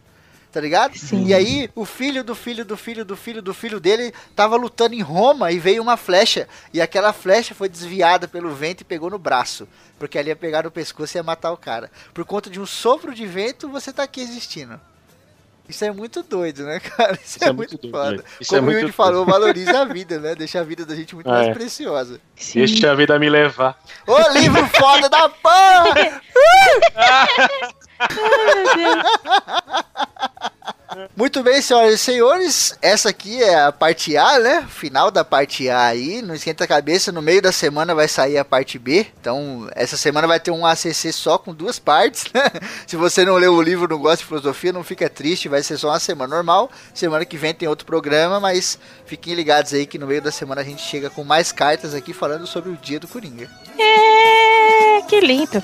Tá 0.55 0.61
ligado? 0.61 0.97
Sim. 0.97 1.27
E 1.27 1.35
aí, 1.35 1.69
o 1.75 1.85
filho 1.85 2.23
do 2.23 2.33
filho 2.33 2.65
do 2.65 2.77
filho 2.77 3.05
do 3.05 3.17
filho 3.17 3.43
do 3.43 3.53
filho 3.53 3.81
dele 3.81 4.15
tava 4.37 4.55
lutando 4.55 4.95
em 4.95 5.01
Roma 5.03 5.51
e 5.51 5.59
veio 5.59 5.83
uma 5.83 5.97
flecha. 5.97 6.47
E 6.73 6.81
aquela 6.81 7.13
flecha 7.13 7.57
foi 7.57 7.69
desviada 7.69 8.29
pelo 8.29 8.55
vento 8.55 8.83
e 8.83 8.85
pegou 8.85 9.11
no 9.11 9.19
braço. 9.19 9.67
Porque 9.99 10.17
ali 10.17 10.29
ia 10.29 10.37
pegar 10.37 10.63
no 10.63 10.71
pescoço 10.71 11.17
e 11.17 11.19
ia 11.19 11.25
matar 11.25 11.51
o 11.51 11.57
cara. 11.57 11.91
Por 12.15 12.25
conta 12.25 12.49
de 12.49 12.61
um 12.61 12.67
sopro 12.67 13.13
de 13.13 13.27
vento, 13.27 13.69
você 13.69 13.93
tá 13.93 14.05
aqui 14.05 14.21
existindo. 14.21 14.81
Isso 15.69 15.85
é 15.85 15.91
muito 15.91 16.23
doido, 16.23 16.63
né, 16.63 16.79
cara? 16.97 17.19
Isso, 17.25 17.43
é, 17.43 17.51
muito, 17.51 17.77
doido, 17.77 17.91
foda. 17.91 18.11
velho. 18.11 18.25
Isso 18.41 18.51
Como 18.51 18.59
é 18.59 18.61
muito 18.61 18.69
o 18.69 18.79
Yuri 18.81 18.83
doido. 18.93 18.95
falou, 18.95 19.25
valorize 19.27 19.71
a 19.75 19.85
vida, 19.87 20.21
né? 20.21 20.35
Deixa 20.37 20.61
a 20.61 20.63
vida 20.63 20.85
da 20.87 20.95
gente 20.95 21.15
muito 21.17 21.29
É. 21.29 21.33
mais 21.33 21.49
preciosa. 21.57 22.21
Sim. 22.37 22.61
Deixa 22.61 22.93
a 22.93 22.95
vida 22.95 23.19
me 23.19 23.29
levar. 23.29 23.77
Ô, 24.07 24.19
livro 24.39 24.65
foda 24.69 25.09
da 25.09 25.29
porra! 25.29 26.23
Muito 31.16 31.43
bem, 31.43 31.61
senhoras 31.61 31.95
e 31.95 31.99
senhores, 31.99 32.79
essa 32.81 33.09
aqui 33.09 33.43
é 33.43 33.62
a 33.62 33.73
parte 33.73 34.16
A, 34.16 34.39
né? 34.39 34.66
Final 34.69 35.11
da 35.11 35.25
parte 35.25 35.69
A 35.69 35.87
aí, 35.87 36.23
não 36.23 36.35
esquenta 36.35 36.65
a 36.65 36.69
cabeça, 36.69 37.11
no 37.11 37.23
meio 37.23 37.43
da 37.43 37.51
semana 37.51 37.95
vai 37.95 38.07
sair 38.07 38.39
a 38.39 38.45
parte 38.45 38.79
B. 38.79 39.07
Então, 39.21 39.69
essa 39.75 39.97
semana 39.97 40.27
vai 40.27 40.39
ter 40.39 40.51
um 40.51 40.65
ACC 40.65 41.12
só 41.12 41.37
com 41.39 41.55
duas 41.55 41.79
partes, 41.79 42.27
né? 42.33 42.43
Se 42.87 42.97
você 42.97 43.25
não 43.25 43.37
leu 43.37 43.55
o 43.55 43.62
livro, 43.62 43.89
não 43.89 43.99
gosta 43.99 44.19
de 44.19 44.25
filosofia, 44.25 44.73
não 44.73 44.85
fica 44.85 45.09
triste, 45.09 45.49
vai 45.49 45.62
ser 45.62 45.79
só 45.79 45.89
uma 45.89 46.01
semana 46.01 46.35
normal. 46.35 46.71
Semana 46.93 47.25
que 47.25 47.37
vem 47.37 47.55
tem 47.55 47.69
outro 47.69 47.87
programa, 47.87 48.39
mas 48.39 48.79
fiquem 49.07 49.35
ligados 49.35 49.73
aí 49.73 49.87
que 49.87 49.99
no 49.99 50.07
meio 50.07 50.23
da 50.23 50.31
semana 50.31 50.61
a 50.61 50.65
gente 50.65 50.83
chega 50.83 51.11
com 51.11 51.25
mais 51.25 51.51
cartas 51.51 51.95
aqui 51.95 52.12
falando 52.12 52.47
sobre 52.47 52.71
o 52.71 52.77
dia 52.77 53.01
do 53.01 53.09
Coringa. 53.09 53.49
É, 53.79 54.04
que 55.05 55.21
lindo. 55.21 55.63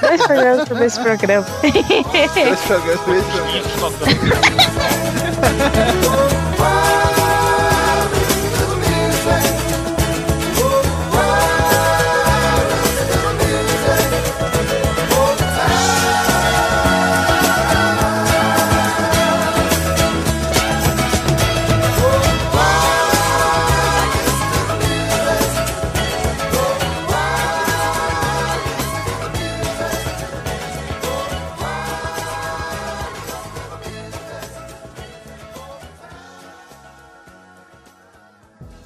Dois 0.00 0.22
programas 0.22 0.68
sobre 0.68 0.86
esse 0.86 1.00
programa. 1.00 1.46
Dois 1.62 2.60
programas, 2.60 3.00
dois 3.06 3.24
programas. 3.24 3.62
Isso, 6.32 6.41